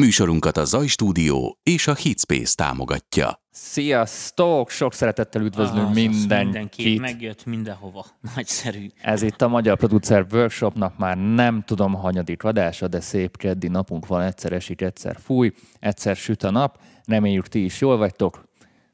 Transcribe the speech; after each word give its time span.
Műsorunkat 0.00 0.56
a 0.56 0.64
Zaj 0.64 0.86
Stúdió 0.86 1.58
és 1.62 1.86
a 1.86 1.94
Hitspace 1.94 2.54
támogatja. 2.54 3.42
Sziasztok! 3.50 4.70
Sok 4.70 4.94
szeretettel 4.94 5.42
üdvözlünk 5.42 5.88
Az, 5.88 5.94
mindenkit. 5.94 6.84
Mindenki 6.84 6.98
megjött 6.98 7.44
mindenhova. 7.44 8.06
Nagyszerű. 8.34 8.86
Ez 9.02 9.22
itt 9.22 9.42
a 9.42 9.48
Magyar 9.48 9.76
Producer 9.76 10.26
Workshopnak 10.32 10.98
már 10.98 11.16
nem 11.16 11.62
tudom 11.66 11.94
hanyadik 11.94 12.44
adása, 12.44 12.88
de 12.88 13.00
szép 13.00 13.36
keddi 13.36 13.68
napunk 13.68 14.06
van, 14.06 14.22
egyszer 14.22 14.52
esik, 14.52 14.80
egyszer 14.80 15.16
fúj, 15.22 15.52
egyszer 15.78 16.16
süt 16.16 16.42
a 16.42 16.50
nap. 16.50 16.80
Reméljük 17.04 17.48
ti 17.48 17.64
is 17.64 17.80
jól 17.80 17.96
vagytok. 17.96 18.48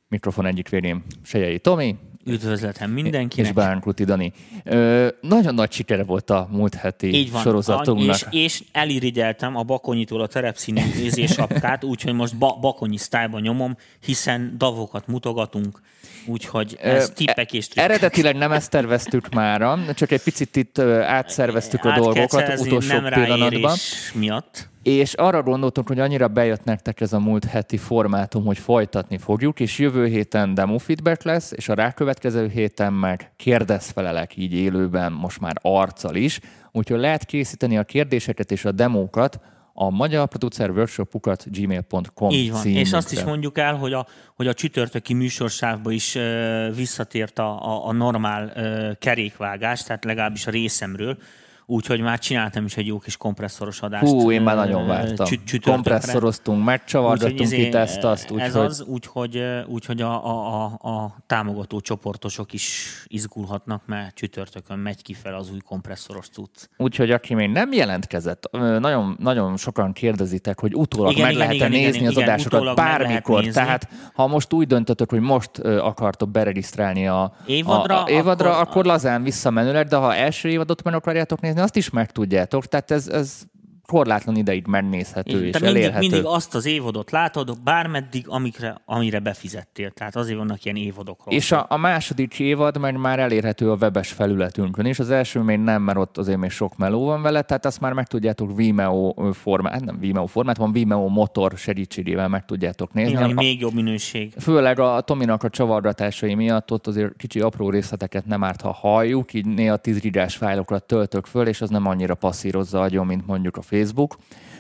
Mikrofon 0.09 0.47
egyik 0.47 0.69
végén 0.69 1.05
Sejei 1.23 1.59
Tomi, 1.59 1.97
Üdvözletem 2.27 2.97
és 2.97 3.03
mindenkinek. 3.03 3.55
Bánkuti 3.55 4.05
Dani. 4.05 4.33
Ö, 4.65 5.09
nagyon 5.21 5.55
nagy 5.55 5.73
sikere 5.73 6.05
volt 6.05 6.31
a 6.31 6.49
múlt 6.51 6.75
heti 6.75 7.15
Így 7.15 7.31
van. 7.31 7.43
sorozatunknak. 7.43 8.17
És, 8.17 8.27
és 8.31 8.63
elirigyeltem 8.73 9.57
a 9.57 9.63
Bakonyitól 9.63 10.21
a 10.21 10.27
terepszínű 10.27 10.81
sapkát, 11.27 11.85
úgyhogy 11.93 12.13
most 12.15 12.37
ba- 12.37 12.61
Bakonyi 12.61 12.97
sztájban 12.97 13.41
nyomom, 13.41 13.77
hiszen 14.05 14.55
davokat 14.59 15.07
mutogatunk, 15.07 15.81
úgyhogy 16.27 16.77
ez 16.81 17.09
Ö, 17.09 17.13
tippek 17.13 17.53
és 17.53 17.69
trükkök. 17.69 17.91
Eredetileg 17.93 18.37
nem 18.37 18.53
ezt 18.53 18.71
terveztük 18.71 19.29
mára, 19.29 19.79
csak 19.95 20.11
egy 20.11 20.23
picit 20.23 20.57
itt 20.57 20.79
átszerveztük 21.03 21.85
a 21.85 21.91
Át 21.91 21.99
dolgokat 21.99 22.59
utolsó 22.59 22.99
nem 23.01 23.13
pillanatban. 23.13 23.77
miatt. 24.15 24.69
És 24.87 25.15
arra 25.15 25.43
gondoltunk, 25.43 25.89
hogy 25.89 25.99
annyira 25.99 26.29
bejött 26.29 26.65
nektek 26.65 27.01
ez 27.01 27.13
a 27.13 27.19
múlt 27.19 27.45
heti 27.45 27.77
formátum, 27.77 28.45
hogy 28.45 28.59
folytatni 28.59 29.19
fogjuk, 29.19 29.61
és 29.61 29.79
jövő 29.79 30.07
héten 30.07 30.55
demo 30.55 30.79
feedback 30.79 31.23
lesz, 31.23 31.53
és 31.53 31.69
a 31.69 31.75
rákövetkező 31.75 32.49
héten 32.49 32.93
meg 32.93 33.33
kérdezfelelek 33.37 34.37
így 34.37 34.53
élőben, 34.53 35.13
most 35.13 35.41
már 35.41 35.55
arccal 35.63 36.15
is. 36.15 36.41
Úgyhogy 36.73 36.99
lehet 36.99 37.25
készíteni 37.25 37.79
a 37.79 37.85
kérdéseket 37.85 38.51
és 38.51 38.65
a 38.65 38.73
demókat 38.73 39.41
a 39.73 39.91
magyar 39.91 40.29
producer 40.29 40.71
workshopukat 40.71 41.45
gmail.com 41.51 42.31
Így 42.31 42.51
van. 42.51 42.61
címünkre. 42.61 42.87
És 42.87 42.93
azt 42.93 43.13
is 43.13 43.25
mondjuk 43.25 43.59
el, 43.59 43.75
hogy 43.75 43.93
a, 43.93 44.07
hogy 44.37 44.47
a 44.47 44.55
csütörtöki 44.55 45.15
műsorsávba 45.15 45.91
is 45.91 46.15
ö, 46.15 46.69
visszatért 46.75 47.39
a, 47.39 47.63
a, 47.63 47.87
a 47.87 47.93
normál 47.93 48.53
ö, 48.55 48.91
kerékvágás, 48.99 49.83
tehát 49.83 50.05
legalábbis 50.05 50.47
a 50.47 50.51
részemről, 50.51 51.19
úgyhogy 51.67 52.01
már 52.01 52.19
csináltam 52.19 52.65
is 52.65 52.77
egy 52.77 52.87
jó 52.87 52.99
kis 52.99 53.17
kompresszoros 53.17 53.81
adást. 53.81 54.05
Hú, 54.13 54.31
én 54.31 54.43
már 54.43 54.57
nagyon 54.57 54.87
vártam. 54.87 55.27
csü- 55.27 55.45
csütörtökre. 55.45 55.73
Kompresszoroztunk, 55.73 56.65
megcsavargattunk 56.65 57.41
Úgyhogy 57.41 57.59
itt 57.59 57.75
ezt, 57.75 58.05
azt, 58.05 58.25
Ez 58.25 58.31
úgyhogy 58.31 58.65
az, 58.65 58.83
úgyhogy, 58.87 59.43
úgyhogy 59.67 60.01
a, 60.01 60.27
a, 60.27 60.65
a, 60.81 60.89
a 60.89 61.17
támogató 61.27 61.81
csoportosok 61.81 62.53
is 62.53 62.95
izgulhatnak, 63.07 63.83
mert 63.87 64.15
csütörtökön 64.15 64.79
megy 64.79 65.03
ki 65.03 65.15
fel 65.15 65.35
az 65.35 65.51
új 65.53 65.59
kompresszoros 65.59 66.29
cucc. 66.29 66.69
Úgyhogy 66.77 67.11
aki 67.11 67.35
még 67.35 67.51
nem 67.51 67.73
jelentkezett, 67.73 68.49
nagyon, 68.79 69.17
nagyon 69.21 69.57
sokan 69.57 69.93
kérdezitek, 69.93 70.61
hogy 70.61 70.75
utólag 70.75 71.11
Igen, 71.13 71.23
meg 71.25 71.33
igen, 71.35 71.47
lehet-e 71.47 71.67
igen, 71.67 71.71
nézni 71.81 71.97
igen, 71.99 72.09
az 72.11 72.17
igen, 72.17 72.29
adásokat 72.29 72.61
lehet 72.61 72.77
bármikor. 72.77 73.45
Tehát 73.45 73.89
ha 74.15 74.27
most 74.27 74.53
úgy 74.53 74.67
döntötök, 74.67 75.11
hogy 75.11 75.21
most 75.21 75.59
akartok 75.59 76.31
beregisztrálni 76.31 77.07
a 77.07 77.33
Évadra, 77.47 78.01
a, 78.01 78.05
a 78.05 78.11
évadra 78.11 78.49
akkor, 78.49 78.61
akkor- 78.61 78.69
akkor 78.69 78.85
lazán 78.85 79.23
visszamenőleg, 79.23 79.87
de 79.87 79.97
ha 79.97 80.15
első 80.15 80.49
évadot 80.49 80.83
meg 80.83 80.95
akarjátok 80.95 81.41
nézni, 81.41 81.56
azt 81.59 81.77
is 81.77 81.91
meg 81.91 82.13
tudjátok. 82.13 82.67
Tehát 82.67 82.91
ez, 82.91 83.09
ez 83.09 83.43
korlátlan 83.87 84.37
ideig 84.37 84.67
megnézhető 84.67 85.45
és 85.47 85.53
Te 85.53 85.59
mindig, 85.61 85.83
elérhető. 85.83 85.99
mindig 86.09 86.25
azt 86.25 86.55
az 86.55 86.67
évodot 86.67 87.11
látod, 87.11 87.63
bármeddig, 87.65 88.25
amikre, 88.29 88.81
amire 88.85 89.19
befizettél. 89.19 89.91
Tehát 89.91 90.17
azért 90.17 90.39
vannak 90.39 90.65
ilyen 90.65 90.77
évodokról. 90.77 91.35
És 91.35 91.53
a, 91.53 91.67
a 91.69 91.77
második 91.77 92.39
évad 92.39 92.79
meg 92.79 92.97
már 92.99 93.19
elérhető 93.19 93.71
a 93.71 93.75
webes 93.75 94.13
felületünkön 94.13 94.87
is. 94.87 94.99
Az 94.99 95.11
első 95.11 95.41
még 95.41 95.59
nem, 95.59 95.83
mert 95.83 95.99
ott 95.99 96.19
azért 96.19 96.39
még 96.39 96.51
sok 96.51 96.77
meló 96.77 97.05
van 97.05 97.23
vele, 97.23 97.43
tehát 97.43 97.65
azt 97.67 97.81
már 97.81 97.93
meg 97.93 98.07
tudjátok 98.07 98.57
Vimeo 98.57 99.15
formát, 99.33 99.73
hát 99.73 99.85
nem 99.85 99.99
Vimeo 99.99 100.27
formát, 100.27 100.57
van 100.57 100.73
Vimeo 100.73 101.09
motor 101.09 101.53
segítségével 101.57 102.29
meg 102.29 102.45
tudjátok 102.45 102.93
nézni. 102.93 103.13
Igen, 103.13 103.31
A- 103.31 103.33
még 103.33 103.61
jobb 103.61 103.75
minőség. 103.75 104.33
Főleg 104.41 104.79
a 104.79 105.01
Tominak 105.01 105.43
a 105.43 105.49
csavargatásai 105.51 106.35
miatt 106.35 106.73
ott 106.73 106.87
azért 106.87 107.17
kicsi 107.17 107.41
apró 107.41 107.71
részleteket 107.71 108.27
nem 108.27 108.45
árt, 108.45 108.61
ha 108.61 108.73
halljuk, 108.73 109.33
így 109.33 109.47
néha 109.47 109.77
10 109.77 110.01
gigás 110.01 110.37
fájlokat 110.37 110.85
töltök 110.85 111.27
föl, 111.27 111.47
és 111.47 111.61
az 111.61 111.71
nem 111.71 111.87
annyira 111.87 112.15
passzírozza 112.15 112.81
agyon, 112.81 113.07
mint 113.07 113.27
mondjuk 113.27 113.57
a 113.57 113.63
Facebook. 113.77 114.17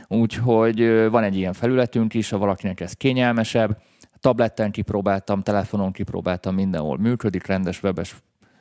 Úgyhogy 0.08 1.08
van 1.10 1.22
egy 1.22 1.36
ilyen 1.36 1.52
felületünk 1.52 2.14
is, 2.14 2.30
ha 2.30 2.38
valakinek 2.38 2.80
ez 2.80 2.92
kényelmesebb. 2.92 3.78
Tabletten 4.20 4.70
kipróbáltam, 4.70 5.42
telefonon 5.42 5.92
kipróbáltam, 5.92 6.54
mindenhol 6.54 6.98
működik, 6.98 7.46
rendes 7.46 7.82
webes 7.82 8.16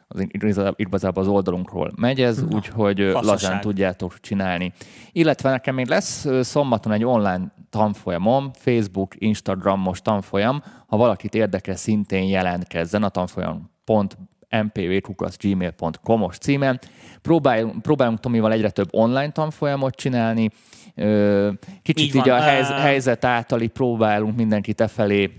az 0.08 0.26
igazá- 0.28 0.80
igazából 0.80 1.24
az 1.24 1.30
oldalunkról 1.30 1.92
megy 1.96 2.22
ez, 2.22 2.44
úgyhogy 2.52 3.00
ö, 3.00 3.12
Faszaság. 3.12 3.32
lazán 3.32 3.62
tudjátok 3.62 4.20
csinálni. 4.20 4.74
Illetve 5.12 5.50
nekem 5.50 5.76
még 5.76 5.88
lesz 5.88 6.26
szombaton 6.42 6.92
egy 6.92 7.04
online 7.04 7.54
tanfolyamom, 7.70 8.52
Facebook, 8.54 9.14
Instagramos 9.18 10.02
tanfolyam, 10.02 10.64
ha 10.88 10.98
valakit 10.98 11.36
érdekel, 11.36 11.76
szintén 11.76 12.24
jelentkezzen 12.24 13.04
a 13.04 13.10
tanfolyam 13.10 13.70
pont 13.86 14.18
mpvkukaszgmail.com-os 14.64 16.38
címen. 16.38 16.80
Próbáljunk, 17.22 17.82
próbálunk 17.82 18.20
Tomival 18.20 18.52
egyre 18.52 18.70
több 18.70 18.88
online 18.92 19.32
tanfolyamot 19.32 19.96
csinálni, 19.96 20.50
kicsit 21.82 22.06
Így 22.06 22.16
így, 22.16 22.30
a 22.30 22.36
helyz, 22.36 22.70
Ö, 22.70 22.74
helyzet 22.74 23.26
általi 23.26 23.68
próbálunk 23.68 24.36
mindenkit 24.36 24.82
e 24.82 24.88
felé 24.88 25.32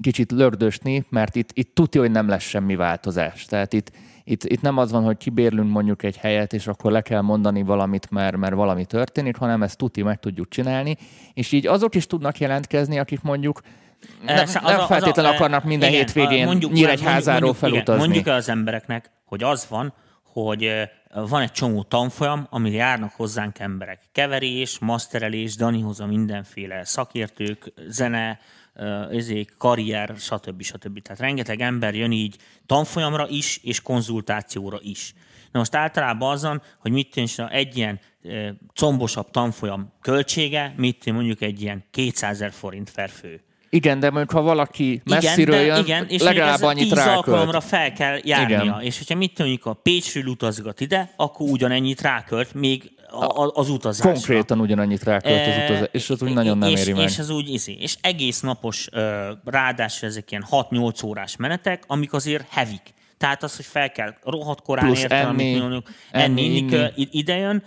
kicsit 0.00 0.32
lördösni, 0.32 1.04
mert 1.08 1.36
itt, 1.36 1.50
itt 1.52 1.74
tudja, 1.74 2.00
hogy 2.00 2.10
nem 2.10 2.28
lesz 2.28 2.42
semmi 2.42 2.76
változás. 2.76 3.44
Tehát 3.44 3.72
itt, 3.72 3.92
itt, 4.24 4.44
itt 4.44 4.60
nem 4.60 4.78
az 4.78 4.90
van, 4.90 5.02
hogy 5.02 5.16
kibérlünk 5.16 5.70
mondjuk 5.70 6.02
egy 6.02 6.16
helyet, 6.16 6.52
és 6.52 6.66
akkor 6.66 6.92
le 6.92 7.00
kell 7.00 7.20
mondani 7.20 7.62
valamit, 7.62 8.10
mert, 8.10 8.36
mert 8.36 8.54
valami 8.54 8.84
történik, 8.84 9.36
hanem 9.36 9.62
ezt 9.62 9.78
tuti 9.78 10.02
meg 10.02 10.18
tudjuk 10.18 10.48
csinálni, 10.48 10.96
és 11.34 11.52
így 11.52 11.66
azok 11.66 11.94
is 11.94 12.06
tudnak 12.06 12.38
jelentkezni, 12.38 12.98
akik 12.98 13.22
mondjuk 13.22 13.60
nem, 14.22 14.38
az 14.38 14.52
nem 14.54 14.64
a- 14.64 14.80
az 14.80 14.86
feltétlenül 14.86 15.30
a- 15.30 15.34
akarnak 15.34 15.64
minden 15.64 15.88
igen, 15.88 16.00
hétvégén 16.00 16.44
mondjuk- 16.44 16.72
Nyíregyházáról 16.72 17.40
mondjuk- 17.40 17.56
igen, 17.56 17.70
felutazni. 17.84 18.02
Mondjuk 18.04 18.26
el 18.26 18.34
az 18.36 18.48
embereknek, 18.48 19.10
hogy 19.24 19.42
az 19.42 19.66
van, 19.68 19.94
hogy 20.22 20.64
ö, 20.64 20.82
van 21.28 21.42
egy 21.42 21.52
csomó 21.52 21.82
tanfolyam, 21.82 22.46
amire 22.50 22.76
járnak 22.76 23.12
hozzánk 23.12 23.58
emberek. 23.58 24.00
Keverés, 24.12 24.78
masterelés, 24.78 25.56
Danihoz 25.56 26.00
a 26.00 26.06
mindenféle 26.06 26.84
szakértők, 26.84 27.72
zene, 27.88 28.38
ö, 28.74 29.16
ezék, 29.16 29.54
karrier, 29.58 30.12
stb. 30.18 30.62
stb. 30.62 31.02
Tehát 31.02 31.20
rengeteg 31.20 31.60
ember 31.60 31.94
jön 31.94 32.12
így 32.12 32.36
tanfolyamra 32.66 33.28
is, 33.28 33.60
és 33.62 33.80
konzultációra 33.82 34.78
is. 34.80 35.14
Na 35.52 35.58
most 35.58 35.74
általában 35.74 36.30
azon, 36.30 36.62
hogy 36.78 36.92
mit 36.92 37.10
tűnsz 37.10 37.38
egy 37.38 37.76
ilyen 37.76 38.00
combosabb 38.74 39.30
tanfolyam 39.30 39.92
költsége, 40.00 40.74
mit 40.76 40.98
tűn 40.98 41.14
mondjuk 41.14 41.40
egy 41.40 41.62
ilyen 41.62 41.84
200 41.90 42.30
ezer 42.34 42.52
forint 42.52 42.90
per 42.94 43.10
fő. 43.10 43.40
Igen, 43.74 44.00
de 44.00 44.10
mondjuk 44.10 44.30
ha 44.30 44.42
valaki 44.42 45.02
messziről 45.04 45.54
igen, 45.54 45.66
jön, 45.66 45.74
de, 45.74 45.80
igen, 45.80 46.06
és 46.08 46.22
legalább 46.22 46.62
annyit 46.62 46.82
tíz 46.82 46.92
rákölt. 46.92 47.16
alkalomra 47.16 47.60
fel 47.60 47.92
kell 47.92 48.18
járnia. 48.22 48.62
Igen. 48.62 48.80
És 48.80 48.98
hogyha 48.98 49.14
mit 49.14 49.38
mondjuk 49.38 49.66
a 49.66 49.72
Pécsről 49.72 50.24
utazgat 50.24 50.80
ide, 50.80 51.12
akkor 51.16 51.48
ugyanennyit 51.48 52.00
rákölt 52.00 52.54
még 52.54 52.92
a, 53.10 53.50
az 53.54 53.68
utazásra. 53.68 54.12
Konkrétan 54.12 54.60
ugyanannyit 54.60 55.02
rákölt 55.02 55.46
az 55.46 55.54
utazás, 55.64 55.88
és 55.92 56.10
az 56.10 56.22
úgy 56.22 56.32
nagyon 56.32 56.58
nem 56.58 56.70
és, 56.70 56.80
éri 56.80 56.92
meg. 56.92 57.02
És 57.02 57.18
ez 57.18 57.30
úgy, 57.30 57.52
izé, 57.52 57.72
és 57.72 57.96
egész 58.00 58.40
napos, 58.40 58.88
ráadásul 59.44 60.08
ezek 60.08 60.30
ilyen 60.30 60.46
6-8 60.50 61.04
órás 61.04 61.36
menetek, 61.36 61.84
amik 61.86 62.12
azért 62.12 62.46
hevik. 62.50 62.94
Tehát 63.18 63.42
az, 63.42 63.56
hogy 63.56 63.64
fel 63.64 63.90
kell 63.90 64.14
rohadt 64.22 64.62
korán 64.62 64.84
Plusz 64.84 65.02
értem, 65.02 65.28
enni, 65.28 65.58
mondjuk, 65.58 65.88
enni, 66.10 66.24
enni, 66.24 66.56
inni, 66.56 66.72
inni. 66.94 67.08
idejön. 67.10 67.62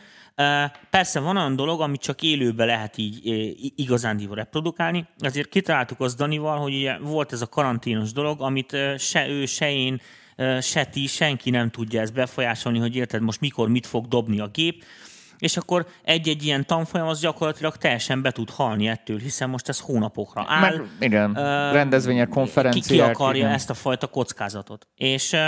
Persze 0.89 1.19
van 1.19 1.37
olyan 1.37 1.55
dolog, 1.55 1.81
amit 1.81 2.01
csak 2.01 2.21
élőben 2.21 2.67
lehet 2.67 2.97
így 2.97 3.19
ö, 3.25 3.29
i- 3.31 3.73
igazándiból 3.75 4.35
reprodukálni. 4.35 5.07
Azért 5.19 5.49
kitaláltuk 5.49 5.99
az 5.99 6.15
Danival, 6.15 6.57
hogy 6.57 6.73
ugye 6.75 6.97
volt 6.97 7.33
ez 7.33 7.41
a 7.41 7.47
karanténos 7.47 8.11
dolog, 8.11 8.41
amit 8.41 8.77
se 8.97 9.27
ő, 9.27 9.45
se 9.45 9.71
én, 9.71 10.01
se 10.61 10.85
ti, 10.85 11.07
senki 11.07 11.49
nem 11.49 11.69
tudja 11.69 12.01
ezt 12.01 12.13
befolyásolni, 12.13 12.79
hogy 12.79 12.95
érted 12.95 13.21
most 13.21 13.39
mikor 13.39 13.69
mit 13.69 13.85
fog 13.85 14.07
dobni 14.07 14.39
a 14.39 14.47
gép 14.47 14.83
és 15.37 15.57
akkor 15.57 15.87
egy-egy 16.03 16.43
ilyen 16.45 16.65
tanfolyam 16.65 17.07
az 17.07 17.19
gyakorlatilag 17.19 17.77
teljesen 17.77 18.21
be 18.21 18.31
tud 18.31 18.49
halni 18.49 18.87
ettől, 18.87 19.17
hiszen 19.19 19.49
most 19.49 19.69
ez 19.69 19.79
hónapokra 19.79 20.45
áll. 20.47 20.59
Meg, 20.61 20.81
igen, 20.99 21.35
Ö, 21.35 21.71
rendezvények, 21.71 22.27
Ki, 22.27 22.33
konferenciák. 22.33 22.85
ki 23.07 23.13
akarja 23.13 23.41
igen. 23.41 23.53
ezt 23.53 23.69
a 23.69 23.73
fajta 23.73 24.07
kockázatot. 24.07 24.87
És, 24.95 25.33
ö, 25.33 25.45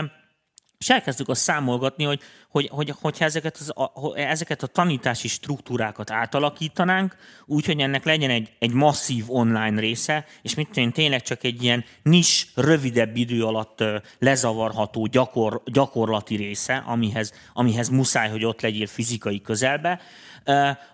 és 0.79 0.89
elkezdtük 0.89 1.29
azt 1.29 1.41
számolgatni, 1.41 2.03
hogy, 2.03 2.21
hogy, 2.49 2.69
hogy 2.71 2.93
hogyha 3.01 3.25
ezeket, 3.25 3.57
az, 3.57 3.71
a, 3.75 4.17
ezeket 4.17 4.63
a 4.63 4.67
tanítási 4.67 5.27
struktúrákat 5.27 6.11
átalakítanánk, 6.11 7.15
úgy, 7.45 7.65
hogy 7.65 7.79
ennek 7.79 8.05
legyen 8.05 8.29
egy, 8.29 8.51
egy 8.59 8.71
masszív 8.71 9.23
online 9.27 9.79
része, 9.79 10.25
és 10.41 10.55
mit 10.55 10.77
én, 10.77 10.91
tényleg 10.91 11.21
csak 11.21 11.43
egy 11.43 11.63
ilyen 11.63 11.85
nis, 12.03 12.47
rövidebb 12.55 13.15
idő 13.15 13.45
alatt 13.45 13.83
lezavarható 14.19 15.05
gyakor, 15.05 15.61
gyakorlati 15.65 16.35
része, 16.35 16.75
amihez, 16.75 17.33
amihez 17.53 17.89
muszáj, 17.89 18.29
hogy 18.29 18.45
ott 18.45 18.61
legyél 18.61 18.87
fizikai 18.87 19.41
közelbe, 19.41 19.99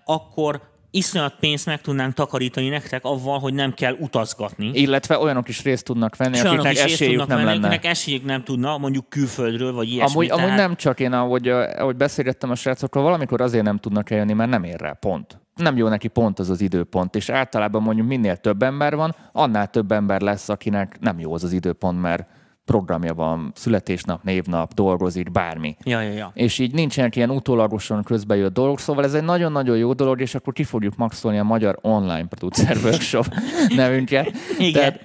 akkor 0.06 0.75
iszonyat 0.96 1.36
pénzt 1.40 1.66
meg 1.66 1.82
tudnánk 1.82 2.14
takarítani 2.14 2.70
nektek 2.70 3.04
avval, 3.04 3.40
hogy 3.40 3.54
nem 3.54 3.74
kell 3.74 3.96
utazgatni. 4.00 4.72
Illetve 4.74 5.20
olyanok 5.20 5.48
is 5.48 5.64
részt 5.64 5.86
tudnak 5.86 6.16
venni, 6.16 6.34
olyanok 6.34 6.52
akiknek 6.52 6.74
is 6.74 6.94
esélyük 6.94 7.18
nem 7.18 7.28
venni, 7.28 7.44
lenne. 7.44 7.68
akinek 7.68 7.86
esélyük 7.86 8.26
nem 8.26 8.44
tudna, 8.44 8.78
mondjuk 8.78 9.10
külföldről, 9.10 9.74
vagy 9.74 9.90
ilyesmi. 9.90 10.14
Amúgy, 10.14 10.28
tehát... 10.28 10.44
amúgy 10.44 10.58
nem 10.58 10.76
csak 10.76 11.00
én, 11.00 11.14
ahogy, 11.14 11.48
ahogy 11.50 11.96
beszélgettem 11.96 12.50
a 12.50 12.56
srácokkal, 12.56 13.04
valamikor 13.04 13.42
azért 13.42 13.64
nem 13.64 13.78
tudnak 13.78 14.10
eljönni, 14.10 14.34
mert 14.34 14.50
nem 14.50 14.64
ér 14.64 14.80
rá 14.80 14.92
pont. 14.92 15.40
Nem 15.56 15.78
jó 15.78 15.88
neki 15.88 16.08
pont 16.08 16.40
az 16.40 16.50
az 16.50 16.62
időpont, 16.62 17.16
és 17.16 17.30
általában 17.30 17.82
mondjuk 17.82 18.08
minél 18.08 18.38
több 18.38 18.64
ember 18.64 18.96
van, 18.96 19.16
annál 19.32 19.68
több 19.68 19.92
ember 19.92 20.22
lesz, 20.22 20.50
akinek 20.50 20.98
nem 21.00 21.20
jó 21.20 21.34
az 21.34 21.44
az 21.44 21.52
időpont, 21.52 22.02
mert 22.02 22.28
programja 22.66 23.14
van, 23.14 23.52
születésnap, 23.56 24.24
névnap, 24.24 24.74
dolgozik, 24.74 25.32
bármi. 25.32 25.76
Ja, 25.84 26.02
ja, 26.02 26.12
ja. 26.12 26.32
És 26.34 26.60
így 26.60 26.74
nincsenek 26.74 27.16
ilyen 27.16 27.30
utólagosan 27.30 28.04
közbejött 28.04 28.54
dolgok, 28.54 28.80
szóval 28.80 29.04
ez 29.04 29.14
egy 29.14 29.24
nagyon-nagyon 29.24 29.78
jó 29.78 29.94
dolog, 29.94 30.22
és 30.22 30.36
akkor 30.36 30.54
ki 30.54 30.64
fogjuk 30.64 30.96
maxolni 30.96 31.38
a 31.38 31.44
Magyar 31.44 31.78
Online 31.82 32.28
Producer 32.28 32.78
Workshop 32.84 33.26
nevünket. 33.76 34.32
Igen. 34.58 34.74
Tehát 34.74 35.00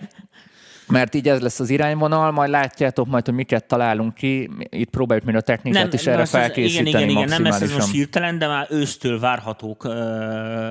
mert 0.90 1.14
így 1.14 1.28
ez 1.28 1.40
lesz 1.40 1.60
az 1.60 1.70
irányvonal, 1.70 2.30
majd 2.30 2.50
látjátok 2.50 3.06
majd, 3.06 3.24
hogy 3.24 3.34
miket 3.34 3.64
találunk 3.64 4.14
ki. 4.14 4.50
Itt 4.58 4.90
próbáljuk 4.90 5.26
még 5.26 5.36
a 5.36 5.40
technikát 5.40 5.92
is 5.92 6.06
erre 6.06 6.24
felkészíteni 6.24 6.88
igen, 6.88 7.02
igen, 7.02 7.16
igen, 7.16 7.28
nem 7.28 7.42
lesz 7.42 7.60
ez 7.60 7.72
most 7.72 7.90
hirtelen, 7.90 8.38
de 8.38 8.46
már 8.46 8.66
ősztől 8.70 9.20
várhatók 9.20 9.88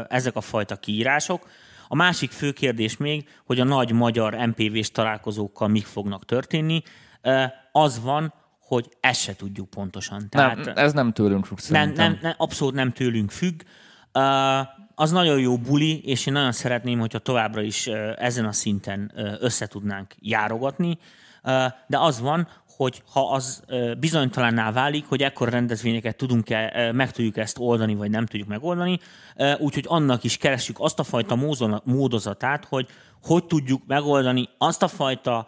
ezek 0.10 0.36
a 0.36 0.42
fajta 0.42 0.76
kiírások. 0.76 1.48
A 1.92 1.96
másik 1.96 2.32
fő 2.32 2.52
kérdés 2.52 2.98
még, 2.98 3.28
hogy 3.46 3.60
a 3.60 3.64
nagy 3.64 3.92
magyar 3.92 4.34
MPV-s 4.34 4.92
találkozókkal 4.92 5.68
mik 5.68 5.86
fognak 5.86 6.26
történni. 6.26 6.82
Az 7.72 8.02
van, 8.04 8.34
hogy 8.60 8.90
ezt 9.00 9.22
se 9.22 9.36
tudjuk 9.36 9.70
pontosan. 9.70 10.30
Tehát, 10.30 10.66
nem, 10.66 10.74
ez 10.76 10.94
nem 10.94 11.12
tőlünk 11.14 11.46
függ 11.46 11.58
nem, 11.70 11.92
nem, 11.92 12.20
nem, 12.22 12.34
abszolút 12.38 12.74
nem 12.74 12.92
tőlünk 12.92 13.32
függ. 13.32 13.62
Az 14.96 15.12
nagyon 15.12 15.40
jó 15.40 15.58
buli, 15.58 16.02
és 16.02 16.26
én 16.26 16.34
nagyon 16.34 16.52
szeretném, 16.52 17.00
hogyha 17.00 17.20
továbbra 17.20 17.62
is 17.62 17.88
ezen 18.18 18.46
a 18.46 18.52
szinten 18.52 19.12
uh, 19.16 19.34
össze 19.40 19.68
tudnánk 19.68 20.16
járogatni, 20.20 20.98
de 21.88 22.00
az 22.00 22.20
van, 22.20 22.48
hogy 22.80 23.02
ha 23.12 23.32
az 23.32 23.64
bizonytalanná 24.00 24.72
válik, 24.72 25.06
hogy 25.08 25.22
ekkor 25.22 25.50
rendezvényeket 25.50 26.16
tudunk-e, 26.16 26.92
meg 26.92 27.12
tudjuk 27.12 27.38
ezt 27.38 27.58
oldani, 27.60 27.96
vagy 27.96 28.10
nem 28.10 28.26
tudjuk 28.26 28.48
megoldani, 28.48 29.00
úgyhogy 29.58 29.86
annak 29.88 30.24
is 30.24 30.38
keressük 30.38 30.76
azt 30.80 31.00
a 31.00 31.04
fajta 31.04 31.36
módozatát, 31.84 32.66
hogy 32.66 32.88
hogy 33.24 33.46
tudjuk 33.46 33.82
megoldani 33.88 34.50
azt 34.58 34.84
a 34.84 34.88
fajta 34.88 35.48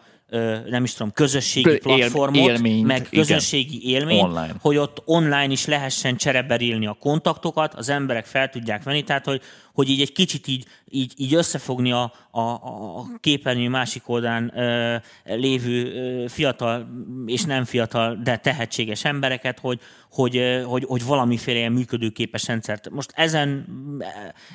nem 0.70 0.84
is 0.84 0.94
tudom, 0.94 1.12
közösségi 1.12 1.70
él- 1.70 1.80
platformot, 1.80 2.50
élményt, 2.50 2.88
meg 2.88 3.08
igen. 3.10 3.26
közösségi 3.26 3.90
élményt, 3.90 4.24
Online. 4.24 4.54
hogy 4.62 4.78
ott 4.78 5.02
online 5.06 5.52
is 5.52 5.66
lehessen 5.66 6.16
csereberélni 6.16 6.88
a 6.88 6.98
kontaktokat, 7.00 7.74
az 7.74 7.90
emberek 7.90 8.26
fel 8.26 8.50
tudják 8.50 8.84
venni, 8.84 9.04
tehát 9.04 9.26
hogy, 9.26 9.42
hogy 9.74 9.90
így 9.90 10.02
egy 10.02 10.12
kicsit 10.12 10.48
így, 10.48 10.66
így, 10.90 11.14
így 11.18 11.34
összefogni 11.34 11.92
a, 11.92 12.14
a, 12.32 12.42
a 12.42 13.06
képernyő 13.20 13.70
másik 13.70 14.10
oldalán 14.10 14.52
ö, 14.56 14.96
lévő 15.26 15.94
ö, 15.94 16.28
fiatal 16.28 16.90
és 17.26 17.44
nem 17.44 17.64
fiatal, 17.64 18.20
de 18.24 18.38
tehetséges 18.38 19.06
embereket, 19.06 19.60
hogy, 19.60 19.80
hogy, 20.12 20.38
ö, 20.38 20.62
hogy, 20.62 20.84
hogy 20.88 21.06
valamiféle 21.06 21.58
ilyen 21.58 21.72
működőképes 21.72 22.48
rendszert. 22.48 22.90
Most 22.90 23.12
ezen, 23.16 23.66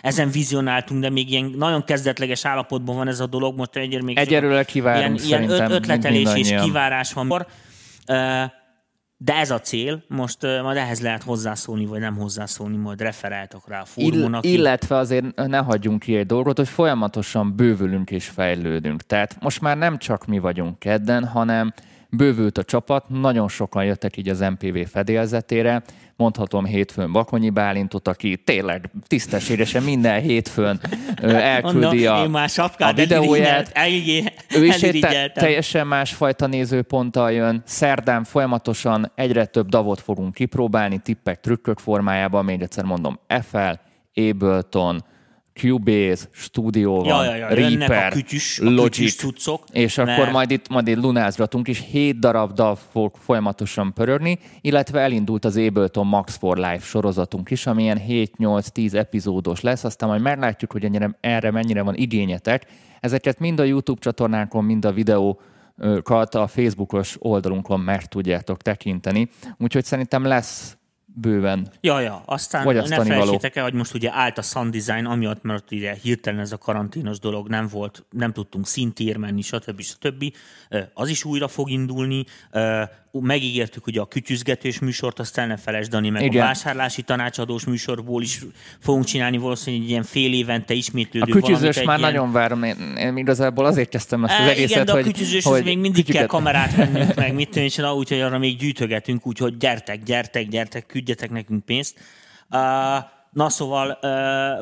ezen 0.00 0.30
vizionáltunk, 0.30 1.00
de 1.00 1.10
még 1.10 1.30
ilyen 1.30 1.54
nagyon 1.56 1.84
kezdetleges 1.84 2.44
állapotban 2.44 2.96
van 2.96 3.08
ez 3.08 3.20
a 3.20 3.26
dolog, 3.26 3.56
most 3.56 3.76
egyre 3.76 4.02
még 4.02 4.18
Egyelőre 4.18 4.64
kivárunk 4.64 5.24
ilyen, 5.24 5.42
ilyen 5.42 5.70
ötletelés 5.70 6.34
és 6.34 6.54
kivárás 6.62 7.12
van. 7.12 7.46
Ö, 8.06 8.44
De 9.18 9.34
ez 9.34 9.50
a 9.50 9.60
cél, 9.60 10.02
most 10.08 10.42
ö, 10.42 10.62
majd 10.62 10.76
ehhez 10.76 11.00
lehet 11.00 11.22
hozzászólni, 11.22 11.86
vagy 11.86 12.00
nem 12.00 12.16
hozzászólni, 12.16 12.76
majd 12.76 13.00
referáltok 13.00 13.68
rá 13.68 13.80
a 13.80 13.84
fórumon, 13.84 14.40
Ill- 14.42 14.58
illetve 14.58 14.96
azért 14.96 15.34
ne 15.34 15.58
hagyjunk 15.58 15.98
ki 16.00 16.16
egy 16.16 16.26
dolgot, 16.26 16.56
hogy 16.56 16.68
folyamatosan 16.68 17.56
bővülünk 17.56 18.10
és 18.10 18.26
fejlődünk. 18.28 19.02
Tehát 19.02 19.36
most 19.40 19.60
már 19.60 19.76
nem 19.76 19.98
csak 19.98 20.26
mi 20.26 20.38
vagyunk 20.38 20.78
kedden, 20.78 21.24
hanem 21.24 21.72
bővült 22.10 22.58
a 22.58 22.62
csapat, 22.64 23.08
nagyon 23.08 23.48
sokan 23.48 23.84
jöttek 23.84 24.16
így 24.16 24.28
az 24.28 24.40
MPV 24.40 24.78
fedélzetére, 24.90 25.82
mondhatom 26.16 26.64
hétfőn 26.64 27.12
Bakonyi 27.12 27.50
Bálintot, 27.50 28.08
aki 28.08 28.36
tényleg 28.36 28.90
tisztességesen 29.06 29.82
minden 29.82 30.20
hétfőn 30.20 30.80
elküldi 31.22 32.06
a, 32.06 32.22
a 32.78 32.92
videóját. 32.94 33.72
Ő 34.56 34.64
is 34.64 34.82
egy 34.82 34.98
te- 35.00 35.30
teljesen 35.34 35.86
másfajta 35.86 36.46
nézőponttal 36.46 37.32
jön. 37.32 37.62
Szerdán 37.66 38.24
folyamatosan 38.24 39.12
egyre 39.14 39.44
több 39.44 39.68
davot 39.68 40.00
fogunk 40.00 40.34
kipróbálni, 40.34 40.98
tippek, 40.98 41.40
trükkök 41.40 41.78
formájában. 41.78 42.44
Még 42.44 42.62
egyszer 42.62 42.84
mondom, 42.84 43.18
FL, 43.50 43.72
Ableton, 44.20 45.04
Cubase, 45.60 46.28
Studio 46.32 47.04
Ja, 47.04 47.14
van, 47.14 47.24
ja, 47.24 47.34
ja, 47.34 47.58
jönnek 47.58 47.88
Reaper, 47.88 48.12
a 48.12 48.14
kütyüs, 48.14 48.58
a 48.58 48.82
kütyüs 48.82 49.16
cuccok, 49.16 49.64
és 49.72 49.98
akkor 49.98 50.16
mert- 50.16 50.32
majd 50.32 50.50
itt, 50.50 50.68
majd 50.68 50.88
itt 50.88 50.96
lunázgatunk 51.02 51.68
is. 51.68 51.84
Hét 51.90 52.18
darab 52.18 52.52
DAV 52.52 52.78
fog 52.90 53.14
folyamatosan 53.18 53.92
pörögni, 53.92 54.38
illetve 54.60 55.00
elindult 55.00 55.44
az 55.44 55.56
Ableton 55.56 56.06
Max 56.06 56.36
for 56.36 56.56
Life 56.56 56.80
sorozatunk 56.84 57.50
is, 57.50 57.66
ami 57.66 57.82
ilyen 57.82 57.98
7-8-10 58.08 58.94
epizódos 58.94 59.60
lesz, 59.60 59.84
aztán 59.84 60.08
majd 60.08 60.20
meglátjuk, 60.22 60.72
hogy 60.72 60.84
ennyire, 60.84 61.16
erre 61.20 61.50
mennyire 61.50 61.82
van 61.82 61.94
igényetek. 61.94 62.66
Ezeket 63.00 63.38
mind 63.38 63.60
a 63.60 63.64
YouTube 63.64 64.00
csatornánkon, 64.00 64.64
mind 64.64 64.84
a 64.84 64.92
videókat 64.92 66.34
a 66.34 66.46
Facebookos 66.46 67.16
oldalunkon 67.18 67.80
meg 67.80 68.06
tudjátok 68.06 68.62
tekinteni. 68.62 69.28
Úgyhogy 69.58 69.84
szerintem 69.84 70.24
lesz 70.24 70.76
bőven 71.18 71.68
Ja, 71.80 72.00
ja, 72.00 72.22
aztán 72.26 72.60
ne 72.60 72.66
Fogyasztani 72.66 73.08
való. 73.08 73.20
felejtsétek 73.20 73.56
el, 73.56 73.62
hogy 73.62 73.72
most 73.72 73.94
ugye 73.94 74.10
állt 74.12 74.38
a 74.38 74.42
sound 74.42 74.76
design, 74.76 75.04
amiatt, 75.04 75.42
mert 75.42 75.72
ugye 75.72 75.94
hirtelen 75.94 76.40
ez 76.40 76.52
a 76.52 76.58
karanténos 76.58 77.18
dolog 77.18 77.48
nem 77.48 77.68
volt, 77.68 78.04
nem 78.10 78.32
tudtunk 78.32 78.66
szintér 78.66 79.16
menni, 79.16 79.42
stb. 79.42 79.80
stb. 79.80 80.24
Az 80.94 81.08
is 81.08 81.24
újra 81.24 81.48
fog 81.48 81.70
indulni. 81.70 82.24
Megígértük 83.20 83.86
ugye 83.86 84.00
a 84.00 84.06
kütyüzgetős 84.06 84.78
műsort, 84.78 85.18
azt 85.18 85.38
el 85.38 85.46
ne 85.46 85.56
felejtsd, 85.56 85.90
Dani, 85.90 86.10
meg 86.10 86.22
Igen. 86.22 86.42
a 86.42 86.46
vásárlási 86.46 87.02
tanácsadós 87.02 87.64
műsorból 87.64 88.22
is 88.22 88.40
fogunk 88.80 89.04
csinálni 89.04 89.36
valószínűleg 89.36 89.84
egy 89.84 89.90
ilyen 89.90 90.02
fél 90.02 90.32
évente 90.32 90.72
A 90.72 90.76
ismétlődő 90.76 91.32
kütyüzős 91.32 91.58
valamit, 91.58 91.76
egy 91.76 91.86
már 91.86 91.98
ilyen- 91.98 92.12
nagyon 92.12 92.32
várom, 92.32 92.62
én, 92.62 92.76
én 92.98 93.16
igazából 93.16 93.64
azért 93.64 93.88
kezdtem 93.88 94.24
ezt 94.24 94.34
az 94.38 94.44
Á, 94.44 94.48
egészet, 94.48 94.70
Igen, 94.70 94.84
de 94.84 94.92
a 94.92 94.94
hogy, 94.94 95.04
kütyüzős 95.04 95.44
hogy 95.44 95.64
még 95.64 95.78
mindig 95.78 95.92
kell 95.92 96.04
kütyüket- 96.04 96.28
kamerát 96.28 96.74
vennünk 96.76 97.14
meg, 97.14 97.34
mit 97.34 97.56
és 97.56 97.78
úgyhogy 97.78 98.20
arra 98.20 98.38
még 98.38 98.56
gyűjtögetünk, 98.56 99.26
úgyhogy 99.26 99.56
gyertek, 99.56 100.02
gyertek, 100.02 100.48
gyertek, 100.48 100.86
küldjetek 100.86 101.30
nekünk 101.30 101.64
pénzt. 101.64 101.98
Uh, 102.50 102.58
na 103.36 103.48
szóval 103.48 103.98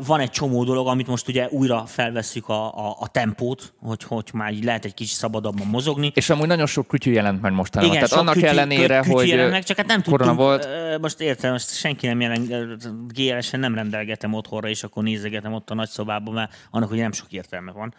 van 0.07 0.21
egy 0.21 0.31
csomó 0.31 0.65
dolog, 0.65 0.87
amit 0.87 1.07
most 1.07 1.29
ugye 1.29 1.49
újra 1.51 1.87
felveszük 1.87 2.49
a, 2.49 2.89
a, 2.89 2.97
a 3.01 3.09
tempót, 3.09 3.73
hogy, 3.83 4.03
hogy 4.03 4.31
már 4.33 4.53
így 4.53 4.65
lehet 4.65 4.85
egy 4.85 4.95
kicsit 4.95 5.17
szabadabban 5.17 5.67
mozogni. 5.67 6.13
És 6.15 6.31
amúgy 6.31 6.47
nagyon 6.47 6.67
sok 6.67 6.87
kütyű 6.87 7.13
jelent 7.13 7.41
meg 7.41 7.53
mostanában. 7.53 7.95
Igen, 7.95 8.09
Tehát 8.09 8.23
annak 8.23 8.35
kütyű- 8.35 8.49
ellenére, 8.49 9.01
kütyű 9.01 9.13
hogy 9.13 9.29
jelent 9.29 9.51
meg, 9.51 9.65
csak 9.65 9.77
hát 9.77 9.87
nem 9.87 10.03
tudtunk, 10.03 10.37
volt. 10.37 10.69
most 11.01 11.21
értem, 11.21 11.53
most 11.53 11.77
senki 11.77 12.07
nem 12.07 12.21
jelen, 12.21 12.77
GLS-en 13.09 13.61
nem 13.61 13.75
rendelgetem 13.75 14.33
otthonra, 14.33 14.69
és 14.69 14.83
akkor 14.83 15.03
nézegetem 15.03 15.53
ott 15.53 15.71
a 15.71 15.75
nagyszobában, 15.75 16.35
mert 16.35 16.55
annak 16.71 16.91
ugye 16.91 17.03
nem 17.03 17.13
sok 17.13 17.33
értelme 17.33 17.73
van. 17.73 17.95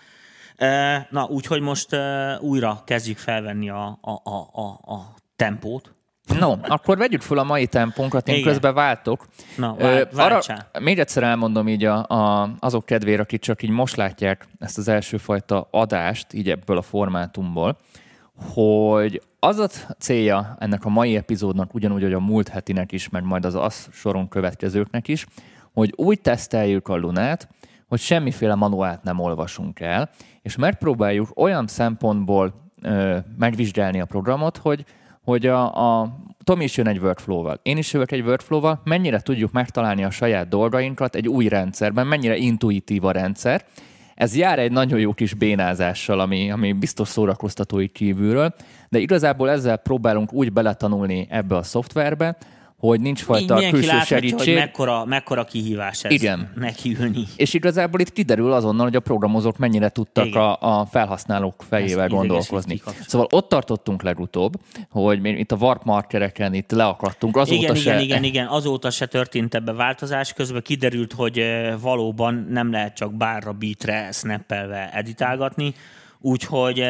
Na, 1.09 1.25
úgyhogy 1.25 1.61
most 1.61 1.97
újra 2.39 2.81
kezdjük 2.85 3.17
felvenni 3.17 3.69
a, 3.69 3.99
a, 4.01 4.11
a, 4.11 4.49
a, 4.51 4.93
a 4.93 5.15
tempót. 5.35 5.94
No, 6.39 6.53
akkor 6.67 6.97
vegyük 6.97 7.21
fel 7.21 7.37
a 7.37 7.43
mai 7.43 7.67
tempónkat, 7.67 8.27
én 8.27 8.35
Igen. 8.35 8.47
közben 8.51 8.73
váltok. 8.73 9.25
Na, 9.57 9.75
Ö, 9.77 9.83
vár- 9.83 10.13
váltsál. 10.13 10.69
még 10.79 10.99
egyszer 10.99 11.23
elmondom 11.23 11.67
így 11.67 11.85
a, 11.85 12.05
a, 12.07 12.49
azok 12.59 12.85
kedvére, 12.85 13.21
akik 13.21 13.41
csak 13.41 13.63
így 13.63 13.69
most 13.69 13.95
látják 13.95 14.47
ezt 14.59 14.77
az 14.77 14.87
első 14.87 15.17
fajta 15.17 15.67
adást, 15.71 16.33
így 16.33 16.49
ebből 16.49 16.77
a 16.77 16.81
formátumból, 16.81 17.77
hogy 18.53 19.21
az 19.39 19.59
a 19.59 19.67
célja 19.99 20.55
ennek 20.59 20.85
a 20.85 20.89
mai 20.89 21.15
epizódnak, 21.15 21.73
ugyanúgy, 21.73 22.01
hogy 22.01 22.13
a 22.13 22.19
múlt 22.19 22.47
hetinek 22.47 22.91
is, 22.91 23.09
meg 23.09 23.23
majd 23.23 23.45
az 23.45 23.55
az 23.55 23.87
soron 23.91 24.27
következőknek 24.27 25.07
is, 25.07 25.25
hogy 25.73 25.93
úgy 25.95 26.21
teszteljük 26.21 26.87
a 26.87 26.95
Lunát, 26.95 27.47
hogy 27.87 27.99
semmiféle 27.99 28.55
manuált 28.55 29.03
nem 29.03 29.19
olvasunk 29.19 29.79
el, 29.79 30.09
és 30.41 30.55
megpróbáljuk 30.55 31.29
olyan 31.35 31.67
szempontból 31.67 32.53
ö, 32.81 33.17
megvizsgálni 33.37 34.01
a 34.01 34.05
programot, 34.05 34.57
hogy, 34.57 34.85
hogy 35.25 35.45
a, 35.45 36.01
a 36.01 36.15
Tomi 36.43 36.63
is 36.63 36.77
jön 36.77 36.87
egy 36.87 36.99
workflow-val, 36.99 37.59
én 37.63 37.77
is 37.77 37.93
jövök 37.93 38.11
egy 38.11 38.21
workflow-val, 38.21 38.81
mennyire 38.83 39.19
tudjuk 39.19 39.51
megtalálni 39.51 40.03
a 40.03 40.09
saját 40.09 40.47
dolgainkat 40.47 41.15
egy 41.15 41.27
új 41.27 41.47
rendszerben, 41.47 42.07
mennyire 42.07 42.35
intuitív 42.35 43.05
a 43.05 43.11
rendszer. 43.11 43.65
Ez 44.15 44.35
jár 44.35 44.59
egy 44.59 44.71
nagyon 44.71 44.99
jó 44.99 45.13
kis 45.13 45.33
bénázással, 45.33 46.19
ami, 46.19 46.51
ami 46.51 46.73
biztos 46.73 47.07
szórakoztató 47.07 47.81
kívülről, 47.93 48.53
de 48.89 48.99
igazából 48.99 49.49
ezzel 49.49 49.77
próbálunk 49.77 50.33
úgy 50.33 50.53
beletanulni 50.53 51.27
ebbe 51.29 51.55
a 51.55 51.63
szoftverbe, 51.63 52.37
hogy 52.87 52.99
nincs 53.01 53.23
fajta 53.23 53.53
mindenki 53.53 53.71
külső 53.71 53.87
láthatja, 53.87 54.17
hogy 54.17 54.29
segítség. 54.29 54.55
mekkora, 54.55 55.05
mekkora 55.05 55.43
kihívás 55.43 56.03
ez 56.03 56.11
Igen. 56.11 56.51
nekiülni. 56.55 57.23
És 57.35 57.53
igazából 57.53 57.99
itt 57.99 58.13
kiderül 58.13 58.51
azonnal, 58.51 58.85
hogy 58.85 58.95
a 58.95 58.99
programozók 58.99 59.57
mennyire 59.57 59.89
tudtak 59.89 60.25
Igen. 60.25 60.41
a, 60.41 60.79
a 60.79 60.85
felhasználók 60.85 61.63
fejével 61.69 62.05
Ez 62.05 62.11
gondolkozni. 62.11 62.81
Szóval 63.07 63.27
ott 63.31 63.49
tartottunk 63.49 64.03
legutóbb, 64.03 64.53
hogy 64.89 65.25
itt 65.25 65.51
a 65.51 65.55
warp 65.55 65.83
markereken 65.83 66.53
itt 66.53 66.71
leakadtunk, 66.71 67.37
azóta 67.37 67.61
Igen, 67.61 67.75
se... 67.75 67.89
igen, 67.89 68.01
igen, 68.01 68.23
igen, 68.23 68.47
azóta 68.47 68.89
se 68.89 69.05
történt 69.05 69.55
ebbe 69.55 69.73
változás, 69.73 70.33
közben 70.33 70.61
kiderült, 70.61 71.13
hogy 71.13 71.45
valóban 71.81 72.47
nem 72.49 72.71
lehet 72.71 72.95
csak 72.95 73.13
bárra 73.13 73.51
beatre 73.51 74.11
snappelve 74.11 74.89
editálgatni, 74.93 75.73
úgyhogy 76.19 76.83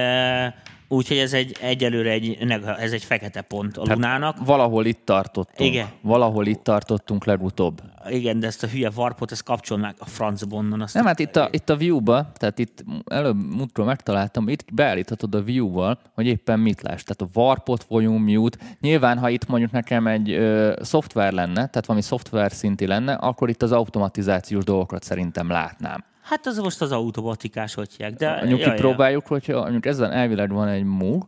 Úgyhogy 0.96 1.18
ez 1.18 1.34
egy 1.34 1.58
egyelőre 1.62 2.12
egy, 2.12 2.38
ez 2.78 2.92
egy 2.92 3.04
fekete 3.04 3.42
pont 3.42 3.78
a 3.78 3.84
Lunának. 3.94 4.46
Valahol 4.46 4.86
itt 4.86 5.06
tartottunk. 5.06 5.70
Igen. 5.70 5.88
Valahol 6.02 6.46
itt 6.46 6.64
tartottunk 6.64 7.26
legutóbb. 7.26 7.82
Igen, 8.10 8.40
de 8.40 8.48
ezt 8.48 8.64
a 8.64 8.68
hülye 8.68 8.92
warpot, 8.96 9.32
ezt 9.32 9.44
kapcsol 9.44 9.78
meg 9.78 9.96
a 10.00 10.06
francba 10.06 10.56
onnan. 10.56 10.82
Azt 10.82 10.94
Nem, 10.94 11.06
hát 11.06 11.20
itt 11.20 11.36
a, 11.36 11.48
itt 11.52 11.70
a 11.70 11.76
view-ba, 11.76 12.32
tehát 12.34 12.60
itt 12.60 12.84
előbb 13.06 13.56
múltkor 13.56 13.86
megtaláltam, 13.86 14.48
itt 14.48 14.74
beállíthatod 14.74 15.36
a 15.36 15.42
view-val, 15.42 16.00
hogy 16.14 16.28
éppen 16.28 16.60
mit 16.60 16.82
láss. 16.82 17.04
Tehát 17.04 17.34
a 17.34 17.40
warpot, 17.40 17.84
volume, 17.84 18.34
mute. 18.34 18.58
Nyilván, 18.80 19.18
ha 19.18 19.30
itt 19.30 19.48
mondjuk 19.48 19.72
nekem 19.72 20.08
egy 20.08 20.32
ö, 20.32 20.74
szoftver 20.82 21.34
lenne, 21.34 21.54
tehát 21.54 21.86
valami 21.86 22.06
szoftver 22.06 22.52
szinti 22.52 22.88
lenne, 22.88 23.14
akkor 23.14 23.50
itt 23.50 23.62
az 23.62 23.72
automatizációs 23.72 24.64
dolgokat 24.64 25.04
szerintem 25.04 25.50
látnám. 25.50 26.04
Hát 26.26 26.46
az 26.46 26.58
most 26.58 26.82
az 26.82 26.92
automatikás, 26.92 27.74
hogy 27.74 27.92
hívják. 27.92 28.14
De, 28.14 28.36
Mondjuk 28.36 28.60
ja, 28.60 28.66
ja. 28.68 28.74
kipróbáljuk, 28.74 29.28
hogyha 29.28 29.62
mondjuk 29.62 29.86
ezen 29.86 30.12
elvileg 30.12 30.52
van 30.52 30.68
egy 30.68 30.84
mug, 30.84 31.28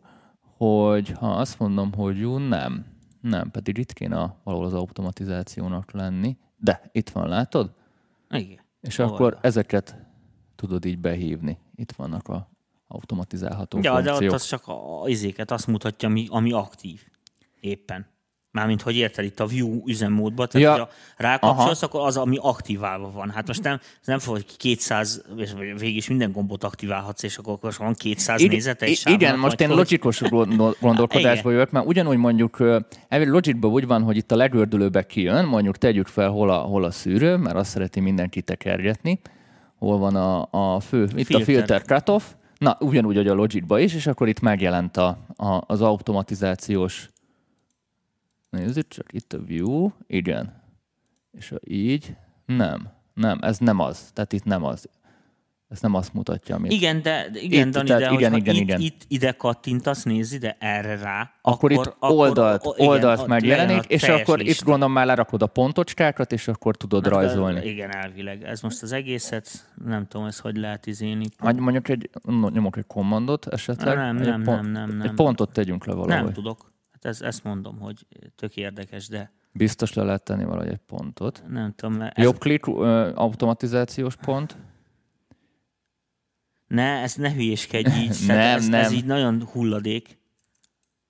hogy 0.58 1.10
ha 1.10 1.28
azt 1.36 1.60
mondom, 1.60 1.94
hogy 1.94 2.20
jó, 2.20 2.38
nem. 2.38 2.86
Nem, 3.22 3.52
pedig 3.52 3.78
itt 3.78 3.94
kéne 3.94 4.20
a, 4.20 4.38
valahol 4.44 4.66
az 4.66 4.74
automatizációnak 4.74 5.92
lenni. 5.92 6.38
De 6.58 6.82
itt 6.92 7.10
van, 7.10 7.28
látod? 7.28 7.72
Igen. 8.30 8.60
És 8.82 8.96
Hol 8.96 9.06
akkor 9.06 9.32
van? 9.32 9.42
ezeket 9.42 9.96
tudod 10.56 10.86
így 10.86 11.00
behívni. 11.00 11.58
Itt 11.76 11.92
vannak 11.92 12.28
a 12.28 12.50
automatizálható 12.88 13.80
Ja, 13.82 14.02
de 14.02 14.12
ott 14.12 14.18
funkciók. 14.18 14.34
az 14.34 14.46
csak 14.46 14.68
a 14.68 15.04
izéket 15.06 15.52
azt 15.52 15.68
mutatja, 15.68 16.10
ami, 16.10 16.28
ami 16.30 16.52
aktív 16.52 17.06
éppen. 17.60 18.06
Mármint, 18.52 18.82
hogy 18.82 18.96
érted 18.96 19.26
itt 19.26 19.40
a 19.40 19.46
view 19.46 19.82
üzemmódba, 19.86 20.46
tehát 20.46 20.68
Ja. 20.68 20.76
ja. 20.76 20.84
ha 20.84 21.24
rákapcsolsz, 21.24 21.82
akkor 21.82 22.06
az, 22.06 22.18
ami 22.18 22.38
aktiválva 22.42 23.12
van. 23.12 23.30
Hát 23.30 23.48
most 23.48 23.64
nem, 23.64 23.80
nem 24.06 24.20
fog, 24.20 24.34
hogy 24.34 24.58
200, 24.58 25.22
és 25.38 25.52
végig 25.78 25.96
is 25.96 26.08
minden 26.08 26.32
gombot 26.32 26.64
aktiválhatsz, 26.64 27.24
és 27.24 27.38
akkor 27.38 27.58
most 27.62 27.78
van 27.78 27.94
200 27.94 28.42
Ig- 28.42 28.52
nézete 28.52 28.88
i- 28.88 28.92
is. 28.92 29.06
Igen, 29.06 29.40
most 29.40 29.62
én 29.62 29.70
logikos 29.70 30.22
gondol- 30.22 30.78
gondolkodásból 30.82 31.52
jövök, 31.52 31.72
mert 31.72 31.86
ugyanúgy 31.86 32.18
mondjuk, 32.18 32.60
elvileg 33.08 33.34
logikban 33.34 33.72
úgy 33.72 33.88
van, 33.88 34.04
hogy 34.04 34.18
itt 34.18 34.32
a 34.32 34.36
legördülőbe 34.36 35.06
kijön, 35.06 35.46
mondjuk 35.46 35.78
tegyük 35.78 36.08
fel, 36.08 36.30
hol 36.30 36.50
a, 36.50 36.58
hol 36.58 36.84
a 36.84 36.92
szűrő, 36.92 37.36
mert 37.36 37.56
azt 37.56 37.70
szereti 37.70 38.00
mindenki 38.00 38.42
tekergetni, 38.42 39.20
hol 39.78 39.98
van 39.98 40.16
a, 40.16 40.48
a 40.76 40.80
fő, 40.80 41.04
itt 41.04 41.26
Filter. 41.26 41.42
a 41.42 41.44
filter 41.44 41.82
cutoff, 41.82 42.24
na, 42.58 42.78
ugyanúgy, 42.80 43.16
hogy 43.16 43.28
a 43.28 43.34
logikba 43.34 43.80
is, 43.80 43.94
és 43.94 44.08
akkor 44.08 44.28
itt 44.28 44.40
megjelent 44.40 44.98
a, 44.98 45.18
a, 45.36 45.64
az 45.68 45.82
automatizációs, 45.82 47.10
nézzük 48.50 48.88
csak, 48.88 49.14
itt 49.14 49.34
a 49.34 49.40
view, 49.44 49.90
igen, 50.08 50.62
és 51.32 51.50
ha 51.50 51.58
így, 51.68 52.16
nem, 52.46 52.90
nem, 53.14 53.40
ez 53.42 53.58
nem 53.58 53.80
az, 53.80 54.10
tehát 54.14 54.34
itt 54.34 54.44
nem 54.44 54.64
az. 54.64 54.90
Ez 55.70 55.82
nem 55.82 55.94
azt 55.94 56.14
mutatja, 56.14 56.56
amit... 56.56 56.72
Igen, 56.72 57.02
de 57.02 57.28
igen, 57.34 57.68
Itt, 57.68 57.74
Dani, 57.74 57.88
tehát 57.88 58.02
de 58.04 58.12
igen, 58.12 58.34
igen, 58.36 58.56
itt, 58.56 58.62
igen. 58.62 58.80
itt, 58.80 59.02
ide 59.08 59.32
kattintasz, 59.32 60.04
nézd 60.04 60.34
ide 60.34 60.58
erre 60.60 60.96
rá, 60.98 61.32
akkor, 61.42 61.72
itt 61.72 61.96
oldalt, 62.00 62.66
o- 62.66 62.78
igen, 62.78 62.90
oldalt 62.90 63.28
megjelenik, 63.28 63.84
és 63.86 64.04
akkor 64.04 64.40
itt 64.40 64.46
lista. 64.48 64.66
gondolom 64.66 64.92
már 64.94 65.06
lerakod 65.06 65.42
a 65.42 65.48
pontocskákat, 65.48 66.32
és 66.32 66.48
akkor 66.48 66.78
tudod 66.78 67.04
Hát, 67.04 67.14
rajzolni. 67.14 67.66
Igen, 67.66 67.96
elvileg. 67.96 68.44
Ez 68.44 68.62
most 68.62 68.82
az 68.82 68.92
egészet, 68.92 69.50
nem 69.86 70.06
tudom, 70.08 70.26
ez 70.28 70.40
hogy 70.40 70.58
lehet 70.58 70.86
izélni. 70.86 71.26
Vagy 71.40 71.60
mondjuk 71.60 71.90
egy, 71.90 72.10
nyomok 72.52 72.78
egy 72.78 72.88
kommandot 72.88 73.48
esetleg. 73.48 73.96
Nem, 73.96 74.18
egy 74.18 74.28
nem, 74.28 74.44
pont, 74.44 74.62
nem, 74.62 74.72
nem, 74.72 74.90
Egy 75.00 75.06
nem. 75.06 75.16
pontot 75.16 75.52
tegyünk 75.54 75.86
le 75.86 75.94
valahogy. 75.94 76.24
Nem 76.24 76.34
tudok. 76.34 76.67
Hát 77.02 77.06
ez, 77.12 77.22
ezt 77.22 77.44
mondom, 77.44 77.80
hogy 77.80 78.06
tök 78.36 78.56
érdekes, 78.56 79.08
de 79.08 79.32
Biztos 79.52 79.94
le 79.94 80.04
lehet 80.04 80.24
tenni 80.24 80.44
valahogy 80.44 80.72
egy 80.72 80.78
pontot. 80.86 81.44
nem 81.48 81.74
tudom. 81.76 81.96
Mert 81.96 82.18
ez, 82.18 82.24
Jobb 82.24 82.38
klik, 82.38 82.68
ö, 82.68 83.12
automatizációs 83.16 84.16
pont. 84.16 84.58
Ne, 86.68 87.02
ezt 87.02 87.18
ne 87.18 87.34
hülyéskedj 87.34 87.90
így. 87.90 88.24
Nem, 88.28 88.38
ez, 88.38 88.68
nem. 88.68 88.80
ez 88.80 88.92
így 88.92 89.06
nagyon 89.06 89.44
hulladék. 89.44 90.18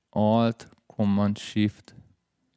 Alt, 0.09 0.69
Command, 0.87 1.37
Shift. 1.37 1.95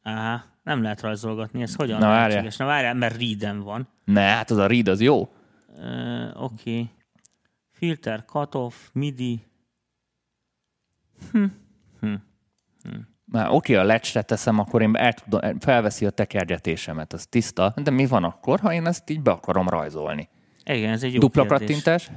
Á, 0.03 0.45
nem 0.63 0.83
lehet 0.83 1.01
rajzolgatni, 1.01 1.63
ez 1.63 1.75
hogyan 1.75 1.99
Na, 1.99 2.11
lehetséges? 2.11 2.57
Na 2.57 2.65
várjál, 2.65 2.95
mert 2.95 3.17
read 3.17 3.63
van. 3.63 3.89
Ne, 4.05 4.21
hát 4.21 4.51
az 4.51 4.57
a 4.57 4.67
read 4.67 4.89
az 4.89 5.01
jó. 5.01 5.33
Uh, 5.69 6.43
Oké. 6.43 6.71
Okay. 6.71 6.91
Filter, 7.71 8.25
cutoff, 8.25 8.75
MIDI. 8.93 9.43
Már 13.31 13.49
oké, 13.51 13.75
a 13.75 13.83
lecsre 13.85 14.23
teszem, 14.23 14.59
akkor 14.59 14.83
én 14.83 14.97
el 14.97 15.13
tudom, 15.13 15.59
felveszi 15.59 16.07
a 16.07 16.11
tekergetésemet, 16.11 17.13
az 17.13 17.27
tiszta. 17.27 17.75
De 17.83 17.91
mi 17.91 18.07
van 18.07 18.25
akkor, 18.25 18.61
ha 18.61 18.73
én 18.73 18.87
ezt 18.87 19.11
így 19.11 19.21
be 19.21 19.31
akarom 19.31 19.69
rajzolni? 19.69 20.29
Igen, 20.65 20.93
ez 20.93 21.03
egy 21.03 21.13
jó 21.15 21.21
Dupla 21.21 21.43
kérdés. 21.47 21.67
kattintás? 21.69 22.11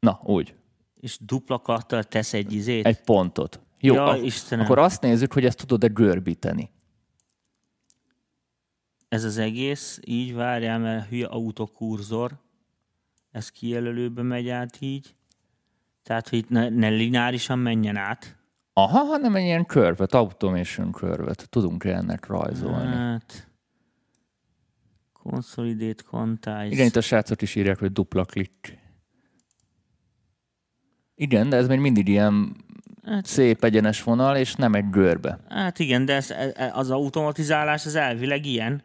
Na, 0.00 0.20
úgy. 0.24 0.54
És 1.00 1.18
dupla 1.20 1.58
kattal 1.58 2.02
tesz 2.02 2.32
egy 2.32 2.52
izét? 2.52 2.86
Egy 2.86 3.00
pontot. 3.00 3.60
Jó, 3.80 3.94
Ja, 3.94 4.04
ak- 4.04 4.24
Istenem. 4.24 4.64
akkor 4.64 4.78
azt 4.78 5.02
nézzük, 5.02 5.32
hogy 5.32 5.44
ezt 5.44 5.58
tudod-e 5.58 5.86
görbíteni. 5.86 6.70
Ez 9.08 9.24
az 9.24 9.38
egész, 9.38 10.00
így 10.04 10.34
várjál, 10.34 10.78
mert 10.78 11.08
hülye 11.08 11.26
autokurzor. 11.26 12.32
Ez 13.30 13.48
kijelölőbe 13.50 14.22
megy 14.22 14.48
át 14.48 14.76
így. 14.80 15.14
Tehát, 16.02 16.28
hogy 16.28 16.44
ne, 16.48 16.68
ne 16.68 16.88
lineárisan 16.88 17.58
menjen 17.58 17.96
át. 17.96 18.36
Aha, 18.72 18.98
hanem 18.98 19.34
egy 19.34 19.44
ilyen 19.44 19.66
körvet, 19.66 20.14
automation 20.14 20.92
körvet 20.92 21.46
tudunk 21.48 21.84
ennek 21.84 22.26
rajzolni. 22.26 22.94
Hát... 22.96 23.50
Consolidate 25.12 26.02
quantize. 26.10 26.66
Igen, 26.66 26.86
itt 26.86 26.96
a 26.96 27.00
srácok 27.00 27.42
is 27.42 27.54
írják, 27.54 27.78
hogy 27.78 27.92
dupla 27.92 28.24
klik. 28.24 28.78
Igen, 31.14 31.48
de 31.48 31.56
ez 31.56 31.68
még 31.68 31.78
mindig 31.78 32.08
ilyen 32.08 32.56
Hát- 33.04 33.26
szép 33.26 33.64
egyenes 33.64 34.02
vonal, 34.02 34.36
és 34.36 34.54
nem 34.54 34.74
egy 34.74 34.90
görbe. 34.90 35.38
Hát 35.48 35.78
igen, 35.78 36.04
de 36.04 36.14
ez, 36.14 36.30
e- 36.30 36.70
az 36.74 36.90
automatizálás 36.90 37.86
az 37.86 37.94
elvileg 37.94 38.46
ilyen. 38.46 38.82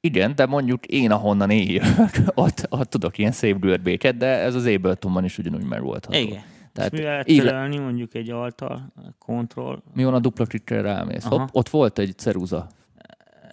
Igen, 0.00 0.34
de 0.34 0.46
mondjuk 0.46 0.86
én 0.86 1.10
ahonnan 1.10 1.50
jövök, 1.50 2.10
ott, 2.34 2.66
ott 2.68 2.90
tudok 2.90 3.18
ilyen 3.18 3.32
szép 3.32 3.58
görbéket, 3.58 4.16
de 4.16 4.26
ez 4.26 4.54
az 4.54 4.66
Abletonban 4.66 5.24
is 5.24 5.38
ugyanúgy 5.38 5.64
megoldható. 5.64 6.18
Igen. 6.18 6.42
Tehát 6.76 7.26
És 7.28 7.36
mivel 7.36 7.68
mondjuk 7.68 8.14
egy 8.14 8.30
altal, 8.30 8.92
control. 9.18 9.82
Mi 9.94 10.04
van 10.04 10.14
a 10.14 10.18
dupla 10.18 10.44
klikre 10.44 10.80
rámész? 10.80 11.24
Aha. 11.24 11.38
Hopp, 11.38 11.48
ott 11.52 11.68
volt 11.68 11.98
egy 11.98 12.18
ceruza. 12.18 12.68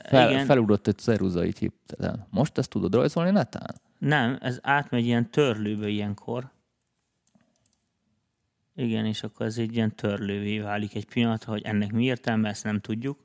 Fel, 0.04 0.30
Igen. 0.30 0.46
felugrott 0.46 0.88
egy 0.88 0.98
ceruza, 0.98 1.46
így 1.46 1.58
hirtelen. 1.58 2.28
Most 2.30 2.58
ezt 2.58 2.70
tudod 2.70 2.94
rajzolni 2.94 3.32
netán? 3.32 3.76
Nem, 3.98 4.38
ez 4.42 4.60
átmegy 4.62 5.06
ilyen 5.06 5.30
törlőbe 5.30 5.88
ilyenkor. 5.88 6.52
Igen, 8.76 9.06
és 9.06 9.24
akkor 9.24 9.46
ez 9.46 9.58
egy 9.58 9.76
ilyen 9.76 9.96
törlővé 9.96 10.60
válik 10.60 10.96
egy 10.96 11.06
pillanat, 11.06 11.44
hogy 11.44 11.62
ennek 11.62 11.92
mi 11.92 12.04
értelme, 12.04 12.50
ezt 12.50 12.64
nem 12.64 12.80
tudjuk. 12.80 13.18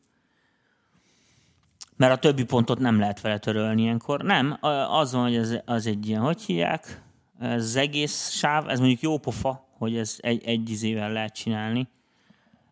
Mert 1.96 2.12
a 2.12 2.18
többi 2.18 2.44
pontot 2.44 2.78
nem 2.78 2.98
lehet 2.98 3.20
vele 3.20 3.38
törölni 3.38 3.82
ilyenkor. 3.82 4.22
Nem, 4.22 4.56
az 4.90 5.12
van, 5.12 5.22
hogy 5.22 5.36
ez, 5.36 5.54
az 5.64 5.86
egy 5.86 6.08
ilyen, 6.08 6.20
hogy 6.20 6.42
hívják, 6.42 7.02
ez 7.38 7.62
az 7.64 7.76
egész 7.76 8.30
sáv, 8.30 8.68
ez 8.68 8.78
mondjuk 8.78 9.00
jó 9.00 9.18
pofa, 9.18 9.68
hogy 9.78 9.96
ez 9.96 10.16
egy, 10.18 10.44
egy 10.44 10.70
izével 10.70 11.12
lehet 11.12 11.34
csinálni. 11.34 11.88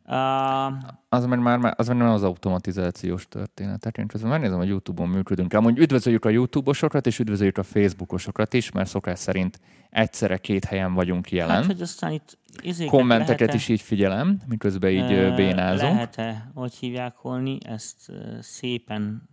Uh, 0.09 0.67
Az 1.09 1.25
meg 1.27 1.39
már, 1.39 1.75
az 1.77 1.89
meg 1.89 1.97
nem 1.97 2.09
az 2.09 2.23
automatizációs 2.23 3.29
történet. 3.29 3.99
Én 3.99 4.07
közben 4.07 4.31
megnézem, 4.31 4.59
hogy 4.59 4.69
YouTube-on 4.69 5.09
működünk. 5.09 5.53
Amúgy 5.53 5.79
üdvözöljük 5.79 6.25
a 6.25 6.29
YouTube-osokat, 6.29 7.07
és 7.07 7.19
üdvözöljük 7.19 7.59
a 7.59 7.63
Facebook-osokat 7.63 8.55
is, 8.55 8.71
mert 8.71 8.89
szokás 8.89 9.19
szerint 9.19 9.61
egyszerre 9.91 10.37
két 10.37 10.65
helyen 10.65 10.95
vagyunk 10.95 11.31
jelen. 11.31 11.57
hát, 11.57 11.65
hogy 11.65 11.81
aztán 11.83 12.13
itt 12.13 12.39
Kommenteket 12.87 13.41
lehet-e- 13.41 13.57
is 13.57 13.69
így 13.69 13.81
figyelem, 13.81 14.41
miközben 14.47 14.91
így 14.91 15.13
Ö, 15.13 15.35
bénázunk. 15.35 15.93
Lehet-e, 15.93 16.51
hogy 16.55 16.75
hívják 16.75 17.17
holni, 17.17 17.59
ezt 17.65 18.09
ö, 18.09 18.39
szépen 18.41 19.29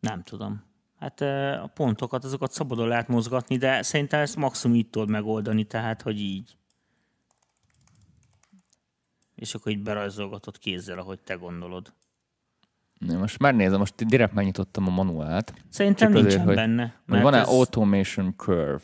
nem 0.00 0.22
tudom. 0.22 0.69
Hát 1.00 1.20
a 1.62 1.70
pontokat, 1.74 2.24
azokat 2.24 2.52
szabadon 2.52 2.88
lehet 2.88 3.08
mozgatni, 3.08 3.56
de 3.56 3.82
szerintem 3.82 4.20
ezt 4.20 4.36
maximum 4.36 4.76
így 4.76 4.90
tudod 4.90 5.08
megoldani, 5.08 5.64
tehát, 5.64 6.02
hogy 6.02 6.20
így. 6.20 6.56
És 9.34 9.54
akkor 9.54 9.72
így 9.72 9.82
berajzolgatod 9.82 10.58
kézzel, 10.58 10.98
ahogy 10.98 11.20
te 11.20 11.34
gondolod. 11.34 11.92
Én 13.10 13.18
most 13.18 13.38
megnézem, 13.38 13.78
most 13.78 14.04
direkt 14.06 14.32
megnyitottam 14.32 14.86
a 14.86 14.90
manuált. 14.90 15.54
Szerintem 15.68 16.06
Csak 16.12 16.16
azért, 16.16 16.26
nincsen 16.28 16.46
hogy- 16.46 16.54
benne. 16.54 16.82
Hogy 16.82 16.92
Mert 17.06 17.22
van-e 17.22 17.38
ez 17.38 17.46
automation 17.48 18.34
curve? 18.36 18.80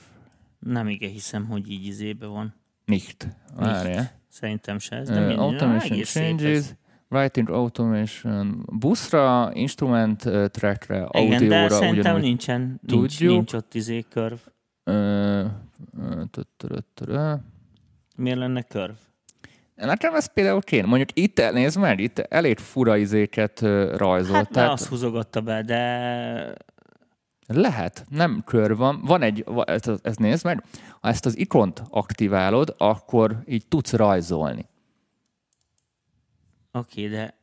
Nem 0.58 0.88
igen 0.88 1.10
hiszem, 1.10 1.46
hogy 1.46 1.70
így 1.70 1.84
izébe 1.84 2.26
van. 2.26 2.54
Nicht. 2.84 3.28
Várjál. 3.56 4.20
Szerintem 4.28 4.78
se 4.78 4.96
ez, 4.96 5.08
Uh, 5.10 5.16
automation 5.16 5.92
egész 5.92 6.08
szép 6.08 6.22
changes. 6.22 6.56
ez. 6.56 6.74
Writing 7.08 7.50
Automation 7.50 8.64
buszra, 8.72 9.50
instrument 9.52 10.24
ö, 10.24 10.48
trackre, 10.48 11.08
Igen, 11.10 11.32
audióra 11.32 11.68
de 11.68 11.68
szerintem 11.68 11.98
ugyanúgy. 11.98 12.22
nincsen, 12.22 12.60
nincs, 12.60 13.16
tudjuk. 13.18 13.32
nincs 13.32 13.52
ott 13.52 13.74
izé 13.74 14.04
körv. 14.10 14.38
Miért 18.16 18.38
lenne 18.38 18.62
körv? 18.62 18.92
Nekem 19.74 20.14
ez 20.14 20.32
például 20.32 20.60
kéne. 20.60 20.86
Mondjuk 20.86 21.08
itt, 21.14 21.52
nézd 21.52 21.78
meg, 21.78 22.00
itt 22.00 22.18
elég 22.18 22.58
fura 22.58 22.96
izéket 22.96 23.60
rajzolt. 23.96 24.36
Hát 24.36 24.50
tehát 24.50 24.70
azt 24.72 24.86
húzogatta 24.86 25.40
be, 25.40 25.62
de 25.62 26.54
lehet, 27.46 28.06
nem 28.08 28.42
kör 28.46 28.76
van. 28.76 29.00
Van 29.04 29.22
egy, 29.22 29.44
ezt, 29.64 29.90
ezt 30.02 30.18
nézd 30.18 30.44
meg, 30.44 30.64
ha 31.00 31.08
ezt 31.08 31.26
az 31.26 31.38
ikont 31.38 31.82
aktiválod, 31.90 32.74
akkor 32.78 33.38
így 33.46 33.66
tudsz 33.66 33.92
rajzolni. 33.92 34.66
Oké, 36.76 37.08
de 37.08 37.38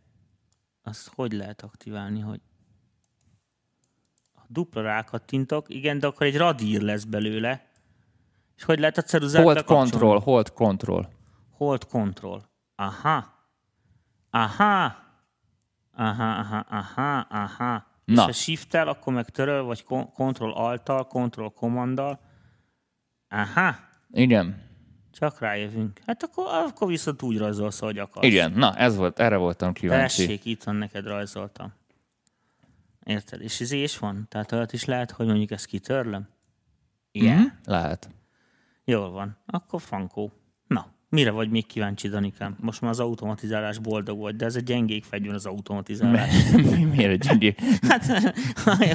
azt 0.83 1.11
hogy 1.15 1.33
lehet 1.33 1.61
aktiválni, 1.61 2.19
hogy 2.19 2.41
ha 4.33 4.45
dupla 4.47 4.81
rákattintok, 4.81 5.69
igen, 5.69 5.99
de 5.99 6.07
akkor 6.07 6.25
egy 6.25 6.37
radír 6.37 6.81
lesz 6.81 7.03
belőle. 7.03 7.71
És 8.57 8.63
hogy 8.63 8.79
lehet 8.79 8.97
a 8.97 9.01
ceruzát 9.01 9.43
Hold 9.43 9.63
control, 9.63 10.19
hold 10.19 10.53
control. 10.53 11.09
Hold 11.51 11.85
control. 11.85 12.49
Aha. 12.75 13.33
Aha. 14.29 15.01
Aha, 15.95 16.31
aha, 16.31 16.65
aha, 16.69 17.19
aha. 17.19 17.85
És 18.05 18.15
Na. 18.15 18.23
ha 18.23 18.31
shift 18.31 18.73
akkor 18.73 19.13
meg 19.13 19.29
töröl, 19.29 19.63
vagy 19.63 19.83
control 20.13 20.53
alt 20.53 21.07
control 21.07 21.51
kommanddal. 21.51 22.19
Aha. 23.29 23.75
Igen. 24.11 24.71
Csak 25.19 25.39
rájövünk. 25.39 25.99
Hát 26.05 26.23
akkor, 26.23 26.45
akkor 26.47 26.87
viszont 26.87 27.21
úgy 27.21 27.37
rajzolsz, 27.37 27.81
ahogy 27.81 27.97
akarsz. 27.97 28.25
Igen, 28.27 28.51
na 28.51 28.75
ez 28.75 28.95
volt, 28.95 29.19
erre 29.19 29.35
voltam 29.35 29.73
kíváncsi. 29.73 30.25
Tessék, 30.25 30.45
itt 30.45 30.63
van, 30.63 30.75
neked 30.75 31.05
rajzoltam. 31.05 31.73
Érted? 33.03 33.41
És 33.41 33.61
ez 33.61 33.71
is 33.71 33.97
van? 33.97 34.25
Tehát 34.29 34.51
olyat 34.51 34.73
is 34.73 34.85
lehet, 34.85 35.11
hogy 35.11 35.25
mondjuk 35.25 35.51
ezt 35.51 35.65
kitörlöm? 35.65 36.27
Igen? 37.11 37.37
Mhm, 37.37 37.45
Lehet. 37.65 38.09
Jól 38.85 39.11
van. 39.11 39.37
Akkor 39.45 39.81
frankó. 39.81 40.31
Mire 41.13 41.31
vagy 41.31 41.49
még 41.49 41.65
kíváncsi, 41.65 42.07
Danikám? 42.07 42.55
Most 42.59 42.81
már 42.81 42.91
az 42.91 42.99
automatizálás 42.99 43.77
boldog 43.77 44.19
vagy, 44.19 44.35
de 44.35 44.45
ez 44.45 44.55
egy 44.55 44.63
gyengék 44.63 45.03
fegyver 45.03 45.35
az 45.35 45.45
automatizálás. 45.45 46.29
Mi- 46.53 46.83
Miért 46.83 47.25
egy 47.31 47.55
Hát, 47.89 48.33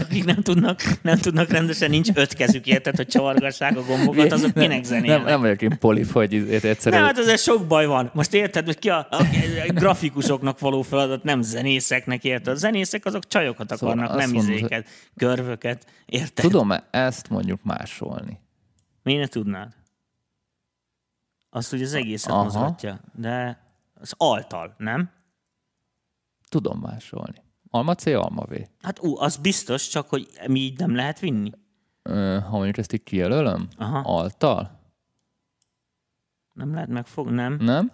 akik 0.01 0.25
nem 0.25 0.43
tudnak, 0.43 0.81
nem 1.03 1.19
tudnak 1.19 1.51
rendesen, 1.51 1.91
nincs 1.91 2.09
öt 2.15 2.35
kezük, 2.35 2.67
érted, 2.67 2.97
hogy 2.97 3.07
csavargassák 3.07 3.77
a 3.77 3.83
gombokat, 3.83 4.33
azok 4.33 4.53
kinek 4.53 4.69
nem, 4.69 4.83
zenélnek? 4.83 5.25
nem 5.25 5.41
vagyok 5.41 5.63
én 5.63 5.79
polif, 5.79 6.13
hogy 6.13 6.35
egyszerűen... 6.35 7.01
Nem, 7.01 7.11
hát 7.11 7.19
ezzel 7.19 7.37
sok 7.37 7.67
baj 7.67 7.87
van. 7.87 8.11
Most 8.15 8.35
érted, 8.35 8.65
hogy 8.65 8.79
ki 8.79 8.91
a, 8.91 9.07
a, 9.11 9.23
a 9.69 9.73
grafikusoknak 9.73 10.59
való 10.59 10.83
feladat, 10.83 11.23
nem 11.23 11.43
zenészeknek, 11.43 12.25
érted? 12.25 12.55
A 12.55 12.57
zenészek 12.57 13.05
azok 13.05 13.29
csajokat 13.29 13.69
Szóval 13.77 13.89
akarnak, 13.99 14.17
azt 14.17 14.27
nem 14.27 14.35
mondod, 14.35 14.55
izéket, 14.55 14.89
körvöket, 15.17 15.87
érted? 16.07 16.45
Tudom-e 16.45 16.89
ezt 16.91 17.29
mondjuk 17.29 17.61
másolni? 17.63 18.39
Miért 19.03 19.21
ne 19.21 19.27
tudnád? 19.27 19.78
Azt 21.51 21.73
ugye 21.73 21.85
az 21.85 21.95
egészet 21.95 22.33
Aha. 22.33 22.43
mozgatja, 22.43 23.01
de 23.15 23.63
az 23.95 24.15
altal, 24.17 24.75
nem? 24.79 25.11
Tudom 26.49 26.79
másolni. 26.79 27.43
Alma 27.71 27.95
C, 27.95 28.07
alma 28.07 28.45
V. 28.45 28.55
Hát 28.83 28.99
ú, 29.03 29.19
az 29.19 29.37
biztos, 29.37 29.89
csak 29.89 30.09
hogy 30.09 30.29
mi 30.47 30.59
így 30.61 30.79
nem 30.79 30.95
lehet 30.95 31.19
vinni. 31.19 31.51
Ö, 32.03 32.39
Ha 32.43 32.51
mondjuk 32.57 32.79
ezt 32.79 32.93
így 32.93 33.03
kijelölöm, 33.03 33.69
Aha. 33.77 33.99
altal, 33.99 34.77
Nem 36.53 36.73
lehet 36.75 36.89
megfogni, 36.89 37.35
nem? 37.35 37.57
nem? 37.61 37.93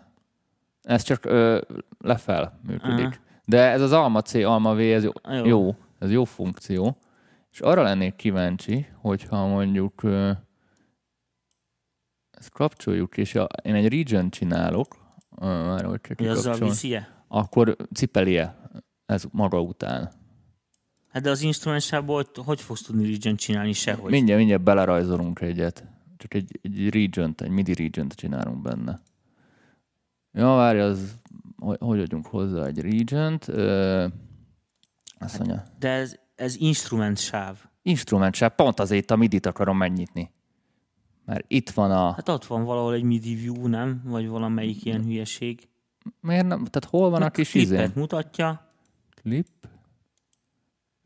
Ez 0.82 1.02
csak 1.02 1.24
ö, 1.24 1.60
lefel 1.98 2.58
működik. 2.62 3.04
Aha. 3.06 3.14
De 3.44 3.70
ez 3.70 3.80
az 3.80 3.92
alma 3.92 4.22
C, 4.22 4.34
alma 4.34 4.74
V, 4.74 4.78
ez 4.78 5.02
jó, 5.04 5.10
Jó. 5.28 5.44
jó. 5.46 5.76
ez 5.98 6.10
jó 6.10 6.24
funkció. 6.24 6.96
És 7.50 7.60
arra 7.60 7.82
lennék 7.82 8.16
kíváncsi, 8.16 8.86
hogyha 9.00 9.46
mondjuk 9.46 10.02
ö, 10.02 10.30
ezt 12.44 12.52
kapcsoljuk, 12.52 13.16
és 13.16 13.34
a, 13.34 13.48
én 13.62 13.74
egy 13.74 13.88
region 13.88 14.30
csinálok, 14.30 14.96
már 15.40 15.84
hogy 15.84 16.00
csak 16.00 16.20
azzal 16.20 16.58
viszi-e? 16.58 17.24
akkor 17.28 17.76
cipelie 17.94 18.56
ez 19.06 19.24
maga 19.30 19.60
után. 19.60 20.12
Hát 21.08 21.22
de 21.22 21.30
az 21.30 21.40
instrumensából 21.40 22.24
hogy 22.44 22.60
fogsz 22.60 22.82
tudni 22.82 23.06
region 23.06 23.36
csinálni 23.36 23.72
sehogy? 23.72 24.10
Mindjárt, 24.10 24.38
mindjárt 24.38 24.62
belerajzolunk 24.62 25.40
egyet. 25.40 25.84
Csak 26.16 26.34
egy, 26.34 26.58
egy 26.62 26.88
region 26.88 27.34
egy 27.36 27.50
MIDI 27.50 27.74
region 27.74 28.08
csinálunk 28.08 28.62
benne. 28.62 29.00
Ja, 30.32 30.54
várj, 30.54 30.78
az, 30.78 31.14
hogy, 31.56 31.76
hogy 31.80 32.00
adjunk 32.00 32.26
hozzá 32.26 32.66
egy 32.66 32.80
region 32.80 33.38
Ö, 33.46 34.06
azt 35.18 35.38
mondja, 35.38 35.62
De 35.78 35.88
ez, 35.88 36.16
ez 36.34 36.56
instrument 36.56 37.18
sáv. 37.18 37.58
instrument 37.82 38.34
se, 38.34 38.48
pont 38.48 38.80
azért 38.80 39.10
a 39.10 39.16
MIDI-t 39.16 39.46
akarom 39.46 39.76
megnyitni. 39.76 40.30
Mert 41.24 41.44
itt 41.48 41.70
van 41.70 41.90
a... 41.90 42.12
Hát 42.12 42.28
ott 42.28 42.44
van 42.44 42.64
valahol 42.64 42.94
egy 42.94 43.02
MIDI 43.02 43.34
view, 43.34 43.66
nem? 43.66 44.02
Vagy 44.04 44.28
valamelyik 44.28 44.84
ilyen 44.84 45.02
hülyeség. 45.04 45.68
Miért 46.20 46.46
nem? 46.46 46.64
Tehát 46.64 46.84
hol 46.90 47.10
van 47.10 47.22
a 47.22 47.30
kis 47.30 47.54
izé? 47.54 47.76
Clipet 47.76 47.94
mutatja, 47.94 48.72
Clip? 49.22 49.46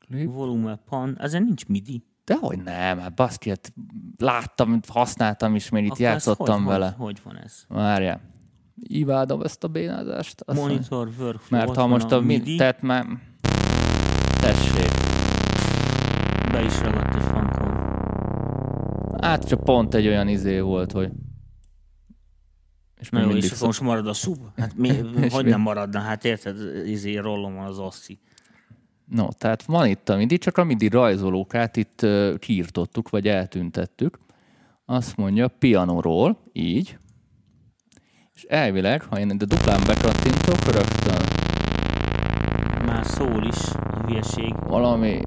Clip? 0.07 0.33
volume 0.33 0.77
pan, 0.77 1.17
ezen 1.21 1.43
nincs 1.43 1.67
MIDI. 1.67 2.03
Dehogy 2.25 2.63
nem, 2.63 2.99
hát 2.99 3.15
baszki, 3.15 3.49
hát 3.49 3.73
láttam, 4.19 4.81
használtam 4.89 5.55
is, 5.55 5.69
mert 5.69 5.85
itt 5.85 5.91
Akkor 5.91 6.03
játszottam 6.05 6.59
hogy, 6.59 6.67
vele. 6.73 6.87
Hogy, 6.87 6.97
hogy 6.99 7.21
van 7.25 7.43
ez? 7.43 7.65
Várjál. 7.69 8.21
Imádom 8.83 9.43
ezt 9.43 9.65
a 9.65 9.69
bénázást. 9.69 10.41
Azt 10.41 10.59
mondja- 10.59 10.77
Monitor 10.91 11.25
workflow, 11.25 11.61
Mert 11.61 11.75
ha 11.75 11.81
van 11.81 11.89
most 11.89 12.13
a, 12.13 12.21
MIDI, 12.21 12.39
MIDI, 12.39 12.57
tehát 12.57 12.83
már... 12.83 13.07
Tessék. 14.41 14.91
be 16.53 16.65
is 16.65 16.81
ragadt 16.81 17.23
fankon. 17.23 17.48
Hát 19.29 19.49
csak 19.49 19.65
pont 19.65 19.95
egy 19.95 20.07
olyan 20.07 20.29
izé 20.29 20.61
volt, 20.61 20.93
hogy... 20.93 21.11
És 23.01 23.09
Na 23.09 23.21
jó, 23.21 23.31
és 23.31 23.51
akkor 23.51 23.67
most 23.67 23.81
marad 23.81 24.07
a 24.07 24.13
sub? 24.13 24.39
Hát 24.57 24.77
mi, 24.77 24.89
hogy 25.35 25.45
mi? 25.45 25.51
nem 25.51 25.61
maradna? 25.61 25.99
Hát 25.99 26.25
érted, 26.25 26.87
izé 26.87 27.17
rollom 27.17 27.55
van 27.55 27.67
az 27.67 27.79
oszi. 27.79 28.19
No, 29.05 29.29
tehát 29.29 29.63
van 29.63 29.87
itt 29.87 30.09
a 30.09 30.17
MIDI, 30.17 30.39
csak 30.39 30.59
a 30.59 30.65
MIDI 30.65 30.89
rajzolókát 30.89 31.77
itt 31.77 32.03
uh, 32.03 32.39
kiirtottuk, 32.39 33.09
vagy 33.09 33.29
eltüntettük. 33.29 34.19
Azt 34.85 35.17
mondja 35.17 35.49
pianoról, 35.49 36.39
így. 36.53 36.99
És 38.35 38.43
elvileg, 38.43 39.03
ha 39.03 39.19
én 39.19 39.31
ide 39.31 39.45
duplán 39.45 39.81
bekattintok, 39.87 40.65
rögtön 40.65 41.23
Már 42.87 43.07
szól 43.07 43.45
is 43.45 43.71
a 43.73 44.07
hülyeség. 44.07 44.55
valami, 44.67 45.21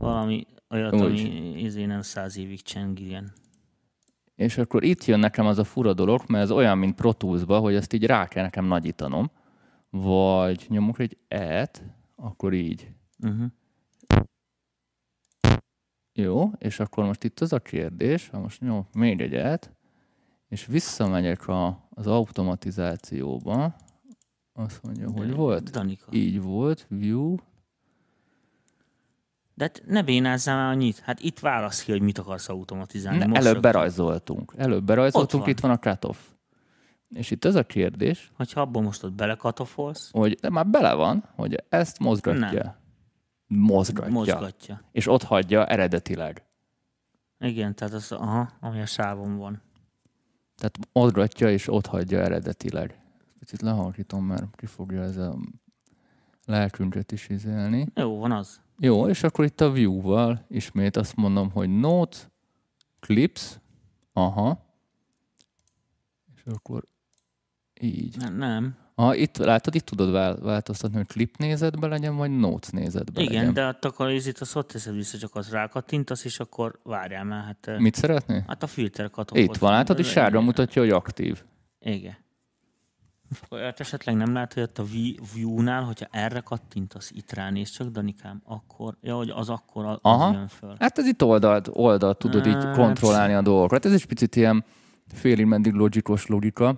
Valami 0.00 0.46
olyat, 0.70 0.94
Úgy. 0.94 1.02
ami 1.02 1.18
izé 1.60 1.84
nem 1.84 2.02
száz 2.02 2.36
évig 2.36 2.62
csengilyen. 2.62 3.32
és 4.34 4.58
akkor 4.58 4.84
itt 4.84 5.04
jön 5.04 5.18
nekem 5.18 5.46
az 5.46 5.58
a 5.58 5.64
fura 5.64 5.94
dolog, 5.94 6.22
mert 6.28 6.44
ez 6.44 6.50
olyan, 6.50 6.78
mint 6.78 6.94
Pro 6.94 7.12
Tools-ba, 7.12 7.58
hogy 7.58 7.74
ezt 7.74 7.92
így 7.92 8.06
rá 8.06 8.26
kell 8.28 8.42
nekem 8.42 8.64
nagyítanom. 8.64 9.30
Vagy 9.90 10.66
nyomok 10.68 10.98
egy 10.98 11.16
et, 11.28 11.82
akkor 12.16 12.52
így. 12.52 12.92
Uh-huh. 13.22 13.50
Jó, 16.12 16.50
és 16.58 16.80
akkor 16.80 17.04
most 17.04 17.24
itt 17.24 17.40
az 17.40 17.52
a 17.52 17.58
kérdés, 17.58 18.28
ha 18.28 18.38
most 18.38 18.60
nyomok 18.60 18.92
még 18.92 19.20
egyet, 19.20 19.72
és 20.48 20.66
visszamegyek 20.66 21.48
a, 21.48 21.88
az 21.90 22.06
automatizációba, 22.06 23.76
azt 24.52 24.82
mondja, 24.82 25.10
hogy 25.10 25.34
volt? 25.34 25.70
Danika. 25.70 26.12
Így 26.12 26.40
volt, 26.42 26.86
view, 26.88 27.36
De 29.58 29.64
hát 29.64 29.82
ne 29.86 30.02
bénázzál 30.02 30.56
már 30.56 30.70
annyit. 30.70 30.98
Hát 30.98 31.20
itt 31.20 31.38
válasz 31.38 31.82
ki, 31.82 31.90
hogy 31.90 32.00
mit 32.00 32.18
akarsz 32.18 32.48
automatizálni. 32.48 33.18
ne, 33.18 33.26
Most 33.26 33.40
előbb 33.40 33.52
rögtön. 33.52 33.70
berajzoltunk. 33.72 34.52
Előbb 34.56 34.84
berajzoltunk, 34.84 35.42
van. 35.42 35.52
itt 35.52 35.60
van 35.60 35.70
a 35.70 35.78
cutoff. 35.78 36.18
És 37.08 37.30
itt 37.30 37.44
az 37.44 37.54
a 37.54 37.64
kérdés, 37.64 38.30
Hogyha 38.36 38.60
abban 38.60 38.82
most 38.82 39.02
ott 39.04 39.12
belekatofolsz, 39.12 40.10
hogy 40.12 40.38
de 40.40 40.50
már 40.50 40.66
bele 40.66 40.94
van, 40.94 41.24
hogy 41.34 41.64
ezt 41.68 41.98
mozgatja. 41.98 42.62
Nem. 42.62 42.74
Mozgatja. 43.46 44.12
mozgatja. 44.12 44.80
És 44.92 45.06
ott 45.06 45.22
hagyja 45.22 45.66
eredetileg. 45.66 46.42
Igen, 47.38 47.74
tehát 47.74 47.94
az, 47.94 48.12
aha, 48.12 48.48
ami 48.60 48.80
a 48.80 48.86
sávon 48.86 49.36
van. 49.36 49.62
Tehát 50.56 50.78
mozgatja 50.92 51.50
és 51.50 51.68
ott 51.68 51.86
hagyja 51.86 52.20
eredetileg. 52.20 53.00
Picit 53.38 53.60
lehalkítom, 53.62 54.24
mert 54.24 54.56
ki 54.56 54.66
fogja 54.66 55.02
ez 55.02 55.16
a 55.16 55.36
lelkünket 56.44 57.12
is 57.12 57.28
izélni. 57.28 57.86
Jó, 57.94 58.18
van 58.18 58.32
az. 58.32 58.60
Jó, 58.80 59.08
és 59.08 59.22
akkor 59.22 59.44
itt 59.44 59.60
a 59.60 59.70
view-val 59.70 60.44
ismét 60.48 60.96
azt 60.96 61.16
mondom, 61.16 61.50
hogy 61.50 61.78
note, 61.78 62.16
clips, 63.00 63.58
aha, 64.12 64.66
és 66.36 66.42
akkor 66.54 66.84
így. 67.80 68.16
Ne, 68.16 68.28
nem. 68.28 68.76
Aha, 68.94 69.14
itt 69.14 69.36
látod, 69.36 69.74
itt 69.74 69.84
tudod 69.84 70.10
vál- 70.10 70.38
változtatni, 70.38 70.96
hogy 70.96 71.06
clip 71.06 71.36
nézetbe 71.36 71.86
legyen, 71.86 72.16
vagy 72.16 72.30
notes 72.30 72.70
nézetbe 72.70 73.20
Igen, 73.20 73.34
legyen. 73.34 73.52
de 73.54 73.62
hát 73.62 73.84
akkor 73.84 74.10
itt 74.10 74.38
az 74.38 74.56
ott 74.56 74.68
teszed 74.68 74.94
vissza, 74.94 75.18
csak 75.18 75.34
az 75.34 75.50
rákattintasz, 75.50 76.24
és 76.24 76.40
akkor 76.40 76.78
várjál 76.82 77.24
már. 77.24 77.44
Hát, 77.44 77.78
Mit 77.78 77.94
szeretné? 77.94 78.44
hát 78.46 78.62
a 78.62 78.66
filter 78.66 79.10
katofot. 79.10 79.44
Itt 79.44 79.56
van, 79.56 79.72
látod, 79.72 79.98
és 79.98 80.08
sárga 80.08 80.40
mutatja, 80.40 80.82
hogy 80.82 80.90
aktív. 80.90 81.44
Igen. 81.80 82.16
Olyat 83.50 83.80
esetleg 83.80 84.16
nem 84.16 84.32
látod, 84.32 84.52
hogy 84.52 84.62
ott 84.62 84.78
a 84.78 84.84
Vi- 84.84 85.20
View-nál, 85.34 85.82
hogyha 85.82 86.06
erre 86.10 86.40
kattintasz, 86.40 87.10
itt 87.10 87.32
ránéz 87.32 87.70
csak, 87.70 87.88
Danikám, 87.88 88.42
akkor, 88.44 88.96
ja, 89.00 89.16
hogy 89.16 89.30
az 89.30 89.48
akkor 89.48 89.84
az 89.84 89.98
Aha. 90.02 90.32
jön 90.32 90.48
föl. 90.48 90.76
Hát 90.78 90.98
ez 90.98 91.06
itt 91.06 91.22
oldalt, 91.24 91.68
oldalt 91.72 92.18
tudod 92.18 92.46
így 92.46 92.52
Hát. 92.54 92.76
kontrollálni 92.76 93.34
a 93.34 93.42
dolgokat. 93.42 93.84
Ez 93.84 93.92
is 93.92 94.04
picit 94.06 94.36
ilyen 94.36 94.64
félig 95.14 95.46
meddig 95.46 95.72
logikos 95.72 96.26
logika, 96.26 96.76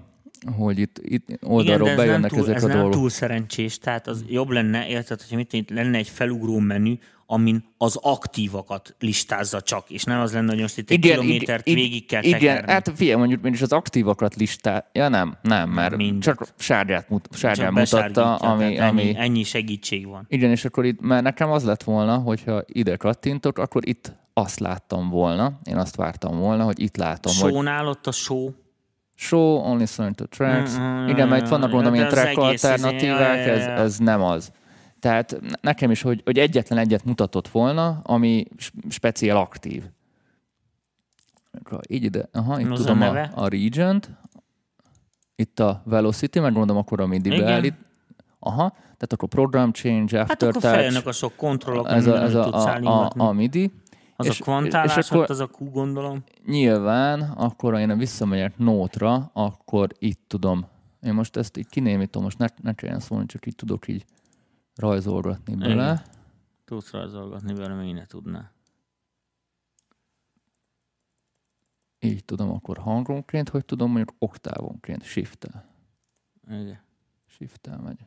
hogy 0.57 0.79
itt, 0.79 1.01
itt 1.03 1.27
oldalról 1.43 1.87
Igen, 1.87 1.97
nem, 1.97 2.07
bejönnek 2.07 2.31
túl, 2.31 2.41
ezek 2.41 2.57
ez 2.57 2.63
a 2.65 2.67
nem 2.67 2.77
dolgok. 2.77 2.93
túl 2.93 3.11
szerencsés, 3.11 3.79
tehát 3.79 4.07
az 4.07 4.25
jobb 4.29 4.49
lenne, 4.49 4.89
érted, 4.89 5.21
hogyha 5.21 5.37
mit 5.37 5.53
itt 5.53 5.71
lenne 5.71 5.99
egy 5.99 6.09
felugró 6.09 6.59
menü, 6.59 6.95
amin 7.27 7.65
az 7.79 7.97
aktívakat 8.03 8.95
listázza 8.99 9.61
csak, 9.61 9.91
és 9.91 10.05
nem 10.05 10.21
az 10.21 10.33
lenne, 10.33 10.53
hogy 10.53 10.61
most 10.61 10.79
itt 10.79 10.91
egy 10.91 10.99
kilométert 10.99 11.67
ig- 11.67 11.75
végig 11.75 12.07
kell 12.07 12.23
igen, 12.23 12.39
tekerni. 12.41 12.73
hát 12.73 12.93
figyelj, 12.95 13.19
mondjuk 13.19 13.43
mégis 13.43 13.63
az 13.63 13.73
aktívakat 13.73 14.35
listá... 14.35 14.91
Ja 14.93 15.09
nem, 15.09 15.37
nem, 15.43 15.71
mert 15.71 15.97
Mind. 15.97 16.23
csak 16.23 16.47
sárgát, 16.59 17.09
mut, 17.09 17.29
sárgán 17.33 17.75
Csak 17.75 18.01
mutatta, 18.01 18.35
ami, 18.35 18.75
tehát 18.75 18.91
ennyi, 18.93 19.01
ami... 19.01 19.15
ennyi 19.17 19.43
segítség 19.43 20.07
van. 20.07 20.25
Igen, 20.29 20.51
és 20.51 20.65
akkor 20.65 20.85
itt, 20.85 21.01
mert 21.01 21.23
nekem 21.23 21.51
az 21.51 21.65
lett 21.65 21.83
volna, 21.83 22.17
hogyha 22.17 22.63
ide 22.67 22.97
kattintok, 22.97 23.59
akkor 23.59 23.89
itt 23.89 24.13
azt 24.33 24.59
láttam 24.59 25.09
volna, 25.09 25.61
én 25.65 25.77
azt 25.77 25.97
vártam 25.97 26.39
volna, 26.39 26.65
hogy 26.65 26.81
itt 26.81 26.97
látom, 26.97 27.33
hogy 27.41 27.53
Sónál 27.53 27.87
ott 27.87 28.07
a 28.07 28.13
só, 28.13 28.55
show, 29.21 29.57
only 29.65 29.87
selected 29.87 30.29
tracks. 30.29 30.77
Mm, 30.79 30.83
mm, 30.83 31.09
Igen, 31.09 31.29
mert 31.29 31.49
vannak 31.49 31.71
gondolom 31.71 31.95
ilyen 31.95 32.09
track 32.09 32.29
ez- 32.29 32.37
alternatívák, 32.37 33.39
ez, 33.47 33.65
ja. 33.65 33.71
ez 33.71 33.99
nem 33.99 34.23
az. 34.23 34.53
Tehát 35.01 35.37
ne- 35.41 35.49
nekem 35.61 35.91
is, 35.91 36.03
hogy, 36.03 36.21
hogy 36.25 36.39
egyetlen 36.39 36.79
egyet 36.79 37.05
mutatott 37.05 37.49
volna, 37.49 38.01
ami 38.03 38.45
speciál 38.89 39.37
aktív. 39.37 39.83
Akkor 41.61 41.81
Így 41.89 42.05
ide, 42.05 42.29
aha, 42.33 42.61
itt 42.61 42.71
a 42.71 42.75
tudom 42.75 43.03
a, 43.03 43.29
a 43.35 43.49
Regent, 43.49 44.11
itt 45.37 45.61
a 45.61 45.83
Velocity, 45.85 46.39
meg 46.39 46.53
gondolom 46.53 46.83
akkor 46.83 47.01
a 47.01 47.07
MIDI 47.07 47.29
beállít. 47.29 47.75
Aha, 48.39 48.69
tehát 48.73 49.13
akkor 49.13 49.29
program 49.29 49.73
change, 49.73 50.19
hát 50.19 50.31
after 50.31 50.49
akkor 50.49 50.61
touch, 50.63 50.77
feljönnek 50.77 51.07
a 51.07 51.13
sok 51.13 51.37
kontrollok, 51.37 51.89
ez 51.89 52.07
a, 52.07 52.23
ez 52.23 52.35
a, 52.35 52.43
tudsz 52.43 52.65
a, 52.65 52.77
a, 53.07 53.13
a 53.17 53.33
MIDI. 53.33 53.73
Az 54.21 54.27
és- 54.27 54.41
a 54.41 54.43
kvantálás, 54.43 54.97
és 54.97 55.11
akkor- 55.11 55.23
ott 55.23 55.29
az 55.29 55.41
a 55.41 55.49
Q 55.59 55.71
gondolom. 55.71 56.25
Nyilván, 56.45 57.21
akkor 57.21 57.73
ha 57.73 57.79
én 57.81 57.99
visszamegyek 57.99 58.59
nótra, 58.59 59.31
akkor 59.33 59.89
itt 59.99 60.21
tudom. 60.27 60.67
Én 61.03 61.15
most 61.15 61.37
ezt 61.37 61.57
így 61.57 61.67
kinémítom, 61.69 62.23
most 62.23 62.39
ne, 62.39 62.47
ne 62.63 62.73
kelljen 62.75 63.01
szólni, 63.01 63.27
csak 63.27 63.47
így 63.47 63.55
tudok 63.55 63.89
így 63.89 64.05
rajzolgatni 64.75 65.55
bele. 65.55 65.73
Igen. 65.73 66.03
Tudsz 66.65 66.91
rajzolgatni 66.91 67.55
vele, 67.55 67.75
még 67.75 67.95
ne 67.95 68.07
tudná. 68.07 68.51
Így 71.99 72.25
tudom 72.25 72.51
akkor 72.51 72.79
hangonként, 72.79 73.49
hogy 73.49 73.65
tudom 73.65 73.91
mondjuk 73.93 74.17
oktávonként, 74.19 75.03
shift-tel. 75.03 75.65
Igen. 76.49 76.81
Shift-tel 77.27 77.79
megy. 77.79 78.07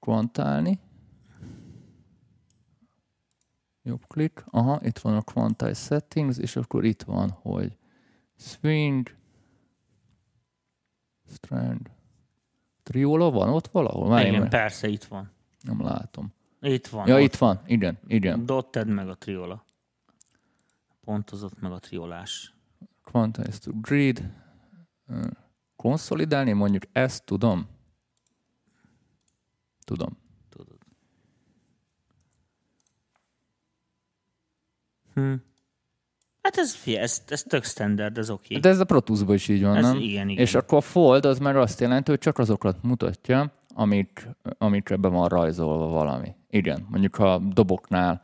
Kvantálni. 0.00 0.78
Jobb 3.86 4.06
klik. 4.06 4.44
Aha, 4.50 4.80
itt 4.82 4.98
van 4.98 5.16
a 5.16 5.22
Quantize 5.22 5.74
Settings, 5.74 6.38
és 6.38 6.56
akkor 6.56 6.84
itt 6.84 7.02
van, 7.02 7.30
hogy 7.30 7.76
Swing, 8.36 9.16
Strand, 11.28 11.90
Triola 12.82 13.30
van 13.30 13.48
ott 13.48 13.66
valahol? 13.66 14.08
Már 14.08 14.26
Igen, 14.26 14.48
persze, 14.48 14.88
itt 14.88 15.04
van. 15.04 15.30
nem 15.60 15.82
látom. 15.82 16.32
Itt 16.60 16.86
van. 16.86 17.08
Ja, 17.08 17.14
ott 17.14 17.20
itt 17.20 17.36
van. 17.36 17.60
Igen, 17.66 17.98
igen. 18.06 18.46
Dotted 18.46 18.88
meg 18.88 19.08
a 19.08 19.14
triola. 19.14 19.64
Pontozott 21.00 21.60
meg 21.60 21.72
a 21.72 21.78
triolás. 21.78 22.54
Quantize 23.04 23.58
to 23.58 23.72
grid. 23.80 24.30
Konszolidálni, 25.76 26.52
mondjuk 26.52 26.82
ezt 26.92 27.24
tudom. 27.24 27.68
Tudom. 29.84 30.18
Hm. 35.20 35.32
Hát 36.42 36.56
ez, 36.56 36.76
ez, 36.86 37.22
ez 37.28 37.42
tök 37.42 37.64
standard, 37.64 38.18
ez 38.18 38.30
oké. 38.30 38.56
De 38.56 38.68
ez 38.68 38.80
a 38.80 38.84
Pro 38.84 39.00
Tools-ban 39.00 39.34
is 39.34 39.48
így 39.48 39.62
van, 39.62 39.76
Ez 39.76 39.84
nem? 39.84 39.96
igen, 39.96 40.28
igen. 40.28 40.42
És 40.42 40.54
akkor 40.54 40.78
a 40.78 40.80
fold 40.80 41.24
az 41.24 41.38
meg 41.38 41.56
azt 41.56 41.80
jelenti, 41.80 42.10
hogy 42.10 42.20
csak 42.20 42.38
azokat 42.38 42.76
mutatja, 42.82 43.52
amik, 43.74 44.28
amikre 44.58 44.96
be 44.96 45.08
van 45.08 45.28
rajzolva 45.28 45.86
valami. 45.86 46.34
Igen, 46.50 46.86
mondjuk 46.90 47.14
ha 47.14 47.38
doboknál 47.38 48.22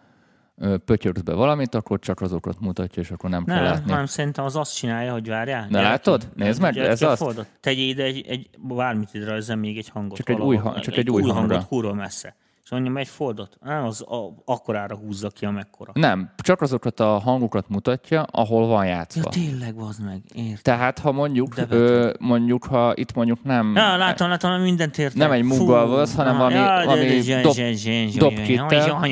pötyögsz 0.84 1.20
be 1.20 1.32
valamit, 1.32 1.74
akkor 1.74 1.98
csak 1.98 2.20
azokat 2.20 2.60
mutatja, 2.60 3.02
és 3.02 3.10
akkor 3.10 3.30
nem, 3.30 3.44
kell 3.44 3.54
Nem, 3.54 3.64
látni. 3.64 3.90
hanem 3.90 4.06
szerintem 4.06 4.44
az 4.44 4.56
azt 4.56 4.74
csinálja, 4.76 5.12
hogy 5.12 5.28
várjál. 5.28 5.66
Ne 5.70 5.80
látod? 5.80 6.28
Nézd 6.34 6.60
meg, 6.60 6.76
ez 6.76 6.98
ki 6.98 7.04
a 7.04 7.10
azt. 7.10 7.22
foldot. 7.22 7.46
Tegyél 7.60 7.88
ide 7.88 8.02
egy, 8.02 8.26
egy 8.26 8.50
bármit 8.58 9.14
ide 9.14 9.24
rajzol, 9.24 9.56
még 9.56 9.78
egy 9.78 9.88
hangot. 9.88 10.16
Csak 10.16 10.28
egy 10.28 10.36
valahol. 10.36 10.56
új 10.56 10.62
hang- 10.62 10.80
csak 10.82 10.96
egy 10.96 11.10
új 11.10 11.22
új 11.22 11.30
hangra. 11.30 11.52
hangot 11.54 11.68
kurva 11.68 11.94
messze. 11.94 12.36
Mondjam, 12.72 12.96
egy 12.96 13.08
foldot. 13.08 13.56
Nem, 13.60 13.84
az 13.84 14.00
a, 14.02 14.34
akkorára 14.44 14.96
húzza 14.96 15.28
ki, 15.30 15.44
amekkora. 15.44 15.92
Nem, 15.94 16.32
csak 16.36 16.60
azokat 16.60 17.00
a 17.00 17.18
hangokat 17.18 17.68
mutatja, 17.68 18.22
ahol 18.22 18.66
van 18.66 18.84
Ja, 18.84 18.90
játszva. 18.90 19.28
tényleg, 19.30 19.74
bazd 19.74 20.04
meg. 20.04 20.22
Értem. 20.34 20.56
Tehát 20.62 20.98
ha 20.98 21.12
mondjuk, 21.12 21.54
ö, 21.68 22.12
mondjuk, 22.18 22.64
ha 22.64 22.92
itt 22.94 23.14
mondjuk 23.14 23.42
nem... 23.42 23.72
Ja, 23.76 23.96
látom, 23.96 24.28
látom, 24.28 24.60
mindent 24.60 24.98
értem. 24.98 25.18
Nem 25.18 25.32
egy 25.32 25.40
Fú, 25.46 25.54
Moogolhoz, 25.56 26.14
hanem 26.14 26.36
valami- 26.36 26.54
ja, 26.54 26.82
valami 26.84 27.20
dob- 27.42 28.18
dobkittel, 28.18 29.02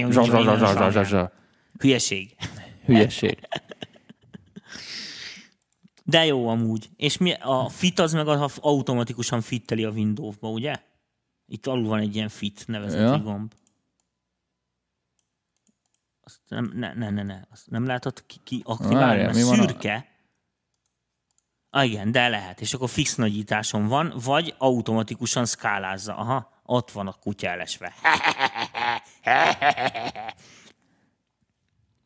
Hülyeség. 1.78 2.36
hülyeség. 2.86 3.38
De 6.04 6.24
jó 6.24 6.48
amúgy. 6.48 6.88
És 6.96 7.18
mi, 7.18 7.32
a 7.32 7.68
fit 7.68 7.98
az 7.98 8.12
meg 8.12 8.28
az 8.28 8.58
automatikusan 8.60 9.40
fitteli 9.40 9.84
a 9.84 9.90
Windows-ba, 9.90 10.48
ugye? 10.48 10.74
Itt 11.52 11.66
alul 11.66 11.88
van 11.88 12.00
egy 12.00 12.14
ilyen 12.14 12.28
fit 12.28 12.66
nevezeti 12.66 13.02
Ja. 13.02 13.18
gomb. 13.18 13.52
Azt 16.20 16.40
nem, 16.48 16.70
ne, 16.74 16.92
ne, 16.94 17.10
ne, 17.10 17.22
ne. 17.22 17.40
Azt 17.50 17.70
nem 17.70 17.86
látod 17.86 18.26
ki, 18.26 18.36
ki 18.44 18.62
aktiválni, 18.64 19.22
mert 19.22 19.42
van 19.42 19.58
a- 19.58 19.62
szürke. 19.62 20.08
Ah, 21.70 21.86
igen, 21.86 22.12
de 22.12 22.28
lehet. 22.28 22.60
És 22.60 22.74
akkor 22.74 22.88
fix 22.88 23.14
nagyításon 23.14 23.86
van, 23.86 24.12
vagy 24.24 24.54
automatikusan 24.58 25.46
skálázza. 25.46 26.16
Aha, 26.16 26.60
ott 26.62 26.90
van 26.90 27.06
a 27.06 27.12
kutya 27.12 27.48
elesve. 27.48 27.92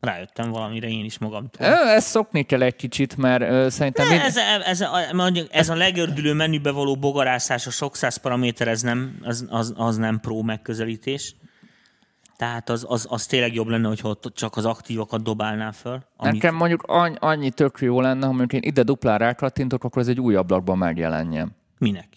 Rájöttem 0.05 0.51
valamire 0.51 0.87
én 0.87 1.05
is 1.05 1.17
magamtól. 1.17 1.67
Ezt 1.67 2.07
szokni 2.07 2.43
kell 2.43 2.61
egy 2.61 2.75
kicsit, 2.75 3.17
mert 3.17 3.71
szerintem... 3.71 4.07
Ne, 4.07 4.11
mind- 4.11 4.25
ez, 4.25 4.37
ez, 4.37 4.81
ez, 4.81 4.89
mondjuk, 5.13 5.47
ez 5.51 5.69
a 5.69 5.75
legördülő 5.75 6.33
menübe 6.33 6.71
való 6.71 6.95
bogarászás, 6.95 7.67
a 7.67 7.71
sok 7.71 7.95
száz 7.95 8.17
paraméter, 8.17 8.67
ez 8.67 8.81
nem, 8.81 9.19
az, 9.23 9.45
az, 9.49 9.73
az 9.77 9.97
nem 9.97 10.19
pro 10.19 10.41
megközelítés. 10.41 11.35
Tehát 12.37 12.69
az, 12.69 12.85
az, 12.87 13.05
az 13.09 13.25
tényleg 13.25 13.53
jobb 13.53 13.67
lenne, 13.67 13.87
hogyha 13.87 14.09
ott 14.09 14.31
csak 14.35 14.55
az 14.57 14.65
aktívakat 14.65 15.23
dobálná 15.23 15.71
föl. 15.71 16.03
Amit, 16.17 16.33
Nekem 16.33 16.55
mondjuk 16.55 16.83
annyi, 16.87 17.15
annyi 17.19 17.51
tök 17.51 17.77
jó 17.79 18.01
lenne, 18.01 18.25
ha 18.25 18.31
mondjuk 18.31 18.53
én 18.53 18.69
ide 18.69 18.83
duplán 18.83 19.17
rákattintok, 19.17 19.83
akkor 19.83 20.01
ez 20.01 20.07
egy 20.07 20.19
új 20.19 20.35
ablakban 20.35 20.77
megjelenjen. 20.77 21.55
Minek? 21.77 22.07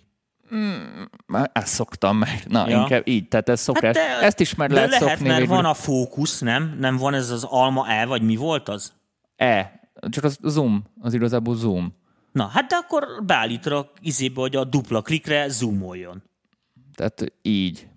Már 1.27 1.51
ezt 1.53 1.75
szoktam 1.75 2.17
meg. 2.17 2.43
Na, 2.49 2.69
Ja. 2.69 2.79
inkább 2.81 3.09
így. 3.09 3.29
Tehát 3.29 3.49
ez 3.49 3.61
szokás. 3.61 3.95
de- 3.95 4.21
Ezt 4.21 4.41
is 4.41 4.55
meg 4.55 4.69
De 4.69 4.75
lehet, 4.75 4.91
lehet, 4.91 5.09
szokni 5.09 5.27
mert 5.27 5.39
végül. 5.41 5.55
van 5.55 5.65
a 5.65 5.75
fókusz, 5.75 6.41
nem? 6.41 6.77
Nem 6.81 6.97
van 6.97 7.15
ez 7.15 7.31
az 7.31 7.45
alma 7.45 7.89
E, 7.89 8.07
vagy 8.07 8.23
mi 8.23 8.37
volt 8.37 8.69
az? 8.69 8.93
E. 9.37 9.81
Csak 10.09 10.25
az 10.25 10.39
zoom. 10.43 10.85
Az 11.01 11.15
igazából 11.15 11.55
zoom. 11.57 11.95
Na, 12.33 12.47
hát 12.47 12.67
de 12.67 12.75
akkor 12.77 13.07
beállítod 13.27 13.73
a 13.73 13.91
izébe, 14.01 14.41
hogy 14.41 14.57
a 14.57 14.65
dupla 14.65 15.03
klikre 15.03 15.49
zoomoljon. 15.49 16.23
Tehát 16.95 17.33
így. 17.43 17.89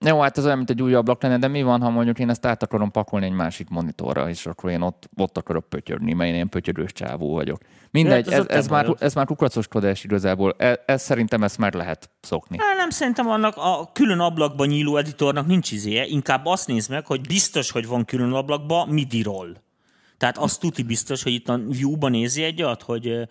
Jó, 0.00 0.20
hát 0.20 0.38
ez 0.38 0.44
olyan, 0.44 0.56
mint 0.56 0.70
egy 0.70 0.82
új 0.82 0.94
ablak 0.94 1.22
lenne, 1.22 1.38
de 1.38 1.48
mi 1.48 1.62
van, 1.62 1.80
ha 1.80 1.90
mondjuk 1.90 2.18
én 2.18 2.30
ezt 2.30 2.46
át 2.46 2.62
akarom 2.62 2.90
pakolni 2.90 3.26
egy 3.26 3.32
másik 3.32 3.68
monitorra, 3.68 4.28
és 4.28 4.46
akkor 4.46 4.70
én 4.70 4.80
ott, 4.80 5.08
ott 5.16 5.36
akarok 5.38 5.68
pötyögni, 5.68 6.12
mert 6.12 6.28
én 6.28 6.34
ilyen 6.34 6.48
pötyögős 6.48 6.92
csávó 6.92 7.32
vagyok. 7.32 7.60
Mindegy, 7.90 8.24
De 8.24 8.34
hát 8.34 8.50
ez 8.50 8.56
ez, 8.56 8.68
már, 8.68 8.94
ez 8.98 9.14
már 9.14 9.26
kukacoskodás 9.26 10.04
igazából. 10.04 10.54
Ez, 10.58 10.76
ez 10.86 11.02
szerintem 11.02 11.42
ezt 11.42 11.58
meg 11.58 11.74
lehet 11.74 12.10
szokni. 12.20 12.56
Hát 12.60 12.76
nem 12.76 12.90
szerintem 12.90 13.28
annak 13.28 13.54
a 13.56 13.90
külön 13.92 14.20
ablakban 14.20 14.66
nyíló 14.66 14.96
editornak 14.96 15.46
nincs 15.46 15.72
izéje, 15.72 16.06
inkább 16.06 16.46
azt 16.46 16.66
nézd 16.66 16.90
meg, 16.90 17.06
hogy 17.06 17.20
biztos, 17.20 17.70
hogy 17.70 17.86
van 17.86 18.04
külön 18.04 18.32
ablakban 18.32 18.88
MIDI 18.88 19.22
roll. 19.22 19.56
Tehát 20.18 20.38
azt 20.38 20.60
tuti 20.60 20.82
biztos, 20.82 21.22
hogy 21.22 21.32
itt 21.32 21.48
a 21.48 21.60
view-ban 21.68 22.10
nézi 22.10 22.42
egy 22.42 22.62
olyat, 22.62 22.82
hogy 22.82 23.06
eh, 23.06 23.22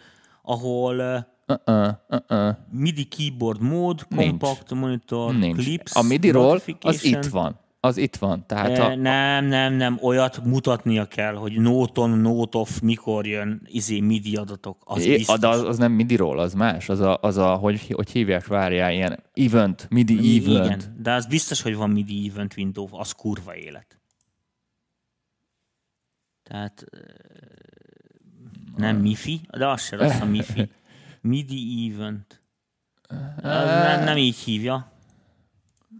ahol 0.41 1.01
eh, 1.01 1.23
Uh-uh, 1.47 1.93
uh-uh. 2.09 2.55
MIDI 2.71 3.03
keyboard 3.03 3.61
mód, 3.61 4.07
compact 4.15 4.73
monitor, 4.73 5.35
Nincs. 5.35 5.63
clips, 5.63 5.95
A 5.95 6.01
MIDI 6.01 6.29
roll 6.29 6.59
az 6.81 7.03
itt 7.03 7.25
van. 7.25 7.59
Az 7.79 7.97
itt 7.97 8.15
van. 8.15 8.45
Tehát 8.47 8.77
Eh, 8.77 8.85
a, 8.85 8.95
Nem, 8.95 9.45
nem, 9.45 9.73
nem, 9.73 9.97
olyat 10.01 10.43
mutatnia 10.43 11.05
kell, 11.05 11.33
hogy 11.33 11.59
note 11.59 12.01
on, 12.01 12.09
note 12.09 12.57
off, 12.57 12.79
mikor 12.79 13.27
jön 13.27 13.61
izé 13.65 13.99
MIDI 13.99 14.35
adatok. 14.35 14.81
Az 14.85 15.05
É, 15.05 15.23
az, 15.25 15.43
az 15.43 15.77
nem 15.77 15.91
MIDI 15.91 16.15
roll, 16.15 16.39
az 16.39 16.53
más. 16.53 16.89
Az 16.89 16.99
a, 16.99 17.17
az 17.21 17.37
a 17.37 17.55
hogy, 17.55 17.91
hogy 17.91 18.11
hívják, 18.11 18.47
várjál, 18.47 18.91
ilyen 18.93 19.23
event, 19.33 19.87
MIDI 19.89 20.13
event. 20.13 20.65
Igen, 20.65 20.95
de 21.01 21.13
az 21.13 21.25
biztos, 21.25 21.61
hogy 21.61 21.75
van 21.75 21.89
MIDI 21.89 22.29
event 22.29 22.53
window, 22.57 22.87
az 22.91 23.11
kurva 23.11 23.55
élet. 23.55 23.99
Tehát 26.43 26.85
nem 28.77 28.97
MIFI, 28.97 29.41
de 29.57 29.67
az 29.67 29.81
se 29.81 29.95
rossz 29.97 30.19
a 30.19 30.25
MIFI. 30.35 30.69
MIDI 31.25 31.91
event. 31.93 32.41
Nem, 33.41 34.03
nem 34.03 34.17
így 34.17 34.37
hívja. 34.37 34.91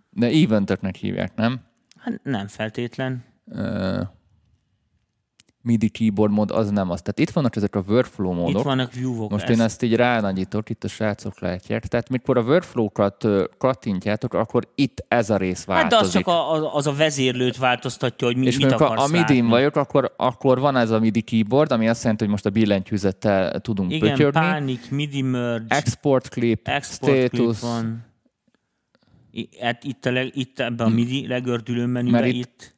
De 0.09 0.27
eventöknek 0.27 0.95
hívják, 0.95 1.35
nem? 1.35 1.61
Hát 1.97 2.19
nem 2.23 2.47
feltétlen. 2.47 3.23
Ö, 3.45 4.01
MIDI 5.65 5.89
keyboard 5.89 6.31
mód 6.31 6.51
az 6.51 6.69
nem 6.69 6.89
az. 6.89 7.01
Tehát 7.01 7.19
itt 7.19 7.29
vannak 7.29 7.55
ezek 7.55 7.75
a 7.75 7.83
workflow 7.87 8.33
módok. 8.33 8.57
Itt 8.59 8.65
vannak 8.65 8.93
view-ok. 8.93 9.31
Most 9.31 9.49
én 9.49 9.61
ezt 9.61 9.83
így 9.83 9.95
ránagyítok, 9.95 10.69
itt 10.69 10.83
a 10.83 10.87
srácok 10.87 11.39
látják. 11.39 11.85
Tehát 11.87 12.09
mikor 12.09 12.37
a 12.37 12.41
workflow-kat 12.41 13.27
kattintjátok, 13.57 14.33
akkor 14.33 14.67
itt 14.75 15.05
ez 15.07 15.29
a 15.29 15.37
rész 15.37 15.65
Hát 15.65 15.67
de 15.67 15.95
változik. 15.95 16.05
az 16.05 16.11
csak 16.11 16.27
a, 16.27 16.75
az 16.75 16.87
a 16.87 16.93
vezérlőt 16.93 17.57
változtatja, 17.57 18.27
hogy 18.27 18.37
mi, 18.37 18.45
és 18.45 18.57
mit 18.57 18.71
akarsz 18.71 19.01
a, 19.01 19.05
a 19.05 19.17
látni. 19.17 19.41
vagyok, 19.41 19.75
akkor, 19.75 20.13
akkor 20.17 20.59
van 20.59 20.75
ez 20.77 20.89
a 20.91 20.99
MIDI 20.99 21.21
keyboard, 21.21 21.71
ami 21.71 21.87
azt 21.87 22.01
jelenti, 22.01 22.23
hogy 22.23 22.31
most 22.31 22.45
a 22.45 22.49
billentyűzettel 22.49 23.59
tudunk 23.61 23.91
Igen, 23.91 24.09
pötyögni. 24.09 24.39
Panic, 24.39 24.89
MIDI 24.89 25.21
merge, 25.21 25.75
Export 25.75 26.27
clip, 26.29 26.67
export 26.67 27.11
clip 27.29 27.33
status, 27.33 27.59
van. 27.59 28.05
I- 29.31 29.49
Hát 29.61 29.83
itt, 29.83 30.05
a 30.05 30.11
leg, 30.11 30.31
itt 30.33 30.59
ebben 30.59 30.87
a 30.87 30.89
MIDI 30.89 31.27
legördülő 31.27 31.85
menübe, 31.85 32.19
Mert 32.19 32.25
itt, 32.33 32.33
itt- 32.35 32.45
itt 32.45 32.74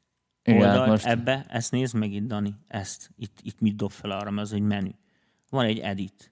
Igen, 0.47 0.69
oldalt, 0.69 0.89
most... 0.89 1.05
ebbe, 1.05 1.45
ezt 1.49 1.71
nézd 1.71 1.95
meg 1.95 2.11
itt, 2.11 2.27
Dani, 2.27 2.55
ezt, 2.67 3.11
itt, 3.17 3.37
itt 3.41 3.59
mit 3.59 3.75
dob 3.75 3.91
fel 3.91 4.11
arra, 4.11 4.31
mert 4.31 4.47
ez 4.47 4.53
egy 4.53 4.61
menü. 4.61 4.91
Van 5.49 5.65
egy 5.65 5.79
edit. 5.79 6.31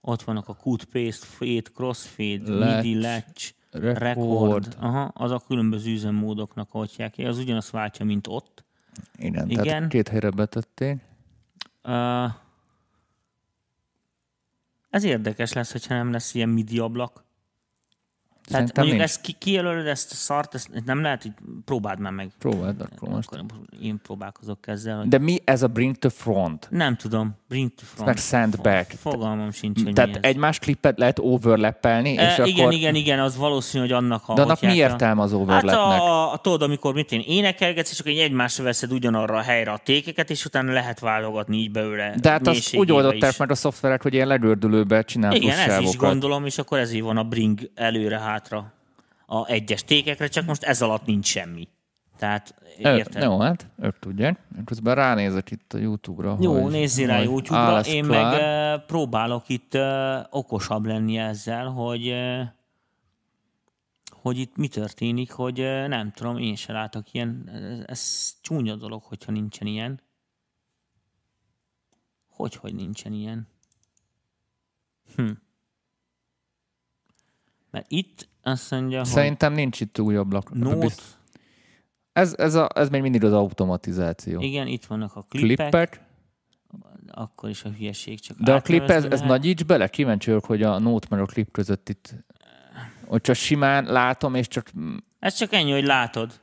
Ott 0.00 0.22
vannak 0.22 0.48
a 0.48 0.54
cut, 0.54 0.84
paste, 0.84 1.26
fade, 1.26 1.70
crossfade, 1.74 2.52
Latch, 2.52 2.84
MIDI, 2.84 3.00
latch, 3.00 3.52
record. 3.70 3.98
record. 3.98 4.76
Aha, 4.78 5.02
az 5.02 5.30
a 5.30 5.42
különböző 5.46 5.92
üzemmódoknak 5.92 6.68
atyják. 6.72 7.14
Az 7.18 7.38
ugyanazt 7.38 7.70
váltja, 7.70 8.04
mint 8.04 8.26
ott. 8.26 8.64
Igen, 9.16 9.50
Igen. 9.50 9.64
tehát 9.64 9.88
két 9.88 10.08
helyre 10.08 10.30
betették. 10.30 10.96
Uh, 11.84 12.30
ez 14.90 15.04
érdekes 15.04 15.52
lesz, 15.52 15.72
hogyha 15.72 15.94
nem 15.94 16.12
lesz 16.12 16.34
ilyen 16.34 16.48
MIDI 16.48 16.78
ablak. 16.78 17.24
Tehát 18.48 18.66
Szerintem 18.66 18.84
mondjuk 18.84 18.98
nincs. 18.98 19.10
ezt 19.10 19.20
ki, 19.20 19.32
kijelölöd 19.38 19.86
ezt 19.86 20.12
a 20.12 20.14
szart, 20.14 20.54
ezt 20.54 20.68
nem 20.84 21.02
lehet, 21.02 21.22
hogy 21.22 21.32
próbáld 21.64 21.98
már 22.00 22.12
meg. 22.12 22.30
Próbáld 22.38 22.80
akkor 22.80 23.08
most. 23.08 23.28
Akkor 23.32 23.44
én 23.82 24.00
próbálkozok 24.02 24.66
ezzel. 24.66 24.98
Hogy 24.98 25.08
De 25.08 25.18
mi 25.18 25.38
ez 25.44 25.62
a 25.62 25.66
bring 25.68 25.96
to 25.96 26.10
front? 26.10 26.66
Nem 26.70 26.96
tudom. 26.96 27.36
Bring 27.48 27.70
to 27.74 27.82
front. 27.84 28.06
meg 28.06 28.16
send 28.16 28.60
back. 28.60 28.90
Fo- 28.90 29.12
Fogalmam 29.12 29.50
sincs, 29.50 29.82
hogy 29.82 29.92
Tehát 29.92 30.16
ez. 30.16 30.22
egymás 30.22 30.58
klippet 30.58 30.98
lehet 30.98 31.18
overlappelni, 31.18 32.16
E, 32.18 32.26
és 32.26 32.38
igen, 32.48 32.60
akkor... 32.64 32.72
igen, 32.72 32.94
igen, 32.94 33.20
az 33.20 33.36
valószínű, 33.36 33.82
hogy 33.82 33.92
annak 33.92 34.22
a... 34.26 34.34
De 34.34 34.42
annak 34.42 34.60
mi 34.60 34.74
értelme 34.74 35.22
az 35.22 35.30
Hát 35.30 35.40
overlapnek? 35.40 35.76
a, 36.00 36.32
a, 36.32 36.36
tudod, 36.36 36.62
amikor 36.62 36.94
mit 36.94 37.12
én 37.12 37.22
énekelgetsz, 37.26 37.90
és 37.90 38.00
akkor 38.00 38.12
egy 38.12 38.18
egymásra 38.18 38.64
veszed 38.64 38.92
ugyanarra 38.92 39.36
a 39.36 39.40
helyre 39.42 39.70
a 39.70 39.78
tékeket, 39.78 40.30
és 40.30 40.44
utána 40.44 40.72
lehet 40.72 41.00
válogatni 41.00 41.56
így 41.56 41.70
belőle 41.70 42.14
De 42.20 42.30
hát 42.30 42.46
azt 42.46 42.76
úgy 42.76 42.92
oldották 42.92 43.38
meg 43.38 43.50
a 43.50 43.54
szoftverek, 43.54 44.02
hogy 44.02 44.14
ilyen 44.14 44.26
legördülőbe 44.26 45.02
csinál 45.02 45.32
Igen, 45.34 45.58
ez 45.58 45.78
is 45.80 45.96
gondolom, 45.96 46.44
és 46.46 46.58
akkor 46.58 46.78
ezért 46.78 47.04
van 47.04 47.16
a 47.16 47.22
bring 47.24 47.70
előre-hátra 48.38 48.72
a 49.26 49.46
egyes 49.46 49.84
tékekre, 49.84 50.28
csak 50.28 50.46
most 50.46 50.62
ez 50.62 50.82
alatt 50.82 51.06
nincs 51.06 51.26
semmi. 51.26 51.68
Tehát, 52.16 52.54
érted? 52.76 53.22
Jó, 53.22 53.38
hát 53.38 53.66
ők 53.82 53.98
tudják. 53.98 54.40
Közben 54.64 54.94
ránézek 54.94 55.50
itt 55.50 55.72
a 55.72 55.78
YouTube-ra. 55.78 56.36
Jó, 56.40 56.68
nézzél 56.68 57.06
rá 57.06 57.18
YouTube-ra, 57.22 57.80
én 57.80 58.04
klar. 58.04 58.30
meg 58.30 58.84
próbálok 58.84 59.48
itt 59.48 59.78
okosabb 60.30 60.84
lenni 60.84 61.18
ezzel, 61.18 61.66
hogy 61.66 62.14
hogy 64.22 64.38
itt 64.38 64.56
mi 64.56 64.68
történik, 64.68 65.30
hogy 65.30 65.58
nem 65.88 66.10
tudom, 66.10 66.36
én 66.36 66.56
se 66.56 66.72
látok 66.72 67.12
ilyen, 67.12 67.50
ez, 67.52 67.82
ez 67.86 68.34
csúnya 68.40 68.74
dolog, 68.74 69.02
hogyha 69.02 69.32
nincsen 69.32 69.66
ilyen. 69.66 70.00
Hogy, 72.28 72.54
hogy 72.54 72.74
nincsen 72.74 73.12
ilyen? 73.12 73.46
Hm. 75.16 75.30
Mert 77.70 77.86
itt 77.88 78.28
azt 78.42 78.70
mondja, 78.70 78.98
hogy 78.98 79.06
Szerintem 79.06 79.52
nincs 79.52 79.80
itt 79.80 80.00
új 80.00 80.16
ablak. 80.16 80.54
Note, 80.54 80.94
Ez, 82.12 82.34
ez, 82.38 82.54
a, 82.54 82.68
ez 82.74 82.88
még 82.88 83.02
mindig 83.02 83.24
az 83.24 83.32
automatizáció. 83.32 84.40
igen, 84.40 84.66
itt 84.66 84.84
vannak 84.84 85.16
a 85.16 85.22
klippek, 85.22 85.56
Klippek, 85.56 86.00
akkor 87.10 87.48
is 87.48 87.64
a 87.64 87.68
hülyeség 87.70 88.20
csak 88.20 88.38
de 88.40 88.54
a 88.54 88.60
klip, 88.60 88.90
ez, 88.90 89.04
ez 89.04 89.20
nagyíts 89.20 89.64
bele, 89.64 89.88
kíváncsi 89.88 90.30
vagyok, 90.30 90.44
hogy 90.44 90.62
a 90.62 90.78
Note 90.78 91.06
meg 91.10 91.20
a 91.20 91.26
klip 91.26 91.50
között 91.50 91.88
itt, 91.88 92.14
hogy 93.06 93.20
csak 93.20 93.34
simán 93.34 93.84
látom, 93.84 94.34
és 94.34 94.48
csak 94.48 94.70
Ez 95.18 95.34
csak 95.34 95.52
ennyi, 95.52 95.72
hogy 95.72 95.84
látod. 95.84 96.40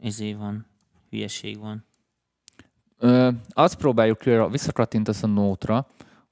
Izé 0.00 0.32
van. 0.32 0.66
Hülyeség 1.10 1.58
van. 1.58 1.84
Ö, 2.98 3.30
azt 3.48 3.76
próbáljuk 3.76 4.18
ki, 4.18 4.30
visszakattintasz 4.50 5.22
a 5.22 5.26
nótra, 5.26 5.86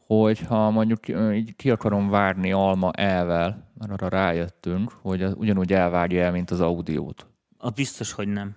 hogy 0.07 0.40
ha 0.40 0.71
mondjuk 0.71 1.09
így 1.33 1.57
ki 1.57 1.71
akarom 1.71 2.09
várni 2.09 2.53
alma 2.53 2.92
elvel, 2.92 3.71
mert 3.79 3.90
arra 3.90 4.09
rájöttünk, 4.09 4.90
hogy 4.90 5.23
az 5.23 5.35
ugyanúgy 5.37 5.73
elvárja 5.73 6.25
el, 6.25 6.33
mint 6.33 6.51
az 6.51 6.61
audiót. 6.61 7.27
A 7.59 7.71
biztos, 7.71 8.12
hogy 8.12 8.29
nem. 8.29 8.57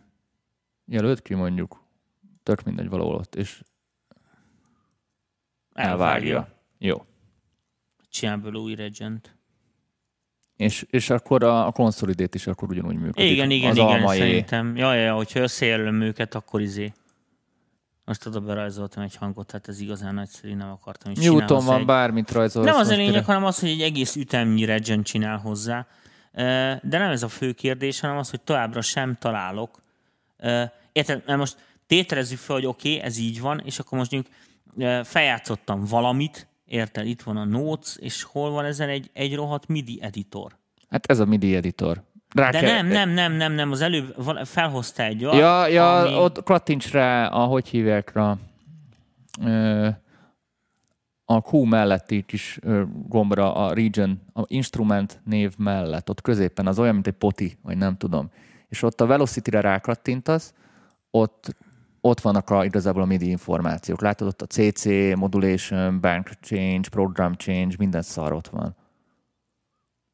Jelölt 0.85 1.21
ki 1.21 1.33
mondjuk, 1.33 1.83
tök 2.43 2.63
mindegy 2.63 2.89
valahol 2.89 3.15
ott, 3.15 3.35
és 3.35 3.61
elvárja. 5.73 6.47
Jó. 6.77 7.05
Csinál 8.09 8.37
belőle 8.37 8.59
új 8.59 8.75
regent. 8.75 9.37
És, 10.55 10.85
és 10.89 11.09
akkor 11.09 11.43
a, 11.43 11.67
a 11.67 11.71
consolidate 11.71 12.35
is 12.37 12.47
akkor 12.47 12.69
ugyanúgy 12.69 12.95
működik. 12.95 13.31
Igen, 13.31 13.49
igen, 13.49 13.69
az 13.69 13.77
igen, 13.77 13.87
almai. 13.87 14.17
szerintem. 14.17 14.75
Ja, 14.75 14.93
ja, 14.93 15.15
hogyha 15.15 15.39
összejelölöm 15.39 16.01
őket, 16.01 16.35
akkor 16.35 16.61
izé. 16.61 16.93
Most 18.09 18.25
oda 18.25 18.39
berajzoltam 18.39 19.03
egy 19.03 19.15
hangot, 19.15 19.47
tehát 19.47 19.67
ez 19.67 19.79
igazán 19.79 20.13
nagyszerű, 20.13 20.55
nem 20.55 20.69
akartam 20.69 21.11
is 21.11 21.17
Newton 21.17 21.65
van, 21.65 21.79
egy- 21.79 21.85
bármit 21.85 22.31
rajzolsz. 22.31 22.65
Nem 22.65 22.75
az 22.75 22.87
a 22.87 22.95
lényeg, 22.95 23.25
hanem 23.25 23.45
az, 23.45 23.59
hogy 23.59 23.69
egy 23.69 23.81
egész 23.81 24.15
ütemnyi 24.15 24.65
regent 24.65 25.05
csinál 25.05 25.37
hozzá. 25.37 25.87
De 26.33 26.79
nem 26.97 27.11
ez 27.11 27.23
a 27.23 27.27
fő 27.27 27.51
kérdés, 27.53 27.99
hanem 27.99 28.17
az, 28.17 28.29
hogy 28.29 28.41
továbbra 28.41 28.81
sem 28.81 29.17
találok. 29.19 29.81
Érted? 30.91 31.23
Mert 31.25 31.39
most 31.39 31.57
tételezzük 31.87 32.37
fel, 32.37 32.55
hogy 32.55 32.65
oké, 32.65 32.95
okay, 32.95 33.05
ez 33.05 33.17
így 33.17 33.41
van, 33.41 33.59
és 33.59 33.79
akkor 33.79 33.97
most 33.97 34.11
mondjuk 34.11 34.33
feljátszottam 35.05 35.85
valamit, 35.85 36.47
érted? 36.65 37.07
Itt 37.07 37.21
van 37.21 37.37
a 37.37 37.45
notes, 37.45 37.97
és 37.99 38.23
hol 38.23 38.49
van 38.49 38.65
ezen 38.65 38.89
egy, 38.89 39.09
egy 39.13 39.35
rohadt 39.35 39.67
MIDI 39.67 39.99
editor. 40.01 40.57
Hát 40.89 41.05
ez 41.05 41.19
a 41.19 41.25
MIDI 41.25 41.55
editor. 41.55 42.03
Rá 42.35 42.49
De 42.49 42.59
kell- 42.59 42.73
nem, 42.73 42.87
nem, 42.87 43.09
nem, 43.09 43.31
nem, 43.33 43.51
nem, 43.53 43.71
az 43.71 43.81
előbb 43.81 44.15
felhozta 44.43 45.03
egy 45.03 45.25
olyat, 45.25 45.35
Ja, 45.39 45.67
ja 45.67 45.99
ami... 45.99 46.15
ott 46.15 46.43
kattints 46.43 46.91
rá, 46.91 47.27
a, 47.27 47.45
hogy 47.45 47.67
hívják 47.67 48.13
rá, 48.13 48.37
ö, 49.45 49.87
a 51.25 51.37
Q 51.37 51.63
melletti 51.63 52.21
kis 52.21 52.59
ö, 52.61 52.83
gombra, 53.07 53.55
a 53.55 53.73
region, 53.73 54.21
a 54.33 54.41
instrument 54.47 55.21
név 55.25 55.53
mellett, 55.57 56.09
ott 56.09 56.21
középen, 56.21 56.67
az 56.67 56.79
olyan, 56.79 56.93
mint 56.93 57.07
egy 57.07 57.13
poti, 57.13 57.57
vagy 57.63 57.77
nem 57.77 57.97
tudom. 57.97 58.29
És 58.67 58.81
ott 58.83 59.01
a 59.01 59.05
velocity-re 59.05 59.61
rákattintasz, 59.61 60.53
ott, 61.11 61.55
ott 62.01 62.19
vannak 62.19 62.49
a, 62.49 62.65
igazából 62.65 63.01
a 63.01 63.05
MIDI 63.05 63.29
információk. 63.29 64.01
Látod, 64.01 64.27
ott 64.27 64.41
a 64.41 64.45
CC, 64.45 64.85
modulation, 65.15 65.99
bank 65.99 66.29
change, 66.41 66.89
program 66.89 67.33
change, 67.33 67.75
minden 67.77 68.01
szar 68.01 68.33
ott 68.33 68.47
van. 68.47 68.75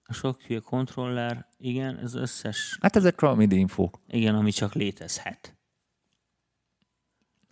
A 0.08 0.13
sok 0.13 0.41
hülye 0.41 0.60
kontroller, 0.60 1.46
igen, 1.58 1.98
ez 1.98 2.15
összes, 2.15 2.78
Hát 2.82 2.96
ezek 2.96 3.22
a 3.22 3.36
MIDI 3.36 3.58
infók. 3.58 4.00
igen, 4.08 4.36
ami 4.36 4.52
csak 4.52 4.74
létezhet. 4.74 5.56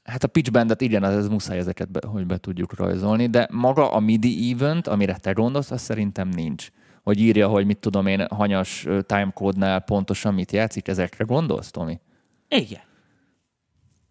Hát 0.04 0.24
a 0.24 0.28
pitch 0.28 0.52
bandet 0.52 0.82
igen, 0.82 1.04
az 1.04 1.16
ez 1.16 1.28
muszáj 1.28 1.58
ezeket, 1.58 1.92
be, 1.92 2.08
hogy 2.08 2.26
be 2.26 2.38
tudjuk 2.38 2.76
rajzolni, 2.76 3.28
de 3.30 3.48
maga 3.52 3.92
a 3.92 4.00
MIDI 4.00 4.52
event, 4.52 4.88
amire 4.88 5.18
te 5.18 5.32
gondolsz, 5.32 5.72
az 5.72 5.82
szerintem 5.82 6.30
nincs. 6.30 6.70
Hogy 7.04 7.20
írja, 7.20 7.48
hogy 7.48 7.66
mit 7.66 7.78
tudom 7.78 8.08
én, 8.08 8.28
hanyas 8.28 8.88
timecode-nál 9.06 9.80
pontosan 9.80 10.34
mit 10.34 10.52
játszik, 10.52 10.88
ezekre 10.88 11.24
gondolsz, 11.24 11.72
Tomi? 11.72 12.00
Igen. 12.48 12.82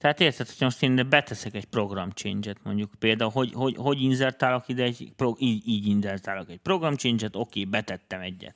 Tehát 0.02 0.20
érted, 0.20 0.46
hogy 0.46 0.56
most 0.58 0.82
én 0.82 1.06
beteszek 1.08 1.54
egy 1.54 1.64
program 1.64 2.10
change-et 2.10 2.56
mondjuk, 2.62 2.90
például, 2.98 3.30
hogy, 3.30 3.52
hogy, 3.54 3.76
hogy 3.76 4.02
inzertálok 4.02 4.68
ide 4.68 4.82
egy, 4.82 5.12
így, 5.38 5.68
így 5.68 5.86
inzertálok 5.86 6.50
egy 6.50 6.58
program 6.58 6.94
change-et, 6.96 7.36
oké, 7.36 7.64
betettem 7.64 8.20
egyet. 8.20 8.54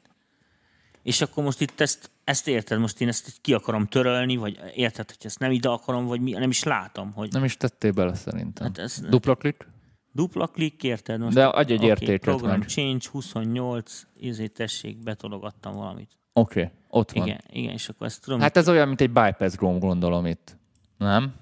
És 1.03 1.21
akkor 1.21 1.45
most 1.45 1.61
itt 1.61 1.81
ezt, 1.81 2.11
ezt 2.25 2.49
érted, 2.49 2.79
most 2.79 3.01
én 3.01 3.09
ezt 3.09 3.39
ki 3.41 3.55
akarom 3.55 3.87
törölni, 3.87 4.37
vagy 4.37 4.61
érted, 4.75 5.07
hogy 5.07 5.27
ezt 5.27 5.39
nem 5.39 5.51
ide 5.51 5.69
akarom, 5.69 6.07
vagy 6.07 6.21
mi, 6.21 6.31
nem 6.31 6.51
is 6.51 6.63
látom, 6.63 7.13
hogy 7.13 7.33
Nem 7.33 7.45
is 7.45 7.57
tettél 7.57 7.93
bele 7.93 8.15
szerintem. 8.15 8.67
Hát 8.67 8.79
ez- 8.79 9.01
Dupla 9.09 9.35
klik? 9.35 9.67
dupla 10.13 10.47
klikk, 10.47 10.83
érted? 10.83 11.21
Most, 11.21 11.35
De 11.35 11.47
adj 11.47 11.73
egy 11.73 11.79
oké, 11.79 11.87
értéket 11.87 12.21
Program 12.21 12.59
meg. 12.59 12.69
change 12.69 13.07
28, 13.11 14.03
ezért 14.23 14.53
tessék, 14.53 15.03
betologattam 15.03 15.75
valamit. 15.75 16.11
Oké, 16.33 16.61
okay, 16.61 16.73
ott 16.89 17.13
van. 17.13 17.27
Igen, 17.27 17.41
igen, 17.51 17.73
és 17.73 17.89
akkor 17.89 18.07
ezt 18.07 18.23
tudom, 18.23 18.41
Hát 18.41 18.57
ez 18.57 18.69
olyan, 18.69 18.89
mint 18.89 19.01
egy 19.01 19.11
bypass 19.13 19.55
gomb, 19.55 19.81
gondolom 19.81 20.27
itt. 20.27 20.57
Nem? 20.99 21.35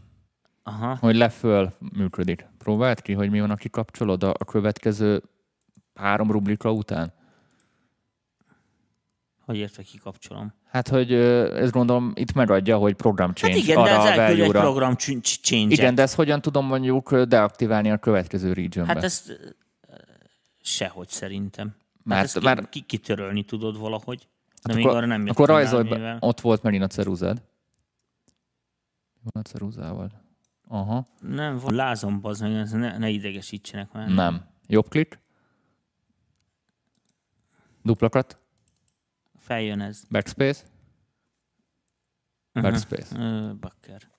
aha, 0.63 0.97
Hogy 1.01 1.17
leföl 1.17 1.73
működik. 1.97 2.47
Próbáld 2.59 3.03
ki, 3.03 3.13
hogy 3.13 3.31
mi 3.31 3.41
van, 3.41 3.51
aki 3.51 3.71
kapcsolod 3.71 4.23
a, 4.23 4.31
a 4.39 4.45
következő 4.45 5.23
három 5.95 6.31
rubrika 6.31 6.73
után? 6.73 7.13
hogy 9.45 9.57
értve 9.57 9.83
kikapcsolom. 9.83 10.55
Hát, 10.71 10.89
hogy 10.89 11.13
ö, 11.13 11.57
ezt 11.57 11.73
gondolom 11.73 12.13
itt 12.15 12.33
megadja, 12.33 12.77
hogy 12.77 12.95
program 12.95 13.29
Hát 13.29 13.37
change 13.37 13.57
igen, 13.57 13.75
de 13.75 13.81
arra 13.91 13.91
ez 14.11 14.19
a 14.19 14.21
elküld 14.21 14.41
egy 14.41 14.51
program 14.51 14.95
change 14.97 15.75
Igen, 15.75 15.95
de 15.95 16.03
ezt 16.03 16.15
hogyan 16.15 16.41
tudom 16.41 16.67
mondjuk 16.67 17.15
deaktiválni 17.17 17.91
a 17.91 17.97
következő 17.97 18.53
regionbe? 18.53 18.93
Hát 18.95 19.03
ezt 19.03 19.41
Sehogy 20.61 21.09
szerintem. 21.09 21.67
Mert- 21.67 21.77
Mert, 22.05 22.25
ezt 22.25 22.39
ki, 22.39 22.45
mert- 22.45 22.69
ki, 22.69 22.81
kitörölni 22.81 23.43
tudod 23.45 23.79
valahogy. 23.79 24.19
De 24.19 24.25
Hát 24.63 24.77
még 24.77 24.85
akkor, 24.87 24.97
arra 24.97 25.07
nem 25.07 25.27
akkor 25.29 25.49
rajzolj 25.49 25.89
be. 25.89 26.17
Ott 26.21 26.41
volt 26.41 26.63
megint 26.63 26.83
a 26.83 26.87
ceruzád. 26.87 27.43
Van 29.25 29.43
a 29.43 29.49
ceruzával? 29.49 30.23
Aha. 30.69 31.07
Nem, 31.21 31.59
van 31.59 31.75
lázom, 31.75 32.21
bazd 32.21 32.43
meg, 32.43 32.53
ez 32.53 32.71
ne, 32.71 32.99
ne 32.99 33.09
idegesítsenek 33.09 33.93
már. 33.93 34.09
Nem. 34.09 34.47
Jobb 34.67 34.89
klik. 34.89 35.19
Duplakat. 37.83 38.39
Feljön 39.39 39.81
ez. 39.81 40.05
Backspace. 40.11 40.65
Backspace. 42.53 43.19
Ö, 43.19 43.55
Bakker. 43.55 44.11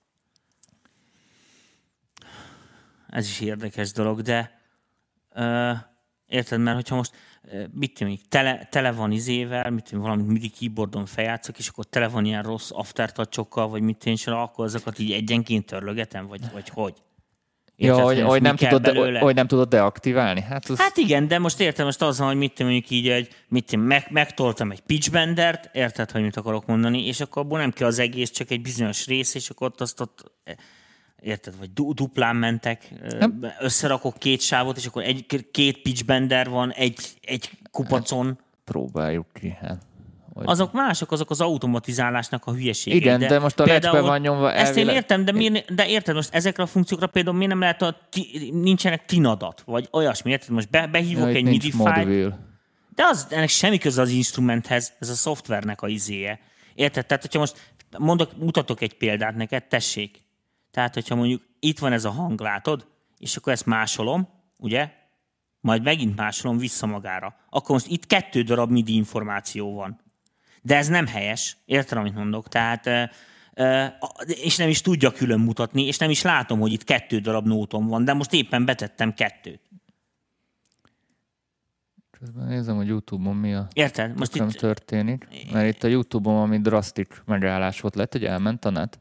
Ez 3.06 3.26
is 3.26 3.40
érdekes 3.40 3.92
dolog, 3.92 4.20
de 4.20 4.60
ö, 5.30 5.72
érted, 6.26 6.60
mert 6.60 6.76
hogyha 6.76 6.96
most 6.96 7.16
mit 7.72 8.00
én, 8.00 8.18
tele, 8.28 8.68
tele 8.70 8.92
van 8.92 9.12
izével, 9.12 9.70
mit 9.70 9.84
tudom, 9.84 10.00
én, 10.00 10.06
valamit 10.06 10.32
MIDI 10.32 10.48
keyboardon 10.48 11.06
feljátszok, 11.06 11.58
és 11.58 11.68
akkor 11.68 11.84
tele 11.84 12.08
van 12.08 12.24
ilyen 12.24 12.42
rossz 12.42 12.70
aftertouchokkal, 12.72 13.68
vagy 13.68 13.82
mit 13.82 14.06
én 14.06 14.16
akkor 14.26 14.64
azokat 14.64 14.98
így 14.98 15.12
egyenként 15.12 15.66
törlögetem, 15.66 16.26
vagy, 16.26 16.40
vagy 16.52 16.68
hogy? 16.68 16.94
Ja, 17.78 17.86
Érted, 17.86 18.04
hogy, 18.04 18.18
ezt 18.18 18.26
hogy, 18.26 18.40
mi 18.40 18.46
nem 18.46 18.56
tudod, 18.56 18.82
de, 18.82 19.18
hogy 19.18 19.34
nem 19.34 19.46
tudod 19.46 19.68
deaktiválni. 19.68 20.40
Hát, 20.40 20.68
az, 20.68 20.78
Hát 20.78 20.96
igen, 20.96 21.28
de 21.28 21.38
most 21.38 21.60
értem, 21.60 21.84
most 21.84 22.02
az 22.02 22.18
van, 22.18 22.28
hogy 22.28 22.36
mit 22.36 22.52
tudom, 22.52 22.72
mondjuk 22.72 22.90
így, 22.90 23.08
egy, 23.08 23.28
mit 23.48 23.66
tudom, 23.66 23.84
meg, 23.84 24.06
megtoltam 24.10 24.70
egy 24.70 24.80
pitchbendert, 24.80 25.70
érted, 25.72 26.10
hogy 26.10 26.22
mit 26.22 26.36
akarok 26.36 26.66
mondani, 26.66 27.06
és 27.06 27.20
akkor 27.20 27.42
abból 27.42 27.58
nem 27.58 27.70
kell 27.70 27.86
az 27.86 27.98
egész, 27.98 28.30
csak 28.30 28.50
egy 28.50 28.62
bizonyos 28.62 29.06
rész, 29.06 29.34
és 29.34 29.50
akkor 29.50 29.66
ott 29.66 29.80
azt 29.80 30.00
ott, 30.00 30.32
érted, 31.22 31.58
vagy 31.58 31.72
du- 31.72 31.94
duplán 31.94 32.36
mentek, 32.36 32.88
Nem. 33.18 33.46
összerakok 33.60 34.18
két 34.18 34.40
sávot, 34.40 34.76
és 34.76 34.86
akkor 34.86 35.02
egy, 35.02 35.46
két 35.50 35.82
pitchbender 35.82 36.48
van 36.48 36.72
egy, 36.72 36.98
egy 37.22 37.50
kupacon. 37.70 38.38
próbáljuk 38.64 39.26
ki. 39.32 39.56
Hát. 39.60 39.82
Hogy... 40.34 40.44
Azok 40.48 40.72
mások, 40.72 41.12
azok 41.12 41.30
az 41.30 41.40
automatizálásnak 41.40 42.46
a 42.46 42.52
hülyeségei. 42.52 42.98
Igen, 42.98 43.18
de 43.18 43.38
most 43.38 43.60
a 43.60 43.64
például 43.64 44.02
van 44.02 44.20
nyomva 44.20 44.52
Ezt 44.52 44.60
én 44.60 44.66
elvileg- 44.66 44.94
értem, 44.94 45.24
de, 45.24 45.32
miért, 45.32 45.74
de 45.74 45.86
érted, 45.88 46.14
most 46.14 46.34
ezekre 46.34 46.62
a 46.62 46.66
funkciókra 46.66 47.06
például 47.06 47.36
miért 47.36 47.50
nem 47.52 47.60
lehet, 47.60 47.82
a 47.82 47.96
ti, 48.10 48.50
nincsenek 48.52 49.04
tinadat, 49.04 49.62
vagy 49.66 49.88
olyasmi, 49.92 50.30
érted? 50.30 50.48
Most 50.50 50.70
be, 50.70 50.86
behívok 50.86 51.28
Ja, 51.28 51.34
egy 51.34 51.44
MIDI 51.44 51.72
modville. 51.74 52.38
de 52.94 53.04
az, 53.04 53.26
ennek 53.30 53.48
semmi 53.48 53.78
köze 53.78 54.00
az 54.00 54.10
instrumenthez, 54.10 54.92
ez 54.98 55.08
a 55.08 55.14
szoftvernek 55.14 55.82
a 55.82 55.88
izéje. 55.88 56.40
Érted? 56.74 57.06
Tehát, 57.06 57.22
hogyha 57.22 57.38
most 57.38 57.72
mondok, 57.98 58.36
mutatok 58.38 58.80
egy 58.80 58.94
példát 58.96 59.34
neked, 59.36 59.64
tessék. 59.64 60.24
Tehát, 60.76 60.94
hogyha 60.94 61.14
mondjuk 61.14 61.42
itt 61.58 61.78
van 61.78 61.92
ez 61.92 62.04
a 62.04 62.10
hang, 62.10 62.40
látod? 62.40 62.86
És 63.18 63.36
akkor 63.36 63.52
ezt 63.52 63.66
másolom, 63.66 64.28
ugye? 64.58 64.90
Majd 65.60 65.82
megint 65.82 66.16
másolom 66.16 66.58
vissza 66.58 66.86
magára. 66.86 67.36
Akkor 67.50 67.70
most 67.70 67.86
itt 67.86 68.06
kettő 68.06 68.42
darab 68.42 68.70
MIDI 68.70 68.94
információ 68.94 69.74
van. 69.74 70.00
De 70.62 70.76
ez 70.76 70.88
nem 70.88 71.06
helyes. 71.06 71.56
Érted, 71.64 71.98
amit 71.98 72.14
mondok? 72.14 72.48
Tehát, 72.48 73.10
és 74.26 74.56
nem 74.56 74.68
is 74.68 74.80
tudja 74.80 75.12
külön 75.12 75.40
mutatni, 75.40 75.82
és 75.86 75.98
nem 75.98 76.10
is 76.10 76.22
látom, 76.22 76.60
hogy 76.60 76.72
itt 76.72 76.84
kettő 76.84 77.18
darab 77.18 77.46
nótom 77.46 77.86
van, 77.86 78.04
de 78.04 78.12
most 78.12 78.32
éppen 78.32 78.64
betettem 78.64 79.14
kettőt. 79.14 79.60
Közben 82.10 82.46
nézem, 82.46 82.76
hogy 82.76 82.86
Youtube-on 82.86 83.36
mi 83.36 83.54
a 83.54 83.68
Érted? 83.72 84.18
Most 84.18 84.34
itt, 84.34 84.52
történik. 84.52 85.28
Mert 85.52 85.74
itt 85.74 85.82
a 85.82 85.88
Youtube-on 85.88 86.34
valami 86.34 86.60
drasztik 86.60 87.22
megállás 87.24 87.80
volt. 87.80 87.94
Lehet, 87.94 88.12
hogy 88.12 88.24
elment 88.24 88.64
a 88.64 88.70
net? 88.70 88.98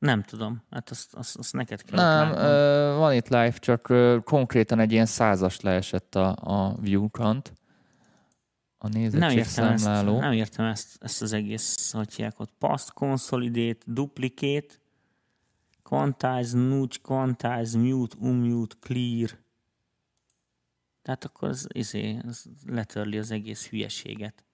Nem 0.00 0.22
tudom. 0.22 0.62
Hát 0.70 0.90
azt, 0.90 1.14
azt, 1.14 1.36
azt 1.36 1.52
neked 1.52 1.82
kell 1.82 1.98
Nem, 1.98 2.32
ö, 2.32 2.94
van 2.96 3.12
itt 3.12 3.28
live, 3.28 3.50
csak 3.50 3.88
ö, 3.88 4.18
konkrétan 4.24 4.78
egy 4.78 4.92
ilyen 4.92 5.06
százas 5.06 5.60
leesett 5.60 6.14
a, 6.14 6.36
a 6.40 6.76
view 6.80 7.08
count. 7.08 7.52
A 8.78 8.88
nem 8.88 9.30
értem, 9.30 9.66
ezt, 9.66 9.84
nem 10.04 10.32
értem 10.32 10.64
ezt, 10.64 11.02
ezt 11.02 11.22
az 11.22 11.32
egész, 11.32 11.92
hogy 11.92 12.14
hívják 12.14 12.40
ott. 12.40 12.52
Past, 12.58 12.92
consolidate, 12.92 13.84
duplicate, 13.86 14.74
quantize, 15.82 16.58
nudge, 16.58 16.96
quantize, 17.02 17.78
mute, 17.78 18.16
unmute, 18.18 18.76
clear. 18.80 19.38
Tehát 21.02 21.24
akkor 21.24 21.48
az, 21.48 21.66
izé, 21.72 22.18
az 22.26 22.46
letörli 22.66 23.18
az 23.18 23.30
egész 23.30 23.68
hülyeséget. 23.68 24.44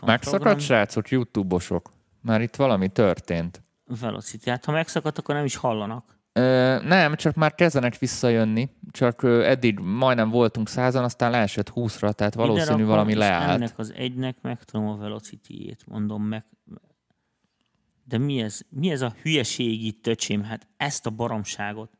Megszakadt, 0.00 0.60
srácok, 0.60 1.08
YouTube-osok? 1.08 1.98
Már 2.20 2.40
itt 2.40 2.56
valami 2.56 2.88
történt. 2.88 3.62
Velocity. 4.00 4.48
Hát 4.48 4.64
ha 4.64 4.72
megszakadt, 4.72 5.18
akkor 5.18 5.34
nem 5.34 5.44
is 5.44 5.56
hallanak. 5.56 6.18
Ö, 6.32 6.78
nem, 6.82 7.14
csak 7.14 7.34
már 7.34 7.54
kezdenek 7.54 7.98
visszajönni, 7.98 8.70
csak 8.90 9.22
ö, 9.22 9.44
eddig 9.44 9.78
majdnem 9.78 10.30
voltunk 10.30 10.68
százan, 10.68 11.04
aztán 11.04 11.30
leesett 11.30 11.72
20-ra, 11.74 12.12
tehát 12.12 12.34
valószínű 12.34 12.84
valami 12.84 13.14
leállt. 13.14 13.60
Ennek 13.60 13.78
az 13.78 13.92
egynek 13.92 14.40
megtudom 14.40 14.88
a 14.88 14.96
velocity-ét, 14.96 15.86
mondom 15.86 16.22
meg. 16.22 16.44
De 18.04 18.18
mi 18.18 18.40
ez? 18.40 18.60
Mi 18.68 18.90
ez 18.90 19.00
a 19.00 19.14
hülyeség 19.22 19.84
itt, 19.84 20.06
öcsém? 20.06 20.42
Hát 20.42 20.68
ezt 20.76 21.06
a 21.06 21.10
baromságot, 21.10 21.98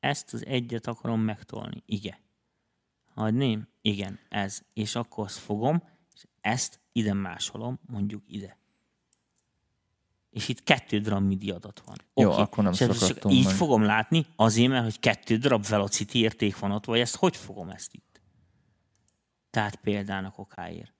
ezt 0.00 0.34
az 0.34 0.46
egyet 0.46 0.86
akarom 0.86 1.20
megtolni. 1.20 1.82
Igen. 1.86 2.16
Hagyném? 3.14 3.68
Igen, 3.80 4.18
ez. 4.28 4.60
És 4.72 4.94
akkor 4.94 5.24
azt 5.24 5.38
fogom, 5.38 5.82
és 6.14 6.24
ezt 6.40 6.80
ide 6.92 7.12
másolom, 7.12 7.78
mondjuk 7.86 8.22
ide. 8.26 8.57
És 10.30 10.48
itt 10.48 10.62
kettő 10.62 10.98
darab 10.98 11.26
MIDI 11.26 11.50
adat 11.50 11.82
van. 11.86 11.96
Jó, 12.14 12.30
Oké. 12.30 12.40
akkor 12.40 12.64
nem 12.64 12.72
És 12.72 12.80
ezt 12.80 13.06
csak 13.06 13.32
Így 13.32 13.44
meg. 13.44 13.54
fogom 13.54 13.82
látni, 13.82 14.26
azért, 14.36 14.68
mert 14.68 14.84
hogy 14.84 15.00
kettő 15.00 15.36
darab 15.36 15.66
velocity 15.66 16.14
érték 16.14 16.58
van 16.58 16.70
ott, 16.70 16.84
vagy 16.84 17.00
ezt 17.00 17.16
hogy 17.16 17.36
fogom 17.36 17.68
ezt 17.68 17.94
itt? 17.94 18.20
Tehát 19.50 19.76
példának 19.76 20.38
okáért. 20.38 20.92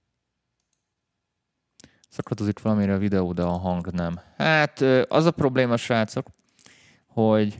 Szakadozik 2.08 2.62
valamire 2.62 2.94
a 2.94 2.98
videó, 2.98 3.32
de 3.32 3.42
a 3.42 3.56
hang 3.56 3.90
nem. 3.90 4.20
Hát 4.36 4.80
az 5.08 5.24
a 5.24 5.30
probléma, 5.30 5.76
srácok, 5.76 6.26
hogy 7.06 7.58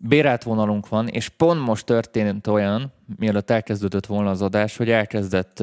bérelt 0.00 0.42
vonalunk 0.42 0.88
van, 0.88 1.08
és 1.08 1.28
pont 1.28 1.60
most 1.60 1.86
történt 1.86 2.46
olyan, 2.46 2.92
mielőtt 3.16 3.50
elkezdődött 3.50 4.06
volna 4.06 4.30
az 4.30 4.42
adás, 4.42 4.76
hogy 4.76 4.90
elkezdett 4.90 5.62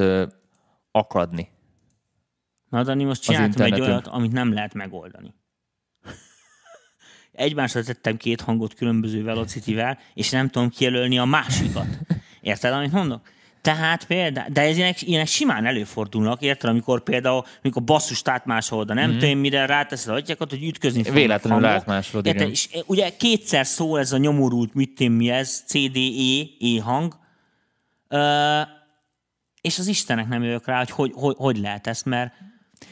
akadni. 0.90 1.50
Na, 2.72 2.82
Dani, 2.82 3.04
most 3.04 3.22
csináltam 3.22 3.66
egy 3.66 3.80
olyat, 3.80 4.06
amit 4.06 4.32
nem 4.32 4.52
lehet 4.52 4.74
megoldani. 4.74 5.34
Egymásra 7.32 7.82
tettem 7.82 8.16
két 8.16 8.40
hangot 8.40 8.74
különböző 8.74 9.22
velocity 9.22 9.78
és 10.14 10.30
nem 10.30 10.48
tudom 10.48 10.68
kijelölni 10.68 11.18
a 11.18 11.24
másikat. 11.24 11.86
Érted, 12.40 12.72
amit 12.72 12.92
mondok? 12.92 13.28
Tehát 13.60 14.06
például, 14.06 14.48
de 14.52 14.60
ez 14.60 14.76
ilyenek, 14.76 15.02
ilyenek 15.02 15.26
simán 15.26 15.66
előfordulnak, 15.66 16.42
érted, 16.42 16.70
amikor 16.70 17.02
például, 17.02 17.44
amikor 17.62 17.82
basszust 17.82 18.28
átmásolod, 18.28 18.86
de 18.86 18.94
nem 18.94 19.10
mm-hmm. 19.10 19.18
tudom, 19.18 19.38
mire 19.38 19.66
ráteszed 19.66 20.12
a 20.12 20.16
atyákat, 20.16 20.50
hogy 20.50 20.64
ütközni 20.64 21.02
fognak 21.02 21.20
Véletlenül 21.20 21.64
átmásolod, 21.64 22.26
igen. 22.26 22.50
És 22.50 22.68
e, 22.72 22.78
ugye 22.86 23.16
kétszer 23.16 23.66
szól 23.66 23.98
ez 23.98 24.12
a 24.12 24.16
nyomorult, 24.16 24.74
mit 24.74 24.94
tudom 24.94 25.12
mi 25.12 25.30
ez, 25.30 25.64
CDE, 25.66 26.42
E 26.60 26.82
hang, 26.82 27.18
Ö, 28.08 28.60
és 29.60 29.78
az 29.78 29.86
Istenek 29.86 30.28
nem 30.28 30.42
jövök 30.42 30.66
rá, 30.66 30.78
hogy 30.78 30.90
hogy, 30.90 31.12
hogy 31.14 31.34
hogy 31.38 31.58
lehet 31.58 31.86
ezt, 31.86 32.04
mert 32.04 32.32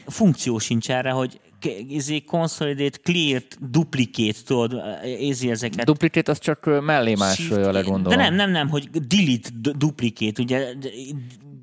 funkció 0.05 0.57
sincs 0.57 0.89
erre, 0.89 1.11
hogy 1.11 1.39
izé, 1.87 2.21
consolidate, 2.21 2.97
clear, 2.97 3.43
duplicate, 3.59 4.39
tudod, 4.45 4.81
ézi 5.03 5.49
ezeket. 5.49 5.85
Duplicate 5.85 6.31
az 6.31 6.39
csak 6.39 6.81
mellé 6.81 7.15
másolja 7.15 7.83
gondolom. 7.83 8.03
De 8.03 8.15
nem, 8.15 8.35
nem, 8.35 8.51
nem, 8.51 8.69
hogy 8.69 8.89
delete, 8.89 9.49
duplicate, 9.77 10.41
ugye, 10.41 10.73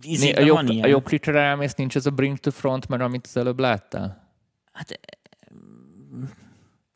izében 0.03 0.43
a, 0.43 0.47
jobb, 0.47 0.57
van 0.57 0.69
ilyen. 0.69 0.85
a 0.85 0.87
jobb 0.87 1.05
klikre 1.05 1.41
elmész, 1.41 1.75
nincs 1.75 1.97
ez 1.97 2.07
a 2.07 2.11
bring 2.11 2.39
to 2.39 2.51
front, 2.51 2.89
mert 2.89 3.03
amit 3.03 3.27
az 3.27 3.37
előbb 3.37 3.59
láttál? 3.59 4.33
Hát, 4.73 5.01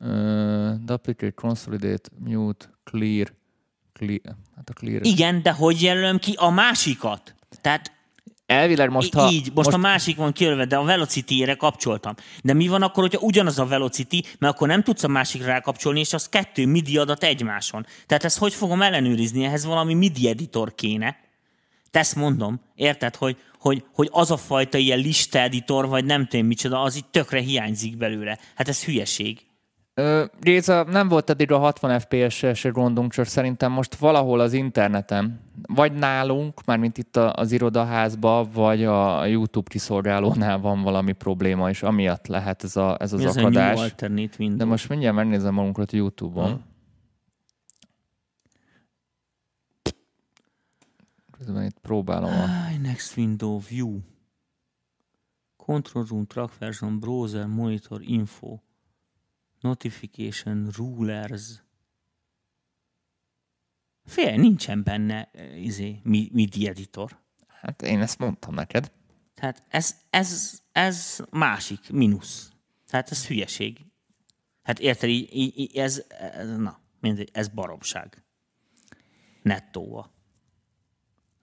Uh, 0.04 0.74
duplicate, 0.84 1.30
consolidate, 1.30 2.08
mute, 2.18 2.66
clear, 2.84 3.32
clear. 3.92 4.36
Hát 4.56 4.68
a 4.68 4.72
clear. 4.72 5.06
igen, 5.06 5.42
de 5.42 5.52
hogy 5.52 5.82
jelölöm 5.82 6.18
ki 6.18 6.34
a 6.36 6.50
másikat? 6.50 7.34
Tehát 7.60 7.91
Elvileg 8.52 8.90
most, 8.90 9.14
ha... 9.14 9.30
Így, 9.30 9.44
most, 9.44 9.54
most 9.54 9.72
a 9.72 9.76
másik 9.76 10.16
van 10.16 10.32
kijelölve, 10.32 10.64
de 10.64 10.76
a 10.76 10.84
Velocity-ére 10.84 11.54
kapcsoltam. 11.54 12.14
De 12.42 12.52
mi 12.52 12.68
van 12.68 12.82
akkor, 12.82 13.02
hogyha 13.02 13.26
ugyanaz 13.26 13.58
a 13.58 13.66
Velocity, 13.66 14.22
mert 14.38 14.54
akkor 14.54 14.68
nem 14.68 14.82
tudsz 14.82 15.02
a 15.02 15.08
másikra 15.08 15.46
rákapcsolni, 15.46 16.00
és 16.00 16.12
az 16.12 16.28
kettő 16.28 16.66
MIDI 16.66 16.96
adat 16.96 17.24
egymáson. 17.24 17.86
Tehát 18.06 18.24
ezt 18.24 18.38
hogy 18.38 18.54
fogom 18.54 18.82
ellenőrizni? 18.82 19.44
Ehhez 19.44 19.64
valami 19.64 19.94
MIDI 19.94 20.28
editor 20.28 20.74
kéne. 20.74 21.16
Te 21.90 21.98
ezt 21.98 22.16
mondom, 22.16 22.60
érted, 22.74 23.16
hogy, 23.16 23.36
hogy, 23.58 23.84
hogy 23.94 24.08
az 24.12 24.30
a 24.30 24.36
fajta 24.36 24.78
ilyen 24.78 24.98
lista 24.98 25.38
editor, 25.38 25.88
vagy 25.88 26.04
nem 26.04 26.26
tudom 26.26 26.46
micsoda, 26.46 26.82
az 26.82 26.96
itt 26.96 27.08
tökre 27.10 27.40
hiányzik 27.40 27.96
belőle. 27.96 28.38
Hát 28.54 28.68
ez 28.68 28.84
hülyeség. 28.84 29.40
Ö, 29.94 30.24
Géza, 30.40 30.84
nem 30.84 31.08
volt 31.08 31.30
eddig 31.30 31.52
a 31.52 31.58
60 31.58 31.98
FPS-es 32.00 32.64
gondunk, 32.64 33.12
csak 33.12 33.26
szerintem 33.26 33.72
most 33.72 33.94
valahol 33.94 34.40
az 34.40 34.52
interneten, 34.52 35.40
vagy 35.62 35.92
nálunk, 35.92 36.64
mármint 36.64 36.98
itt 36.98 37.16
az 37.16 37.52
irodaházba, 37.52 38.48
vagy 38.52 38.84
a 38.84 39.26
YouTube 39.26 39.70
kiszolgálónál 39.70 40.58
van 40.58 40.82
valami 40.82 41.12
probléma, 41.12 41.68
és 41.68 41.82
amiatt 41.82 42.26
lehet 42.26 42.64
ez, 42.64 42.76
a, 42.76 42.96
ez 43.00 43.12
az 43.12 43.24
ez 43.24 43.36
akadás. 43.36 43.94
De 44.36 44.64
most 44.64 44.88
mindjárt 44.88 45.16
megnézem 45.16 45.54
magunkat 45.54 45.92
YouTube-on. 45.92 46.50
Ha. 46.50 46.60
Közben 51.38 51.64
itt 51.64 51.78
próbálom 51.78 52.30
a... 52.30 52.46
Next 52.82 53.16
window 53.16 53.60
view. 53.68 53.98
Control 55.56 56.04
room, 56.08 56.26
track 56.26 56.58
version, 56.58 56.98
browser, 56.98 57.46
monitor, 57.46 58.00
info. 58.02 58.58
Notification, 59.62 60.68
rulers. 60.76 61.62
Fél, 64.04 64.36
nincsen 64.36 64.82
benne 64.82 65.30
eh, 65.32 65.62
izé, 65.64 66.00
mi- 66.02 66.30
MIDI 66.32 66.68
editor. 66.68 67.20
Hát 67.46 67.82
én 67.82 68.00
ezt 68.00 68.18
mondtam 68.18 68.54
neked. 68.54 68.92
Tehát 69.34 69.64
ez, 69.68 69.96
ez, 70.10 70.60
ez 70.72 71.18
másik, 71.30 71.90
mínusz. 71.90 72.52
Tehát 72.86 73.10
ez 73.10 73.26
hülyeség. 73.26 73.86
Hát 74.62 74.78
érted, 74.78 75.08
így, 75.08 75.34
így, 75.34 75.58
így 75.58 75.76
ez, 75.76 76.04
ez, 76.08 76.56
na, 76.56 76.80
mindegy, 77.00 77.30
ez 77.32 77.48
baromság. 77.48 78.24
Nettóva. 79.42 80.10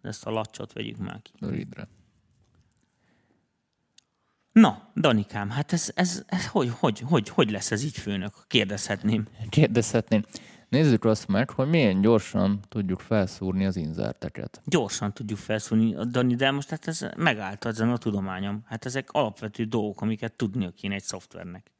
Ezt 0.02 0.26
a 0.26 0.30
lacsot 0.30 0.74
vegyük 0.74 0.98
már 0.98 1.22
ki. 1.22 1.32
Rövidre. 1.40 1.88
Na, 4.52 4.92
Danikám, 4.96 5.50
hát 5.50 5.74
ez, 5.74 5.92
ez, 5.96 6.24
ez 6.28 6.48
hogy, 6.48 6.72
hogy, 6.80 7.00
hogy, 7.00 7.30
hogy 7.30 7.52
lesz 7.52 7.72
ez 7.72 7.84
így 7.84 7.98
főnök? 7.98 8.34
Kérdezhetném. 8.48 9.28
Kérdezhetném. 9.50 10.24
Nézzük 10.70 11.06
azt 11.06 11.28
meg, 11.28 11.50
hogy 11.50 11.70
milyen 11.70 12.02
gyorsan 12.02 12.60
tudjuk 12.70 13.00
felszúrni 13.00 13.66
az 13.66 13.76
inzerteket. 13.76 14.62
Gyorsan 14.66 15.14
tudjuk 15.14 15.40
felszólni, 15.40 15.96
Dani, 16.12 16.36
de 16.36 16.52
most 16.52 16.70
hát 16.70 16.88
ez 16.88 17.06
megállt 17.18 17.66
ezen 17.66 17.90
a 17.90 17.98
tudományom. 17.98 18.64
Hát 18.66 18.86
ezek 18.86 19.12
alapvető 19.12 19.64
dolgok, 19.64 20.02
amiket 20.02 20.34
tudnia 20.34 20.72
kéne 20.72 20.96
egy 20.96 21.04
szoftvernek. 21.04 21.72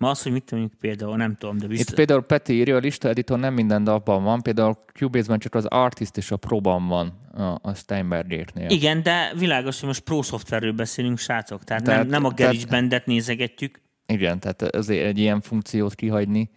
Ma 0.00 0.10
az, 0.10 0.22
hogy 0.22 0.32
mit 0.32 0.44
tudjuk 0.44 0.72
például, 0.80 1.16
nem 1.16 1.36
tudom, 1.36 1.58
de 1.58 1.64
Itt 1.64 1.70
biztos... 1.70 1.94
például 1.94 2.22
Peti 2.22 2.52
írja, 2.52 2.76
a 2.76 2.78
lista 2.78 3.08
editor 3.08 3.38
nem 3.38 3.54
minden 3.54 3.86
abban 3.86 4.22
van, 4.22 4.42
például 4.42 4.78
Cubase-ben 4.94 5.38
csak 5.38 5.54
az 5.54 5.64
Artist 5.64 6.16
és 6.16 6.30
a 6.30 6.36
Proban 6.36 6.86
van 6.88 7.08
a, 7.32 7.68
a 7.68 7.74
Steinbergéknél. 7.74 8.68
Igen, 8.70 9.02
de 9.02 9.32
világos, 9.38 9.78
hogy 9.78 9.88
most 9.88 10.00
pro 10.00 10.22
szoftverről 10.22 10.72
beszélünk, 10.72 11.18
srácok. 11.18 11.64
Tehát, 11.64 11.82
Tehát- 11.84 12.00
nem, 12.00 12.08
nem 12.10 12.24
a 12.24 12.34
tehát- 12.34 12.52
GarageBand-et 12.52 13.06
nézegetjük. 13.06 13.80
Igen, 14.06 14.40
tehát 14.40 14.62
azért 14.62 15.04
egy 15.04 15.18
ilyen 15.18 15.40
funkciót 15.40 15.94
kihagyni. 15.94 16.50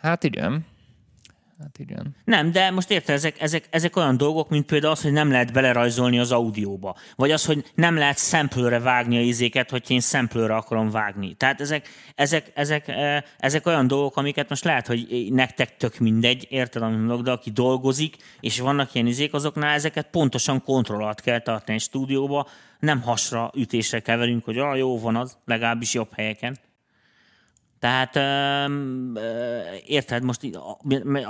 Hát 0.00 0.24
igen. 0.24 0.66
Hát 1.58 1.78
igen. 1.78 2.16
Nem, 2.24 2.52
de 2.52 2.70
most 2.70 2.90
érted, 2.90 3.14
ezek, 3.14 3.40
ezek, 3.40 3.64
ezek 3.70 3.96
olyan 3.96 4.16
dolgok, 4.16 4.48
mint 4.48 4.66
például 4.66 4.92
az, 4.92 5.02
hogy 5.02 5.12
nem 5.12 5.30
lehet 5.30 5.52
belerajzolni 5.52 6.18
az 6.18 6.32
audióba. 6.32 6.96
Vagy 7.16 7.30
az, 7.30 7.44
hogy 7.44 7.70
nem 7.74 7.96
lehet 7.96 8.18
sample 8.18 8.78
vágni 8.78 9.16
a 9.16 9.20
izéket, 9.20 9.70
hogy 9.70 9.84
én 9.88 10.00
sample 10.00 10.54
akarom 10.54 10.90
vágni. 10.90 11.34
Tehát 11.34 11.60
ezek, 11.60 11.88
ezek, 12.14 12.50
ezek, 12.54 12.88
eh, 12.88 13.22
ezek 13.38 13.66
olyan 13.66 13.86
dolgok, 13.86 14.16
amiket 14.16 14.48
most 14.48 14.64
lehet, 14.64 14.86
hogy 14.86 15.28
nektek 15.30 15.76
tök 15.76 15.98
mindegy, 15.98 16.46
érted, 16.50 16.82
amit 16.82 16.98
mondok, 16.98 17.22
de 17.22 17.30
aki 17.30 17.50
dolgozik, 17.50 18.16
és 18.40 18.60
vannak 18.60 18.94
ilyen 18.94 19.06
izék, 19.06 19.34
azoknál 19.34 19.74
ezeket 19.74 20.10
pontosan 20.10 20.62
kontroll 20.62 21.02
alatt 21.02 21.20
kell 21.20 21.40
tartani 21.40 21.76
egy 21.76 21.84
stúdióba, 21.84 22.48
nem 22.78 23.02
hasra 23.02 23.50
ütésre 23.54 24.00
keverünk, 24.00 24.44
hogy 24.44 24.58
ah, 24.58 24.76
jó 24.76 25.00
van 25.00 25.16
az, 25.16 25.36
legalábbis 25.44 25.94
jobb 25.94 26.14
helyeken. 26.14 26.56
Tehát 27.78 28.16
érted, 29.86 30.22
most 30.22 30.50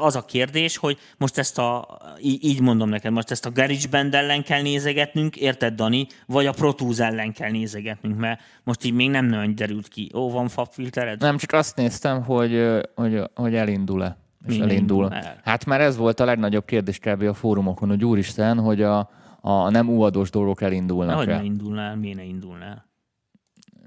az 0.01 0.16
a 0.16 0.24
kérdés, 0.24 0.76
hogy 0.76 0.99
most 1.16 1.38
ezt 1.38 1.59
a, 1.59 1.99
így 2.20 2.61
mondom 2.61 2.88
neked, 2.88 3.12
most 3.12 3.30
ezt 3.30 3.46
a 3.46 3.51
GarageBand 3.51 4.14
ellen 4.14 4.42
kell 4.42 4.62
nézegetnünk, 4.62 5.36
érted, 5.36 5.74
Dani, 5.74 6.07
vagy 6.26 6.46
a 6.46 6.53
Pro 6.53 6.72
Tools 6.72 6.99
ellen 6.99 7.32
kell 7.32 7.51
nézegetnünk, 7.51 8.18
mert 8.18 8.40
most 8.64 8.84
így 8.84 8.92
még 8.92 9.11
nem 9.11 9.26
nagyon 9.26 9.55
derült 9.55 9.88
ki. 9.88 10.11
Ó, 10.14 10.30
van 10.30 10.49
fabfiltered? 10.49 11.20
Nem, 11.20 11.36
csak 11.36 11.53
azt 11.53 11.76
néztem, 11.76 12.22
hogy, 12.22 12.64
hogy, 12.94 13.22
hogy 13.34 13.55
elindul-e. 13.55 14.16
És 14.46 14.55
Mi 14.57 14.61
elindul. 14.61 15.05
indul 15.05 15.12
el? 15.12 15.40
Hát 15.44 15.64
már 15.64 15.80
ez 15.80 15.96
volt 15.96 16.20
a 16.20 16.24
legnagyobb 16.24 16.64
kérdés 16.64 16.99
kb. 16.99 17.22
a 17.22 17.34
fórumokon, 17.34 17.88
hogy 17.88 18.05
úristen, 18.05 18.59
hogy 18.59 18.82
a, 18.82 19.11
a 19.40 19.70
nem 19.70 19.88
uadós 19.88 20.30
dolgok 20.30 20.62
elindulnak-e. 20.62 21.36
ne 21.36 21.42
indulnál, 21.42 21.96
miért 21.96 22.16
ne 22.16 22.24
indulnál? 22.24 22.86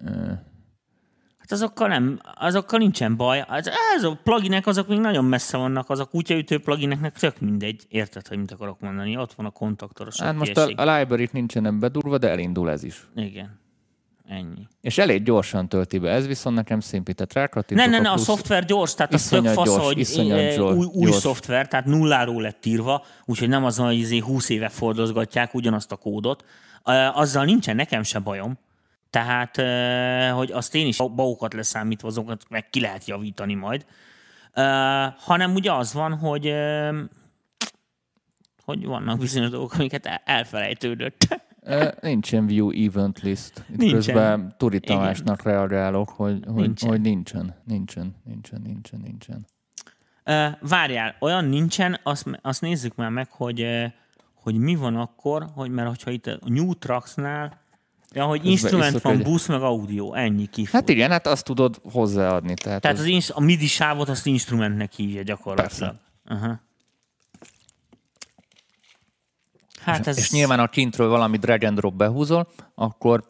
Hát 0.05 0.50
azokkal 1.51 1.87
nem, 1.87 2.19
azokkal 2.35 2.79
nincsen 2.79 3.15
baj. 3.15 3.43
Az, 3.47 3.69
ez 3.95 4.03
a 4.03 4.19
pluginek 4.23 4.67
azok 4.67 4.87
még 4.87 4.99
nagyon 4.99 5.25
messze 5.25 5.57
vannak, 5.57 5.89
az 5.89 5.99
a 5.99 6.05
kutyaütő 6.05 6.59
plugineknek 6.59 7.17
tök 7.17 7.39
mindegy. 7.39 7.85
Érted, 7.89 8.27
hogy 8.27 8.37
mit 8.37 8.51
akarok 8.51 8.79
mondani? 8.79 9.17
Ott 9.17 9.33
van 9.33 9.45
a 9.45 9.49
kontaktor, 9.49 10.07
a 10.09 10.23
Hát 10.23 10.35
most 10.35 10.57
a, 10.57 10.71
a 10.75 10.97
library 10.97 11.29
nincsenek 11.31 11.77
bedurva, 11.77 12.17
de 12.17 12.29
elindul 12.29 12.69
ez 12.69 12.83
is. 12.83 13.07
Igen. 13.15 13.59
Ennyi. 14.27 14.67
És 14.81 14.97
elég 14.97 15.23
gyorsan 15.23 15.69
tölti 15.69 15.97
be. 15.99 16.09
Ez 16.09 16.27
viszont 16.27 16.55
nekem 16.55 16.79
szimpített 16.79 17.33
rákattintok. 17.33 17.85
Ne, 17.85 17.91
ne, 17.91 17.99
ne, 17.99 18.11
a 18.11 18.17
szoftver 18.17 18.65
gyors, 18.65 18.93
tehát 18.93 19.13
az 19.13 19.27
tök 19.27 19.45
fasz, 19.45 19.67
gyors, 19.67 19.83
hogy 19.83 20.29
eh, 20.31 20.55
gyors, 20.55 20.75
új, 20.75 20.85
új 20.93 21.09
gyors. 21.09 21.15
szoftver, 21.15 21.67
tehát 21.67 21.85
nulláról 21.85 22.41
lett 22.41 22.65
írva, 22.65 23.05
úgyhogy 23.25 23.49
nem 23.49 23.65
az 23.65 23.77
van, 23.77 23.87
hogy 23.87 23.97
izé 23.97 24.17
20 24.17 24.49
éve 24.49 24.69
fordozgatják 24.69 25.53
ugyanazt 25.53 25.91
a 25.91 25.95
kódot. 25.95 26.45
Eh, 26.83 27.17
Azzal 27.17 27.45
nincsen 27.45 27.75
nekem 27.75 28.03
se 28.03 28.19
bajom. 28.19 28.57
Tehát, 29.11 29.57
eh, 29.57 30.31
hogy 30.31 30.51
azt 30.51 30.75
én 30.75 30.87
is 30.87 30.97
baókat 30.97 31.53
leszámítva 31.53 32.07
azokat 32.07 32.45
meg 32.49 32.69
ki 32.69 32.79
lehet 32.79 33.05
javítani 33.05 33.53
majd. 33.53 33.85
Hanem 35.17 35.53
ugye 35.53 35.71
az 35.71 35.93
van, 35.93 36.17
hogy 36.17 36.53
hogy 38.65 38.85
vannak 38.85 39.19
bizonyos 39.19 39.49
dolgok, 39.49 39.73
amiket 39.73 40.05
el- 40.05 40.21
elfelejtődött. 40.25 41.41
Nincsen 42.01 42.45
view 42.45 42.69
event 42.85 43.19
list. 43.21 43.65
Itt 43.69 43.77
Nincsen. 43.77 43.95
közben 43.97 44.55
Turi. 44.57 44.79
Tamásnak 44.79 45.41
reagálok, 45.43 46.09
hogy, 46.09 46.39
hogy, 46.45 46.53
Nincsen. 46.53 46.89
hogy 46.89 47.01
nincsen. 47.01 47.55
Nincsen, 47.65 48.15
nincsen, 48.23 48.61
nincsen, 48.61 48.99
nincsen. 49.03 49.45
Ö, 50.23 50.47
várjál, 50.61 51.15
olyan 51.19 51.45
nincsen, 51.45 51.99
azt, 52.03 52.39
azt 52.41 52.61
nézzük 52.61 52.95
már 52.95 53.09
meg, 53.09 53.31
hogy, 53.31 53.67
hogy 54.33 54.55
mi 54.55 54.75
van 54.75 54.95
akkor, 54.95 55.45
hogy 55.53 55.71
mert 55.71 55.87
hogyha 55.87 56.11
itt 56.11 56.27
a 56.27 56.39
New 56.45 56.73
Tracks-nál, 56.73 57.60
ja, 58.13 58.25
hogy 58.25 58.45
instrument 58.45 59.01
van, 59.01 59.17
egy- 59.17 59.23
busz 59.23 59.47
meg 59.47 59.61
audio, 59.61 60.13
ennyi 60.13 60.45
kifut. 60.45 60.73
Hát 60.73 60.89
igen, 60.89 61.09
hát 61.11 61.27
azt 61.27 61.43
tudod 61.45 61.81
hozzáadni. 61.91 62.53
Tehát, 62.53 62.81
Tehát 62.81 62.97
az, 62.97 63.05
az 63.05 63.31
a 63.35 63.39
MIDI 63.39 63.67
sávot 63.67 64.09
azt 64.09 64.25
instrumentnek 64.25 64.93
hívja 64.93 65.21
gyakorlatilag. 65.21 65.95
Aha. 66.25 66.59
Hát 69.79 70.07
ez... 70.07 70.17
És 70.17 70.31
nyilván, 70.31 70.59
ha 70.59 70.67
kintről 70.67 71.09
valami 71.09 71.37
drag 71.37 71.63
and 71.63 71.77
drop 71.77 71.93
behúzol, 71.93 72.51
akkor 72.75 73.23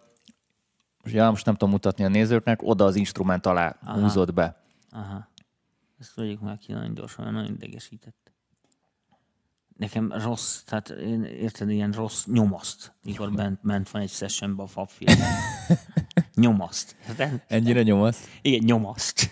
ja, 1.04 1.30
most 1.30 1.46
nem 1.46 1.54
tudom 1.56 1.70
mutatni 1.74 2.04
a 2.04 2.08
nézőknek, 2.08 2.62
oda 2.64 2.86
az 2.86 2.96
instrument 2.96 3.46
alá 3.46 3.78
Aha. 3.84 4.00
húzod 4.00 4.34
be. 4.34 4.64
Aha. 4.92 5.30
Ezt 6.00 6.16
vegyük 6.16 6.40
már 6.42 6.58
ki 6.58 6.72
nagyon 6.72 6.94
gyorsan, 6.94 7.24
mert 7.24 7.36
nagyon 7.36 7.54
idegesített. 7.56 8.31
Nekem 9.82 10.14
rossz, 10.24 10.60
tehát 10.66 10.90
én 10.90 11.24
érted, 11.24 11.70
ilyen 11.70 11.92
rossz 11.92 12.26
nyomaszt, 12.26 12.94
mikor 13.04 13.32
bent, 13.32 13.60
bent 13.64 13.90
van 13.90 14.02
egy 14.02 14.10
sessionben 14.10 14.66
a 14.66 14.70
fabfilm. 14.70 15.20
nyomaszt. 16.36 16.96
Hát, 17.06 17.44
Ennyire 17.48 17.82
nyomasz? 17.82 18.28
igen, 18.42 18.62
nyomaszt. 18.64 19.30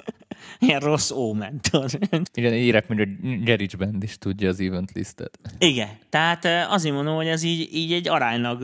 Ilyen 0.58 0.80
rossz 0.80 1.10
ómen. 1.10 1.60
tudod. 1.60 1.90
Igen, 2.34 2.54
írek, 2.54 2.88
mint 2.88 3.00
a 3.00 3.26
GarageBand 3.44 4.02
is 4.02 4.18
tudja 4.18 4.48
az 4.48 4.60
event 4.60 4.92
listet. 4.92 5.38
Igen, 5.58 5.98
tehát 6.08 6.44
eh, 6.44 6.72
azért 6.72 6.94
mondom, 6.94 7.14
hogy 7.14 7.26
ez 7.26 7.42
így, 7.42 7.74
így 7.74 7.92
egy 7.92 8.08
aránylag, 8.08 8.62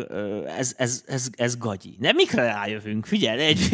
ez, 0.59 0.74
ez, 0.76 1.05
ez, 1.07 1.28
ez 1.37 1.57
gagyi. 1.57 1.97
De 1.99 2.12
mikre 2.12 2.43
rájövünk? 2.45 3.07
Figyelj, 3.07 3.41
egy, 3.41 3.68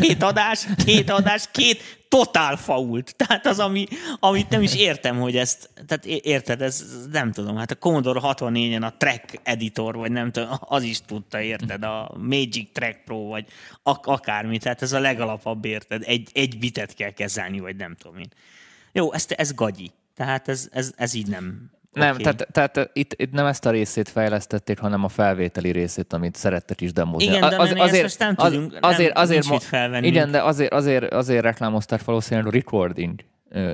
két 0.00 0.22
adás, 0.22 0.66
két 0.84 1.10
adás, 1.10 1.48
két 1.50 2.03
totál 2.14 2.56
fault. 2.56 3.14
Tehát 3.26 3.46
az, 3.46 3.58
ami, 3.58 3.86
amit 4.20 4.48
nem 4.48 4.62
is 4.62 4.74
értem, 4.74 5.20
hogy 5.20 5.36
ezt, 5.36 5.70
tehát 5.86 6.06
érted, 6.06 6.62
ez 6.62 6.84
nem 7.12 7.32
tudom, 7.32 7.56
hát 7.56 7.70
a 7.70 7.74
Commodore 7.74 8.20
64-en 8.22 8.82
a 8.82 8.96
Track 8.96 9.40
Editor, 9.42 9.96
vagy 9.96 10.12
nem 10.12 10.30
tudom, 10.30 10.48
az 10.76 10.82
is 10.82 11.00
tudta, 11.00 11.40
érted, 11.40 11.82
a 11.82 12.14
Magic 12.18 12.72
Track 12.72 13.04
Pro, 13.04 13.26
vagy 13.26 13.46
ak- 13.82 14.06
akármi, 14.06 14.58
tehát 14.58 14.82
ez 14.82 14.92
a 14.92 15.00
legalapabb, 15.00 15.64
érted, 15.64 16.02
egy, 16.06 16.28
egy 16.32 16.58
bitet 16.58 16.94
kell 16.94 17.10
kezelni, 17.10 17.60
vagy 17.60 17.76
nem 17.76 17.94
tudom 17.94 18.18
én. 18.18 18.28
Jó, 18.92 19.12
ez, 19.12 19.26
ez 19.28 19.54
gagyi. 19.54 19.90
Tehát 20.16 20.48
ez, 20.48 20.68
ez, 20.72 20.92
ez 20.96 21.14
így 21.14 21.26
nem 21.26 21.70
Nem, 21.94 22.14
oké. 22.14 22.22
tehát, 22.22 22.46
tehát 22.52 22.90
itt, 22.92 23.14
itt 23.16 23.32
nem 23.32 23.46
ezt 23.46 23.66
a 23.66 23.70
részét 23.70 24.08
fejlesztették, 24.08 24.78
hanem 24.78 25.04
a 25.04 25.08
felvételi 25.08 25.70
részét, 25.70 26.12
amit 26.12 26.36
szerettek 26.36 26.80
is 26.80 26.92
demozni. 26.92 27.24
Igen, 27.28 27.40
de 27.40 27.56
nem, 27.56 27.60
ezt 27.60 28.02
most 28.02 28.18
nem 28.18 28.34
tudunk, 28.34 28.72
nem- 28.72 28.80
azért, 28.82 29.18
azért, 29.18 29.48
nincs 29.48 29.62
felvennünk. 29.62 30.12
Igen, 30.14 30.30
de 30.30 30.42
azért, 30.42 30.72
azért, 30.72 31.12
azért 31.12 31.42
reklámozták 31.42 32.04
valószínűleg 32.04 32.46
a 32.46 32.50
recording 32.50 33.20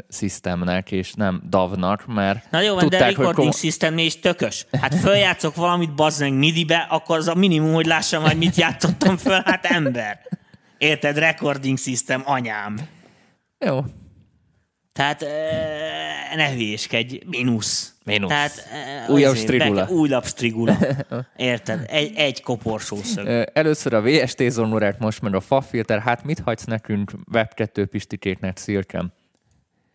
systemnek, 0.08 0.92
és 0.92 1.12
nem 1.12 1.42
DAV-nak, 1.48 2.06
mert 2.06 2.50
Na 2.50 2.60
jó, 2.60 2.74
de 2.74 2.80
tudták, 2.80 3.00
hogy 3.00 3.08
recording 3.08 3.36
komo- 3.36 3.56
system 3.56 3.98
is 3.98 4.18
tökös. 4.18 4.66
Hát 4.80 4.94
följátszok 4.94 5.54
valamit, 5.54 5.94
bazd 5.94 6.20
meg 6.20 6.32
MIDI-be, 6.32 6.86
akkor 6.90 7.16
az 7.16 7.28
a 7.28 7.34
minimum, 7.34 7.72
hogy 7.72 7.86
lássam, 7.86 8.22
hogy 8.22 8.36
mit 8.36 8.54
játszottam 8.54 9.16
föl, 9.16 9.40
hát 9.44 9.64
ember. 9.64 10.20
Érted? 10.78 11.18
Recording 11.18 11.78
system, 11.78 12.22
anyám. 12.24 12.78
Jó, 13.58 13.84
Tehát 14.92 15.24
ne 16.36 16.50
hülyéskedj, 16.50 17.20
mínusz. 17.26 17.94
Mínusz. 18.10 18.28
Tehát, 18.28 18.68
Újabb 19.08 19.32
azért, 19.32 19.44
strigula. 19.46 19.84
be- 19.84 19.92
Újabb 19.92 20.24
strigula. 20.24 20.76
Érted? 21.36 21.84
Egy, 21.88 22.12
egy 22.16 22.42
koporsószög. 22.42 23.26
Ö, 23.26 23.42
Először 23.52 23.94
a 23.94 24.02
VST 24.02 24.42
zonórák, 24.50 24.98
most 24.98 25.22
meg 25.22 25.34
a 25.34 25.40
FA 25.40 25.60
filter. 25.60 26.00
Hát 26.00 26.24
mit 26.24 26.38
hagysz 26.44 26.64
nekünk 26.64 27.10
Web2 27.32 27.86
pistikéknek, 27.90 28.56
Szirkem? 28.56 29.12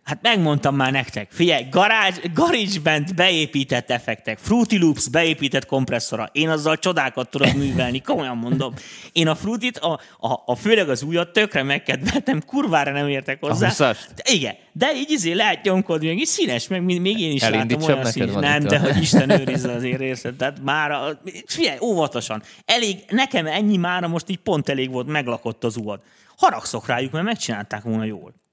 Hát 0.06 0.20
megmondtam 0.22 0.76
már 0.76 0.92
nektek. 0.92 1.32
Figyelj, 1.32 1.66
garage, 1.72 2.20
GarageBand 2.34 3.16
beépített 3.16 3.92
effektek, 3.92 4.38
Fruity 4.38 4.78
Loops 4.78 5.10
beépített 5.10 5.66
kompresszora. 5.66 6.30
Én 6.32 6.50
azzal 6.50 6.78
csodákat 6.80 7.30
tudok 7.30 7.54
művelni, 7.54 8.02
komolyan 8.02 8.38
mondom. 8.38 8.74
Én 9.12 9.28
a 9.28 9.36
Fruity-t, 9.36 9.78
a, 9.78 10.00
a, 10.20 10.42
a 10.46 10.56
főleg 10.56 10.90
az 10.90 11.04
újat 11.04 11.34
tökre 11.34 11.64
megkedveltem, 11.64 12.42
kurvára 12.46 12.92
nem 12.92 13.08
értek 13.08 13.38
hozzá. 13.40 13.68
A 13.68 13.96
de, 14.16 14.32
igen, 14.32 14.56
de 14.72 14.96
így 14.96 15.12
izé 15.12 15.32
lehet 15.32 15.64
nyomkodni, 15.64 16.08
meg 16.08 16.18
így 16.18 16.26
színes, 16.26 16.68
meg 16.68 16.84
még 16.84 17.20
én 17.20 17.32
is 17.32 17.42
látom 17.42 17.82
olyan 17.82 18.06
színes. 18.06 18.34
Nem, 18.34 18.64
de 18.64 18.80
hogy 18.80 19.02
Isten 19.02 19.30
őrizze 19.30 19.72
azért 19.72 20.02
érzed. 20.02 20.36
Tehát 20.36 20.60
már, 20.64 20.92
a, 20.92 21.22
figyelj, 21.46 21.78
óvatosan. 21.82 22.44
Elég, 22.66 22.98
nekem 23.10 23.46
ennyi 23.46 23.78
mára 23.78 24.08
most 24.08 24.30
így 24.30 24.40
pont 24.40 24.70
elég 24.70 24.92
volt, 24.92 25.08
meglakott 25.08 25.64
az 25.64 25.78
úad. 25.78 26.00
Haragszok 26.38 26.88
rájuk, 26.88 27.12
mert 27.12 27.26
megcsinálták 27.26 27.84
volna 27.84 28.04
jól. 28.04 28.44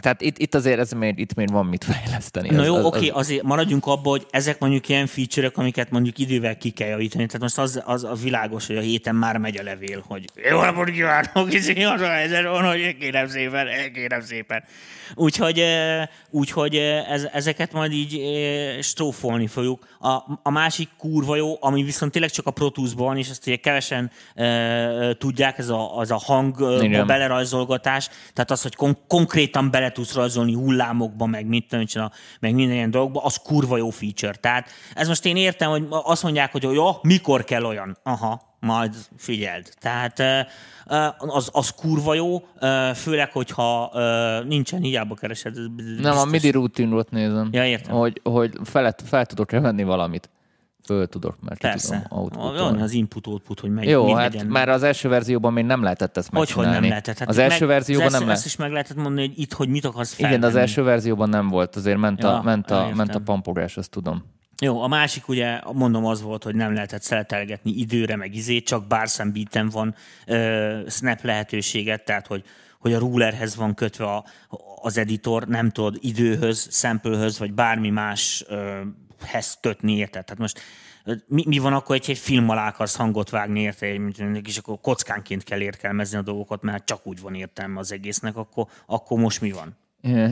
Tehát 0.00 0.20
itt, 0.20 0.38
itt 0.38 0.54
azért 0.54 0.78
ez 0.78 0.90
még, 0.90 1.18
itt 1.18 1.34
még 1.34 1.50
van 1.50 1.66
mit 1.66 1.84
fejleszteni. 1.84 2.48
Na 2.48 2.64
jó, 2.64 2.76
az, 2.76 2.84
oké, 2.84 3.08
az... 3.08 3.16
azért 3.16 3.42
maradjunk 3.42 3.86
abba, 3.86 4.10
hogy 4.10 4.26
ezek 4.30 4.58
mondjuk 4.58 4.88
ilyen 4.88 5.06
feature 5.06 5.50
amiket 5.54 5.90
mondjuk 5.90 6.18
idővel 6.18 6.56
ki 6.56 6.70
kell 6.70 6.88
javítani. 6.88 7.26
Tehát 7.26 7.40
most 7.40 7.58
az, 7.58 7.82
az 7.84 8.04
a 8.04 8.14
világos, 8.14 8.66
hogy 8.66 8.76
a 8.76 8.80
héten 8.80 9.14
már 9.14 9.36
megy 9.36 9.58
a 9.58 9.62
levél, 9.62 10.04
hogy 10.06 10.24
jó 10.50 10.60
napot 10.60 10.90
kívánok, 10.90 11.52
izé, 11.52 11.82
az 11.82 12.00
a 12.00 12.08
helyzet 12.08 12.44
van, 12.44 12.64
hogy 12.64 12.96
kérem 12.96 13.28
szépen, 13.28 13.66
kérem 13.92 14.20
szépen. 14.20 14.64
Úgyhogy, 15.14 15.64
úgyhogy 16.30 16.76
ez, 17.08 17.28
ezeket 17.32 17.72
majd 17.72 17.92
így 17.92 18.20
strófolni 18.80 19.46
fogjuk. 19.46 19.96
A, 20.00 20.08
a 20.42 20.50
másik 20.50 20.88
kurva 20.98 21.36
jó, 21.36 21.56
ami 21.60 21.82
viszont 21.82 22.12
tényleg 22.12 22.30
csak 22.30 22.46
a 22.46 22.50
Pro 22.50 22.70
van, 22.96 23.16
és 23.16 23.28
ezt 23.28 23.46
ugye 23.46 23.56
kevesen 23.56 24.10
e, 24.34 25.14
tudják, 25.14 25.58
ez 25.58 25.68
a, 25.68 25.98
az 25.98 26.10
a 26.10 26.18
hang 26.18 26.82
Igen. 26.82 27.06
belerajzolgatás, 27.06 28.08
tehát 28.32 28.50
az, 28.50 28.62
hogy 28.62 28.74
kon- 28.74 28.98
konkrétan 29.08 29.70
bele 29.70 29.92
tudsz 29.92 30.14
rajzolni 30.14 30.54
hullámokba, 30.54 31.26
meg 31.26 31.46
mit 31.46 31.68
tudom, 31.68 32.10
meg 32.40 32.54
minden 32.54 32.74
ilyen 32.74 32.90
dolgokba, 32.90 33.20
az 33.22 33.36
kurva 33.36 33.76
jó 33.76 33.90
feature. 33.90 34.34
Tehát 34.34 34.70
ez 34.94 35.08
most 35.08 35.24
én 35.24 35.36
értem, 35.36 35.70
hogy 35.70 35.86
azt 35.88 36.22
mondják, 36.22 36.52
hogy 36.52 36.62
jó, 36.62 36.90
mikor 37.02 37.44
kell 37.44 37.64
olyan. 37.64 37.98
Aha, 38.02 38.51
majd 38.62 38.94
figyeld. 39.16 39.72
Tehát 39.80 40.22
az, 41.18 41.48
az 41.52 41.70
kurva 41.70 42.14
jó, 42.14 42.42
főleg, 42.94 43.32
hogyha 43.32 43.90
nincsen, 44.46 44.80
hiába 44.80 45.14
keresed. 45.14 45.56
Nem, 46.00 46.16
a 46.16 46.24
MIDI 46.24 46.50
rutinot 46.50 47.10
nézem. 47.10 47.48
Ja, 47.52 47.66
értem. 47.66 47.94
Hogy, 47.94 48.20
hogy 48.24 48.58
fel, 48.64 48.94
fel 49.04 49.26
tudok-e 49.26 49.60
venni 49.60 49.82
valamit. 49.82 50.30
Föl 50.84 51.06
tudok, 51.06 51.36
mert 51.40 51.60
Persze. 51.60 52.06
tudom 52.08 52.80
az 52.80 52.92
input-output, 52.92 53.60
hogy 53.60 53.70
megy. 53.70 53.88
Jó, 53.88 54.14
hát 54.14 54.32
legyen. 54.32 54.46
már 54.46 54.68
az 54.68 54.82
első 54.82 55.08
verzióban 55.08 55.52
még 55.52 55.64
nem 55.64 55.82
lehetett 55.82 56.16
ezt 56.16 56.30
megcsinálni. 56.30 56.70
Hogy, 56.70 56.74
hogy 56.74 56.80
nem 56.80 56.90
lehetett. 56.90 57.18
Hát 57.18 57.28
az 57.28 57.38
első 57.38 57.66
meg, 57.66 57.74
verzióban 57.74 58.06
az 58.06 58.12
nem 58.12 58.20
lehet. 58.20 58.36
Ezt 58.36 58.46
is 58.46 58.56
meg 58.56 58.70
lehetett 58.70 58.96
mondani, 58.96 59.26
hogy 59.26 59.38
itt, 59.38 59.52
hogy 59.52 59.68
mit 59.68 59.84
akarsz 59.84 60.14
felvenni. 60.14 60.36
Igen, 60.36 60.48
az 60.48 60.56
első 60.56 60.82
verzióban 60.82 61.28
nem 61.28 61.48
volt, 61.48 61.76
azért 61.76 61.98
ment, 61.98 62.22
ja, 62.22 62.38
a, 62.38 62.42
ment, 62.42 62.70
a, 62.70 62.90
ment 62.94 63.14
a 63.14 63.18
pampogás, 63.18 63.76
azt 63.76 63.90
tudom. 63.90 64.24
Jó, 64.64 64.82
a 64.82 64.86
másik 64.86 65.28
ugye, 65.28 65.60
mondom, 65.72 66.06
az 66.06 66.22
volt, 66.22 66.42
hogy 66.42 66.54
nem 66.54 66.74
lehetett 66.74 67.02
szeletelgetni 67.02 67.70
időre, 67.70 68.16
meg 68.16 68.34
izét, 68.34 68.66
csak 68.66 68.86
bárszem 68.86 69.32
beaten 69.32 69.68
van 69.68 69.94
ö, 70.26 70.80
snap 70.88 71.22
lehetőséget, 71.22 72.04
tehát 72.04 72.26
hogy, 72.26 72.44
hogy 72.78 72.92
a 72.92 72.98
rulerhez 72.98 73.56
van 73.56 73.74
kötve 73.74 74.04
a, 74.04 74.24
az 74.82 74.96
editor, 74.96 75.46
nem 75.46 75.70
tudod 75.70 75.96
időhöz, 76.00 76.68
samplehöz, 76.70 77.38
vagy 77.38 77.52
bármi 77.52 77.90
máshez 77.90 79.58
kötni, 79.60 79.96
érted? 79.96 80.24
Tehát 80.24 80.40
most 80.40 80.60
mi, 81.26 81.44
mi 81.46 81.58
van 81.58 81.72
akkor, 81.72 81.96
hogy 81.98 82.10
egy 82.10 82.18
film 82.18 82.48
alá 82.48 82.68
akarsz 82.68 82.96
hangot 82.96 83.30
vágni, 83.30 83.60
érted? 83.60 84.46
És 84.46 84.56
akkor 84.56 84.80
kockánként 84.80 85.44
kell 85.44 85.60
értelmezni 85.60 86.18
a 86.18 86.22
dolgokat, 86.22 86.62
mert 86.62 86.84
csak 86.84 87.06
úgy 87.06 87.20
van 87.20 87.34
értelme 87.34 87.78
az 87.78 87.92
egésznek, 87.92 88.36
akkor, 88.36 88.66
akkor 88.86 89.18
most 89.18 89.40
mi 89.40 89.50
van? 89.50 89.76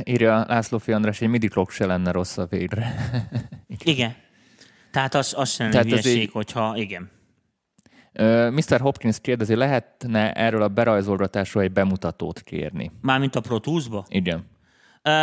Írja 0.05 0.45
László 0.49 0.79
Fi 0.79 0.93
András, 0.93 1.21
egy 1.21 1.29
midi 1.29 1.49
clock 1.49 1.71
se 1.71 1.87
lenne 1.87 2.11
rossz 2.11 2.39
a 2.39 2.47
végre. 2.47 2.95
igen. 3.85 4.14
Tehát 4.91 5.14
az, 5.14 5.35
az 5.37 5.51
sem 5.51 5.71
Tehát 5.71 5.87
hülyeség, 5.87 6.23
így... 6.23 6.31
hogyha 6.33 6.77
igen. 6.77 7.11
Mr. 8.51 8.81
Hopkins 8.81 9.21
kérdezi, 9.21 9.55
lehetne 9.55 10.33
erről 10.33 10.62
a 10.62 10.68
berajzolgatásról 10.68 11.62
egy 11.62 11.73
bemutatót 11.73 12.41
kérni? 12.41 12.91
Mármint 13.01 13.37
a 13.37 13.41
Pro 13.41 13.59
Tools-ba? 13.59 14.05
Igen. 14.09 14.47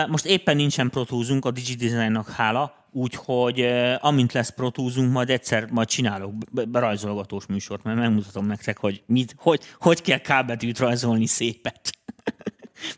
Most 0.08 0.26
éppen 0.26 0.56
nincsen 0.56 0.90
Pro 0.90 1.04
Tools-unk, 1.04 1.46
a 1.46 1.52
DigiDesign-nak 1.52 2.30
hála, 2.30 2.88
úgyhogy 2.92 3.62
amint 4.00 4.34
lesz 4.34 4.50
Pro 4.50 4.70
Tools-unk, 4.70 5.12
majd 5.12 5.30
egyszer 5.30 5.70
majd 5.72 5.88
csinálok 5.88 6.34
berajzolgatós 6.70 7.46
műsort, 7.46 7.84
mert 7.84 7.98
megmutatom 7.98 8.46
nektek, 8.46 8.78
hogy 8.78 9.04
mit, 9.06 9.36
hogy, 9.38 9.62
hogy 9.80 10.02
kell 10.02 10.18
kábetűt 10.18 10.80
rajzolni 10.80 11.26
szépet. 11.26 11.90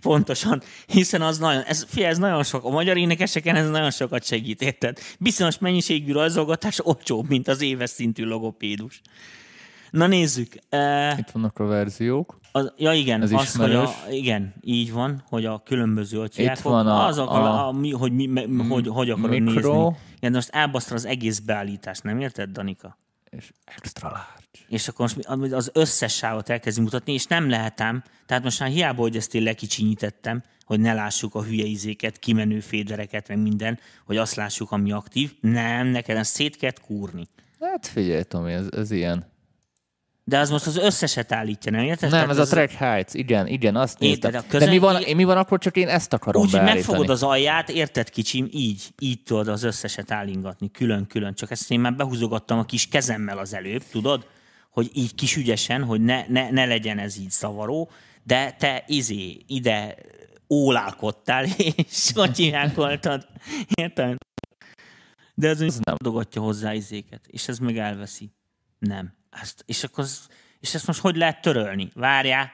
Pontosan, 0.02 0.62
hiszen 0.86 1.22
az 1.22 1.38
nagyon, 1.38 1.62
ez, 1.62 1.86
fia, 1.88 2.08
ez 2.08 2.18
nagyon 2.18 2.44
sok, 2.44 2.64
a 2.64 2.70
magyar 2.70 2.98
énekeseken 2.98 3.56
ez 3.56 3.70
nagyon 3.70 3.92
sokat 3.92 4.26
segít, 4.26 4.62
érted? 4.62 5.00
Bizonyos 5.20 5.58
mennyiségű 5.58 6.12
rajzolgatás 6.12 6.86
olcsóbb, 6.86 7.28
mint 7.28 7.48
az 7.48 7.62
éves 7.62 7.90
szintű 7.90 8.24
logopédus. 8.24 9.02
Na 9.92 10.08
nézzük. 10.08 10.54
Itt 11.18 11.30
vannak 11.32 11.60
a 11.60 11.66
verziók. 11.66 12.40
Az, 12.52 12.74
ja 12.78 12.94
igen, 12.94 13.22
ez 13.22 13.32
az, 13.32 13.56
hogy 13.56 13.76
a, 13.76 13.90
igen, 14.12 14.54
így 14.62 14.92
van, 14.92 15.24
hogy 15.30 15.46
a 15.46 15.62
különböző, 15.66 16.18
hogy 16.18 16.34
Itt 16.38 16.60
van 16.60 16.88
a, 16.88 17.06
az, 17.06 17.18
a, 17.18 17.32
a, 17.32 17.68
a, 17.68 17.72
mi, 17.72 17.92
hogy, 17.92 18.12
mi, 18.12 18.26
me, 18.26 18.66
hogy, 18.68 18.88
hogy 18.88 19.10
akarod 19.10 19.40
mikro. 19.40 19.84
nézni. 19.84 19.98
Igen, 20.18 20.32
most 20.32 20.50
elbasztad 20.50 20.98
az 20.98 21.06
egész 21.06 21.40
beállítást, 21.40 22.04
nem 22.04 22.20
érted, 22.20 22.50
Danika? 22.50 22.98
És 23.30 23.52
extra 23.66 24.08
large. 24.08 24.60
És 24.68 24.88
akkor 24.88 25.12
most 25.16 25.52
az 25.54 25.70
összes 25.74 26.16
sávot 26.16 26.50
elkezdünk 26.50 26.92
mutatni, 26.92 27.14
és 27.14 27.26
nem 27.26 27.50
lehetem, 27.50 28.04
tehát 28.26 28.44
most 28.44 28.60
már 28.60 28.70
hiába, 28.70 29.02
hogy 29.02 29.16
ezt 29.16 29.36
én 29.36 29.44
lekicsinyítettem, 29.44 30.44
hogy 30.66 30.80
ne 30.80 30.94
lássuk 30.94 31.36
a 31.36 31.44
hülye 31.44 31.66
izéket, 31.66 32.20
kimenő 32.20 32.60
fédereket, 32.60 33.28
meg 33.28 33.38
minden, 33.38 33.80
hogy 34.06 34.18
azt 34.18 34.36
lássuk, 34.36 34.72
ami 34.72 34.92
aktív. 34.92 35.34
Nem, 35.42 35.88
neked 35.88 36.18
ezt 36.18 36.34
szét 36.34 36.56
kell 36.56 36.74
kúrni. 36.82 37.28
Hát 37.60 37.88
figyelj, 37.88 38.24
Tomi, 38.24 38.52
ez, 38.52 38.68
ez 38.72 38.92
ilyen. 38.92 39.26
De 40.30 40.40
az 40.40 40.50
most 40.50 40.66
az 40.66 40.78
összeset 40.78 41.32
állítja, 41.32 41.72
nem 41.72 41.84
érted? 41.84 42.12
Nem, 42.12 42.30
ez 42.30 42.38
az... 42.38 42.52
a 42.52 42.56
track 42.56 42.72
heights, 42.72 43.14
igen, 43.14 43.48
igen, 43.48 43.76
azt 43.76 44.00
néztem. 44.00 44.32
De, 44.32 44.44
közön... 44.48 44.68
de 44.68 44.74
mi 44.74 44.80
van, 44.80 45.04
mi 45.16 45.24
van 45.24 45.38
akkor, 45.38 45.60
csak 45.60 45.78
én 45.78 45.88
ezt 45.88 46.14
akarom 46.14 46.42
Úgy, 46.42 46.52
beállítani. 46.52 46.78
megfogod 46.78 47.10
az 47.10 47.24
alját, 47.24 47.70
érted 47.70 48.10
kicsim, 48.10 48.48
így, 48.52 48.88
így 49.00 49.24
tudod 49.24 49.48
az 49.48 49.64
összeset 49.64 50.12
állingatni, 50.12 50.72
külön-külön. 50.72 51.34
Csak 51.34 51.52
ezt 51.52 51.72
én 51.72 51.80
már 51.80 51.96
behúzogattam 51.96 52.60
a 52.60 52.66
kis 52.66 52.88
kezemmel 52.88 53.38
az 53.38 53.54
előbb, 53.54 53.84
tudod? 53.92 54.28
Hogy 54.70 54.90
így 54.94 55.16
kis 55.16 55.36
ügyesen, 55.36 55.84
hogy 55.84 56.02
ne, 56.02 56.26
ne, 56.28 56.50
ne 56.50 56.66
legyen 56.66 57.00
ez 57.00 57.18
így 57.18 57.32
szavaró, 57.32 57.92
de 58.24 58.52
te 58.52 58.84
izé, 58.88 59.38
ide 59.48 59.96
ólálkodtál, 60.50 61.46
és 61.90 62.12
voltad. 62.76 63.28
Érted? 63.74 64.16
De 65.36 65.48
ez, 65.48 65.62
ez 65.62 65.80
nem 65.84 65.96
dogatja 66.04 66.42
hozzá 66.42 66.74
izéket, 66.74 67.22
és 67.28 67.48
ez 67.48 67.60
meg 67.60 67.78
elveszi. 67.78 68.32
Nem. 68.80 69.18
Ezt, 69.30 69.64
és, 69.66 69.84
akkor 69.84 70.06
és 70.60 70.74
ezt 70.74 70.88
most 70.88 71.00
hogy 71.00 71.16
lehet 71.16 71.42
törölni? 71.42 71.90
Várjál, 71.94 72.52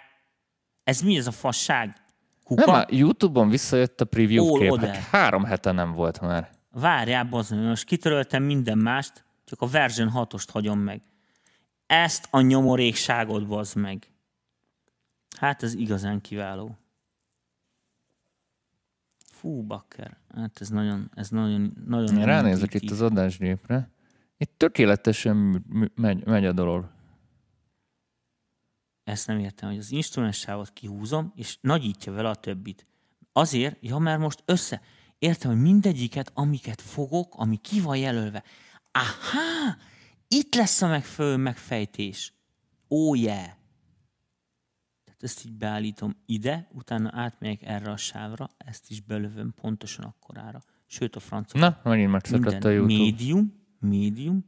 ez 0.84 1.02
mi 1.02 1.18
ez 1.18 1.28
a 1.28 1.32
fasság? 1.32 1.96
Kuka? 2.44 2.66
Nem, 2.66 2.76
a 2.76 2.86
YouTube-on 2.90 3.50
visszajött 3.50 4.02
a 4.02 4.06
preview 4.06 4.54
All 4.54 4.60
kép. 4.60 4.80
Hát 4.80 4.96
három 4.96 5.44
hete 5.44 5.72
nem 5.72 5.92
volt 5.92 6.22
már. 6.22 6.50
Várjál, 6.72 7.24
bazdmeg, 7.24 7.66
most 7.66 7.84
kitöröltem 7.84 8.44
minden 8.44 8.78
mást, 8.78 9.26
csak 9.46 9.62
a 9.62 9.68
version 9.68 10.12
6-ost 10.16 10.48
hagyom 10.52 10.80
meg. 10.80 11.02
Ezt 11.86 12.28
a 12.32 12.42
nyomorékságot 12.42 13.48
bazd 13.48 13.76
meg. 13.76 14.12
Hát 15.38 15.64
ez 15.64 15.74
igazán 15.74 16.22
kiváló. 16.22 16.78
Fú, 19.34 19.62
bakker. 19.62 20.18
Hát 20.36 20.62
ez 20.62 20.70
nagyon, 20.70 21.12
ez 21.16 21.30
nagyon, 21.30 21.74
nagyon... 21.86 22.18
Én 22.18 22.26
ránézek 22.26 22.74
itt 22.74 22.92
az 22.92 23.02
adásgépre. 23.02 23.90
Itt 24.38 24.54
tökéletesen 24.58 25.66
megy, 25.96 26.26
megy 26.26 26.46
a 26.46 26.52
dolog. 26.52 26.94
Ezt 29.04 29.28
nem 29.28 29.40
értem, 29.40 29.70
hogy 29.70 29.78
az 29.78 29.92
instrumentsávot 29.92 30.74
kihúzom, 30.74 31.32
és 31.36 31.58
nagyítja 31.62 32.14
vele 32.14 32.30
a 32.30 32.36
többit. 32.36 32.88
Azért, 33.32 33.78
ja, 33.82 33.98
mert 33.98 34.20
most 34.20 34.44
össze. 34.46 34.82
Értem, 35.20 35.52
hogy 35.52 35.62
mindegyiket, 35.62 36.32
amiket 36.34 36.82
fogok, 36.82 37.36
ami 37.36 37.58
ki 37.58 37.82
van 37.82 37.98
jelölve. 37.98 38.44
Aha! 38.92 39.78
Itt 40.28 40.56
lesz 40.56 40.82
a 40.82 40.88
megfelelő 40.88 41.36
megfejtés. 41.36 42.34
Ó, 42.90 43.10
oh, 43.10 43.20
yeah! 43.20 43.50
Tehát 45.04 45.24
ezt 45.24 45.46
így 45.46 45.54
beállítom 45.54 46.16
ide, 46.26 46.68
utána 46.72 47.10
átmegyek 47.14 47.62
erre 47.64 47.92
a 47.92 47.98
sávra, 47.98 48.50
ezt 48.58 48.90
is 48.90 49.02
belövöm 49.02 49.54
pontosan 49.54 50.06
akkorára. 50.06 50.62
Sőt, 50.86 51.16
a 51.16 51.20
francia. 51.20 51.60
Na, 51.60 51.80
megint 51.84 52.12
megszakadt 52.12 52.64
a 52.64 52.70
YouTube. 52.70 52.94
Médium, 52.94 53.65
médium, 53.86 54.46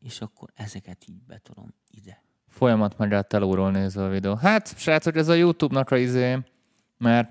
és 0.00 0.20
akkor 0.20 0.50
ezeket 0.54 1.04
így 1.08 1.22
betolom 1.26 1.74
ide. 1.90 2.22
Folyamat 2.48 2.98
magát 2.98 3.28
telóról 3.28 3.70
nézve 3.70 4.04
a 4.04 4.08
videó. 4.08 4.34
Hát, 4.34 4.78
srácok, 4.78 5.16
ez 5.16 5.28
a 5.28 5.34
YouTube-nak 5.34 5.90
a 5.90 5.96
izé, 5.96 6.38
mert 6.98 7.30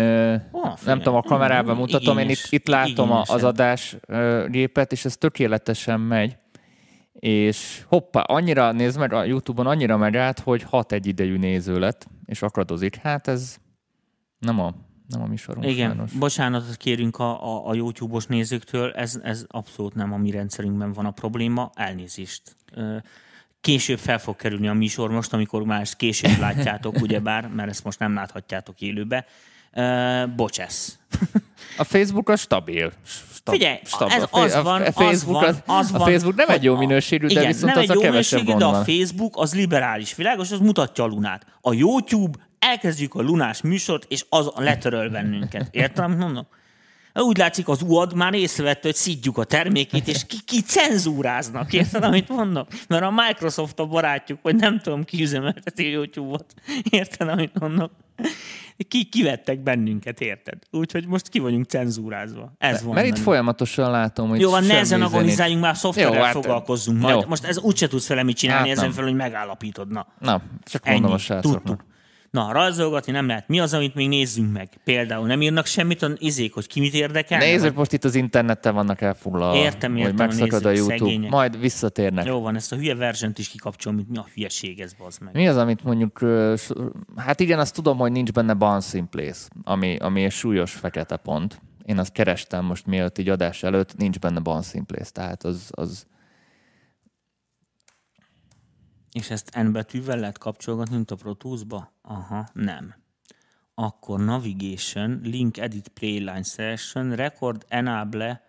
Ö, 0.00 0.34
oh, 0.50 0.72
nem 0.84 0.98
tudom, 0.98 1.14
a 1.14 1.22
kamerában 1.22 1.76
mutatom, 1.76 2.18
igényes, 2.18 2.38
én 2.38 2.44
itt, 2.44 2.60
itt 2.60 2.68
látom 2.68 3.12
a, 3.12 3.22
az 3.26 3.44
adás 3.44 3.96
gépet, 4.48 4.92
és 4.92 5.04
ez 5.04 5.16
tökéletesen 5.16 6.00
megy. 6.00 6.36
És 7.12 7.84
hoppá, 7.86 8.20
annyira, 8.20 8.72
nézd 8.72 8.98
meg, 8.98 9.12
a 9.12 9.24
YouTube-on 9.24 9.66
annyira 9.66 9.96
megy 9.96 10.16
át, 10.16 10.38
hogy 10.38 10.62
hat 10.62 10.92
egy 10.92 11.06
idejű 11.06 11.38
néző 11.38 11.78
lett, 11.78 12.08
és 12.24 12.42
akadozik. 12.42 12.96
Hát 12.96 13.28
ez 13.28 13.56
nem 14.38 14.60
a 14.60 14.74
nem 15.08 15.22
a 15.22 15.26
műsorunk 15.26 15.66
Igen, 15.66 15.88
sajnos. 15.88 16.12
bocsánatot 16.12 16.76
kérünk 16.76 17.18
a, 17.18 17.54
a, 17.54 17.68
a 17.68 17.74
YouTube-os 17.74 18.26
nézőktől, 18.26 18.92
ez, 18.92 19.20
ez 19.22 19.44
abszolút 19.48 19.94
nem 19.94 20.12
a 20.12 20.16
mi 20.16 20.30
rendszerünkben 20.30 20.92
van 20.92 21.06
a 21.06 21.10
probléma, 21.10 21.70
elnézést. 21.74 22.56
Később 23.60 23.98
fel 23.98 24.18
fog 24.18 24.36
kerülni 24.36 24.68
a 24.68 24.72
műsor 24.72 25.10
most, 25.10 25.32
amikor 25.32 25.64
már 25.64 25.80
ezt 25.80 25.96
később 25.96 26.38
látjátok, 26.38 27.00
ugyebár, 27.04 27.48
mert 27.48 27.70
ezt 27.70 27.84
most 27.84 27.98
nem 27.98 28.14
láthatjátok 28.14 28.80
élőbe. 28.80 29.26
Ö, 29.72 30.24
Bocsesz. 30.36 30.98
A 31.76 31.84
Facebook 31.84 32.28
a 32.28 32.36
stabil. 32.36 32.92
Stab, 33.44 33.54
Figyelj, 33.54 33.78
ez 34.14 34.24
az 34.30 34.54
a, 34.54 34.62
van, 34.62 34.82
a 34.82 34.86
az 34.86 34.94
Facebook, 34.94 35.40
van, 35.40 35.78
az 35.78 35.90
a 35.94 35.98
van, 35.98 36.06
Facebook 36.08 36.36
nem 36.36 36.48
egy 36.48 36.62
jó 36.62 36.74
a- 36.74 36.78
minőségű, 36.78 37.26
de 37.26 37.32
igen, 37.32 37.46
viszont 37.46 37.74
nem 37.74 37.82
az 37.82 37.82
egy 37.82 37.90
a 37.90 37.94
jó 37.94 38.00
kevesebb 38.00 38.38
minőségű, 38.38 38.58
de 38.58 38.64
a. 38.64 38.84
Facebook 38.84 39.36
az 39.36 39.54
liberális 39.54 40.14
világos, 40.14 40.50
az 40.50 40.58
mutatja 40.58 41.04
a 41.04 41.06
lunát. 41.06 41.46
A 41.60 41.72
YouTube 41.74 42.38
elkezdjük 42.58 43.14
a 43.14 43.22
lunás 43.22 43.60
műsort, 43.62 44.04
és 44.08 44.24
az 44.28 44.50
letöröl 44.54 45.10
bennünket. 45.10 45.68
Értem, 45.70 46.04
amit 46.04 46.18
mondom? 46.18 46.46
Úgy 47.14 47.36
látszik, 47.38 47.68
az 47.68 47.82
UAD 47.82 48.14
már 48.14 48.34
észrevette, 48.34 48.80
hogy 48.82 48.94
szidjuk 48.94 49.38
a 49.38 49.44
termékét, 49.44 50.08
és 50.08 50.26
ki, 50.26 50.36
ki 50.46 50.60
cenzúráznak. 50.62 51.72
Érted, 51.72 52.04
amit 52.04 52.28
mondok? 52.28 52.68
Mert 52.88 53.02
a 53.02 53.10
Microsoft 53.10 53.78
a 53.78 53.86
barátjuk, 53.86 54.38
vagy 54.42 54.54
nem 54.56 54.80
tudom, 54.80 55.04
ki 55.04 55.22
üzemelteti 55.22 55.84
a 55.84 55.88
YouTube-ot. 55.90 56.54
Érted, 56.90 57.28
amit 57.28 57.58
mondok? 57.60 57.90
Ki, 58.88 59.04
kivettek 59.04 59.62
bennünket, 59.62 60.20
érted? 60.20 60.58
Úgyhogy 60.70 61.06
most 61.06 61.28
ki 61.28 61.38
vagyunk 61.38 61.64
cenzúrázva. 61.66 62.52
Ez 62.58 62.82
van. 62.82 62.94
Mert 62.94 63.06
itt 63.06 63.18
folyamatosan 63.18 63.90
látom, 63.90 64.28
hogy 64.28 64.40
Jó, 64.40 64.50
van, 64.50 64.64
nehezen 64.64 64.84
zenét- 64.98 65.06
agonizáljunk 65.14 65.62
már, 65.62 65.76
szoftverrel 65.76 66.22
hát, 66.22 66.32
foglalkozzunk 66.32 67.00
majd. 67.00 67.14
jó. 67.14 67.28
Most 67.28 67.44
ez 67.44 67.58
úgyse 67.58 67.86
tudsz 67.88 68.08
vele 68.08 68.22
mit 68.22 68.36
csinálni, 68.36 68.68
Hát 68.68 68.76
ezen 68.76 68.84
nem. 68.84 68.94
fel, 68.94 69.04
hogy 69.04 69.14
megállapítod. 69.14 69.90
Na, 69.90 70.06
Na, 70.18 70.42
csak 70.64 70.86
ennyi. 70.86 70.94
mondom 70.98 71.12
a 71.14 71.18
srácoknak. 71.18 71.62
Tudtuk. 71.64 71.84
Na, 72.34 72.52
rajzolgatni 72.52 73.12
nem 73.12 73.26
lehet. 73.26 73.48
Mi 73.48 73.60
az, 73.60 73.74
amit 73.74 73.94
még 73.94 74.08
nézzünk 74.08 74.52
meg? 74.52 74.68
Például 74.84 75.26
nem 75.26 75.42
írnak 75.42 75.66
semmit 75.66 76.02
a 76.02 76.10
izék, 76.18 76.54
hogy 76.54 76.66
ki 76.66 76.80
mit 76.80 76.94
érdekel? 76.94 77.38
Nézők 77.38 77.74
most 77.74 77.92
itt 77.92 78.04
az 78.04 78.14
interneten 78.14 78.74
vannak 78.74 79.00
elfoglalva, 79.00 79.56
Értem, 79.56 79.92
hogy 79.92 80.00
értem, 80.00 80.14
a 80.14 80.18
megszakad 80.18 80.64
a 80.64 80.68
nézők, 80.68 80.88
YouTube, 80.88 80.98
szegények. 80.98 81.30
majd 81.30 81.60
visszatérnek. 81.60 82.24
Jó 82.24 82.40
van, 82.40 82.54
ezt 82.56 82.72
a 82.72 82.76
hülye 82.76 82.94
verziót 82.94 83.38
is 83.38 83.48
kikapcsolom, 83.48 83.96
mint 83.96 84.10
mi 84.10 84.16
a 84.16 84.26
hülyeség 84.34 84.80
ez, 84.80 84.92
bazd 84.92 85.22
meg. 85.22 85.34
Mi 85.34 85.48
az, 85.48 85.56
amit 85.56 85.84
mondjuk, 85.84 86.20
hát 87.16 87.40
igen, 87.40 87.58
azt 87.58 87.74
tudom, 87.74 87.98
hogy 87.98 88.12
nincs 88.12 88.32
benne 88.32 88.54
bouncing 88.54 89.08
place, 89.08 89.40
ami, 89.64 89.96
ami 89.96 90.24
egy 90.24 90.32
súlyos 90.32 90.72
fekete 90.72 91.16
pont. 91.16 91.60
Én 91.84 91.98
azt 91.98 92.12
kerestem 92.12 92.64
most 92.64 92.86
mielőtt 92.86 93.18
így 93.18 93.28
adás 93.28 93.62
előtt, 93.62 93.96
nincs 93.96 94.18
benne 94.18 94.40
bouncing 94.40 94.86
place, 94.86 95.10
tehát 95.10 95.44
az, 95.44 95.70
az 95.70 96.06
És 99.14 99.30
ezt 99.30 99.54
N 99.62 99.72
betűvel 99.72 100.18
lehet 100.18 100.38
kapcsolgatni, 100.38 100.94
mint 100.94 101.10
a 101.10 101.16
Pro 101.16 101.34
Tools-ba? 101.34 101.92
Aha, 102.02 102.48
nem. 102.52 102.94
Akkor 103.74 104.20
Navigation, 104.20 105.20
Link 105.22 105.58
Edit 105.58 105.88
Playline 105.88 106.42
Selection, 106.42 107.14
Record 107.14 107.64
Enable, 107.68 108.42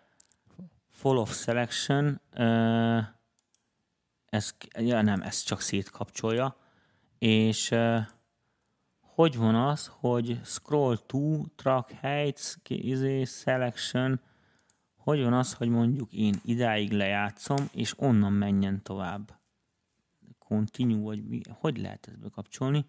Fall 0.91 1.17
of 1.17 1.35
Selection, 1.35 2.21
uh, 2.37 3.03
ez, 4.25 4.55
ja 4.79 5.01
nem, 5.01 5.21
ez 5.21 5.43
csak 5.43 5.61
szétkapcsolja, 5.61 6.57
és 7.17 7.71
uh, 7.71 7.99
hogy 9.01 9.37
van 9.37 9.55
az, 9.55 9.91
hogy 9.99 10.39
Scroll 10.43 10.97
to, 11.05 11.43
Track 11.55 11.91
Heights, 11.91 12.53
izé, 12.67 13.23
Selection, 13.23 14.19
hogy 14.95 15.23
van 15.23 15.33
az, 15.33 15.53
hogy 15.53 15.69
mondjuk 15.69 16.13
én 16.13 16.35
idáig 16.43 16.91
lejátszom, 16.91 17.69
és 17.71 17.93
onnan 17.97 18.33
menjen 18.33 18.83
tovább 18.83 19.43
continue, 20.55 21.03
vagy 21.03 21.23
mi, 21.23 21.41
hogy 21.49 21.77
lehet 21.77 22.07
ezt 22.07 22.19
bekapcsolni? 22.19 22.85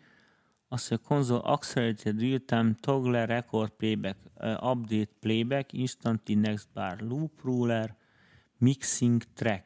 Azt 0.68 0.90
mondja, 0.90 1.08
console 1.08 1.40
accelerated 1.40 2.20
real-time 2.20 2.74
toggle 2.80 3.24
record 3.24 3.70
playback, 3.70 4.18
update 4.60 5.12
playback, 5.20 5.72
instantly 5.72 6.34
next 6.34 6.68
bar 6.74 7.00
loop 7.00 7.40
ruler, 7.42 7.96
mixing 8.58 9.22
track. 9.34 9.64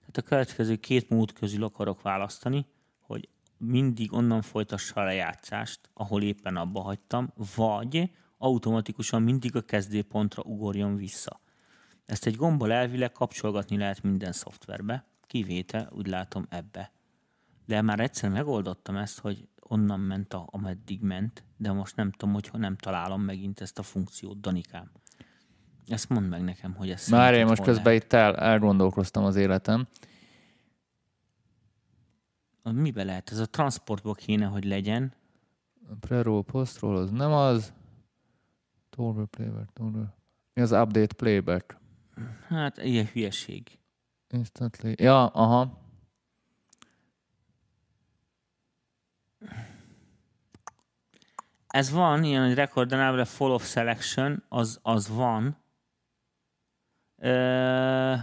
Tehát 0.00 0.16
a 0.16 0.22
következő 0.22 0.76
két 0.76 1.08
mód 1.08 1.32
közül 1.32 1.64
akarok 1.64 2.02
választani, 2.02 2.66
hogy 3.00 3.28
mindig 3.58 4.12
onnan 4.12 4.42
folytassa 4.42 5.00
a 5.00 5.04
lejátszást, 5.04 5.90
ahol 5.92 6.22
éppen 6.22 6.56
abba 6.56 6.80
hagytam, 6.80 7.32
vagy 7.56 8.10
automatikusan 8.38 9.22
mindig 9.22 9.56
a 9.56 9.62
kezdőpontra 9.62 10.42
ugorjon 10.42 10.96
vissza. 10.96 11.40
Ezt 12.06 12.26
egy 12.26 12.36
gombbal 12.36 12.72
elvileg 12.72 13.12
kapcsolgatni 13.12 13.76
lehet 13.76 14.02
minden 14.02 14.32
szoftverbe, 14.32 15.04
kivétel 15.26 15.88
úgy 15.92 16.06
látom 16.06 16.46
ebbe. 16.48 16.95
De 17.66 17.82
már 17.82 18.00
egyszer 18.00 18.30
megoldottam 18.30 18.96
ezt, 18.96 19.18
hogy 19.18 19.48
onnan 19.60 20.00
ment, 20.00 20.32
a, 20.34 20.46
ameddig 20.50 21.02
ment, 21.02 21.44
de 21.56 21.72
most 21.72 21.96
nem 21.96 22.10
tudom, 22.10 22.34
hogy 22.34 22.50
nem 22.52 22.76
találom 22.76 23.22
megint 23.22 23.60
ezt 23.60 23.78
a 23.78 23.82
funkciót, 23.82 24.40
Danikám. 24.40 24.90
Ezt 25.86 26.08
mondd 26.08 26.26
meg 26.26 26.42
nekem, 26.42 26.74
hogy 26.74 26.90
ez 26.90 27.08
Már 27.08 27.34
én 27.34 27.46
most 27.46 27.62
közben 27.62 27.84
lehet. 27.84 28.02
itt 28.02 28.12
el, 28.12 28.36
elgondolkoztam 28.36 29.24
az 29.24 29.36
életem. 29.36 29.86
Mibe 32.62 33.04
lehet? 33.04 33.30
Ez 33.30 33.38
a 33.38 33.46
transportból 33.46 34.14
kéne, 34.14 34.44
hogy 34.46 34.64
legyen. 34.64 35.12
A 35.90 35.94
pre-roll, 36.00 36.42
post-roll 36.42 36.96
az 36.96 37.10
nem 37.10 37.32
az. 37.32 37.72
Toggle 38.90 39.24
playback, 39.24 39.72
toggle. 39.72 40.14
Mi 40.54 40.62
az 40.62 40.72
update 40.72 41.14
playback? 41.14 41.76
Hát, 42.48 42.78
ilyen 42.78 43.06
hülyeség. 43.06 43.78
Instantly. 44.28 44.92
Ja, 44.96 45.26
aha. 45.26 45.78
Ez 51.76 51.90
van, 51.90 52.24
ilyen, 52.24 52.46
hogy 52.46 52.54
record 52.54 52.92
enable 52.92 53.24
fall 53.24 53.50
of 53.50 53.66
selection, 53.66 54.42
az, 54.48 54.78
az 54.82 55.08
van. 55.08 55.56
Uh, 57.16 58.18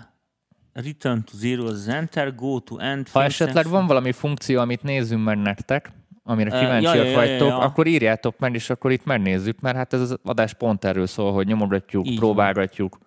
return 0.72 1.24
to 1.24 1.32
zero 1.34 1.66
az 1.66 1.88
enter, 1.88 2.36
go 2.36 2.60
to 2.60 2.80
end. 2.80 3.10
Ha 3.10 3.24
esetleg 3.24 3.68
van 3.68 3.88
valami 3.88 4.12
funkció, 4.12 4.60
amit 4.60 4.84
nézzünk 4.84 5.24
meg 5.24 5.38
nektek, 5.38 5.92
amire 6.24 6.50
kíváncsiak 6.50 6.96
ja, 6.96 7.04
ja, 7.04 7.10
ja, 7.10 7.16
vagytok, 7.16 7.48
ja. 7.48 7.58
akkor 7.58 7.88
írjátok 7.88 8.40
meg, 8.40 8.54
és 8.54 8.70
akkor 8.70 8.92
itt 8.92 9.06
megnézzük, 9.06 9.60
mert 9.60 9.76
hát 9.76 9.94
ez 9.94 10.02
az 10.02 10.18
adás 10.24 10.54
pont 10.54 10.86
erről 10.86 11.08
szól, 11.08 11.34
hogy 11.34 11.48
nyomogatjuk, 11.48 12.08
Így 12.08 12.18
próbálgatjuk. 12.18 12.98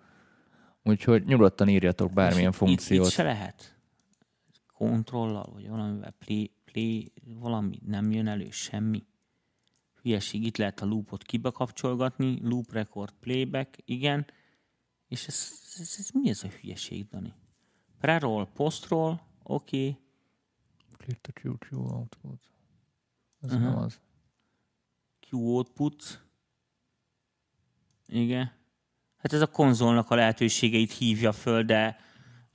Úgyhogy 0.83 1.25
nyugodtan 1.25 1.67
írjatok 1.67 2.13
bármilyen 2.13 2.51
És 2.51 2.57
funkciót. 2.57 2.99
Itt, 2.99 3.05
itt 3.05 3.13
se 3.13 3.23
lehet. 3.23 3.75
Kontrollal, 4.73 5.49
vagy 5.53 5.69
valamivel 5.69 6.13
play, 6.25 6.51
play, 6.65 7.11
valami 7.39 7.79
nem 7.85 8.11
jön 8.11 8.27
elő, 8.27 8.47
semmi. 8.51 9.03
Hülyeség, 10.07 10.43
itt 10.43 10.57
lehet 10.57 10.81
a 10.81 10.85
loopot 10.85 11.23
kibekapcsolgatni, 11.23 12.39
loop 12.41 12.71
record 12.71 13.13
playback, 13.19 13.77
igen. 13.85 14.25
És 15.07 15.27
ez, 15.27 15.51
ez, 15.79 15.95
ez 15.97 16.09
mi 16.13 16.29
ez 16.29 16.43
a 16.43 16.47
hülyeség, 16.47 17.07
Dani? 17.07 17.33
Pre-roll, 17.99 18.47
post-roll, 18.53 19.19
oké. 19.43 19.89
Okay. 19.89 19.99
Click 20.97 21.21
the 21.21 21.33
QQ 21.41 21.77
output. 21.77 22.39
Ez 23.41 23.51
Aha. 23.51 23.59
nem 23.59 23.77
az. 23.77 23.99
Q 25.29 25.37
output. 25.37 26.25
Igen. 28.05 28.51
Hát 29.17 29.33
ez 29.33 29.41
a 29.41 29.51
konzolnak 29.51 30.09
a 30.09 30.15
lehetőségeit 30.15 30.91
hívja 30.91 31.31
föl, 31.31 31.63
de 31.63 31.99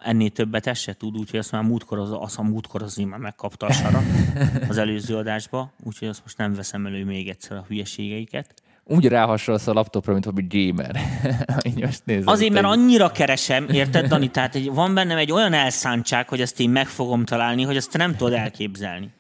ennél 0.05 0.31
többet 0.31 0.67
ez 0.67 0.79
se 0.79 0.95
tud, 0.95 1.19
úgyhogy 1.19 1.39
azt 1.39 1.53
már 1.53 1.63
múltkor 1.63 1.99
az, 1.99 2.11
azt 2.13 2.39
a 2.39 2.43
múltkor 2.43 2.83
az 2.83 2.97
már 2.97 3.19
megkapta 3.19 3.67
a 3.67 3.73
sara 3.73 4.03
az 4.69 4.79
előző 4.79 5.17
adásba, 5.17 5.73
úgyhogy 5.85 6.09
azt 6.09 6.21
most 6.23 6.39
nem 6.39 6.55
veszem 6.55 6.87
elő 6.87 7.05
még 7.05 7.29
egyszer 7.29 7.57
a 7.57 7.65
hülyeségeiket. 7.69 8.63
Úgy 8.85 9.07
ráhasonlsz 9.07 9.67
a 9.67 9.73
laptopra, 9.73 10.13
mint 10.13 10.25
valami 10.25 10.47
gamer. 10.49 10.97
Most 11.81 12.03
nézem. 12.05 12.27
Azért, 12.27 12.53
mert 12.53 12.67
annyira 12.67 13.11
keresem, 13.11 13.69
érted, 13.69 14.07
Dani? 14.07 14.31
Tehát 14.31 14.55
egy, 14.55 14.71
van 14.71 14.95
bennem 14.95 15.17
egy 15.17 15.33
olyan 15.33 15.53
elszántság, 15.53 16.29
hogy 16.29 16.41
ezt 16.41 16.61
én 16.61 16.71
meg 16.71 16.87
fogom 16.87 17.25
találni, 17.25 17.63
hogy 17.63 17.77
ezt 17.77 17.97
nem 17.97 18.17
tudod 18.17 18.33
elképzelni. 18.33 19.11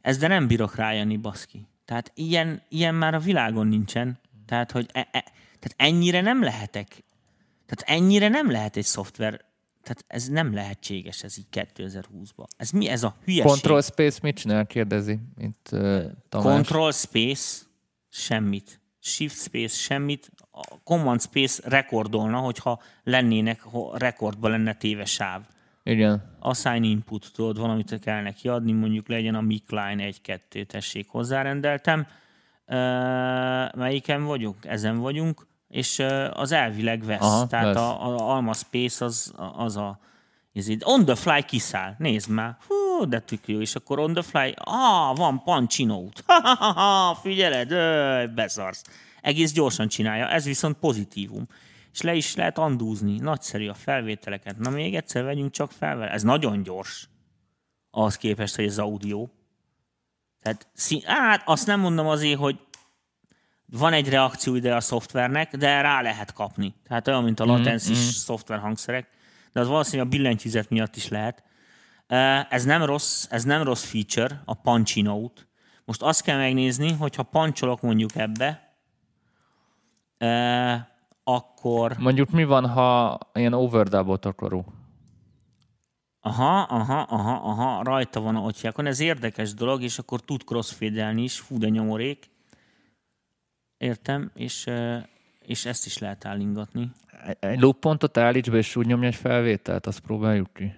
Ez 0.00 0.18
de 0.18 0.28
nem 0.28 0.46
bírok 0.46 0.74
rájönni, 0.74 1.16
baszki. 1.16 1.66
Tehát 1.84 2.12
ilyen, 2.14 2.62
ilyen 2.68 2.94
már 2.94 3.14
a 3.14 3.18
világon 3.18 3.66
nincsen. 3.66 4.18
Tehát, 4.46 4.70
hogy 4.70 4.86
e, 4.92 4.98
e, 4.98 5.24
tehát 5.58 5.74
ennyire 5.76 6.20
nem 6.20 6.42
lehetek. 6.42 7.04
Tehát 7.66 8.00
ennyire 8.00 8.28
nem 8.28 8.50
lehet 8.50 8.76
egy 8.76 8.84
szoftver. 8.84 9.40
Tehát 9.88 10.04
ez 10.06 10.28
nem 10.28 10.54
lehetséges 10.54 11.22
ez 11.22 11.38
így 11.38 11.46
2020-ban. 11.52 12.46
Ez 12.56 12.70
mi 12.70 12.88
ez 12.88 13.02
a 13.02 13.16
hülyeség? 13.24 13.50
Control 13.50 13.82
Space 13.82 14.18
mit 14.22 14.36
csinál? 14.36 14.66
Kérdezi 14.66 15.18
itt 15.38 15.68
uh, 15.72 16.04
Tamás. 16.28 16.54
Control 16.54 16.92
Space, 16.92 17.62
semmit. 18.08 18.80
Shift 19.00 19.36
Space, 19.36 19.74
semmit. 19.74 20.30
A 20.50 20.80
Command 20.84 21.20
Space 21.20 21.62
rekordolna, 21.68 22.38
hogyha 22.38 22.80
lennének, 23.02 23.60
ha 23.60 23.98
rekordba 23.98 24.48
lenne 24.48 24.74
téve 24.74 25.04
sáv. 25.04 25.42
Igen. 25.82 26.36
Assign 26.38 26.82
input, 26.82 27.30
tudod, 27.34 27.58
valamit 27.58 27.98
kell 27.98 28.22
neki 28.22 28.48
adni, 28.48 28.72
mondjuk 28.72 29.08
legyen 29.08 29.34
a 29.34 29.40
mic 29.40 29.70
line 29.70 30.10
1-2, 30.24 30.66
tessék, 30.66 31.08
hozzárendeltem. 31.08 32.06
Uh, 32.66 32.76
melyiken 33.74 34.24
vagyunk? 34.24 34.56
Ezen 34.64 34.98
vagyunk, 34.98 35.46
és 35.68 35.98
az 36.32 36.52
elvileg 36.52 37.04
vesz. 37.04 37.20
Aha, 37.20 37.46
Tehát 37.46 37.66
vesz. 37.66 37.76
A, 37.76 38.06
a 38.06 38.30
Alma 38.34 38.52
Space 38.52 39.04
az, 39.04 39.32
az 39.56 39.76
a 39.76 39.98
ez 40.58 40.68
így, 40.68 40.82
on 40.84 41.04
the 41.04 41.14
fly 41.14 41.42
kiszáll, 41.42 41.94
nézd 41.98 42.30
már. 42.30 42.56
Hú, 42.66 43.08
de 43.08 43.20
tök 43.20 43.48
jó, 43.48 43.60
és 43.60 43.74
akkor 43.74 43.98
on 43.98 44.12
the 44.12 44.22
fly, 44.22 44.54
ah, 44.56 45.16
van 45.16 45.68
note. 45.76 46.22
Ha, 46.26 46.40
ha, 46.40 46.54
ha, 46.54 46.72
ha, 46.72 47.14
figyeled, 47.14 47.70
öj, 47.70 48.26
beszarsz. 48.26 48.82
Egész 49.20 49.52
gyorsan 49.52 49.88
csinálja, 49.88 50.28
ez 50.28 50.44
viszont 50.44 50.76
pozitívum. 50.76 51.46
És 51.92 52.00
le 52.00 52.14
is 52.14 52.34
lehet 52.34 52.58
andúzni, 52.58 53.18
nagyszerű 53.18 53.68
a 53.68 53.74
felvételeket. 53.74 54.58
Na 54.58 54.70
még 54.70 54.94
egyszer 54.94 55.24
vegyünk 55.24 55.50
csak 55.50 55.70
fel 55.70 55.96
vele. 55.96 56.10
Ez 56.10 56.22
nagyon 56.22 56.62
gyors. 56.62 57.08
Ahhoz 57.90 58.16
képest, 58.16 58.56
hogy 58.56 58.64
ez 58.64 58.78
audio. 58.78 59.28
Tehát, 60.42 60.68
hát 61.04 61.42
azt 61.44 61.66
nem 61.66 61.80
mondom 61.80 62.06
azért, 62.06 62.38
hogy 62.38 62.58
van 63.70 63.92
egy 63.92 64.08
reakció 64.08 64.54
ide 64.54 64.74
a 64.74 64.80
szoftvernek, 64.80 65.56
de 65.56 65.80
rá 65.80 66.02
lehet 66.02 66.32
kapni. 66.32 66.74
Tehát 66.86 67.08
olyan, 67.08 67.24
mint 67.24 67.40
a 67.40 67.44
latencis 67.44 67.98
mm-hmm. 67.98 68.08
szoftver 68.08 68.58
hangszerek, 68.58 69.08
de 69.52 69.60
az 69.60 69.68
valószínűleg 69.68 70.06
a 70.06 70.10
billentyűzet 70.10 70.70
miatt 70.70 70.96
is 70.96 71.08
lehet. 71.08 71.42
Ez 72.50 72.64
nem 72.64 72.84
rossz, 72.84 73.26
ez 73.30 73.44
nem 73.44 73.62
rossz 73.62 73.84
feature, 73.84 74.42
a 74.44 74.54
punchy 74.54 75.02
note. 75.02 75.42
Most 75.84 76.02
azt 76.02 76.22
kell 76.22 76.36
megnézni, 76.38 76.92
hogyha 76.92 77.22
pancsolok 77.22 77.80
mondjuk 77.80 78.10
ebbe, 78.14 78.76
akkor... 81.24 81.96
Mondjuk 81.98 82.30
mi 82.30 82.44
van, 82.44 82.66
ha 82.66 83.18
ilyen 83.34 83.52
overdubot 83.52 84.24
akarok? 84.24 84.66
Aha, 86.20 86.60
aha, 86.60 87.00
aha, 87.00 87.32
aha, 87.32 87.82
rajta 87.82 88.20
van 88.20 88.36
a 88.36 88.40
ottjákon. 88.40 88.86
Ez 88.86 89.00
érdekes 89.00 89.54
dolog, 89.54 89.82
és 89.82 89.98
akkor 89.98 90.20
tud 90.20 90.44
crossfade 90.44 91.12
is, 91.12 91.38
fú, 91.38 91.58
de 91.58 91.68
nyomorék. 91.68 92.30
Értem, 93.78 94.30
és, 94.34 94.70
és 95.40 95.64
ezt 95.64 95.86
is 95.86 95.98
lehet 95.98 96.24
állingatni. 96.24 96.90
Egy 97.40 97.60
loop 97.60 98.08
állíts 98.12 98.50
be, 98.50 98.56
és 98.56 98.76
úgy 98.76 98.86
nyomja 98.86 99.08
egy 99.08 99.14
felvételt, 99.14 99.86
azt 99.86 100.00
próbáljuk 100.00 100.52
ki. 100.52 100.74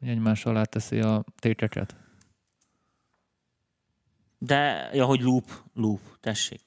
Egymás 0.00 0.44
alá 0.44 0.62
teszi 0.62 1.00
a 1.00 1.24
téteket. 1.38 1.96
De, 4.38 4.90
ja, 4.92 5.04
hogy 5.04 5.20
loop, 5.20 5.44
loop, 5.74 6.00
tessék. 6.20 6.60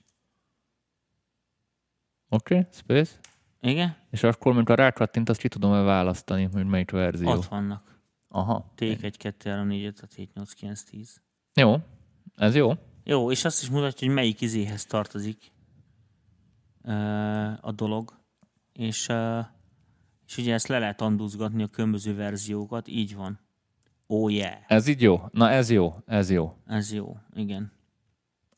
Oké, 2.29 2.57
okay, 2.57 2.67
space. 2.71 3.19
Igen. 3.61 3.95
És 4.11 4.23
akkor, 4.23 4.51
amikor 4.51 4.77
rákattint, 4.77 5.29
azt 5.29 5.39
ki 5.39 5.47
tudom-e 5.47 5.81
választani, 5.81 6.49
hogy 6.51 6.65
melyik 6.65 6.91
verzió. 6.91 7.29
Ott 7.29 7.45
vannak. 7.45 7.99
Aha. 8.27 8.73
T1, 8.77 9.13
2, 9.17 9.49
3, 9.49 9.67
4, 9.67 9.85
5, 9.85 10.13
7, 10.15 10.33
8, 10.33 10.53
9, 10.53 10.83
10. 10.83 11.21
Jó, 11.53 11.75
ez 12.35 12.55
jó. 12.55 12.73
Jó, 13.03 13.31
és 13.31 13.45
azt 13.45 13.61
is 13.61 13.69
mutatja, 13.69 14.07
hogy 14.07 14.15
melyik 14.15 14.41
izéhez 14.41 14.85
tartozik 14.85 15.51
a 17.61 17.71
dolog. 17.71 18.19
És, 18.73 19.09
és 20.27 20.37
ugye 20.37 20.53
ezt 20.53 20.67
le 20.67 20.79
lehet 20.79 21.01
andúzgatni 21.01 21.63
a 21.63 21.67
különböző 21.67 22.15
verziókat, 22.15 22.87
így 22.87 23.15
van. 23.15 23.39
Oh 24.07 24.33
yeah. 24.33 24.57
Ez 24.67 24.87
így 24.87 25.01
jó? 25.01 25.21
Na 25.31 25.49
ez 25.49 25.69
jó, 25.69 25.95
ez 26.05 26.29
jó. 26.29 26.55
Ez 26.67 26.93
jó, 26.93 27.17
igen. 27.33 27.71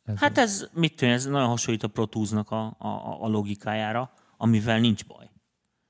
Ez 0.05 0.17
hát 0.17 0.37
jó. 0.37 0.43
ez, 0.43 0.69
mit 0.73 0.95
tudom, 0.95 1.13
ez 1.13 1.25
nagyon 1.25 1.47
hasonlít 1.47 1.83
a 1.83 1.87
Pro 1.87 2.05
Tools-nak 2.05 2.51
a, 2.51 2.75
a, 2.77 3.17
a 3.21 3.27
logikájára, 3.27 4.11
amivel 4.37 4.79
nincs 4.79 5.05
baj. 5.05 5.29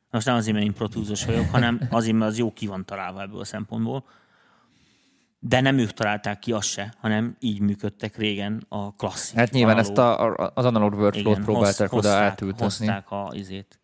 Most 0.10 0.26
nem 0.26 0.36
azért, 0.36 0.56
mert 0.56 0.68
én 0.68 0.74
Pro 0.74 0.88
Tools-os 0.88 1.26
vagyok, 1.26 1.50
hanem 1.50 1.88
azért, 1.90 2.18
mert 2.18 2.32
az 2.32 2.38
jó 2.38 2.54
ki 2.54 2.68
van 2.68 2.86
találva 2.86 3.22
ebből 3.22 3.40
a 3.40 3.44
szempontból. 3.44 4.06
De 5.46 5.62
nem 5.62 5.78
ők 5.78 5.92
találták 5.92 6.40
ki 6.40 6.52
azt 6.52 6.68
se, 6.68 6.94
hanem 7.00 7.36
így 7.40 7.60
működtek 7.60 8.18
régen 8.18 8.66
a 8.70 8.96
klasszik. 8.96 9.38
Hát 9.38 9.52
nyilván 9.52 9.78
analóg. 9.78 9.92
ezt 9.92 10.00
a, 10.40 10.52
az 10.54 10.66
analog 10.66 10.94
workflow-t 10.94 11.44
próbálták 11.44 11.90
hoz, 11.90 12.06
oda 12.06 12.16
átültetni. 12.16 12.64
Hozták 12.64 13.12
a 13.12 13.32
izét. 13.34 13.80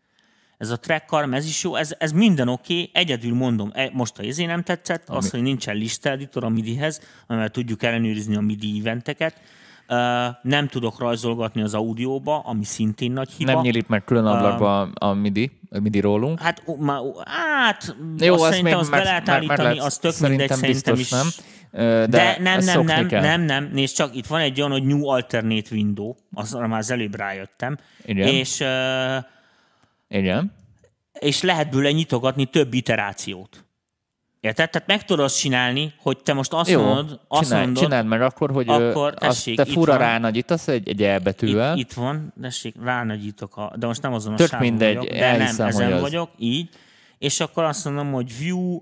Ez 0.57 0.69
a 0.69 0.79
track 0.79 1.11
arm, 1.11 1.33
ez 1.33 1.45
is 1.45 1.63
jó, 1.63 1.75
ez, 1.75 1.95
ez 1.97 2.11
minden 2.11 2.47
oké, 2.47 2.73
okay. 2.73 2.89
egyedül 2.93 3.33
mondom, 3.35 3.71
e, 3.73 3.89
most 3.93 4.19
a 4.19 4.23
izé 4.23 4.45
nem 4.45 4.63
tetszett, 4.63 5.09
Ami... 5.09 5.17
az, 5.17 5.29
hogy 5.29 5.41
nincsen 5.41 5.75
lista 5.75 6.09
editor 6.09 6.43
a 6.43 6.49
MIDI-hez, 6.49 7.01
amivel 7.27 7.49
tudjuk 7.49 7.83
ellenőrizni 7.83 8.35
a 8.35 8.41
MIDI 8.41 8.79
eventeket, 8.79 9.41
nem 10.41 10.67
tudok 10.67 10.99
rajzolgatni 10.99 11.61
az 11.61 11.73
audióba, 11.73 12.39
ami 12.39 12.63
szintén 12.63 13.11
nagy 13.11 13.29
hiba. 13.29 13.51
Nem 13.51 13.61
nyílik 13.61 13.87
meg 13.87 14.03
külön 14.03 14.25
ablakba 14.25 14.83
uh, 14.83 15.09
a 15.09 15.13
MIDI, 15.13 15.59
a 15.69 15.79
MIDI 15.79 15.99
rólunk. 15.99 16.39
Hát, 16.39 16.63
ma, 16.77 17.01
hát 17.25 17.95
Jó, 18.17 18.33
azt 18.33 18.43
szerintem 18.43 18.79
azt 18.79 18.91
be 18.91 19.03
lehet 19.03 19.29
állítani, 19.29 19.79
az 19.79 19.97
tök 19.97 20.19
mindegy, 20.19 20.51
szerintem 20.51 20.95
is. 20.95 21.09
Nem. 21.09 21.27
De, 21.71 22.07
de 22.07 22.37
nem, 22.39 22.59
nem, 22.59 22.85
nem, 22.85 23.07
kell. 23.07 23.21
nem, 23.21 23.41
nem, 23.41 23.69
nézd 23.73 23.95
csak, 23.95 24.15
itt 24.15 24.27
van 24.27 24.39
egy 24.39 24.59
olyan, 24.59 24.71
hogy 24.71 24.83
New 24.83 25.07
Alternate 25.07 25.69
Window, 25.71 26.15
azra 26.33 26.67
már 26.67 26.79
az 26.79 26.91
előbb 26.91 27.15
rájöttem. 27.15 27.77
Igen. 28.05 28.27
És, 28.27 28.59
uh, 28.59 29.23
Igen. 30.07 30.53
és 31.19 31.41
lehet 31.41 31.69
bőle 31.69 31.91
nyitogatni 31.91 32.45
több 32.45 32.73
iterációt. 32.73 33.65
Érted? 34.39 34.69
Tehát 34.69 34.87
meg 34.87 35.05
tudod 35.05 35.25
azt 35.25 35.39
csinálni, 35.39 35.93
hogy 36.01 36.17
te 36.17 36.33
most 36.33 36.53
azt 36.53 36.69
Jó, 36.69 36.83
mondod, 36.83 37.19
azt 37.27 37.43
csinálj, 37.43 37.65
mondod, 37.65 37.83
csináld 37.83 38.07
meg 38.07 38.21
akkor, 38.21 38.51
hogy 38.51 38.69
akkor, 38.69 39.13
tessék, 39.13 39.59
azt 39.59 39.67
te 39.67 39.73
fura 39.73 39.95
ránagyítasz 39.95 40.67
egy, 40.67 40.89
egy 40.89 41.03
elbetűvel. 41.03 41.77
Itt, 41.77 41.91
itt 41.91 41.93
van, 41.93 42.33
tessék, 42.41 42.75
ránagyítok, 42.83 43.57
a, 43.57 43.73
de 43.75 43.87
most 43.87 44.01
nem 44.01 44.13
azon 44.13 44.33
a 44.33 44.35
Tök 44.35 44.59
mindegy, 44.59 44.95
vagyok, 44.95 45.13
de 45.13 45.37
nem, 45.37 45.41
ezen 45.41 45.93
az... 45.93 46.01
vagyok, 46.01 46.29
így. 46.37 46.69
És 47.17 47.39
akkor 47.39 47.63
azt 47.63 47.85
mondom, 47.85 48.11
hogy 48.11 48.37
view... 48.37 48.75
Uh, 48.75 48.79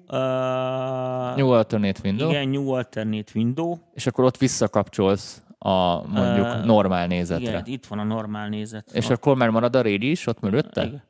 new 1.35 1.49
alternate 1.49 1.99
window. 2.03 2.29
Igen, 2.29 2.47
new 2.47 2.69
alternate 2.69 3.31
window. 3.35 3.77
És 3.93 4.07
akkor 4.07 4.23
ott 4.23 4.37
visszakapcsolsz 4.37 5.41
a 5.57 6.07
mondjuk 6.07 6.45
uh, 6.45 6.65
normál 6.65 7.07
nézetre. 7.07 7.49
Igen, 7.49 7.63
itt 7.65 7.85
van 7.85 7.99
a 7.99 8.03
normál 8.03 8.49
nézet. 8.49 8.91
És 8.93 9.05
ott. 9.05 9.11
akkor 9.11 9.35
már 9.35 9.49
marad 9.49 9.75
a 9.75 9.81
régi 9.81 10.09
is 10.09 10.27
ott 10.27 10.39
mögötte? 10.39 10.85
Igen. 10.85 11.03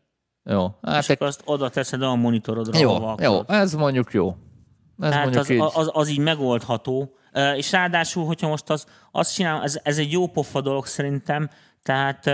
Jó. 0.50 0.76
Hát 0.82 1.04
és 1.04 1.10
akkor 1.10 1.28
azt 1.28 1.42
oda 1.46 1.70
teszed 1.70 2.02
a 2.02 2.16
monitorodra. 2.16 2.80
Jó, 2.80 3.16
jó, 3.18 3.42
ez 3.48 3.74
mondjuk 3.74 4.14
jó. 4.14 4.36
Ez 5.00 5.10
Tehát 5.10 5.36
az, 5.36 5.50
így. 5.50 5.60
Az, 5.74 5.90
az, 5.94 6.10
így 6.10 6.20
megoldható. 6.20 7.12
És 7.56 7.72
ráadásul, 7.72 8.26
hogyha 8.26 8.48
most 8.48 8.70
az, 8.70 8.86
azt 9.12 9.34
csinálom, 9.34 9.62
ez, 9.62 9.80
ez 9.84 9.98
egy 9.98 10.12
jó 10.12 10.28
pofa 10.28 10.62
dolog 10.62 10.86
szerintem, 10.86 11.50
tehát 11.84 12.30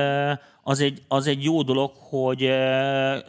az 0.64 0.80
egy, 0.80 1.03
az 1.07 1.28
egy 1.28 1.43
jó 1.43 1.61
dolog, 1.61 1.91
hogy 1.95 2.41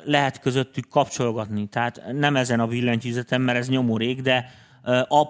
lehet 0.05 0.41
közöttük 0.41 0.89
kapcsolgatni. 0.89 1.66
Tehát 1.66 2.03
nem 2.12 2.37
ezen 2.37 2.61
a 2.61 2.66
billentyűzeten, 2.66 3.41
mert 3.41 3.59
ez 3.59 3.68
nyomorék, 3.68 4.22
de 4.22 4.51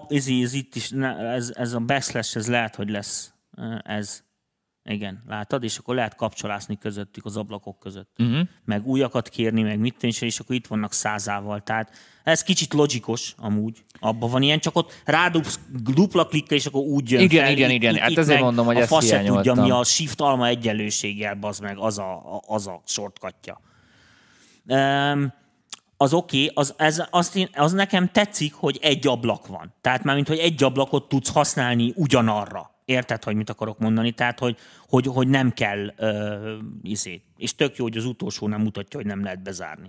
ez, 0.08 0.26
ez 0.28 0.52
itt 0.52 0.74
is, 0.74 0.90
ez, 1.34 1.52
ez 1.56 1.72
a 1.72 1.80
backslash, 1.80 2.36
ez 2.36 2.48
lehet, 2.48 2.74
hogy 2.74 2.90
lesz 2.90 3.32
ez. 3.82 4.23
Igen, 4.84 5.22
látod? 5.26 5.62
És 5.62 5.78
akkor 5.78 5.94
lehet 5.94 6.14
kapcsolászni 6.14 6.78
közöttük 6.78 7.24
az 7.24 7.36
ablakok 7.36 7.78
között. 7.78 8.10
Uh-huh. 8.18 8.48
Meg 8.64 8.86
újakat 8.86 9.28
kérni, 9.28 9.62
meg 9.62 9.78
mit 9.78 9.96
tenni, 9.98 10.12
és 10.20 10.38
akkor 10.38 10.54
itt 10.54 10.66
vannak 10.66 10.92
százával. 10.92 11.62
Tehát 11.62 11.90
ez 12.24 12.42
kicsit 12.42 12.72
logikos 12.72 13.34
amúgy. 13.38 13.84
Abban 14.00 14.30
van 14.30 14.42
ilyen, 14.42 14.58
csak 14.58 14.76
ott 14.76 15.02
rádupsz 15.04 15.60
dupla 15.82 16.26
klikkel, 16.26 16.56
és 16.56 16.66
akkor 16.66 16.80
úgy 16.80 17.10
jön 17.10 17.20
Igen, 17.20 17.44
fel. 17.44 17.52
igen, 17.52 17.70
itt, 17.70 17.76
igen. 17.76 17.94
Itt, 17.94 18.00
hát 18.00 18.10
itt 18.10 18.18
ezért 18.18 18.40
mondom, 18.40 18.66
hogy 18.66 18.76
a 18.76 18.80
ezt 18.80 19.06
se 19.06 19.22
tudja, 19.22 19.54
mi 19.54 19.70
a 19.70 19.84
shift 19.84 20.20
alma 20.20 20.46
egyenlőséggel, 20.46 21.38
az 21.40 21.58
meg, 21.58 21.78
az 21.78 21.98
a, 21.98 22.40
az 22.46 22.66
a 22.66 22.82
shortcutja. 22.86 23.60
Um, 24.66 25.32
az 25.96 26.12
oké, 26.12 26.36
okay, 26.36 26.50
az, 26.54 26.74
ez, 26.76 27.02
az, 27.10 27.48
az 27.52 27.72
nekem 27.72 28.08
tetszik, 28.12 28.54
hogy 28.54 28.78
egy 28.82 29.06
ablak 29.06 29.46
van. 29.46 29.74
Tehát 29.80 30.04
már 30.04 30.14
mint 30.14 30.28
hogy 30.28 30.38
egy 30.38 30.62
ablakot 30.62 31.08
tudsz 31.08 31.32
használni 31.32 31.92
ugyanarra. 31.96 32.73
Érted, 32.84 33.24
hogy 33.24 33.36
mit 33.36 33.50
akarok 33.50 33.78
mondani? 33.78 34.12
Tehát, 34.12 34.38
hogy, 34.38 34.56
hogy, 34.88 35.06
hogy 35.06 35.28
nem 35.28 35.52
kell 35.52 35.92
uh, 35.98 36.52
izé. 36.82 37.22
És 37.36 37.54
tök 37.54 37.76
jó, 37.76 37.84
hogy 37.84 37.96
az 37.96 38.04
utolsó 38.04 38.48
nem 38.48 38.60
mutatja, 38.60 38.98
hogy 38.98 39.08
nem 39.08 39.22
lehet 39.22 39.42
bezárni. 39.42 39.88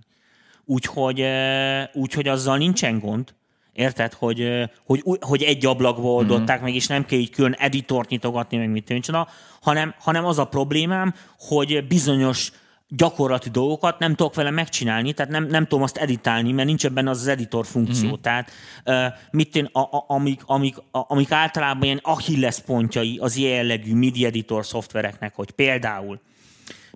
Úgyhogy, 0.65 1.21
uh, 1.21 1.81
úgyhogy 1.93 2.27
azzal 2.27 2.57
nincsen 2.57 2.99
gond. 2.99 3.33
Érted, 3.73 4.13
hogy, 4.13 4.69
hogy, 4.85 5.03
hogy 5.19 5.43
egy 5.43 5.65
ablakba 5.65 6.07
oldották 6.07 6.55
mm-hmm. 6.55 6.65
meg, 6.65 6.75
és 6.75 6.87
nem 6.87 7.05
kell 7.05 7.19
így 7.19 7.29
külön 7.29 7.55
editort 7.57 8.09
nyitogatni, 8.09 8.57
meg 8.57 8.69
mit 8.69 8.85
tűncsen, 8.85 9.27
hanem, 9.61 9.95
hanem 9.99 10.25
az 10.25 10.39
a 10.39 10.45
problémám, 10.45 11.13
hogy 11.37 11.87
bizonyos 11.87 12.51
gyakorlati 12.95 13.49
dolgokat 13.49 13.99
nem 13.99 14.15
tudok 14.15 14.35
vele 14.35 14.49
megcsinálni, 14.49 15.13
tehát 15.13 15.31
nem, 15.31 15.45
nem 15.45 15.63
tudom 15.63 15.83
azt 15.83 15.97
editálni, 15.97 16.51
mert 16.51 16.67
nincs 16.67 16.85
ebben 16.85 17.07
az, 17.07 17.19
az 17.19 17.27
editor 17.27 17.65
funkció. 17.65 18.07
Mm-hmm. 18.07 18.21
Tehát 18.21 18.51
uh, 18.85 19.05
mit 19.31 19.55
én, 19.55 19.69
a, 19.71 19.79
a, 19.79 20.05
amik, 20.07 20.41
amik, 20.45 20.77
a, 20.77 20.99
amik 21.07 21.31
általában 21.31 21.83
ilyen 21.83 21.99
Achilles 22.03 22.59
pontjai 22.59 23.17
az 23.21 23.35
ilyen 23.35 23.55
jellegű 23.55 23.95
MIDI 23.95 24.25
editor 24.25 24.65
szoftvereknek, 24.65 25.35
hogy 25.35 25.51
például 25.51 26.19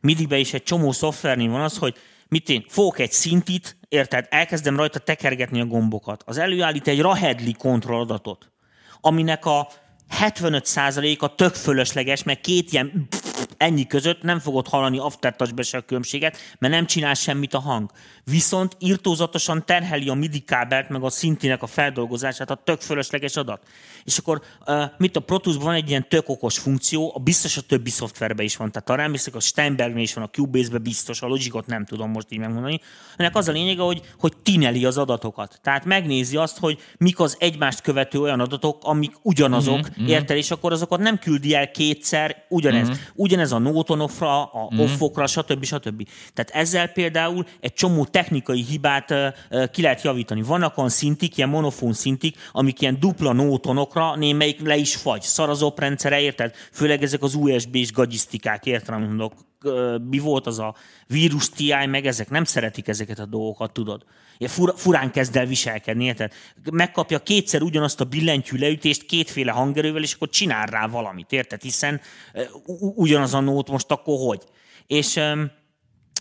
MIDI-be 0.01 0.37
is 0.37 0.53
egy 0.53 0.63
csomó 0.63 0.91
szoftvernél 0.91 1.49
van 1.49 1.61
az, 1.61 1.77
hogy 1.77 1.95
mit 2.27 2.49
én, 2.49 2.65
fogok 2.67 2.99
egy 2.99 3.11
szintit, 3.11 3.77
érted, 3.87 4.25
elkezdem 4.29 4.75
rajta 4.75 4.99
tekergetni 4.99 5.61
a 5.61 5.65
gombokat. 5.65 6.23
Az 6.25 6.37
előállít 6.37 6.87
egy 6.87 7.01
Rahedli 7.01 7.53
kontrolladatot, 7.53 8.51
aminek 9.01 9.45
a 9.45 9.67
75%-a 10.21 11.35
tök 11.35 11.53
fölösleges, 11.53 12.23
mert 12.23 12.41
két 12.41 12.71
ilyen 12.71 13.07
ennyi 13.59 13.87
között 13.87 14.21
nem 14.21 14.39
fogod 14.39 14.67
hallani 14.67 14.97
aftertouch 14.97 15.63
se 15.63 15.77
a 15.77 15.81
különbséget, 15.81 16.37
mert 16.59 16.73
nem 16.73 16.85
csinál 16.85 17.13
semmit 17.13 17.53
a 17.53 17.59
hang. 17.59 17.91
Viszont 18.23 18.75
írtózatosan 18.79 19.65
terheli 19.65 20.09
a 20.09 20.13
MIDI 20.13 20.39
kábelt, 20.39 20.89
meg 20.89 21.03
a 21.03 21.09
szintinek 21.09 21.63
a 21.63 21.67
feldolgozását, 21.67 22.49
a 22.49 22.61
tök 22.63 22.81
fölösleges 22.81 23.35
adat. 23.35 23.63
És 24.03 24.17
akkor 24.17 24.41
uh, 24.65 24.83
mit 24.97 25.15
a 25.15 25.19
Pro 25.19 25.39
van 25.43 25.73
egy 25.73 25.89
ilyen 25.89 26.07
tök 26.09 26.29
okos 26.29 26.57
funkció, 26.57 27.11
a 27.15 27.19
biztos 27.19 27.57
a 27.57 27.61
többi 27.61 27.89
szoftverben 27.89 28.45
is 28.45 28.55
van. 28.55 28.71
Tehát 28.71 28.89
arra 28.89 29.01
emlékszek, 29.01 29.35
a 29.35 29.39
Steinbergnél 29.39 30.03
is 30.03 30.13
van, 30.13 30.23
a 30.23 30.29
Cubase-ben 30.29 30.81
biztos, 30.81 31.21
a 31.21 31.27
Logicot 31.27 31.65
nem 31.65 31.85
tudom 31.85 32.11
most 32.11 32.27
így 32.29 32.39
megmondani. 32.39 32.81
Ennek 33.17 33.35
az 33.35 33.47
a 33.47 33.51
lényege, 33.51 33.81
hogy, 33.81 34.01
hogy 34.19 34.33
tineli 34.43 34.85
az 34.85 34.97
adatokat. 34.97 35.59
Tehát 35.63 35.85
megnézi 35.85 36.37
azt, 36.37 36.57
hogy 36.57 36.79
mik 36.97 37.19
az 37.19 37.35
egymást 37.39 37.81
követő 37.81 38.19
olyan 38.19 38.39
adatok, 38.39 38.83
amik 38.83 39.15
ugyanazok, 39.21 39.79
mm-hmm. 39.79 40.07
érted, 40.07 40.37
és 40.37 40.51
akkor 40.51 40.71
azokat 40.71 40.99
nem 40.99 41.17
küldi 41.17 41.55
el 41.55 41.71
kétszer 41.71 42.45
ugyanez. 42.49 42.87
Mm-hmm. 42.87 42.99
Ugyanez 43.15 43.48
ugyanez 43.49 43.51
a 43.51 43.71
nótonofra, 43.71 44.43
a 44.43 44.69
mm. 44.73 44.79
offokra, 44.79 45.27
stb. 45.27 45.63
stb. 45.63 46.07
Tehát 46.33 46.51
ezzel 46.51 46.87
például 46.87 47.45
egy 47.59 47.73
csomó 47.73 48.05
technikai 48.05 48.63
hibát 48.63 49.13
ki 49.71 49.81
lehet 49.81 50.01
javítani. 50.01 50.41
Vannak 50.41 50.77
olyan 50.77 50.89
szintik, 50.89 51.37
ilyen 51.37 51.49
monofón 51.49 51.93
szintik, 51.93 52.37
amik 52.51 52.81
ilyen 52.81 52.99
dupla 52.99 53.33
nótonokra 53.33 54.15
némelyik 54.15 54.61
le 54.61 54.75
is 54.75 54.95
fagy. 54.95 55.21
Szar 55.21 55.49
az 55.49 55.61
oprendszere, 55.61 56.19
érted? 56.19 56.53
Főleg 56.71 57.03
ezek 57.03 57.23
az 57.23 57.35
USB-s 57.35 57.91
gagyisztikák, 57.91 58.65
érted, 58.65 58.95
amit 58.95 59.07
mondok? 59.07 59.33
Mi 60.09 60.19
volt 60.19 60.47
az 60.47 60.59
a 60.59 60.75
vírus 61.07 61.49
TI, 61.49 61.85
meg 61.85 62.05
ezek 62.05 62.29
nem 62.29 62.43
szeretik 62.43 62.87
ezeket 62.87 63.19
a 63.19 63.25
dolgokat, 63.25 63.73
tudod? 63.73 64.03
Fur, 64.39 64.73
furán 64.77 65.11
kezd 65.11 65.35
el 65.35 65.45
viselkedni, 65.45 66.05
érted? 66.05 66.33
Megkapja 66.71 67.19
kétszer 67.19 67.61
ugyanazt 67.61 68.01
a 68.01 68.05
billentyű 68.05 68.57
leütést 68.57 69.03
kétféle 69.05 69.51
hangerővel, 69.51 70.03
és 70.03 70.13
akkor 70.13 70.29
csinál 70.29 70.65
rá 70.65 70.87
valamit, 70.87 71.31
érted? 71.31 71.61
Hiszen 71.61 72.01
ugyanaz 72.77 73.33
a 73.33 73.39
nót 73.39 73.69
most 73.69 73.91
akkor 73.91 74.17
hogy? 74.27 74.43
És 74.87 75.19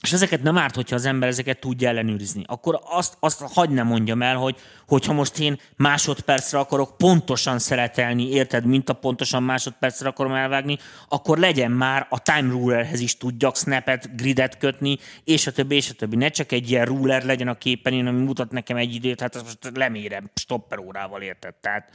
és 0.03 0.13
ezeket 0.13 0.43
nem 0.43 0.59
árt, 0.59 0.75
hogyha 0.75 0.95
az 0.95 1.05
ember 1.05 1.29
ezeket 1.29 1.59
tudja 1.59 1.89
ellenőrizni. 1.89 2.43
Akkor 2.47 2.81
azt, 2.85 3.17
azt 3.21 3.41
hagyd 3.41 3.73
ne 3.73 3.83
mondjam 3.83 4.23
el, 4.23 4.37
hogy 4.37 4.57
hogyha 4.87 5.13
most 5.13 5.39
én 5.39 5.61
másodpercre 5.77 6.59
akarok 6.59 6.97
pontosan 6.97 7.59
szeretelni, 7.59 8.31
érted, 8.31 8.65
mint 8.65 8.89
a 8.89 8.93
pontosan 8.93 9.43
másodpercre 9.43 10.09
akarom 10.09 10.33
elvágni, 10.33 10.79
akkor 11.09 11.39
legyen 11.39 11.71
már 11.71 12.07
a 12.11 12.23
time 12.23 12.51
rulerhez 12.51 13.01
is 13.01 13.17
tudjak 13.17 13.57
snapet, 13.57 14.17
gridet 14.17 14.59
kötni, 14.59 14.99
és 15.25 15.47
a 15.47 15.53
többi, 15.53 15.75
és 15.75 15.91
a 15.91 15.95
többi. 15.95 16.17
Ne 16.17 16.29
csak 16.29 16.53
egy 16.53 16.71
ilyen 16.71 16.85
ruler 16.85 17.25
legyen 17.25 17.49
a 17.49 17.55
képen, 17.55 18.07
ami 18.07 18.25
mutat 18.25 18.51
nekem 18.51 18.77
egy 18.77 18.95
időt, 18.95 19.21
hát 19.21 19.35
azt 19.35 19.45
most 19.45 19.77
lemérem 19.77 20.31
stopper 20.35 20.79
órával, 20.79 21.23
érted? 21.23 21.55
Tehát 21.55 21.91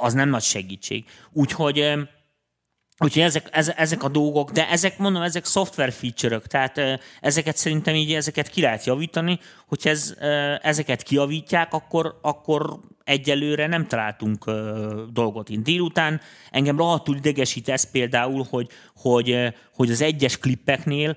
az 0.00 0.12
nem 0.12 0.28
nagy 0.28 0.42
segítség. 0.42 1.04
Úgyhogy 1.32 2.08
Úgyhogy 3.04 3.22
ezek, 3.22 3.48
ezek 3.76 4.02
a 4.02 4.08
dolgok, 4.08 4.50
de 4.50 4.68
ezek, 4.68 4.98
mondom, 4.98 5.22
ezek 5.22 5.44
szoftver 5.44 5.92
feature-ök, 5.92 6.46
tehát 6.46 7.00
ezeket 7.20 7.56
szerintem 7.56 7.94
így 7.94 8.12
ezeket 8.12 8.48
ki 8.48 8.60
lehet 8.60 8.84
javítani, 8.84 9.38
hogyha 9.66 9.90
ez, 9.90 10.14
ezeket 10.62 11.02
kiavítják, 11.02 11.74
akkor, 11.74 12.18
akkor 12.22 12.80
egyelőre 13.04 13.66
nem 13.66 13.86
találtunk 13.86 14.44
dolgot. 15.12 15.48
Én 15.48 15.62
délután 15.62 16.20
engem 16.50 16.76
rohadtul 16.76 17.16
idegesít 17.16 17.68
ez 17.68 17.90
például, 17.90 18.46
hogy, 18.50 18.68
hogy, 18.96 19.54
hogy 19.74 19.90
az 19.90 20.00
egyes 20.00 20.38
klippeknél 20.38 21.16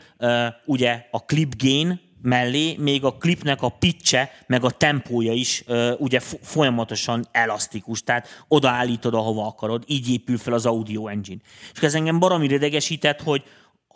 ugye 0.66 1.06
a 1.12 1.20
clip 1.20 1.54
gain, 1.58 2.00
mellé 2.24 2.76
még 2.80 3.04
a 3.04 3.12
klipnek 3.12 3.62
a 3.62 3.70
pitche, 3.70 4.32
meg 4.48 4.64
a 4.64 4.70
tempója 4.70 5.34
is 5.34 5.64
uh, 5.68 5.92
ugye 5.98 6.20
folyamatosan 6.42 7.28
elasztikus, 7.32 8.04
tehát 8.04 8.46
odaállítod, 8.48 9.14
ahova 9.14 9.46
akarod, 9.46 9.84
így 9.88 10.12
épül 10.12 10.38
fel 10.38 10.54
az 10.54 10.66
audio 10.66 11.08
engine. 11.08 11.42
És 11.74 11.82
ez 11.82 11.96
engem 11.96 12.20
baromi 12.20 12.46
idegesített, 12.46 13.22
hogy 13.22 13.44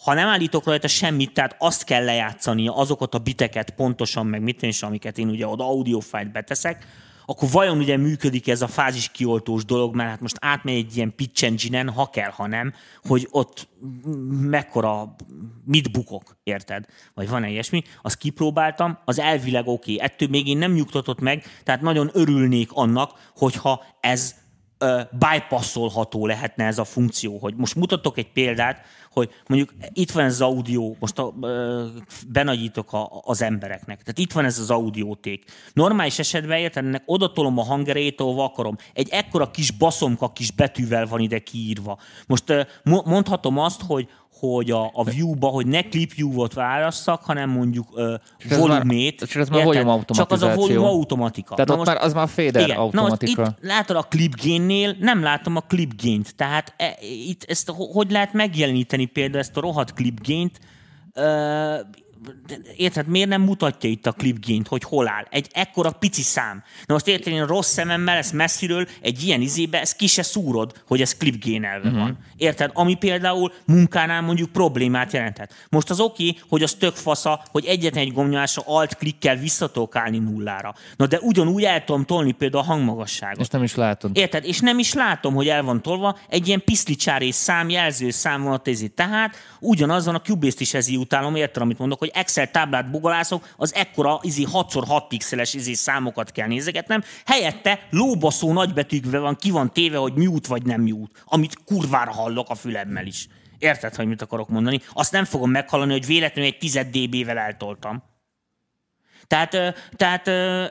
ha 0.04 0.14
nem 0.14 0.28
állítok 0.28 0.66
rajta 0.66 0.88
semmit, 0.88 1.34
tehát 1.34 1.56
azt 1.60 1.84
kell 1.84 2.04
lejátszani, 2.04 2.68
azokat 2.68 3.14
a 3.14 3.20
biteket 3.20 3.70
pontosan, 3.70 4.26
meg 4.26 4.42
mit 4.42 4.62
is, 4.62 4.84
amiket 4.84 5.18
én 5.18 5.30
ugye 5.30 5.48
oda 5.48 5.64
audio 5.64 6.00
file 6.00 6.30
beteszek, 6.34 6.86
akkor 7.30 7.50
vajon 7.52 7.78
ugye 7.78 7.98
működik 7.98 8.48
ez 8.48 8.62
a 8.62 8.68
fázis 8.68 9.10
kioltós 9.10 9.66
dolog, 9.66 9.96
mert 9.96 10.10
hát 10.10 10.22
most 10.22 10.38
átmegy 10.40 10.76
egy 10.76 10.98
ilyen 10.98 11.16
pitch 11.16 11.44
engine 11.44 11.92
ha 11.92 12.10
kell, 12.10 12.30
ha 12.30 12.48
nem, 12.48 12.74
hogy 13.04 13.28
ott 13.32 13.68
mekkora, 14.30 15.16
mit 15.66 15.92
bukok, 15.92 16.38
érted? 16.44 16.86
Vagy 17.14 17.30
van-e 17.30 17.50
ilyesmi? 17.50 17.82
Azt 18.02 18.18
kipróbáltam, 18.18 18.98
az 19.06 19.20
elvileg 19.20 19.68
oké. 19.68 19.94
Okay. 19.94 20.06
Ettől 20.06 20.28
még 20.30 20.48
én 20.48 20.58
nem 20.58 20.72
nyugtatott 20.72 21.20
meg, 21.20 21.44
tehát 21.64 21.82
nagyon 21.82 22.10
örülnék 22.14 22.70
annak, 22.72 23.32
hogyha 23.36 23.84
ez 24.00 24.36
bypasszolható 25.12 26.26
lehetne 26.26 26.66
ez 26.66 26.78
a 26.78 26.84
funkció. 26.84 27.38
Hogy 27.38 27.56
most 27.56 27.76
mutatok 27.76 28.18
egy 28.18 28.32
példát, 28.32 28.86
hogy 29.12 29.30
mondjuk 29.48 29.74
itt 29.94 30.12
van 30.12 30.24
ez 30.24 30.34
az 30.34 30.42
audio, 30.42 30.96
most 31.00 31.20
a, 31.20 31.34
ö, 31.42 31.86
benagyítok 32.28 32.94
a, 32.94 33.22
az 33.24 33.42
embereknek. 33.42 34.00
Tehát 34.00 34.18
itt 34.18 34.32
van 34.32 34.46
ez 34.46 34.60
az 34.60 34.70
audióték. 34.70 35.44
Normális 35.74 36.20
esetben 36.20 36.58
érted, 36.58 36.86
ennek 36.86 37.04
odatolom 37.06 37.58
a 37.58 37.64
hangerejét, 37.64 38.22
ahova 38.22 38.44
akarom. 38.44 38.76
Egy 38.94 39.10
ekkora 39.12 39.52
kis 39.52 39.72
baszomka 39.72 40.32
kis 40.32 40.52
betűvel 40.52 41.06
van 41.06 41.20
ide 41.20 41.40
kiírva. 41.40 42.00
Most 42.28 42.50
ö, 42.50 42.62
mondhatom 42.84 43.58
azt, 43.58 43.82
hogy 43.82 44.10
hogy 44.40 44.72
a, 44.72 44.92
a 44.94 45.04
view-ba, 45.04 45.48
hogy 45.48 45.68
ne 45.68 45.82
clip 45.82 46.14
view-ot 46.14 46.54
válasszak, 46.54 47.24
hanem 47.24 47.50
mondjuk 47.50 47.88
uh, 47.92 48.14
volumét. 48.58 49.22
Ez 49.22 49.36
ez 49.36 49.50
már 49.50 49.64
volume 49.64 50.00
Csak 50.08 50.32
az 50.32 50.42
a 50.42 50.54
volume 50.54 50.88
automatika. 50.88 51.56
Tehát 51.56 51.68
Na 51.68 51.74
ott 51.74 51.86
most, 51.86 51.92
már 51.92 52.06
az 52.06 52.14
már 52.14 52.28
fader 52.28 52.62
igen, 52.62 52.78
automatika. 52.78 53.42
Na 53.42 53.48
most 53.48 53.58
itt 53.62 53.68
látod 53.68 53.96
a 53.96 54.02
clip 54.02 54.42
gain-nél, 54.42 54.96
nem 55.00 55.24
látom 55.24 55.56
a 55.56 55.62
clip 55.62 56.02
gain-t. 56.04 56.36
Tehát 56.36 56.74
e, 56.78 56.98
itt 57.02 57.44
ezt 57.48 57.72
hogy 57.94 58.12
lehet 58.12 58.34
megjeleníteni 58.34 59.06
például 59.06 59.40
ezt 59.40 59.58
a 59.58 59.60
rohadt 59.60 59.94
clip 59.94 60.28
gain-t? 60.28 60.60
Uh, 61.16 61.24
érted, 62.76 63.08
miért 63.08 63.30
nem 63.30 63.42
mutatja 63.42 63.90
itt 63.90 64.06
a 64.08 64.12
clipgain 64.12 64.66
hogy 64.70 64.84
hol 64.84 65.08
áll? 65.08 65.26
Egy 65.30 65.48
ekkora 65.52 65.92
pici 65.92 66.22
szám. 66.22 66.64
Na 66.86 66.94
most 66.94 67.08
érted, 67.08 67.34
én 67.34 67.46
rossz 67.46 67.72
szememmel 67.72 68.18
ezt 68.18 68.34
messziről 68.34 68.88
egy 69.02 69.24
ilyen 69.24 69.42
izébe, 69.42 69.82
ezt 69.82 69.96
ki 69.96 70.08
se 70.08 70.22
szúrod, 70.22 70.84
hogy 70.88 71.02
ez 71.02 71.18
clipgain 71.18 71.64
elve 71.64 71.88
uh-huh. 71.88 72.04
van. 72.04 72.18
Érted? 72.38 72.72
Ami 72.74 72.96
például 72.96 73.54
munkánál 73.66 74.22
mondjuk 74.22 74.52
problémát 74.52 75.14
jelenthet. 75.14 75.54
Most 75.70 75.90
az 75.90 76.00
oké, 76.00 76.28
okay, 76.28 76.42
hogy 76.50 76.64
az 76.64 76.74
tök 76.74 76.96
fasza, 76.96 77.44
hogy 77.52 77.66
egyetlen 77.66 78.04
egy 78.04 78.14
gombnyomásra 78.14 78.62
alt 78.66 78.96
klikkel 78.96 79.36
visszatok 79.36 79.96
állni 79.96 80.18
nullára. 80.18 80.76
Na 80.96 81.08
de 81.08 81.20
ugyanúgy 81.22 81.64
el 81.64 81.84
tudom 81.84 82.06
tolni 82.06 82.32
például 82.32 82.64
a 82.64 82.66
hangmagasságot. 82.66 83.40
És 83.40 83.48
nem 83.48 83.64
is 83.64 83.76
látod. 83.76 84.18
Érted? 84.18 84.46
És 84.46 84.60
nem 84.60 84.80
is 84.80 84.94
látom, 84.94 85.34
hogy 85.34 85.48
el 85.48 85.64
van 85.64 85.82
tolva. 85.82 86.18
Egy 86.30 86.48
ilyen 86.48 86.64
piszlicsárés 86.64 87.36
szám, 87.36 87.70
jelző 87.70 88.10
szám 88.10 88.44
van 88.44 88.54
a 88.54 88.58
tézi. 88.58 88.88
Tehát 88.88 89.36
ugyanazon 89.60 90.16
a 90.16 90.22
Cubase-t 90.22 90.60
is 90.60 90.74
ezért 90.74 91.00
utálom, 91.00 91.36
érted, 91.36 91.62
amit 91.62 91.78
mondok, 91.78 92.00
hogy 92.00 92.07
Excel 92.14 92.52
táblát 92.52 92.92
bugolászok, 92.92 93.54
az 93.58 93.76
ekkora 93.76 94.20
izi 94.22 94.48
6x6 94.54 95.04
pixeles 95.08 95.54
izi 95.54 95.74
számokat 95.74 96.32
kell 96.32 96.48
nézegetnem. 96.48 97.04
Helyette 97.26 97.88
lóbaszó 97.90 98.54
nagybetűkben 98.54 99.22
van, 99.22 99.36
ki 99.36 99.52
van 99.52 99.74
téve, 99.74 99.98
hogy 99.98 100.14
mute 100.14 100.48
vagy 100.48 100.64
nem 100.64 100.82
mute, 100.82 101.20
amit 101.26 101.64
kurvára 101.66 102.12
hallok 102.12 102.50
a 102.50 102.56
fülemmel 102.56 103.06
is. 103.06 103.28
Érted, 103.58 103.96
hogy 103.96 104.08
mit 104.08 104.22
akarok 104.22 104.50
mondani? 104.50 104.82
Azt 104.94 105.12
nem 105.12 105.26
fogom 105.26 105.52
meghallani, 105.52 105.92
hogy 105.92 106.06
véletlenül 106.06 106.52
egy 106.52 106.58
10 106.58 106.74
dB-vel 106.92 107.38
eltoltam. 107.38 108.04
Tehát, 109.28 109.76
tehát 109.96 110.28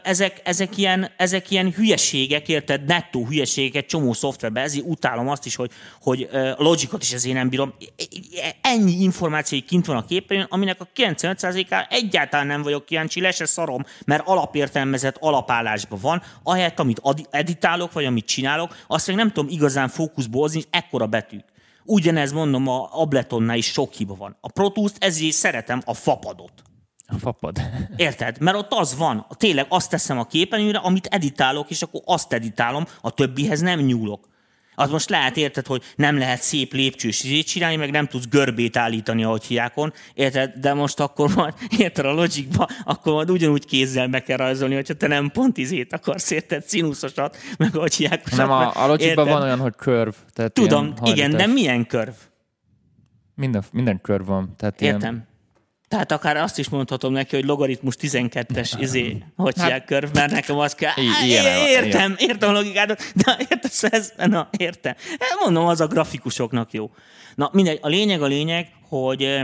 ezek, 0.06 0.40
ezek, 0.44 0.76
ilyen, 0.76 1.10
ezek 1.16 1.50
ilyen 1.50 1.72
hülyeségek, 1.72 2.48
érted, 2.48 2.84
nettó 2.84 3.26
hülyeségek 3.26 3.86
csomó 3.86 4.12
szoftverben, 4.12 4.62
ezért 4.62 4.86
utálom 4.86 5.28
azt 5.28 5.46
is, 5.46 5.56
hogy, 5.56 5.70
hogy 6.00 6.28
logikot 6.56 7.02
is 7.02 7.12
ezért 7.12 7.34
nem 7.34 7.48
bírom. 7.48 7.74
Ennyi 8.60 9.02
információ 9.02 9.58
kint 9.66 9.86
van 9.86 9.96
a 9.96 10.04
képen, 10.04 10.46
aminek 10.48 10.80
a 10.80 10.88
95%-ára 10.94 11.86
egyáltalán 11.90 12.46
nem 12.46 12.62
vagyok 12.62 12.84
kíváncsi, 12.84 13.20
le 13.20 13.30
se 13.30 13.44
szarom, 13.44 13.84
mert 14.04 14.26
alapértelmezett 14.26 15.16
alapállásban 15.20 15.98
van, 16.02 16.22
ahelyett, 16.42 16.78
amit 16.78 17.00
editálok, 17.30 17.92
vagy 17.92 18.04
amit 18.04 18.26
csinálok, 18.26 18.76
azt 18.86 19.06
még 19.06 19.16
nem 19.16 19.32
tudom 19.32 19.50
igazán 19.50 19.88
fókuszból 19.88 20.40
hozni, 20.40 20.62
ekkora 20.70 21.06
betűk. 21.06 21.44
Ugyanez 21.84 22.32
mondom, 22.32 22.68
a 22.68 22.88
Abletonnál 22.92 23.56
is 23.56 23.66
sok 23.66 23.92
hiba 23.92 24.14
van. 24.14 24.36
A 24.40 24.50
Pro 24.50 24.68
Tools-t 24.68 25.04
ezért 25.04 25.34
szeretem 25.34 25.82
a 25.84 25.94
fapadot. 25.94 26.52
A 27.06 27.18
fapad. 27.18 27.60
Érted? 27.96 28.40
Mert 28.40 28.56
ott 28.56 28.72
az 28.72 28.96
van, 28.96 29.26
tényleg 29.36 29.66
azt 29.68 29.90
teszem 29.90 30.18
a 30.18 30.26
képernyőre, 30.26 30.78
amit 30.78 31.06
editálok, 31.06 31.70
és 31.70 31.82
akkor 31.82 32.00
azt 32.04 32.32
editálom, 32.32 32.86
a 33.00 33.10
többihez 33.10 33.60
nem 33.60 33.80
nyúlok. 33.80 34.28
Az 34.78 34.90
most 34.90 35.10
lehet, 35.10 35.36
érted, 35.36 35.66
hogy 35.66 35.82
nem 35.96 36.18
lehet 36.18 36.42
szép 36.42 36.72
lépcsős 36.72 37.24
izét 37.24 37.46
csinálni, 37.46 37.76
meg 37.76 37.90
nem 37.90 38.06
tudsz 38.06 38.28
görbét 38.28 38.76
állítani, 38.76 39.24
ahogy 39.24 39.44
hiákon, 39.44 39.92
érted? 40.14 40.52
De 40.54 40.74
most 40.74 41.00
akkor 41.00 41.34
majd, 41.34 41.54
érted, 41.78 42.04
a 42.04 42.12
logikba, 42.12 42.68
akkor 42.84 43.12
majd 43.12 43.30
ugyanúgy 43.30 43.66
kézzel 43.66 44.08
meg 44.08 44.22
kell 44.22 44.36
rajzolni, 44.36 44.74
hogyha 44.74 44.94
te 44.94 45.06
nem 45.06 45.30
pont 45.30 45.56
izét 45.56 45.92
akarsz, 45.92 46.30
érted, 46.30 46.64
színuszosat, 46.64 47.36
meg 47.58 47.76
ahogy 47.76 47.94
hiákosat. 47.94 48.38
Nem, 48.38 48.50
a, 48.50 48.84
a 48.84 48.86
logikban 48.86 49.28
van 49.28 49.42
olyan, 49.42 49.58
hogy 49.58 49.74
curve. 49.74 50.16
Tehát 50.32 50.52
Tudom, 50.52 50.94
igen, 51.04 51.30
de 51.30 51.46
milyen 51.46 51.86
curve? 51.86 52.16
Minden, 53.34 53.64
minden 53.72 54.00
curve 54.02 54.24
van. 54.24 54.54
Tehát 54.56 54.80
Értem. 54.80 55.00
Ilyen 55.00 55.34
tehát 55.88 56.12
akár 56.12 56.36
azt 56.36 56.58
is 56.58 56.68
mondhatom 56.68 57.12
neki, 57.12 57.36
hogy 57.36 57.44
logaritmus 57.44 57.94
12-es 58.00 58.72
izé, 58.80 59.24
hogy 59.36 59.58
hát, 59.58 59.84
körv, 59.84 60.14
mert 60.14 60.32
nekem 60.32 60.58
az 60.58 60.74
kell. 60.74 60.92
Ilyen, 61.24 61.66
értem, 61.66 61.90
ilyen. 62.00 62.16
értem 62.18 62.48
a 62.48 62.52
logikát, 62.52 63.12
de 63.14 63.36
értesz 63.50 63.82
ez? 63.82 64.12
Na, 64.16 64.48
értem. 64.58 64.94
Hát 65.18 65.38
mondom, 65.44 65.66
az 65.66 65.80
a 65.80 65.86
grafikusoknak 65.86 66.72
jó. 66.72 66.90
Na, 67.34 67.50
mindegy, 67.52 67.78
a 67.82 67.88
lényeg 67.88 68.22
a 68.22 68.26
lényeg, 68.26 68.68
hogy, 68.88 69.40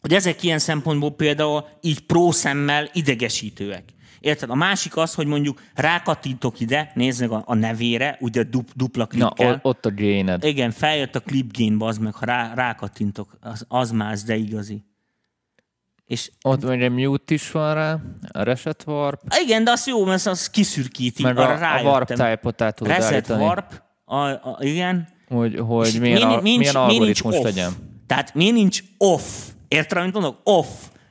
hogy 0.00 0.12
ezek 0.12 0.42
ilyen 0.42 0.58
szempontból 0.58 1.10
például 1.10 1.68
így 1.80 2.00
prószemmel 2.00 2.90
idegesítőek. 2.92 3.84
Érted? 4.20 4.50
A 4.50 4.54
másik 4.54 4.96
az, 4.96 5.14
hogy 5.14 5.26
mondjuk 5.26 5.60
rákattintok 5.74 6.60
ide, 6.60 6.92
nézd 6.94 7.20
meg 7.20 7.30
a, 7.30 7.42
a 7.46 7.54
nevére, 7.54 8.16
ugye 8.20 8.42
dup, 8.42 8.70
dupla 8.74 9.06
klikkel. 9.06 9.50
Na, 9.50 9.58
ott 9.62 9.86
a 9.86 9.94
gained. 9.94 10.44
Igen, 10.44 10.70
feljött 10.70 11.14
a 11.14 11.20
clip 11.20 11.56
gain, 11.56 11.76
az 11.78 11.98
meg, 11.98 12.14
ha 12.14 12.26
rá, 12.26 12.54
rákattintok, 12.54 13.38
az, 13.40 13.64
az 13.68 13.90
más, 13.90 14.22
de 14.22 14.36
igazi. 14.36 14.84
És 16.08 16.30
ott 16.42 16.64
ugye 16.64 16.88
mute 16.88 17.34
is 17.34 17.50
van 17.50 17.74
rá, 17.74 17.98
a 18.32 18.42
reset 18.42 18.84
warp. 18.86 19.22
Igen, 19.44 19.64
de 19.64 19.70
az 19.70 19.86
jó, 19.86 20.04
mert 20.04 20.26
az 20.26 20.50
kiszürkíti. 20.50 21.22
Meg 21.22 21.38
a, 21.38 21.76
a 21.76 21.82
warp 21.82 22.08
type-ot 22.08 22.62
át 22.62 22.74
tudod 22.74 22.92
Reset 22.92 23.12
állítani. 23.12 23.42
warp, 23.42 23.82
a, 24.04 24.16
a, 24.16 24.56
igen. 24.60 25.08
Hogy, 25.26 25.58
hogy 25.58 26.00
milyen, 26.00 26.22
a, 26.22 26.40
milyen 26.40 26.74
algoritmus 26.74 27.42
legyen. 27.42 27.72
Tehát 28.06 28.34
miért 28.34 28.54
nincs 28.54 28.82
off? 28.98 29.22
Érted, 29.68 29.98
amit 29.98 30.12
mondok? 30.12 30.40
Off. 30.44 30.68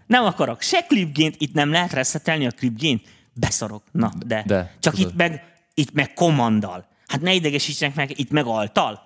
Nem 0.08 0.24
akarok 0.24 0.62
se 0.62 0.82
klipgént, 0.82 1.36
itt 1.38 1.54
nem 1.54 1.72
lehet 1.72 1.94
reszetelni 1.94 2.46
a 2.46 2.52
klipgént. 2.52 3.08
Beszarok. 3.34 3.84
Na, 3.92 4.12
de. 4.26 4.44
De, 4.46 4.76
Csak 4.80 4.94
tudod. 4.94 5.10
itt 5.10 5.18
meg, 5.18 5.44
itt 5.74 5.94
meg 5.94 6.14
kommandal. 6.14 6.88
Hát 7.08 7.22
ne 7.22 7.34
idegesítsenek 7.34 7.96
meg, 7.96 8.20
itt 8.20 8.32
meg 8.32 8.46
altal. 8.46 9.00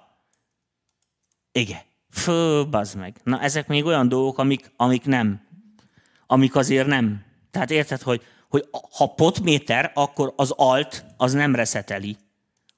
Igen. 1.52 1.80
Fő, 2.12 2.68
bazd 2.70 2.98
meg. 2.98 3.16
Na, 3.24 3.42
ezek 3.42 3.68
még 3.68 3.86
olyan 3.86 4.08
dolgok, 4.08 4.38
amik, 4.38 4.72
amik 4.78 5.06
nem. 5.06 5.50
Amik 6.32 6.56
azért 6.56 6.88
nem. 6.88 7.26
Tehát 7.52 7.72
érted, 7.72 8.02
hogy, 8.02 8.22
hogy 8.50 8.66
ha 8.98 9.14
potméter, 9.14 9.92
akkor 9.94 10.34
az 10.36 10.52
alt 10.56 11.06
az 11.18 11.34
nem 11.34 11.56
reszeteli, 11.56 12.18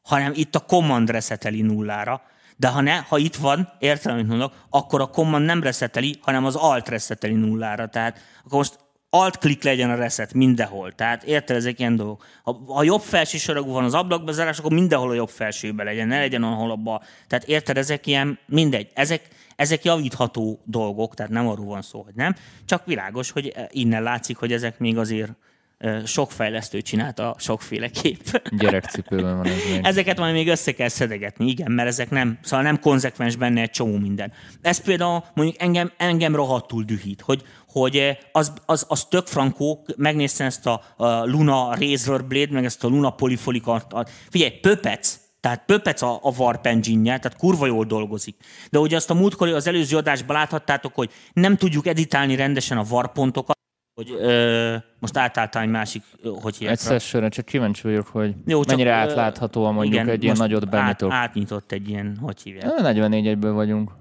hanem 0.01 0.31
itt 0.35 0.55
a 0.55 0.59
command 0.59 1.09
reszeteli 1.09 1.61
nullára. 1.61 2.21
De 2.57 2.67
ha, 2.67 2.81
ne, 2.81 2.95
ha 2.95 3.17
itt 3.17 3.35
van, 3.35 3.73
érted, 3.79 4.11
amit 4.11 4.27
mondok, 4.27 4.53
akkor 4.69 5.01
a 5.01 5.07
command 5.07 5.45
nem 5.45 5.63
reszeteli, 5.63 6.19
hanem 6.21 6.45
az 6.45 6.55
alt 6.55 6.89
reszeteli 6.89 7.33
nullára. 7.33 7.87
Tehát 7.87 8.19
akkor 8.43 8.57
most 8.57 8.79
alt 9.09 9.37
klik 9.37 9.63
legyen 9.63 9.89
a 9.89 9.95
reset 9.95 10.33
mindenhol. 10.33 10.91
Tehát 10.91 11.23
érted, 11.23 11.55
ezek 11.55 11.79
ilyen 11.79 11.95
dolgok. 11.95 12.25
Ha, 12.43 12.63
ha 12.67 12.83
jobb 12.83 13.01
felső 13.01 13.37
sarokú 13.37 13.71
van 13.71 13.83
az 13.83 13.93
ablakbezárás, 13.93 14.59
akkor 14.59 14.71
mindenhol 14.71 15.09
a 15.09 15.13
jobb 15.13 15.29
felsőbe 15.29 15.83
legyen, 15.83 16.07
ne 16.07 16.19
legyen 16.19 16.43
ahol 16.43 16.71
a. 16.71 17.01
Tehát 17.27 17.47
érted, 17.47 17.77
ezek 17.77 18.07
ilyen, 18.07 18.39
mindegy. 18.45 18.89
Ezek, 18.93 19.27
ezek 19.55 19.83
javítható 19.83 20.61
dolgok, 20.65 21.13
tehát 21.13 21.31
nem 21.31 21.47
arról 21.47 21.65
van 21.65 21.81
szó, 21.81 22.01
hogy 22.01 22.15
nem. 22.15 22.35
Csak 22.65 22.85
világos, 22.85 23.31
hogy 23.31 23.53
innen 23.69 24.03
látszik, 24.03 24.37
hogy 24.37 24.51
ezek 24.51 24.79
még 24.79 24.97
azért 24.97 25.31
ö, 25.77 25.99
sok 26.05 26.31
fejlesztő 26.31 26.81
csinálta 26.81 27.35
sokféleképp. 27.39 28.25
Gyerekcipőben 28.59 29.37
van 29.37 29.45
ez 29.45 29.63
még. 29.71 29.85
Ezeket 29.85 30.19
majd 30.19 30.33
még 30.33 30.47
össze 30.47 30.71
kell 30.71 30.87
szedegetni, 30.87 31.49
igen, 31.49 31.71
mert 31.71 31.87
ezek 31.87 32.09
nem, 32.09 32.39
szóval 32.41 32.65
nem 32.65 32.79
konzekvens 32.79 33.35
benne 33.35 33.61
egy 33.61 33.69
csomó 33.69 33.97
minden. 33.97 34.31
Ez 34.61 34.81
például 34.81 35.23
mondjuk 35.33 35.61
engem, 35.61 35.91
engem 35.97 36.35
rohadtul 36.35 36.83
dühít, 36.83 37.21
hogy, 37.21 37.43
hogy 37.67 37.95
eh, 37.95 38.17
az, 38.31 38.53
az, 38.65 38.85
az 38.87 39.05
tök 39.05 39.27
frankó, 39.27 39.85
megnéztem 39.95 40.47
ezt 40.47 40.65
a, 40.65 40.81
a 40.95 41.25
Luna 41.25 41.75
Razor 41.75 42.25
Blade, 42.25 42.51
meg 42.51 42.65
ezt 42.65 42.83
a 42.83 42.87
Luna 42.87 43.09
Polyfolicart. 43.09 44.09
Figyelj, 44.29 44.51
Pöpec, 44.51 45.22
tehát 45.43 45.65
Pöpec 45.65 46.01
a, 46.01 46.19
a 46.21 46.33
Warp 46.37 46.65
engine 46.65 47.19
tehát 47.19 47.37
kurva 47.37 47.65
jól 47.65 47.85
dolgozik. 47.85 48.35
De 48.69 48.79
ugye 48.79 48.95
azt 48.95 49.09
a 49.09 49.13
múltkor 49.13 49.47
az 49.47 49.67
előző 49.67 49.97
adásban 49.97 50.35
láthattátok, 50.35 50.93
hogy 50.95 51.11
nem 51.33 51.57
tudjuk 51.57 51.87
editálni 51.87 52.35
rendesen 52.35 52.77
a 52.77 52.83
Warp 52.89 53.13
pontokat, 53.13 53.57
hogy 53.93 54.11
ö, 54.11 54.75
most 54.99 55.17
átálltál 55.17 55.63
egy 55.63 55.69
másik, 55.69 56.03
hogy 56.41 56.55
hívják 56.55 56.77
Egy 56.77 56.85
sessionre 56.85 57.29
csak 57.29 57.45
kíváncsi 57.45 57.81
vagyok, 57.81 58.07
hogy 58.07 58.35
Jó, 58.45 58.59
csak, 58.59 58.67
mennyire 58.67 58.93
átláthatóan 58.93 59.73
mondjuk 59.73 59.93
igen, 59.93 60.09
egy 60.09 60.23
ilyen 60.23 60.35
nagyot 60.37 60.69
benyitok. 60.69 61.11
Át, 61.11 61.27
átnyitott 61.27 61.71
egy 61.71 61.89
ilyen, 61.89 62.17
hogy 62.21 62.41
hívják. 62.41 62.79
Ö, 62.79 62.81
44 62.81 63.27
egyből 63.27 63.53
vagyunk. 63.53 63.91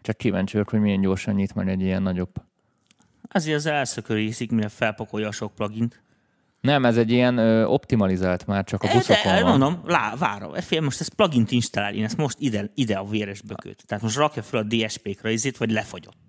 Csak 0.00 0.16
kíváncsi 0.16 0.52
vagyok, 0.52 0.70
hogy 0.70 0.80
milyen 0.80 1.00
gyorsan 1.00 1.34
nyit 1.34 1.54
meg 1.54 1.68
egy 1.68 1.80
ilyen 1.80 2.02
nagyobb. 2.02 2.32
Azért 3.30 3.56
az 3.56 3.66
elszökörészik, 3.66 4.50
mire 4.50 4.68
felpakolja 4.68 5.28
a 5.28 5.32
sok 5.32 5.54
plugint. 5.54 6.02
Nem, 6.60 6.84
ez 6.84 6.96
egy 6.96 7.10
ilyen 7.10 7.38
ö, 7.38 7.64
optimalizált 7.64 8.46
már, 8.46 8.64
csak 8.64 8.82
a 8.82 8.88
buszokon 8.92 9.32
De, 9.34 9.40
van. 9.42 9.50
mondom, 9.50 9.80
lá, 9.86 10.14
várom. 10.18 10.54
Fél, 10.54 10.80
most 10.80 11.00
ezt 11.00 11.14
plugint 11.14 11.50
installál, 11.50 11.94
én 11.94 12.04
ezt 12.04 12.16
most 12.16 12.36
ide, 12.38 12.70
ide 12.74 12.96
a 12.96 13.04
véres 13.04 13.42
bököt. 13.42 13.82
Tehát 13.86 14.02
most 14.04 14.16
rakja 14.16 14.42
fel 14.42 14.60
a 14.60 14.62
DSP-kra 14.62 15.30
izét, 15.30 15.56
vagy 15.56 15.70
lefagyott. 15.70 16.28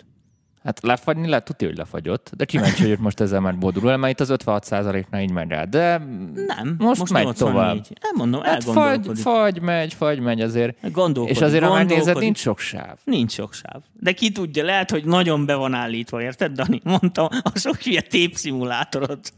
Hát 0.63 0.81
lefagyni 0.81 1.27
lehet, 1.27 1.43
tudja, 1.45 1.67
hogy 1.67 1.77
lefagyott, 1.77 2.31
de 2.35 2.45
kíváncsi 2.45 2.81
vagyok 2.81 2.99
most 2.99 3.19
ezzel 3.19 3.39
már 3.39 3.57
bodul, 3.57 3.97
mert 3.97 4.13
itt 4.13 4.29
az 4.29 4.33
56%-nál 4.45 5.21
így 5.21 5.31
megy 5.31 5.49
rá. 5.49 5.63
De 5.63 5.97
Nem, 6.35 6.75
most, 6.77 6.99
most 6.99 7.11
megy 7.11 7.23
84. 7.23 7.37
tovább. 7.37 7.75
Nem 8.01 8.11
mondom, 8.15 8.41
Hát 8.41 8.63
fagy, 8.63 9.09
fagy, 9.19 9.61
megy, 9.61 9.93
fagy, 9.93 10.19
megy 10.19 10.41
azért. 10.41 10.91
Gondolkodik, 10.91 11.35
És 11.35 11.41
azért, 11.41 11.63
ha 11.63 11.73
megnézed, 11.73 12.17
nincs 12.19 12.37
sok 12.39 12.59
sáv. 12.59 12.97
Nincs 13.03 13.31
sok 13.31 13.53
sáv. 13.53 13.81
De 13.93 14.11
ki 14.11 14.31
tudja, 14.31 14.63
lehet, 14.63 14.91
hogy 14.91 15.05
nagyon 15.05 15.45
be 15.45 15.55
van 15.55 15.73
állítva, 15.73 16.21
érted, 16.21 16.51
Dani? 16.51 16.81
Mondtam, 16.83 17.27
a 17.43 17.51
sok 17.59 17.75
hülye 17.75 18.01
tépszimulátorot. 18.01 19.33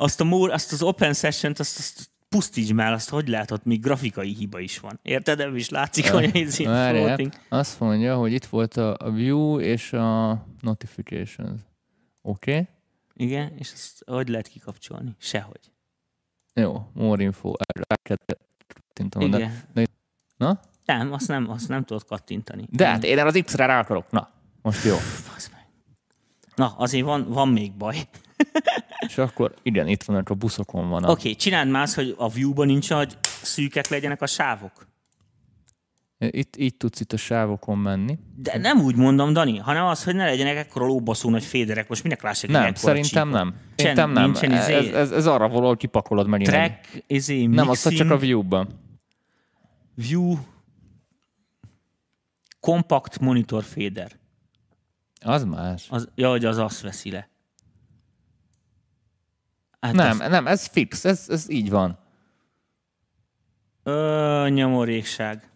Azt, 0.00 0.20
a 0.20 0.24
múr, 0.24 0.50
azt 0.50 0.72
az 0.72 0.82
Open 0.82 1.12
Session-t, 1.12 1.58
azt, 1.58 1.78
azt 1.78 2.10
pusztíts 2.28 2.72
már, 2.72 2.92
azt 2.92 3.08
hogy 3.08 3.36
ott 3.50 3.64
még 3.64 3.80
grafikai 3.80 4.34
hiba 4.34 4.58
is 4.60 4.78
van. 4.78 4.98
Érted? 5.02 5.40
Ebből 5.40 5.56
is 5.56 5.68
látszik, 5.68 6.10
hogy 6.10 6.36
ez 6.36 6.58
Várjál, 6.58 7.04
floating. 7.04 7.32
azt 7.48 7.80
mondja, 7.80 8.16
hogy 8.16 8.32
itt 8.32 8.44
volt 8.44 8.76
a, 8.76 8.96
a 8.98 9.10
view 9.10 9.60
és 9.60 9.92
a 9.92 10.44
notifications. 10.60 11.60
Oké? 12.22 12.50
Okay? 12.50 12.68
Igen, 13.14 13.52
és 13.56 13.72
ezt 13.72 14.02
hogy 14.06 14.28
lehet 14.28 14.48
kikapcsolni? 14.48 15.14
Sehogy. 15.18 15.72
Jó, 16.54 16.90
more 16.92 17.22
info. 17.22 17.52
Rá 17.88 17.96
kell 18.02 18.16
kattintanom, 18.74 19.30
de, 19.30 19.36
Igen. 19.36 19.62
de, 19.74 19.86
na? 20.36 20.60
Nem, 20.84 21.12
azt 21.12 21.28
nem, 21.28 21.50
azt 21.50 21.68
nem 21.68 21.84
tudod 21.84 22.04
kattintani. 22.04 22.66
De 22.70 22.86
hát 22.86 23.04
én 23.04 23.18
az 23.18 23.40
X-re 23.44 23.66
rá 23.66 23.80
akarok. 23.80 24.10
Na, 24.10 24.30
most 24.62 24.84
jó. 24.84 24.94
Fasz 24.96 25.48
meg. 25.48 25.66
Na, 26.54 26.74
azért 26.76 27.04
van, 27.04 27.28
van 27.28 27.48
még 27.48 27.72
baj. 27.72 28.08
És 29.06 29.18
akkor 29.18 29.54
igen, 29.62 29.88
itt 29.88 30.02
vannak 30.02 30.28
a 30.28 30.34
buszokon 30.34 30.88
van 30.88 31.04
a... 31.04 31.10
Oké, 31.10 31.20
okay, 31.20 31.34
csináld 31.34 31.68
más, 31.70 31.94
hogy 31.94 32.14
a 32.18 32.28
view-ban 32.28 32.66
nincs, 32.66 32.90
hogy 32.92 33.16
szűkek 33.42 33.88
legyenek 33.88 34.22
a 34.22 34.26
sávok. 34.26 34.86
Itt, 36.18 36.56
így 36.56 36.76
tudsz 36.76 37.00
itt 37.00 37.12
a 37.12 37.16
sávokon 37.16 37.78
menni. 37.78 38.18
De 38.36 38.58
nem 38.58 38.80
úgy 38.80 38.96
mondom, 38.96 39.32
Dani, 39.32 39.56
hanem 39.58 39.84
az, 39.84 40.04
hogy 40.04 40.14
ne 40.14 40.24
legyenek 40.24 40.56
ekkora 40.56 40.86
lóbaszó 40.86 41.30
nagy 41.30 41.44
féderek. 41.44 41.88
Most 41.88 42.02
minek 42.02 42.22
lássák 42.22 42.50
Nem, 42.50 42.74
szerintem 42.74 43.28
csíkot? 43.28 43.42
nem. 43.42 43.54
Szerintem 43.76 44.10
nem. 44.12 44.24
Nincsen 44.24 44.52
Ez, 44.52 44.68
izé, 44.68 44.92
ez, 44.94 45.10
ez 45.10 45.26
arra 45.26 45.48
való, 45.48 45.66
hogy 45.66 45.76
kipakolod 45.78 46.34
egy- 46.34 46.42
track, 46.42 47.04
izé, 47.06 47.46
Nem, 47.46 47.66
mixing, 47.66 47.94
csak 47.94 48.10
a 48.10 48.16
view-ban. 48.16 48.68
view, 49.94 50.36
compact 52.60 53.18
monitor 53.20 53.64
fader. 53.64 54.10
Az 55.20 55.44
más. 55.44 55.86
Az, 55.90 56.08
ja, 56.14 56.30
hogy 56.30 56.44
az 56.44 56.58
azt 56.58 56.80
veszi 56.80 57.10
le. 57.10 57.28
Hát 59.80 59.92
Nem, 59.92 60.20
Az, 60.20 60.28
nem, 60.28 60.46
ez 60.46 60.66
fix, 60.66 61.04
ez, 61.04 61.26
ez 61.28 61.50
így 61.50 61.70
van. 61.70 61.98
ö, 63.82 64.46
nyomorékság. 64.50 65.50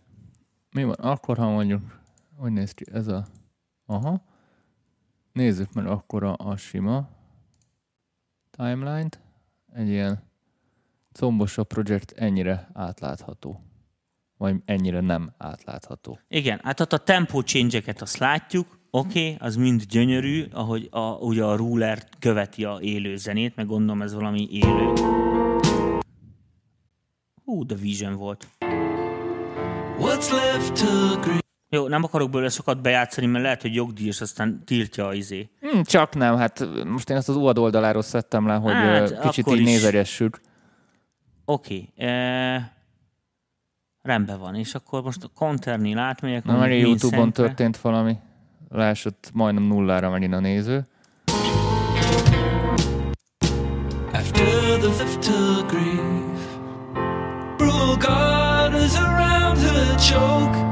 Mi 0.70 0.84
van? 0.84 0.94
Akkor, 0.94 1.36
ha 1.36 1.50
mondjuk, 1.50 2.00
hogy 2.36 2.52
néz 2.52 2.72
ki 2.72 2.84
ez 2.92 3.06
a... 3.06 3.26
Aha. 3.86 4.22
Nézzük 5.32 5.72
meg 5.72 5.86
akkor 5.86 6.24
a, 6.24 6.34
a 6.38 6.56
sima 6.56 7.08
timeline-t. 8.50 9.20
Egy 9.72 9.88
ilyen 9.88 10.22
combosabb 11.12 11.66
projekt 11.66 12.12
ennyire 12.12 12.68
átlátható. 12.72 13.60
Vagy 14.36 14.62
ennyire 14.64 15.00
nem 15.00 15.34
átlátható. 15.38 16.18
Igen, 16.28 16.60
hát 16.62 16.80
ott 16.80 16.92
a 16.92 16.98
tempo 16.98 17.40
change 17.42 17.82
azt 17.98 18.16
látjuk, 18.16 18.78
oké, 18.94 19.32
okay, 19.32 19.36
az 19.48 19.56
mind 19.56 19.82
gyönyörű, 19.82 20.44
ahogy 20.52 20.88
a, 20.90 21.00
ugye 21.00 21.44
a 21.44 21.56
ruler 21.56 22.02
követi 22.18 22.64
a 22.64 22.78
élő 22.80 23.16
zenét, 23.16 23.56
meg 23.56 23.66
gondolom 23.66 24.02
ez 24.02 24.14
valami 24.14 24.48
élő. 24.50 24.92
Hú, 27.44 27.66
de 27.66 27.74
Vision 27.74 28.14
volt. 28.14 28.46
What's 29.98 30.30
left 30.30 30.80
to 30.80 31.20
grieve? 31.20 31.40
Jó, 31.68 31.88
nem 31.88 32.04
akarok 32.04 32.30
belőle 32.30 32.50
sokat 32.50 32.82
bejátszani, 32.82 33.26
mert 33.26 33.44
lehet, 33.44 33.62
hogy 33.62 33.74
jogdíjas, 33.74 34.20
aztán 34.20 34.62
tiltja 34.64 35.06
a 35.06 35.14
izé. 35.14 35.50
Hm, 35.60 35.80
csak 35.82 36.14
nem, 36.14 36.36
hát 36.36 36.66
most 36.84 37.10
én 37.10 37.16
ezt 37.16 37.28
az 37.28 37.36
UAD 37.36 37.58
oldaláról 37.58 38.02
szedtem 38.02 38.46
le, 38.46 38.54
hogy 38.54 38.72
Hát, 38.72 39.20
kicsit 39.20 39.46
így 39.46 39.58
is. 39.58 39.64
nézegessük. 39.64 40.40
Oké, 41.44 41.74
okay, 41.74 42.06
e... 42.08 42.72
rendben 44.02 44.38
van, 44.38 44.54
és 44.54 44.74
akkor 44.74 45.02
most 45.02 45.24
a 45.24 45.28
counternél 45.34 45.98
átmegyek. 45.98 46.44
Na, 46.44 46.56
mondjuk 46.56 46.80
Youtube-on 46.80 47.22
Vincentre. 47.22 47.46
történt 47.46 47.76
valami. 47.76 48.16
Lássott 48.72 49.30
majdnem 49.32 49.64
nullára 49.64 50.10
megint 50.10 50.34
a 50.34 50.40
néző. 50.40 50.86
After 54.12 54.78
the 54.78 55.18
to 55.20 55.66
grieve. 55.66 56.32
Brutal 57.56 57.96
garters 57.96 58.96
around 58.96 59.58
her 59.58 59.94
choke. 59.96 60.70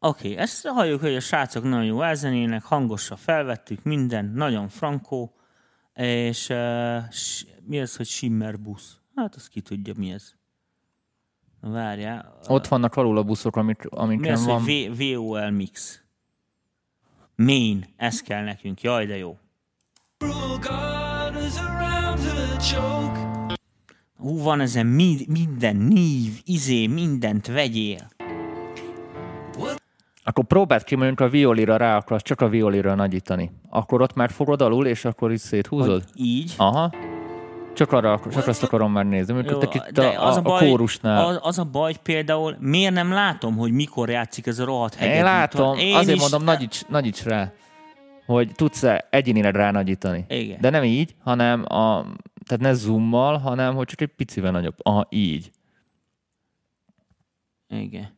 Oké, 0.00 0.30
okay, 0.30 0.36
ezt 0.36 0.66
halljuk, 0.66 1.00
hogy 1.00 1.14
a 1.14 1.20
srácok 1.20 1.62
nagyon 1.62 1.84
jó 1.84 2.02
elzenélnek, 2.02 2.62
hangosra 2.62 3.16
felvettük, 3.16 3.82
minden, 3.82 4.24
nagyon 4.24 4.68
frankó, 4.68 5.34
és 5.94 6.48
uh, 6.48 7.02
mi 7.64 7.78
ez, 7.78 7.96
hogy 7.96 8.06
Shimmer 8.06 8.60
busz? 8.60 8.96
Hát 9.14 9.34
azt 9.34 9.48
ki 9.48 9.60
tudja, 9.60 9.94
mi 9.96 10.10
ez. 10.10 10.37
Várjál. 11.60 12.38
Ott 12.48 12.66
vannak 12.66 12.94
alul 12.96 13.18
a 13.18 13.22
buszok, 13.22 13.56
amik, 13.56 13.82
mi 13.82 13.88
amiken 13.98 14.32
az, 14.32 14.46
van. 14.46 14.60
hogy 14.62 14.96
v- 14.96 15.16
VOL 15.16 15.50
mix? 15.50 16.02
Main, 17.36 17.86
ez 17.96 18.22
kell 18.22 18.44
nekünk, 18.44 18.80
jaj, 18.82 19.06
de 19.06 19.16
jó. 19.16 19.36
Hú, 24.16 24.42
van 24.42 24.60
ezen 24.60 24.86
mi- 24.86 25.26
minden, 25.28 25.76
nív, 25.76 26.40
izé, 26.44 26.86
mindent 26.86 27.46
vegyél. 27.46 28.08
Akkor 30.24 30.44
próbáld 30.44 30.84
ki, 30.84 30.94
mondjuk 30.94 31.20
a 31.20 31.28
violira 31.28 31.76
rá 31.76 31.96
akarsz 31.96 32.22
csak 32.22 32.40
a 32.40 32.48
violira 32.48 32.94
nagyítani. 32.94 33.50
Akkor 33.68 34.00
ott 34.02 34.14
megfogod 34.14 34.62
alul, 34.62 34.86
és 34.86 35.04
akkor 35.04 35.32
így 35.32 35.38
széthúzod? 35.38 36.02
Hogy 36.02 36.04
így. 36.14 36.54
Aha. 36.56 36.92
Csak, 37.78 37.92
arra, 37.92 38.20
csak 38.32 38.46
azt 38.46 38.62
akarom 38.62 38.92
már 38.92 39.06
nézni. 39.06 39.32
Amikor 39.32 39.68
itt 39.74 39.98
a, 39.98 40.26
az 40.26 40.36
a, 40.36 40.42
baj, 40.42 40.66
a 40.66 40.68
kórusnál. 40.68 41.26
Az, 41.26 41.38
az 41.42 41.58
a 41.58 41.64
baj 41.64 41.94
például, 42.02 42.56
miért 42.60 42.92
nem 42.92 43.12
látom, 43.12 43.56
hogy 43.56 43.72
mikor 43.72 44.08
játszik 44.10 44.46
ez 44.46 44.58
a 44.58 44.64
rohadt 44.64 44.94
hegedű? 44.94 45.16
Én 45.16 45.24
látom, 45.24 45.78
Én 45.78 45.94
azért 45.94 46.16
is- 46.16 46.20
mondom, 46.20 46.44
nagyíts, 46.44 46.86
nagyíts 46.88 47.22
rá, 47.24 47.52
hogy 48.26 48.52
tudsz-e 48.54 49.06
egyénileg 49.10 49.54
ránagyítani. 49.54 50.24
Igen. 50.28 50.60
De 50.60 50.70
nem 50.70 50.84
így, 50.84 51.14
hanem 51.22 51.62
a, 51.62 52.02
tehát 52.46 52.62
ne 52.62 52.72
zoommal, 52.72 53.38
hanem 53.38 53.74
hogy 53.74 53.86
csak 53.86 54.00
egy 54.00 54.14
picivel 54.16 54.50
nagyobb. 54.50 54.76
Aha, 54.82 55.06
így. 55.10 55.50
Igen. 57.68 58.16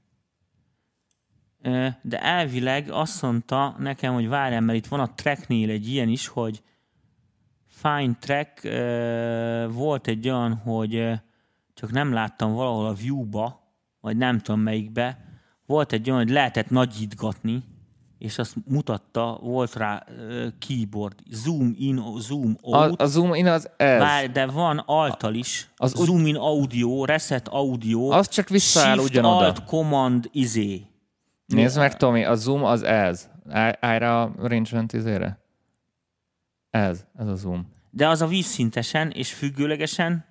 De 2.02 2.22
elvileg 2.22 2.90
azt 2.90 3.22
mondta 3.22 3.74
nekem, 3.78 4.14
hogy 4.14 4.28
várjál, 4.28 4.61
mert 4.61 4.78
itt 4.78 4.86
van 4.86 5.00
a 5.00 5.14
tracknél 5.14 5.70
egy 5.70 5.88
ilyen 5.88 6.08
is, 6.08 6.26
hogy 6.26 6.62
Fine 7.83 8.16
Track 8.18 8.62
volt 9.72 10.07
egy 10.07 10.28
olyan, 10.28 10.55
hogy 10.55 11.20
csak 11.74 11.91
nem 11.91 12.12
láttam 12.12 12.53
valahol 12.53 12.87
a 12.87 12.93
view-ba, 12.95 13.61
vagy 14.01 14.16
nem 14.16 14.39
tudom 14.39 14.61
melyikbe, 14.61 15.18
volt 15.66 15.93
egy 15.93 16.11
olyan, 16.11 16.22
hogy 16.22 16.33
lehetett 16.33 16.70
nagyítgatni, 16.70 17.64
és 18.18 18.39
azt 18.39 18.55
mutatta, 18.66 19.39
volt 19.43 19.74
rá 19.74 20.07
ö, 20.18 20.47
keyboard, 20.59 21.14
zoom 21.31 21.74
in, 21.78 22.03
zoom 22.18 22.57
out, 22.61 23.01
A, 23.01 23.05
a 23.05 23.07
zoom 23.07 23.35
in 23.35 23.47
az 23.47 23.68
ez. 23.76 24.01
Várj, 24.01 24.26
de 24.26 24.47
van 24.47 24.83
altal 24.87 25.35
is. 25.35 25.70
Az 25.76 25.93
zoom 25.93 26.26
in 26.26 26.37
audio, 26.37 27.05
reset 27.05 27.49
audio. 27.49 28.11
Az 28.11 28.28
csak 28.28 28.49
visszaáll 28.49 28.97
shift 28.97 29.11
ugyanoda. 29.11 29.45
alt 29.45 29.64
command 29.64 30.28
izé. 30.33 30.83
Nézd 31.47 31.78
meg, 31.78 31.97
Tomi, 31.97 32.24
a 32.24 32.35
zoom 32.35 32.64
az 32.64 32.83
ez. 32.83 33.28
Rá 33.47 34.20
a 34.22 34.33
range 34.39 34.85
izére. 34.93 35.39
Ez, 36.71 37.05
ez 37.18 37.27
a 37.27 37.35
zoom. 37.35 37.71
De 37.91 38.09
az 38.09 38.23
a 38.23 38.27
vízszintesen 38.27 39.11
és 39.11 39.33
függőlegesen 39.33 40.25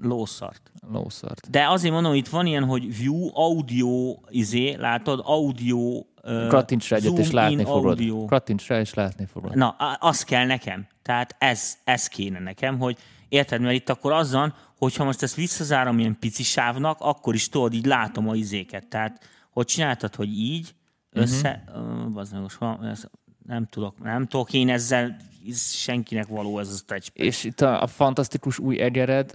lószart. 0.00 0.72
Lószart. 0.92 1.50
De 1.50 1.68
azért 1.68 1.94
mondom, 1.94 2.14
itt 2.14 2.28
van 2.28 2.46
ilyen, 2.46 2.64
hogy 2.64 2.96
view, 2.96 3.28
audio, 3.34 4.18
izé, 4.28 4.74
látod, 4.74 5.20
audio, 5.24 6.04
uh, 6.22 6.46
Kattints 6.46 6.88
rá 6.88 6.96
egyet, 6.96 7.18
és 7.18 7.30
látni 7.30 7.64
fogod. 7.64 7.84
audio. 7.84 8.24
Kattints 8.24 8.66
rá, 8.66 8.80
és 8.80 8.94
látni 8.94 9.26
fogod. 9.26 9.56
Na, 9.56 9.68
az 9.98 10.22
kell 10.22 10.46
nekem. 10.46 10.86
Tehát 11.02 11.36
ez, 11.38 11.78
ez 11.84 12.06
kéne 12.06 12.38
nekem, 12.38 12.78
hogy 12.78 12.98
érted, 13.28 13.60
mert 13.60 13.74
itt 13.74 13.88
akkor 13.88 14.12
az 14.12 14.32
van, 14.32 14.54
hogyha 14.76 15.04
most 15.04 15.22
ezt 15.22 15.34
visszazárom 15.34 15.98
ilyen 15.98 16.18
pici 16.18 16.42
sávnak, 16.42 17.00
akkor 17.00 17.34
is 17.34 17.48
tudod, 17.48 17.72
így 17.72 17.86
látom 17.86 18.28
a 18.28 18.34
izéket. 18.34 18.86
Tehát, 18.86 19.24
hogy 19.50 19.66
csináltad, 19.66 20.14
hogy 20.14 20.28
így, 20.28 20.74
össze, 21.10 21.64
uh-huh. 21.66 22.06
uh, 22.06 22.26
meg 22.32 22.40
most 22.42 22.56
van, 22.56 22.84
ez, 22.84 23.04
nem 23.50 23.66
tudok, 23.66 24.02
nem 24.02 24.26
tudok 24.26 24.52
én 24.52 24.68
ezzel, 24.68 25.16
ez 25.48 25.72
senkinek 25.72 26.26
való 26.26 26.58
ez 26.58 26.68
a 26.68 26.84
touchpad. 26.86 27.24
És 27.24 27.44
itt 27.44 27.60
a, 27.60 27.82
a 27.82 27.86
fantasztikus 27.86 28.58
új 28.58 28.80
egyered 28.80 29.30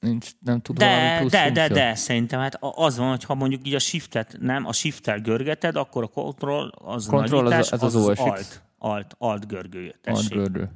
nincs, 0.00 0.30
nem 0.38 0.60
tud 0.60 0.78
valami 0.78 0.96
De, 0.96 1.18
plusz 1.18 1.30
de, 1.30 1.50
de, 1.50 1.60
funkció? 1.60 1.76
de, 1.76 1.94
szerintem 1.94 2.40
hát 2.40 2.58
az 2.60 2.96
van, 2.96 3.08
hogy 3.08 3.24
ha 3.24 3.34
mondjuk 3.34 3.66
így 3.66 3.74
a 3.74 3.78
shiftet 3.78 4.36
nem, 4.40 4.66
a 4.66 4.72
shifttel 4.72 5.18
görgeted, 5.18 5.76
akkor 5.76 6.02
a 6.02 6.06
control 6.06 6.72
az 6.74 7.06
Control 7.06 7.46
az 7.46 7.50
nagyítás, 7.50 7.72
az, 7.72 7.82
az 7.82 7.94
az, 7.94 8.08
OS 8.08 8.16
X. 8.16 8.20
alt, 8.22 8.62
alt, 8.78 9.14
alt 9.18 9.46
görgő. 9.46 9.94
Tessék. 10.00 10.30
Adgördő. 10.30 10.70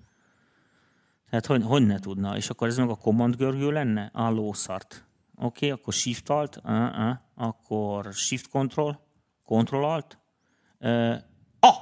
Tehát 1.30 1.46
hogy, 1.46 1.62
hogy 1.64 1.86
ne 1.86 1.98
tudna? 1.98 2.36
És 2.36 2.50
akkor 2.50 2.68
ez 2.68 2.76
meg 2.76 2.88
a 2.88 2.96
command 2.96 3.36
görgő 3.36 3.70
lenne? 3.70 4.10
A 4.12 4.30
lószart. 4.30 5.04
Oké, 5.34 5.44
okay, 5.44 5.70
akkor 5.70 5.92
shift 5.92 6.30
alt, 6.30 6.60
uh, 6.64 6.72
uh, 6.72 7.16
akkor 7.34 8.12
shift 8.12 8.48
control, 8.48 9.00
control 9.44 9.84
alt. 9.84 10.18
Uh, 10.80 11.16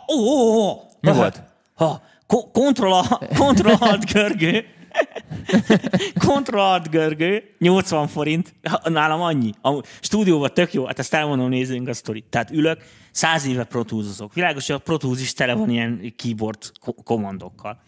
ó, 0.07 0.17
ó, 0.17 0.69
ó, 0.69 0.81
Mi 1.01 1.13
volt? 1.13 1.43
Ha, 1.75 2.03
ko- 2.27 2.51
control, 2.53 3.03
control 3.37 3.77
alt 3.81 4.13
görgő. 4.13 4.65
Control 6.19 6.61
alt 6.61 6.91
görgő, 6.91 7.55
80 7.59 8.09
forint, 8.09 8.55
nálam 8.85 9.21
annyi. 9.21 9.53
A 9.63 9.83
stúdióban 10.01 10.51
tök 10.55 10.73
jó, 10.73 10.85
hát 10.85 10.99
ezt 10.99 11.15
elmondom, 11.15 11.49
nézzünk 11.49 11.89
a 11.89 11.95
sztorit. 11.95 12.25
Tehát 12.25 12.51
ülök, 12.51 12.83
száz 13.11 13.47
éve 13.47 13.65
protúzozok. 13.65 14.35
Világos, 14.35 14.67
hogy 14.67 14.77
a 14.77 14.79
protúz 14.79 15.21
is 15.21 15.33
tele 15.33 15.55
van 15.55 15.71
ilyen 15.71 16.15
keyboard 16.17 16.59
ko- 16.81 17.03
kommandokkal. 17.05 17.79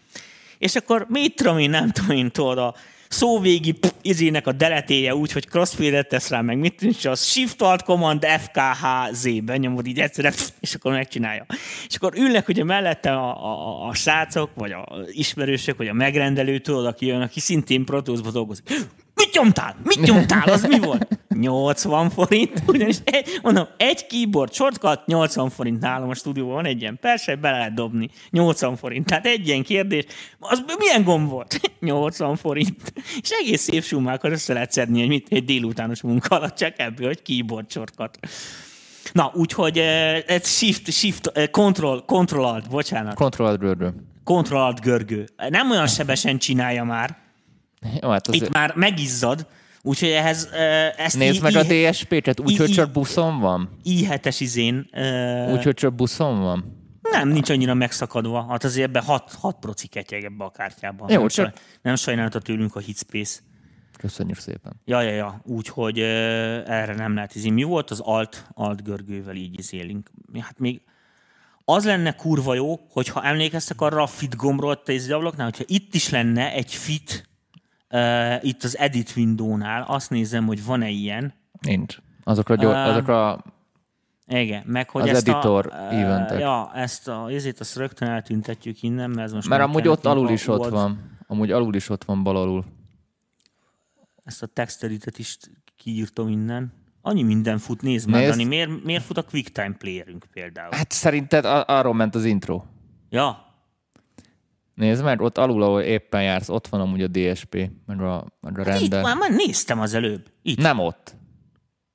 És 0.57 0.75
akkor 0.75 1.05
mit 1.09 1.35
tudom 1.35 1.57
én, 1.57 1.69
nem 1.69 1.91
tudom 1.91 2.17
én, 2.17 2.31
tudod, 2.31 2.57
a 2.57 2.75
szóvégi 3.09 3.71
p- 3.71 3.93
izének 4.01 4.47
a 4.47 4.51
deletéje 4.51 5.15
úgy, 5.15 5.31
hogy 5.31 5.47
crossfadet 5.47 6.07
tesz 6.07 6.29
rá, 6.29 6.41
meg 6.41 6.57
mit 6.57 6.81
nincs, 6.81 7.05
az 7.05 7.23
Shift 7.23 7.61
Alt 7.61 7.83
Command 7.83 8.25
FKHZ 8.25 9.27
benyomod 9.43 9.87
így 9.87 9.99
egyszerre, 9.99 10.29
pff, 10.29 10.49
és 10.59 10.75
akkor 10.75 10.91
megcsinálja. 10.91 11.45
És 11.87 11.95
akkor 11.95 12.13
ülnek 12.15 12.47
ugye 12.47 12.63
mellette 12.63 13.11
a, 13.11 13.45
a, 13.45 13.87
a 13.87 13.93
srácok, 13.93 14.49
vagy 14.55 14.71
a 14.71 14.87
ismerősök, 15.07 15.77
vagy 15.77 15.87
a 15.87 15.93
megrendelő, 15.93 16.59
tudod, 16.59 16.85
aki 16.85 17.05
jön, 17.05 17.21
aki 17.21 17.39
szintén 17.39 17.85
Pro 17.85 18.01
Tools-ba 18.01 18.31
dolgozik. 18.31 18.69
Mit 19.17 19.33
nyomtál? 19.33 19.75
Mit 19.83 19.99
nyomtál? 20.01 20.49
Az 20.49 20.63
mi 20.63 20.79
volt? 20.79 21.07
80 21.39 22.09
forint, 22.09 22.63
ugyanis 22.67 22.97
egy, 23.03 23.39
mondom, 23.41 23.67
egy 23.77 24.07
keyboard 24.07 24.53
shortcut 24.53 25.05
80 25.05 25.49
forint 25.49 25.79
nálam 25.79 26.09
a 26.09 26.13
stúdióban 26.13 26.53
van 26.53 26.65
egy 26.65 26.81
ilyen 26.81 26.97
perse, 27.01 27.35
be 27.35 27.51
lehet 27.51 27.73
dobni. 27.73 28.09
80 28.29 28.75
forint. 28.75 29.05
Tehát 29.05 29.25
egy 29.25 29.47
ilyen 29.47 29.63
kérdés, 29.63 30.03
az 30.39 30.63
milyen 30.77 31.03
gomb 31.03 31.29
volt? 31.29 31.59
80 31.79 32.35
forint. 32.35 32.93
És 33.21 33.29
egész 33.29 33.61
szép 33.61 33.83
summákat 33.83 34.31
össze 34.31 34.53
lehet 34.53 34.71
szedni 34.71 35.01
egy, 35.01 35.07
mit, 35.07 35.27
egy 35.29 35.45
délutános 35.45 36.01
munka 36.01 36.35
alatt, 36.35 36.55
csak 36.55 36.73
ebből, 36.79 37.07
hogy 37.07 37.21
keyboard 37.21 37.71
shortcut. 37.71 38.19
Na, 39.11 39.31
úgyhogy 39.33 39.77
eh, 39.77 40.23
ez 40.27 40.47
shift, 40.57 40.91
shift, 40.91 41.27
eh, 41.27 41.47
control, 41.47 42.03
control 42.05 42.45
alt, 42.45 42.69
bocsánat, 42.69 43.13
Control 43.13 43.47
Adgördő. 43.47 43.93
control 44.23 44.61
alt 44.61 44.81
görgő. 44.81 45.25
Nem 45.49 45.71
olyan 45.71 45.87
sebesen 45.87 46.37
csinálja 46.37 46.83
már, 46.83 47.17
Jó, 48.01 48.09
hát 48.09 48.27
itt 48.27 48.33
azért 48.33 48.53
már 48.53 48.73
megizzad, 48.75 49.47
úgyhogy 49.81 50.09
ehhez 50.09 50.49
eh, 50.53 50.93
ezt 51.05 51.17
nézd 51.17 51.35
í- 51.35 51.41
meg 51.41 51.55
a 51.55 51.63
í- 51.63 51.89
DSP-t, 51.89 52.39
úgy, 52.39 52.51
í- 52.69 52.73
csak 52.73 52.91
buszon 52.91 53.39
van. 53.39 53.79
i7-es 53.83 54.35
izén. 54.39 54.89
Uh, 54.93 55.51
Úgy, 55.53 55.63
hogy 55.63 55.73
csak 55.73 55.93
buszon 55.93 56.39
van. 56.41 56.75
nem, 57.11 57.29
nincs 57.29 57.49
annyira 57.49 57.73
megszakadva. 57.73 58.45
Hát 58.49 58.63
azért 58.63 58.87
ebben 58.87 59.03
6, 59.03 59.31
6 59.39 59.55
proci 59.59 59.87
ketyeg 59.87 60.23
ebbe 60.23 60.43
a 60.43 60.49
kártyában. 60.51 61.09
Jó, 61.11 61.19
nem, 61.19 61.27
csak- 61.27 61.45
saj, 61.45 61.53
nem 61.81 61.95
sajnálta 61.95 62.39
tőlünk 62.39 62.75
a 62.75 62.79
Hitspace. 62.79 63.39
Köszönjük 63.97 64.37
szépen. 64.39 64.81
Ja, 64.85 65.01
ja, 65.01 65.11
ja. 65.11 65.41
Úgyhogy 65.43 65.99
uh, 65.99 66.05
erre 66.65 66.93
nem 66.95 67.13
lehet 67.13 67.35
izé. 67.35 67.49
Mi 67.49 67.63
volt 67.63 67.91
az 67.91 67.99
alt, 67.99 68.45
alt 68.53 68.83
görgővel 68.83 69.35
így 69.35 69.59
izélünk? 69.59 70.09
Hát 70.39 70.59
még 70.59 70.81
az 71.65 71.85
lenne 71.85 72.11
kurva 72.11 72.53
jó, 72.53 72.79
hogyha 72.89 73.23
emlékeztek 73.23 73.81
arra 73.81 74.01
a 74.01 74.07
fit 74.07 74.35
gombról 74.35 74.81
a 74.85 74.91
izé 74.91 75.11
ablaknál, 75.11 75.45
hogyha 75.45 75.63
itt 75.67 75.93
is 75.95 76.09
lenne 76.09 76.51
egy 76.53 76.73
fit, 76.73 77.29
uh, 77.89 78.45
itt 78.45 78.63
az 78.63 78.77
edit 78.77 79.13
window-nál, 79.15 79.83
azt 79.87 80.09
nézem, 80.09 80.45
hogy 80.45 80.65
van-e 80.65 80.89
ilyen, 80.89 81.33
Nincs. 81.61 81.97
Azokra, 82.23 82.55
gyor, 82.55 82.75
Á, 82.75 82.87
azokra 82.87 83.43
Igen, 84.27 84.63
meg 84.65 84.89
hogy 84.89 85.01
Az 85.01 85.09
ezt 85.15 85.27
editor 85.27 85.67
a, 85.73 85.93
eventek. 85.93 86.39
Ja, 86.39 86.71
ezt 86.73 87.07
a 87.07 87.29
ezért 87.31 87.59
azt 87.59 87.75
rögtön 87.75 88.07
eltűntetjük 88.07 88.81
innen, 88.83 89.09
mert 89.09 89.27
ez 89.27 89.33
most 89.33 89.49
mert 89.49 89.61
amúgy 89.61 89.87
ott 89.87 90.05
alul 90.05 90.29
is 90.29 90.47
ott 90.47 90.69
van. 90.69 91.17
Amúgy 91.27 91.51
alul 91.51 91.75
is 91.75 91.89
ott 91.89 92.03
van 92.03 92.23
bal 92.23 92.35
alul. 92.35 92.65
Ezt 94.23 94.43
a 94.43 94.47
texteritet 94.47 95.17
is 95.17 95.37
kiírtam 95.77 96.27
innen. 96.27 96.73
Annyi 97.01 97.23
minden 97.23 97.57
fut, 97.57 97.81
nézd 97.81 98.09
már. 98.09 98.29
Dani, 98.29 98.43
miért, 98.43 98.83
miért 98.83 99.03
fut 99.03 99.17
a 99.17 99.23
QuickTime 99.31 99.75
playerünk 99.77 100.25
például? 100.33 100.69
Hát 100.71 100.91
szerinted 100.91 101.45
a- 101.45 101.65
arról 101.67 101.93
ment 101.93 102.15
az 102.15 102.25
intro. 102.25 102.63
Ja, 103.09 103.46
Nézd 104.77 105.03
meg, 105.03 105.21
ott 105.21 105.37
alul, 105.37 105.63
ahol 105.63 105.81
éppen 105.81 106.23
jársz, 106.23 106.49
ott 106.49 106.67
van 106.67 106.81
amúgy 106.81 107.01
a 107.01 107.07
DSP, 107.07 107.69
meg 107.85 108.01
a, 108.01 108.25
meg 108.41 108.59
a 108.59 108.63
hát 108.63 108.81
itt 108.81 108.91
render. 108.91 109.03
már, 109.03 109.15
már 109.15 109.31
néztem 109.31 109.79
az 109.79 109.93
előbb. 109.93 110.31
Itt. 110.41 110.57
Nem 110.57 110.79
ott. 110.79 111.15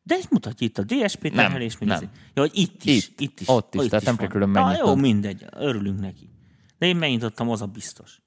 De 0.02 0.16
itt 0.16 0.30
mutatja 0.30 0.66
itt 0.66 0.78
a 0.78 0.82
DSP 0.82 1.34
terhelés, 1.34 1.76
nem. 1.78 1.96
izé. 1.96 2.09
Ja, 2.34 2.42
hogy 2.42 2.50
itt 2.54 2.84
is. 2.84 3.09
Itt. 3.09 3.20
Itt, 3.20 3.40
is. 3.40 3.48
Ott 3.48 3.74
is, 3.74 3.82
Itt 3.82 3.90
tehát 3.90 4.04
nem 4.04 4.16
kell 4.16 4.28
külön 4.28 4.48
Na, 4.48 4.76
jó, 4.76 4.94
mindegy, 4.94 5.44
örülünk 5.56 6.00
neki. 6.00 6.30
De 6.78 6.86
én 6.86 6.96
megnyitottam, 6.96 7.50
az 7.50 7.62
a 7.62 7.66
biztos. 7.66 8.20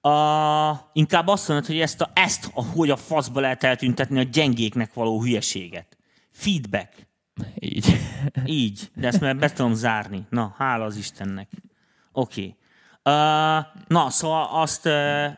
A, 0.00 0.90
inkább 0.92 1.26
azt 1.26 1.48
mondod, 1.48 1.66
hogy 1.66 1.80
ezt, 1.80 2.00
a, 2.00 2.10
ezt 2.14 2.50
hogy 2.52 2.90
a 2.90 2.96
faszba 2.96 3.40
lehet 3.40 3.64
eltüntetni 3.64 4.18
a 4.18 4.22
gyengéknek 4.22 4.94
való 4.94 5.22
hülyeséget. 5.22 5.96
Feedback. 6.30 7.08
Így. 7.58 7.86
Így, 8.44 8.90
de 8.94 9.06
ezt 9.06 9.20
már 9.20 9.36
be 9.36 9.52
tudom 9.52 9.74
zárni. 9.74 10.26
Na, 10.30 10.54
hála 10.56 10.84
az 10.84 10.96
Istennek. 10.96 11.48
Oké. 12.12 12.40
Okay. 12.40 12.56
Na, 13.88 14.06
szóval 14.10 14.48
azt, 14.52 14.88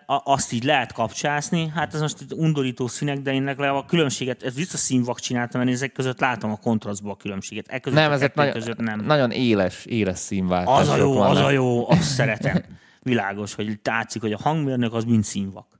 azt 0.06 0.52
így 0.52 0.64
lehet 0.64 0.92
kapcsászni. 0.92 1.72
Hát 1.74 1.94
ez 1.94 2.00
most 2.00 2.20
itt 2.20 2.32
undorító 2.32 2.86
színek, 2.86 3.18
de 3.18 3.32
én 3.32 3.44
legalább 3.44 3.74
a 3.74 3.84
különbséget, 3.84 4.42
ez 4.42 4.54
visszaszínvak 4.54 5.20
csináltam, 5.20 5.60
mert 5.60 5.72
ezek 5.72 5.92
között 5.92 6.20
látom 6.20 6.50
a 6.50 6.56
kontrasztban 6.56 7.12
a 7.12 7.16
különbséget. 7.16 7.66
E 7.68 7.78
között 7.78 7.98
Nem, 7.98 8.12
ezek 8.12 8.34
nagyon, 8.34 8.52
között 8.52 8.78
nem. 8.78 9.00
nagyon 9.00 9.30
éles, 9.30 9.84
éles 9.84 10.18
színváltások 10.18 10.80
Az 10.80 10.88
a 10.88 10.96
jó, 10.96 11.10
az 11.20 11.28
vannak. 11.28 11.44
a 11.44 11.50
jó, 11.50 11.90
azt 11.90 12.02
szeretem. 12.02 12.62
Világos, 13.02 13.54
hogy 13.54 13.78
látszik, 13.84 14.22
hogy 14.22 14.32
a 14.32 14.38
hangmérnök 14.42 14.94
az 14.94 15.04
mind 15.04 15.24
színvak. 15.24 15.77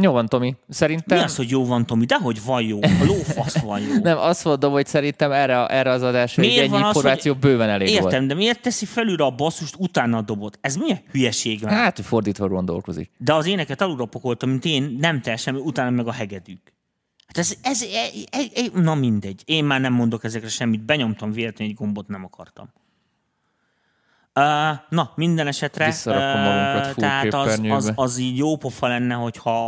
Jó 0.00 0.12
van, 0.12 0.26
Tomi. 0.26 0.56
Szerintem... 0.68 1.18
Mi 1.18 1.24
az, 1.24 1.36
hogy 1.36 1.50
jó 1.50 1.64
van, 1.66 1.86
Tomi? 1.86 2.04
Dehogy 2.04 2.44
van 2.44 2.62
jó. 2.62 2.78
A 2.82 3.04
lófasz 3.06 3.58
van 3.58 3.80
jó. 3.80 3.94
Nem, 4.02 4.18
azt 4.18 4.44
mondom, 4.44 4.72
hogy 4.72 4.86
szerintem 4.86 5.32
erre, 5.32 5.66
erre 5.66 5.90
az 5.90 6.02
adásra 6.02 6.42
egy 6.42 6.48
Miért 6.48 6.62
ennyi 6.62 6.72
van 6.72 6.82
az, 6.82 6.96
információ 6.96 7.32
hogy- 7.32 7.40
bőven 7.40 7.68
elég 7.68 7.88
Értem, 7.88 8.10
volt. 8.10 8.26
de 8.26 8.34
miért 8.34 8.62
teszi 8.62 8.84
felülre 8.86 9.24
a 9.24 9.30
basszust, 9.30 9.74
utána 9.78 10.16
a 10.16 10.22
dobot? 10.22 10.58
Ez 10.60 10.76
milyen 10.76 11.00
hülyeség 11.10 11.60
van? 11.60 11.70
Hát, 11.70 12.00
fordítva 12.00 12.48
gondolkozik. 12.48 13.10
De 13.18 13.34
az 13.34 13.46
éneket 13.46 13.80
alulra 13.80 14.04
pakoltam, 14.04 14.50
mint 14.50 14.64
én, 14.64 14.96
nem 15.00 15.20
teljesen, 15.20 15.54
utána 15.56 15.90
meg 15.90 16.06
a 16.06 16.12
hegedűk. 16.12 16.74
Hát 17.26 17.38
ez, 17.38 17.54
ez, 17.62 17.82
ez, 17.82 18.12
ez, 18.30 18.46
ez, 18.54 18.82
na 18.82 18.94
mindegy. 18.94 19.42
Én 19.44 19.64
már 19.64 19.80
nem 19.80 19.92
mondok 19.92 20.24
ezekre 20.24 20.48
semmit. 20.48 20.84
Benyomtam 20.84 21.32
véletlenül 21.32 21.72
egy 21.72 21.78
gombot, 21.78 22.08
nem 22.08 22.24
akartam. 22.24 22.72
Na, 24.88 25.12
minden 25.14 25.46
esetre, 25.46 25.84
Visszarakom 25.84 26.40
magunkat 26.40 26.86
full 26.86 27.02
tehát 27.02 27.34
az, 27.34 27.60
az, 27.68 27.92
az 27.94 28.18
így 28.18 28.36
jó 28.36 28.56
pofa 28.56 28.86
lenne, 28.86 29.14
hogyha, 29.14 29.58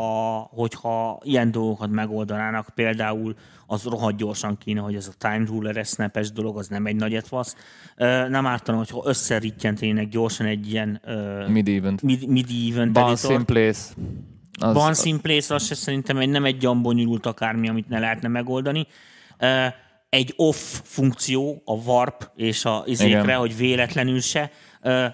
hogyha 0.52 1.20
ilyen 1.22 1.50
dolgokat 1.50 1.90
megoldanának. 1.90 2.68
Például 2.74 3.34
az 3.66 3.84
rohadt 3.84 4.16
gyorsan 4.16 4.58
kéne, 4.58 4.80
hogy 4.80 4.94
ez 4.94 5.06
a 5.06 5.14
time 5.18 5.44
ruler 5.46 5.84
snapes 5.84 6.32
dolog, 6.32 6.58
az 6.58 6.68
nem 6.68 6.86
egy 6.86 6.96
nagy 6.96 7.14
etvasz. 7.14 7.56
Nem 8.28 8.46
ártana, 8.46 8.78
hogyha 8.78 9.02
összeritjentének 9.04 10.08
gyorsan 10.08 10.46
egy 10.46 10.70
ilyen 10.70 11.00
uh, 11.04 11.48
Midi 11.48 11.76
event. 11.76 12.02
midi, 12.02 12.26
midi 12.26 12.70
event 12.72 12.92
Bounce 12.92 13.28
in 13.28 13.34
editor. 13.34 13.56
place. 13.56 13.80
Az, 14.60 14.74
Bounce 14.74 15.08
in 15.08 15.20
place, 15.20 15.54
az 15.54 15.66
se 15.66 15.74
szerintem 15.74 16.16
egy, 16.16 16.28
nem 16.28 16.44
egy 16.44 16.66
olyan 16.66 16.82
bonyolult 16.82 17.26
akármi, 17.26 17.68
amit 17.68 17.88
ne 17.88 17.98
lehetne 17.98 18.28
megoldani. 18.28 18.86
Egy 20.12 20.32
off 20.36 20.80
funkció, 20.82 21.62
a 21.64 21.72
warp 21.72 22.30
és 22.36 22.64
a 22.64 22.82
izékre, 22.86 23.22
Igen. 23.22 23.38
hogy 23.38 23.56
véletlenül 23.56 24.20
se. 24.20 24.50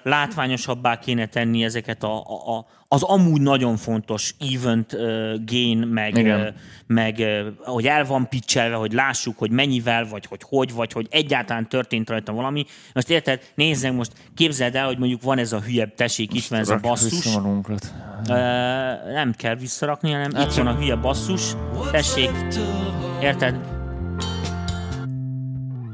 Látványosabbá 0.03 0.99
kéne 0.99 1.27
tenni 1.27 1.65
ezeket 1.65 2.03
a, 2.03 2.23
a, 2.23 2.57
a, 2.57 2.67
az 2.89 3.03
amúgy 3.03 3.41
nagyon 3.41 3.77
fontos 3.77 4.35
event 4.55 4.93
uh, 4.93 5.01
gain, 5.45 5.79
meg, 5.79 6.17
Igen. 6.17 6.55
meg 6.87 7.19
ö, 7.19 7.49
hogy 7.65 7.87
el 7.87 8.05
van 8.05 8.29
pitchelve, 8.29 8.75
hogy 8.75 8.93
lássuk, 8.93 9.39
hogy 9.39 9.51
mennyivel, 9.51 10.07
vagy 10.09 10.27
hogy 10.27 10.41
hogy, 10.49 10.73
vagy 10.73 10.93
hogy 10.93 11.07
egyáltalán 11.11 11.69
történt 11.69 12.09
rajta 12.09 12.33
valami. 12.33 12.65
Most 12.95 13.11
érted, 13.11 13.43
nézzek 13.55 13.93
most, 13.93 14.13
képzeld 14.37 14.75
el, 14.75 14.87
hogy 14.87 14.99
mondjuk 14.99 15.23
van 15.23 15.39
ez 15.39 15.53
a 15.53 15.61
hülye, 15.61 15.93
tessék, 15.97 16.35
itt 16.35 16.47
van 16.47 16.59
ez 16.59 16.69
a 16.69 16.77
basszus. 16.77 17.39
nem 19.13 19.35
kell 19.37 19.55
visszarakni, 19.55 20.11
hanem 20.11 20.31
itt 20.31 20.53
van 20.53 20.67
a 20.67 20.75
hülye 20.75 20.97
basszus. 20.97 21.53
Tessék, 21.91 22.31
érted? 23.23 23.78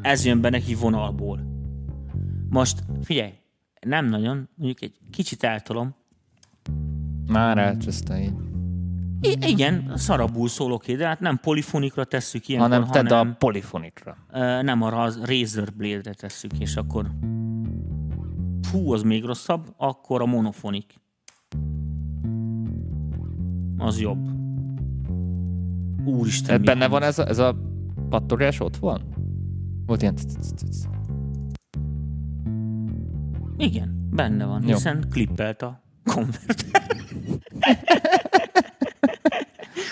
Ez 0.05 0.25
jön 0.25 0.41
be 0.41 0.51
neki 0.51 0.75
vonalból. 0.75 1.41
Most 2.49 2.83
figyelj, 3.03 3.33
nem 3.81 4.07
nagyon, 4.07 4.49
mondjuk 4.55 4.83
egy 4.83 4.93
kicsit 5.11 5.43
eltolom. 5.43 5.95
Már 7.27 7.59
elcseszte 7.59 8.21
így. 8.21 8.33
I- 9.21 9.39
igen, 9.51 9.93
szarabul 9.95 10.49
szólok 10.49 10.87
de 10.87 11.07
hát 11.07 11.21
nem 11.21 11.39
polifonikra 11.43 12.05
tesszük 12.05 12.49
ilyenkor, 12.49 12.71
Hanem 12.71 12.89
tedd 12.91 13.09
hanem 13.09 13.29
a 13.29 13.35
polifonikra. 13.39 14.17
nem 14.63 14.83
arra 14.83 15.03
az 15.03 15.21
Razer 15.25 15.73
Blade-re 15.77 16.13
tesszük, 16.15 16.59
és 16.59 16.77
akkor 16.77 17.11
fú, 18.63 18.93
az 18.93 19.03
még 19.03 19.25
rosszabb, 19.25 19.75
akkor 19.77 20.21
a 20.23 20.27
monofonik. 20.27 20.95
Az 23.79 24.01
jobb. 24.01 24.29
Úristen, 26.05 26.61
mi 26.61 26.67
benne 26.67 26.89
van 26.89 27.03
ez 27.03 27.19
a, 27.19 27.27
ez 27.29 27.39
a 27.39 27.57
pattogás 28.09 28.61
ott 28.61 28.77
van? 28.77 29.14
Volt 29.87 30.03
ilyen... 30.03 30.15
Igen, 33.57 34.09
benne 34.11 34.45
van, 34.45 34.63
Jó. 34.63 34.75
hiszen 34.75 35.05
klippelt 35.11 35.63
a 35.63 35.83
konverter. 36.05 36.83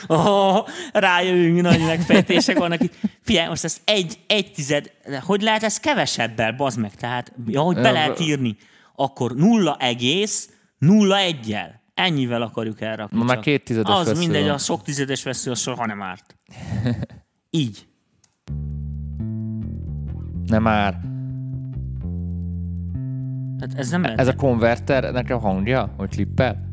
Oh, 0.06 0.66
rájövünk, 0.92 1.60
nagy 1.60 1.80
megfejtések 1.80 2.58
vannak 2.58 2.82
itt. 2.82 2.94
Figyelj, 3.20 3.48
most 3.48 3.64
ez 3.64 3.80
egy, 3.84 4.18
egy 4.26 4.52
tized, 4.52 4.92
hogy 5.20 5.42
lehet 5.42 5.62
ez 5.62 5.80
kevesebbel, 5.80 6.52
bazd 6.52 6.78
meg, 6.78 6.94
tehát, 6.94 7.32
ja, 7.46 7.60
hogy 7.60 7.74
be 7.74 7.90
lehet 7.90 8.20
írni, 8.20 8.56
akkor 8.94 9.34
nulla 9.34 9.76
egész, 9.76 10.50
nulla 10.78 11.18
egyel. 11.18 11.80
Ennyivel 11.94 12.42
akarjuk 12.42 12.80
elrakni. 12.80 13.18
Ma 13.18 13.24
már 13.24 13.38
két 13.38 13.64
tizedes 13.64 13.94
Az 13.94 14.06
vesző 14.06 14.18
mindegy, 14.18 14.44
van. 14.44 14.54
a 14.54 14.58
sok 14.58 14.82
tizedes 14.82 15.22
vesző, 15.22 15.50
az 15.50 15.60
soha 15.60 15.86
nem 15.86 16.02
árt. 16.02 16.36
Így. 17.50 17.86
Nem 20.52 20.62
már. 20.62 21.00
Tehát 23.58 23.78
ez 23.78 23.90
nem. 23.90 24.04
Ez 24.04 24.28
a 24.28 24.34
konverternek 24.34 25.30
a 25.30 25.38
hangja, 25.38 25.94
hogy 25.96 26.08
klippel? 26.08 26.70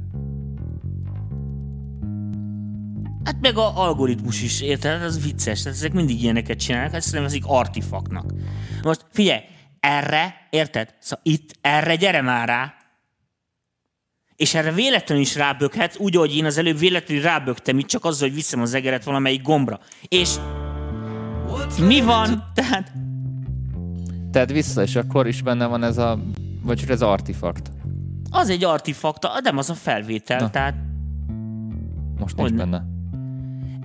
Hát 3.24 3.36
meg 3.42 3.58
a 3.58 3.78
algoritmus 3.78 4.42
is, 4.42 4.62
érted? 4.62 5.02
Ez 5.02 5.24
vicces. 5.24 5.62
Tehát 5.62 5.78
ezek 5.78 5.94
mindig 5.94 6.22
ilyeneket 6.22 6.60
csinálnak, 6.60 6.94
ezt 6.94 7.14
nevezik 7.14 7.44
artifaknak. 7.46 8.32
Most 8.84 9.06
figyelj, 9.12 9.40
erre, 9.80 10.36
érted? 10.50 10.96
Szóval 11.00 11.24
itt, 11.24 11.58
erre 11.62 11.96
gyere 11.96 12.22
már 12.22 12.48
rá. 12.48 12.74
És 14.36 14.54
erre 14.54 14.72
véletlenül 14.72 15.24
is 15.24 15.36
ráböghetsz, 15.36 15.98
úgy, 15.98 16.16
ahogy 16.16 16.36
én 16.36 16.46
az 16.46 16.58
előbb 16.58 16.78
véletlenül 16.78 17.24
rábögtem, 17.24 17.80
itt 17.80 17.88
csak 17.88 18.06
azzal, 18.06 18.28
hogy 18.28 18.38
viszem 18.38 18.62
az 18.62 18.74
egeret 18.74 19.04
valamelyik 19.04 19.42
gombra. 19.42 19.80
És 20.08 20.36
mi 21.78 22.02
van? 22.02 22.52
Tehát 22.54 22.92
Tedd 24.32 24.52
vissza, 24.54 24.82
és 24.82 24.96
akkor 24.96 25.28
is 25.28 25.42
benne 25.42 25.66
van 25.66 25.84
ez 25.84 25.98
a... 25.98 26.20
Vagy 26.64 26.84
ez 26.88 27.02
artifakt. 27.02 27.72
az 28.30 28.50
egy 28.50 28.64
artifakta, 28.64 29.40
nem 29.44 29.58
az 29.58 29.70
a 29.70 29.74
felvétel. 29.74 30.40
Na. 30.40 30.50
Tehát 30.50 30.76
Most 32.20 32.36
nincs 32.36 32.50
Hogyne. 32.50 32.64
benne. 32.64 32.84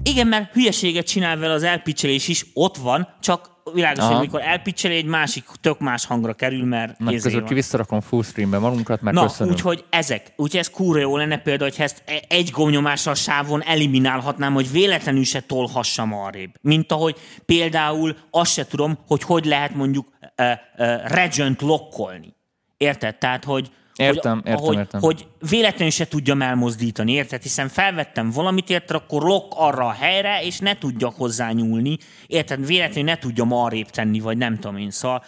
Igen, 0.03 0.27
mert 0.27 0.53
hülyeséget 0.53 1.07
csinál 1.07 1.39
vele 1.39 1.53
az 1.53 1.63
elpicselés 1.63 2.29
is, 2.29 2.47
ott 2.55 2.77
van, 2.77 3.09
csak 3.21 3.54
világos, 3.73 4.03
hogy 4.03 4.13
Aha. 4.13 4.19
amikor 4.19 4.41
elpicsel, 4.41 4.91
egy 4.91 5.05
másik, 5.05 5.45
tök 5.61 5.79
más 5.79 6.07
hangra 6.07 6.33
kerül, 6.33 6.65
mert 6.65 6.99
Na, 6.99 7.11
közül 7.11 7.45
ki 7.45 7.55
visszarakom 7.55 8.01
full 8.01 8.23
screenbe 8.23 8.59
magunkat, 8.59 9.03
meg 9.03 9.15
Na, 9.15 9.23
köszönöm. 9.23 9.53
úgyhogy 9.53 9.85
ezek. 9.91 10.33
Úgyhogy 10.37 10.61
ez 10.61 10.71
kurva 10.71 10.99
jó 10.99 11.17
lenne 11.17 11.39
például, 11.39 11.69
hogyha 11.69 11.83
ezt 11.83 12.03
e- 12.07 12.25
egy 12.29 12.51
gomnyomással 12.51 13.13
a 13.13 13.17
sávon 13.17 13.63
eliminálhatnám, 13.63 14.55
hogy 14.55 14.71
véletlenül 14.71 15.25
se 15.25 15.41
tolhassam 15.41 16.13
arrébb. 16.13 16.55
Mint 16.61 16.93
ahogy 16.93 17.17
például 17.47 18.17
azt 18.31 18.53
se 18.53 18.67
tudom, 18.67 18.99
hogy 19.07 19.23
hogy 19.23 19.45
lehet 19.45 19.75
mondjuk 19.75 20.09
uh, 20.37 20.51
uh, 20.79 21.07
regent 21.07 21.61
lokkolni. 21.61 22.35
Érted? 22.77 23.17
Tehát, 23.19 23.45
hogy 23.45 23.71
Értem, 23.97 24.41
hogy, 24.45 24.49
értem, 24.49 24.65
hogy, 24.65 24.77
értem. 24.77 25.01
hogy 25.01 25.27
véletlenül 25.49 25.91
se 25.91 26.09
tudjam 26.09 26.43
elmozdítani, 26.43 27.13
érted? 27.13 27.43
Hiszen 27.43 27.69
felvettem 27.69 28.31
valamit, 28.31 28.71
érted, 28.71 28.97
akkor 28.97 29.23
lokk 29.23 29.53
arra 29.57 29.87
a 29.87 29.93
helyre, 29.93 30.43
és 30.43 30.59
ne 30.59 30.79
tudjak 30.79 31.15
hozzá 31.17 31.51
nyúlni, 31.51 31.99
érted? 32.27 32.67
Véletlenül 32.67 33.11
ne 33.11 33.19
tudjam 33.19 33.53
arrébb 33.53 33.91
tenni, 33.91 34.21
vagy 34.21 34.37
nem 34.37 34.55
tudom 34.55 34.77
én. 34.77 34.91
Szóval 34.91 35.25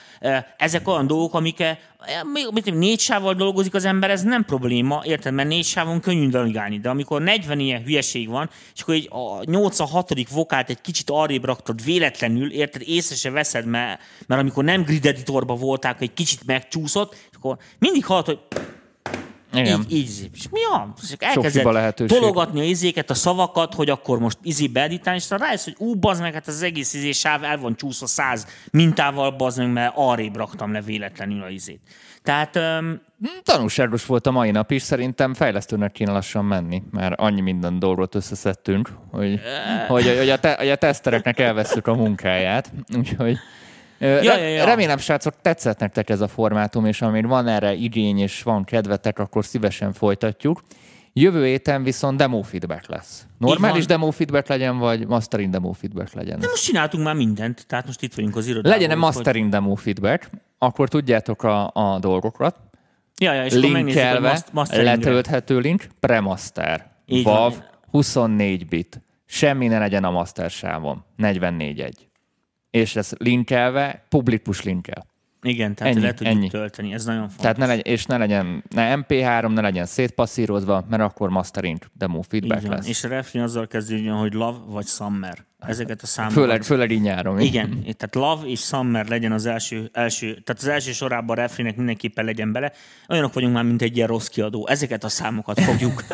ezek 0.57 0.89
olyan 0.89 1.07
dolgok, 1.07 1.35
amik 1.35 1.65
mit 2.53 2.75
négy 2.75 3.01
sávval 3.01 3.35
dolgozik 3.35 3.75
az 3.75 3.85
ember, 3.85 4.11
ez 4.11 4.23
nem 4.23 4.45
probléma, 4.45 5.03
érted? 5.05 5.33
Mert 5.33 5.49
négy 5.49 5.65
sávon 5.65 6.01
könnyű 6.01 6.29
navigálni, 6.29 6.79
de 6.79 6.89
amikor 6.89 7.23
40 7.23 7.61
ilyen 7.61 7.83
hülyeség 7.83 8.29
van, 8.29 8.51
és 8.75 8.81
akkor 8.81 8.95
egy 8.95 9.09
a 9.11 9.45
86. 9.45 10.29
vokált 10.31 10.71
egy 10.71 10.81
kicsit 10.81 11.11
arrébb 11.11 11.45
raktad 11.45 11.85
véletlenül, 11.85 12.53
érted? 12.53 12.83
Észre 12.85 13.17
se 13.17 13.31
veszed, 13.31 13.67
mert, 13.67 14.01
mert 14.27 14.41
amikor 14.41 14.65
nem 14.65 14.83
grid 14.83 15.07
editorban 15.07 15.59
voltál, 15.59 15.97
egy 15.99 16.13
kicsit 16.13 16.47
megcsúszott, 16.47 17.17
akkor 17.47 17.65
mindig 17.79 18.05
hallod, 18.05 18.27
hogy 18.27 18.39
Igen. 19.53 19.81
így, 19.89 19.93
így, 19.93 20.31
és 20.35 20.49
mi 20.51 20.61
a? 20.65 20.95
Lehetőség. 21.73 22.19
tologatni 22.19 22.61
a 22.61 22.63
izéket, 22.63 23.11
a 23.11 23.15
szavakat, 23.15 23.75
hogy 23.75 23.91
akkor 23.91 24.19
most 24.19 24.39
izé 24.43 24.67
beeditálni, 24.67 25.19
és 25.19 25.25
aztán 25.25 25.39
rájössz, 25.39 25.65
hogy 25.65 25.75
ú, 25.79 25.95
bazd 25.95 26.21
meg, 26.21 26.33
hát 26.33 26.47
az 26.47 26.63
egész 26.63 26.95
izé 26.95 27.13
sáv 27.13 27.45
el 27.45 27.59
van 27.59 27.77
csúszva 27.77 28.07
száz 28.07 28.47
mintával, 28.71 29.31
bazd 29.31 29.59
meg, 29.59 29.73
mert 29.73 29.93
arrébb 29.97 30.37
raktam 30.37 30.73
le 30.73 30.81
véletlenül 30.81 31.43
a 31.43 31.49
izét. 31.49 31.81
Tehát 32.23 32.57
öm, 32.57 33.01
Tanulságos 33.43 34.07
volt 34.07 34.27
a 34.27 34.31
mai 34.31 34.51
nap 34.51 34.71
is, 34.71 34.83
szerintem 34.83 35.35
fejlesztőnek 35.35 35.93
kéne 35.93 36.13
lassan 36.13 36.45
menni, 36.45 36.83
mert 36.91 37.21
annyi 37.21 37.41
minden 37.41 37.79
dolgot 37.79 38.15
összeszedtünk, 38.15 38.91
hogy, 39.11 39.41
hogy, 39.89 40.17
hogy, 40.19 40.31
a, 40.31 40.39
te, 40.39 40.55
hogy 40.59 40.69
a 40.69 40.77
tesztereknek 40.77 41.39
elveszük 41.39 41.87
a 41.87 41.95
munkáját. 41.95 42.73
Úgyhogy 42.97 43.37
ja, 43.99 44.23
ja, 44.23 44.37
ja. 44.37 44.65
remélem, 44.65 44.99
srácok, 44.99 45.35
tetszett 45.43 45.79
nektek 45.79 46.11
ez 46.11 46.21
a 46.21 46.29
formátum, 46.29 46.87
és 46.87 47.03
amíg 47.03 47.27
van 47.27 47.47
erre 47.49 47.73
igény 47.73 48.19
és 48.19 48.43
van 48.43 48.65
kedvetek, 48.65 49.19
akkor 49.19 49.45
szívesen 49.45 49.93
folytatjuk. 49.93 50.63
Jövő 51.13 51.45
héten 51.45 51.83
viszont 51.83 52.17
demo 52.17 52.43
feedback 52.43 52.89
lesz. 52.89 53.27
Normális 53.39 53.87
demo 53.87 54.11
feedback 54.11 54.49
legyen, 54.49 54.79
vagy 54.79 55.07
mastering 55.07 55.51
demo 55.51 55.73
feedback 55.73 56.13
legyen? 56.13 56.39
de 56.39 56.47
most 56.49 56.65
csináltunk 56.65 57.05
már 57.05 57.15
mindent, 57.15 57.67
tehát 57.67 57.87
most 57.87 58.03
itt 58.03 58.15
vagyunk 58.15 58.37
az 58.37 58.47
irodában. 58.47 58.79
Legyen-e 58.79 58.95
mastering 58.95 59.51
demo 59.51 59.75
feedback, 59.75 60.31
akkor 60.59 60.89
tudjátok 60.89 61.43
a, 61.43 61.71
a 61.75 61.99
dolgokat, 61.99 62.57
Ja, 63.21 63.33
ja, 63.33 63.45
és 63.45 63.53
hogy 63.53 63.63
linkelve, 63.63 64.43
letölthető 64.71 65.59
link, 65.59 65.87
premaster, 66.01 66.91
van. 67.23 67.53
24 67.91 68.67
bit, 68.67 69.01
semmi 69.27 69.67
ne 69.67 69.79
legyen 69.79 70.05
a 70.05 70.11
master 70.11 70.51
sávon, 70.51 71.05
44.1. 71.19 71.91
És 72.77 72.97
ez 72.97 73.11
linkelve, 73.19 74.05
publikus 74.09 74.63
linkel. 74.63 75.07
Igen, 75.43 75.75
tehát 75.75 75.95
Ennyi, 75.95 76.05
le 76.05 76.15
tudjuk 76.15 76.37
ennyi. 76.37 76.49
tölteni, 76.49 76.93
ez 76.93 77.05
nagyon 77.05 77.21
fontos. 77.21 77.41
Tehát 77.41 77.57
ne 77.57 77.67
legyen, 77.67 77.85
és 77.85 78.07
ne 78.07 78.17
legyen 78.17 78.65
ne 78.69 78.95
MP3, 78.97 79.53
ne 79.53 79.61
legyen 79.61 79.87
szétpasszírozva, 79.87 80.85
mert 80.89 81.03
akkor 81.03 81.31
mastering 81.31 81.79
demo 81.93 82.23
feedback 82.23 82.63
van. 82.63 82.71
lesz. 82.71 82.89
És 82.89 83.05
a 83.05 83.09
refrén 83.09 83.43
azzal 83.43 83.67
kezdődjön, 83.67 84.15
hogy 84.15 84.33
love 84.33 84.59
vagy 84.67 84.87
summer. 84.87 85.45
Ezeket 85.59 86.03
a 86.03 86.07
számokat. 86.07 86.39
Főleg, 86.39 86.63
főleg 86.63 86.91
így 86.91 87.01
nyáron. 87.01 87.41
Igen, 87.41 87.83
tehát 87.83 88.15
Love 88.15 88.47
és 88.47 88.61
Summer 88.61 89.09
legyen 89.09 89.33
az 89.33 89.47
első, 89.47 89.91
első 89.93 90.27
tehát 90.27 90.63
az 90.63 90.67
első 90.69 90.93
sorában 90.93 91.37
a 91.37 91.41
refrének 91.41 91.77
mindenképpen 91.77 92.25
legyen 92.25 92.53
bele. 92.53 92.73
Olyanok 93.09 93.33
vagyunk 93.33 93.55
már, 93.55 93.65
mint 93.65 93.83
egy 93.83 93.97
ilyen 93.97 94.09
rossz 94.09 94.27
kiadó. 94.27 94.67
Ezeket 94.69 95.05
a 95.05 95.09
számokat 95.09 95.61
fogjuk. 95.61 96.05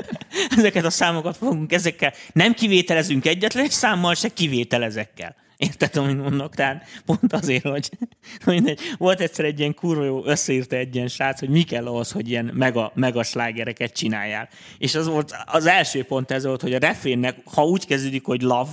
ezeket 0.56 0.84
a 0.84 0.90
számokat 0.90 1.36
fogunk, 1.36 1.72
ezekkel 1.72 2.12
nem 2.32 2.52
kivételezünk 2.52 3.26
egyetlen 3.26 3.64
egy 3.64 3.70
számmal, 3.70 4.14
se 4.14 4.28
kivételezekkel. 4.28 5.36
Érted, 5.62 5.96
amit 5.96 6.16
mondok? 6.16 6.54
Tehát 6.54 6.86
pont 7.04 7.32
azért, 7.32 7.66
hogy 7.66 7.90
mindegy. 8.46 8.80
volt 8.98 9.20
egyszer 9.20 9.44
egy 9.44 9.58
ilyen 9.58 9.74
kurva 9.74 10.04
jó, 10.04 10.24
összeírta 10.24 10.76
egy 10.76 10.94
ilyen 10.94 11.08
srác, 11.08 11.40
hogy 11.40 11.48
mi 11.48 11.62
kell 11.62 11.86
ahhoz, 11.86 12.12
hogy 12.12 12.30
ilyen 12.30 12.44
mega, 12.44 12.92
mega 12.94 13.22
slágereket 13.22 13.92
csináljál. 13.92 14.48
És 14.78 14.94
az 14.94 15.06
volt 15.06 15.34
az 15.46 15.66
első 15.66 16.04
pont 16.04 16.30
ez 16.30 16.44
volt, 16.44 16.62
hogy 16.62 16.74
a 16.74 16.78
refrénnek, 16.78 17.36
ha 17.54 17.64
úgy 17.64 17.86
kezdődik, 17.86 18.24
hogy 18.24 18.42
love, 18.42 18.70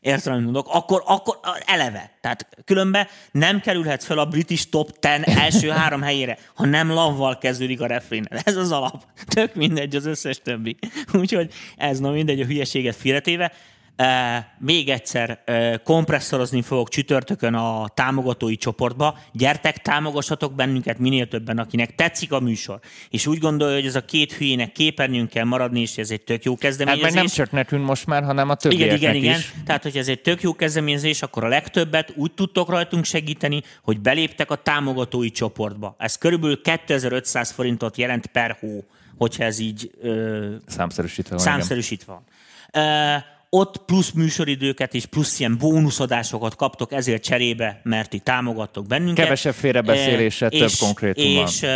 Értem, 0.00 0.32
amit 0.32 0.44
mondok, 0.44 0.68
akkor, 0.70 1.02
akkor 1.06 1.38
eleve. 1.66 2.10
Tehát 2.20 2.48
különben 2.64 3.06
nem 3.32 3.60
kerülhetsz 3.60 4.04
fel 4.04 4.18
a 4.18 4.26
British 4.26 4.68
Top 4.70 4.98
10 4.98 5.10
első 5.24 5.68
három 5.68 6.02
helyére, 6.02 6.38
ha 6.54 6.66
nem 6.66 6.90
lavval 6.90 7.38
kezdődik 7.38 7.80
a 7.80 7.86
refrén. 7.86 8.26
Ez 8.44 8.56
az 8.56 8.72
alap. 8.72 9.04
Tök 9.26 9.54
mindegy 9.54 9.96
az 9.96 10.06
összes 10.06 10.40
többi. 10.42 10.76
Úgyhogy 11.12 11.52
ez 11.76 11.98
na 11.98 12.10
mindegy 12.10 12.40
a 12.40 12.44
hülyeséget 12.44 12.96
félretéve. 12.96 13.52
Még 14.58 14.88
egyszer 14.88 15.42
kompresszorozni 15.84 16.62
fogok 16.62 16.88
csütörtökön 16.88 17.54
a 17.54 17.88
támogatói 17.94 18.56
csoportba. 18.56 19.18
Gyertek, 19.32 19.78
támogassatok 19.78 20.54
bennünket 20.54 20.98
minél 20.98 21.28
többen, 21.28 21.58
akinek 21.58 21.94
tetszik 21.94 22.32
a 22.32 22.40
műsor. 22.40 22.78
És 23.10 23.26
úgy 23.26 23.38
gondolja, 23.38 23.74
hogy 23.74 23.86
ez 23.86 23.94
a 23.94 24.04
két 24.04 24.32
hülyének 24.32 24.72
képernyőn 24.72 25.28
kell 25.28 25.44
maradni, 25.44 25.80
és 25.80 25.98
ez 25.98 26.10
egy 26.10 26.22
tök 26.22 26.44
jó 26.44 26.52
Hát 26.52 26.60
kezdeményezés. 26.60 27.04
meg 27.04 27.14
nem 27.14 27.26
csak 27.26 27.50
nekünk 27.50 27.84
most 27.86 28.06
már, 28.06 28.22
hanem 28.24 28.48
a 28.50 28.56
Igen, 28.64 28.70
többieknek 28.70 29.00
igen, 29.00 29.14
igen. 29.14 29.38
is. 29.38 29.52
Tehát, 29.66 29.82
hogy 29.82 29.96
ez 29.96 30.08
egy 30.08 30.20
tök 30.20 30.42
jó 30.42 30.54
kezdeményezés, 30.54 31.22
akkor 31.22 31.44
a 31.44 31.48
legtöbbet 31.48 32.12
úgy 32.16 32.32
tudtok 32.32 32.68
rajtunk 32.68 33.04
segíteni, 33.04 33.62
hogy 33.82 34.00
beléptek 34.00 34.50
a 34.50 34.56
támogatói 34.56 35.30
csoportba. 35.30 35.94
Ez 35.98 36.16
körülbelül 36.18 36.60
2500 36.62 37.50
forintot 37.50 37.96
jelent 37.96 38.26
per 38.26 38.56
hó, 38.60 38.84
hogyha 39.18 39.44
ez 39.44 39.58
így 39.58 39.90
ö, 40.02 40.54
Számszerűsítve 40.66 41.36
van. 41.36 41.44
igen. 41.44 41.54
számszerűsítve 41.58 42.12
van. 42.12 42.24
Ott 43.54 43.76
plusz 43.84 44.10
műsoridőket 44.10 44.94
és 44.94 45.06
plusz 45.06 45.40
ilyen 45.40 45.58
bónuszadásokat 45.58 46.56
kaptok 46.56 46.92
ezért 46.92 47.22
cserébe, 47.22 47.80
mert 47.84 48.10
ti 48.10 48.18
támogattok 48.18 48.86
bennünket. 48.86 49.24
Kevesebb 49.24 49.54
félrebeszéléssel, 49.54 50.50
Ö, 50.52 50.58
több 50.58 50.70
konkrétummal. 50.78 51.46
És 51.46 51.62
ö, 51.62 51.68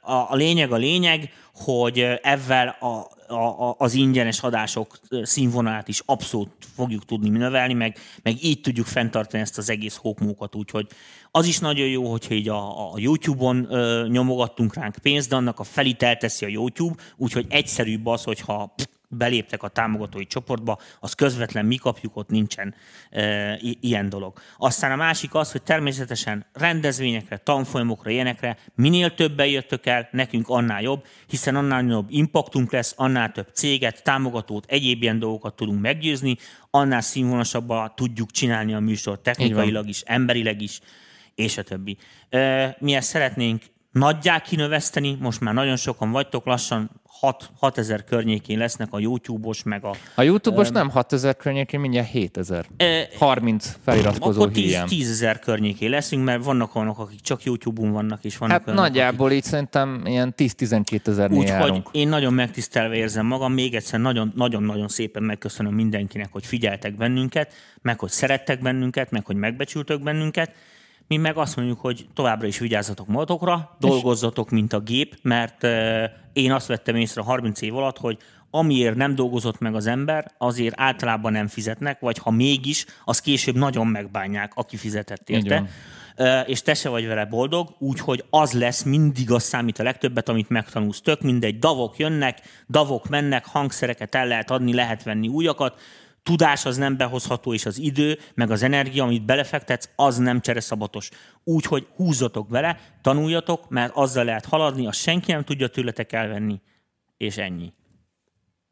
a, 0.00 0.30
a 0.30 0.34
lényeg 0.34 0.72
a 0.72 0.76
lényeg, 0.76 1.32
hogy 1.54 1.98
ö, 1.98 2.14
ezzel 2.22 2.76
a, 2.80 3.34
a, 3.34 3.74
az 3.78 3.94
ingyenes 3.94 4.40
adások 4.40 4.98
színvonalát 5.22 5.88
is 5.88 6.02
abszolút 6.04 6.50
fogjuk 6.74 7.04
tudni 7.04 7.28
növelni, 7.28 7.74
meg, 7.74 7.98
meg 8.22 8.44
így 8.44 8.60
tudjuk 8.60 8.86
fenntartani 8.86 9.42
ezt 9.42 9.58
az 9.58 9.70
egész 9.70 9.96
hókmókat, 9.96 10.54
úgyhogy 10.54 10.86
az 11.30 11.46
is 11.46 11.58
nagyon 11.58 11.86
jó, 11.86 12.10
hogyha 12.10 12.34
így 12.34 12.48
a, 12.48 12.92
a 12.92 12.94
YouTube-on 12.96 13.66
ö, 13.70 14.06
nyomogattunk 14.08 14.74
ránk 14.74 14.96
pénzt, 15.02 15.28
de 15.28 15.36
annak 15.36 15.58
a 15.58 15.64
felit 15.64 16.02
elteszi 16.02 16.44
a 16.44 16.48
YouTube, 16.48 17.02
úgyhogy 17.16 17.46
egyszerűbb 17.48 18.06
az, 18.06 18.24
hogyha 18.24 18.72
pff, 18.76 18.84
beléptek 19.08 19.62
a 19.62 19.68
támogatói 19.68 20.26
csoportba, 20.26 20.78
az 21.00 21.12
közvetlen 21.12 21.66
mi 21.66 21.76
kapjuk, 21.76 22.16
ott 22.16 22.28
nincsen 22.28 22.74
e, 23.10 23.58
ilyen 23.60 24.08
dolog. 24.08 24.38
Aztán 24.56 24.92
a 24.92 24.96
másik 24.96 25.34
az, 25.34 25.52
hogy 25.52 25.62
természetesen 25.62 26.46
rendezvényekre, 26.52 27.36
tanfolyamokra, 27.36 28.10
ilyenekre 28.10 28.56
minél 28.74 29.14
többen 29.14 29.46
jöttök 29.46 29.86
el, 29.86 30.08
nekünk 30.10 30.48
annál 30.48 30.82
jobb, 30.82 31.06
hiszen 31.26 31.56
annál 31.56 31.82
nagyobb 31.82 32.06
impaktunk 32.08 32.72
lesz, 32.72 32.94
annál 32.96 33.32
több 33.32 33.48
céget, 33.52 34.02
támogatót, 34.02 34.64
egyéb 34.68 35.02
ilyen 35.02 35.18
dolgokat 35.18 35.56
tudunk 35.56 35.80
meggyőzni, 35.80 36.36
annál 36.70 37.00
színvonalasabban 37.00 37.92
tudjuk 37.94 38.30
csinálni 38.30 38.74
a 38.74 38.80
műsort 38.80 39.20
technikailag 39.20 39.88
is, 39.88 40.00
emberileg 40.00 40.60
is, 40.60 40.80
és 41.34 41.58
a 41.58 41.62
többi. 41.62 41.96
E, 42.28 42.76
mi 42.80 42.94
ezt 42.94 43.08
szeretnénk 43.08 43.62
nagyjá 43.96 44.40
kinöveszteni, 44.40 45.16
most 45.20 45.40
már 45.40 45.54
nagyon 45.54 45.76
sokan 45.76 46.10
vagytok, 46.10 46.46
lassan 46.46 46.90
6, 47.20 47.50
6 47.58 47.78
ezer 47.78 48.04
környékén 48.04 48.58
lesznek 48.58 48.88
a 48.90 48.98
YouTube-os, 48.98 49.62
meg 49.62 49.84
a... 49.84 49.94
A 50.14 50.22
YouTube-os 50.22 50.68
nem 50.68 50.90
6000 50.90 51.36
környékén, 51.36 51.80
mindjárt 51.80 52.08
7000. 52.08 52.66
E, 52.76 53.08
30 53.18 53.76
feliratkozó 53.84 54.40
akkor 54.40 54.52
10, 54.52 54.64
híján. 54.64 54.86
10 54.86 55.10
ezer 55.10 55.38
környékén 55.38 55.90
leszünk, 55.90 56.24
mert 56.24 56.44
vannak 56.44 56.74
olyanok, 56.74 56.98
akik 56.98 57.20
csak 57.20 57.44
YouTube-on 57.44 57.92
vannak, 57.92 58.24
és 58.24 58.36
vannak 58.36 58.56
Hát 58.58 58.68
olyanok, 58.68 58.84
nagyjából 58.84 59.32
így 59.32 59.44
szerintem 59.44 60.02
ilyen 60.04 60.34
10-12 60.36 61.06
ezernél 61.06 61.38
Úgyhogy 61.38 61.82
én 61.90 62.08
nagyon 62.08 62.34
megtisztelve 62.34 62.94
érzem 62.94 63.26
magam, 63.26 63.52
még 63.52 63.74
egyszer 63.74 64.00
nagyon- 64.00 64.32
nagyon-nagyon 64.34 64.88
szépen 64.88 65.22
megköszönöm 65.22 65.74
mindenkinek, 65.74 66.28
hogy 66.32 66.46
figyeltek 66.46 66.96
bennünket, 66.96 67.52
meg 67.82 67.98
hogy 67.98 68.10
szerettek 68.10 68.60
bennünket, 68.60 69.10
meg 69.10 69.26
hogy 69.26 69.36
megbecsültök 69.36 70.02
bennünket. 70.02 70.52
Mi 71.08 71.16
meg 71.16 71.36
azt 71.36 71.56
mondjuk, 71.56 71.80
hogy 71.80 72.06
továbbra 72.14 72.46
is 72.46 72.58
vigyázzatok 72.58 73.06
magatokra, 73.06 73.76
dolgozzatok, 73.80 74.50
mint 74.50 74.72
a 74.72 74.80
gép, 74.80 75.18
mert 75.22 75.66
én 76.32 76.52
azt 76.52 76.66
vettem 76.66 76.96
észre 76.96 77.22
30 77.22 77.60
év 77.60 77.76
alatt, 77.76 77.98
hogy 77.98 78.18
amiért 78.50 78.96
nem 78.96 79.14
dolgozott 79.14 79.58
meg 79.58 79.74
az 79.74 79.86
ember, 79.86 80.30
azért 80.38 80.80
általában 80.80 81.32
nem 81.32 81.46
fizetnek, 81.46 82.00
vagy 82.00 82.18
ha 82.18 82.30
mégis, 82.30 82.86
az 83.04 83.20
később 83.20 83.56
nagyon 83.56 83.86
megbánják, 83.86 84.52
aki 84.54 84.76
fizetett 84.76 85.30
érte. 85.30 85.68
és 86.46 86.62
te 86.62 86.74
se 86.74 86.88
vagy 86.88 87.06
vele 87.06 87.24
boldog, 87.24 87.74
úgyhogy 87.78 88.24
az 88.30 88.52
lesz 88.52 88.82
mindig 88.82 89.30
az 89.30 89.42
számít 89.42 89.78
a 89.78 89.82
legtöbbet, 89.82 90.28
amit 90.28 90.48
megtanulsz. 90.48 91.00
Tök 91.00 91.20
mindegy, 91.20 91.58
davok 91.58 91.96
jönnek, 91.98 92.38
davok 92.68 93.08
mennek, 93.08 93.46
hangszereket 93.46 94.14
el 94.14 94.26
lehet 94.26 94.50
adni, 94.50 94.74
lehet 94.74 95.02
venni 95.02 95.28
újakat, 95.28 95.80
tudás 96.26 96.64
az 96.64 96.76
nem 96.76 96.96
behozható, 96.96 97.54
és 97.54 97.66
az 97.66 97.78
idő, 97.78 98.18
meg 98.34 98.50
az 98.50 98.62
energia, 98.62 99.04
amit 99.04 99.24
belefektetsz, 99.24 99.88
az 99.96 100.16
nem 100.16 100.40
csereszabatos. 100.40 101.08
Úgyhogy 101.44 101.86
húzzatok 101.96 102.48
vele, 102.48 102.78
tanuljatok, 103.02 103.68
mert 103.68 103.92
azzal 103.94 104.24
lehet 104.24 104.44
haladni, 104.44 104.86
azt 104.86 104.98
senki 104.98 105.32
nem 105.32 105.44
tudja 105.44 105.68
tőletek 105.68 106.12
elvenni, 106.12 106.60
és 107.16 107.36
ennyi. 107.36 107.72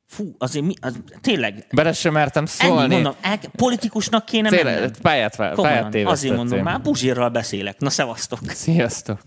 Fú, 0.06 0.34
azért 0.38 0.64
mi, 0.64 0.74
az, 0.80 0.98
tényleg, 1.20 1.66
Bele 1.74 1.92
sem 1.92 2.12
mertem 2.12 2.44
ennyi 2.60 2.72
szólni. 2.72 2.94
mondom, 2.94 3.14
el, 3.20 3.38
politikusnak 3.56 4.24
kéne 4.24 4.48
Tényleg, 4.48 4.74
mennem. 4.74 4.90
pályát, 5.02 5.36
pályát 5.36 5.54
Komolyan, 5.54 6.06
azért 6.06 6.36
mondom, 6.36 6.62
már 6.62 6.80
Puzsérral 6.80 7.28
beszélek. 7.28 7.78
Na, 7.78 7.90
szevasztok! 7.90 8.38
Sziasztok! 8.46 9.20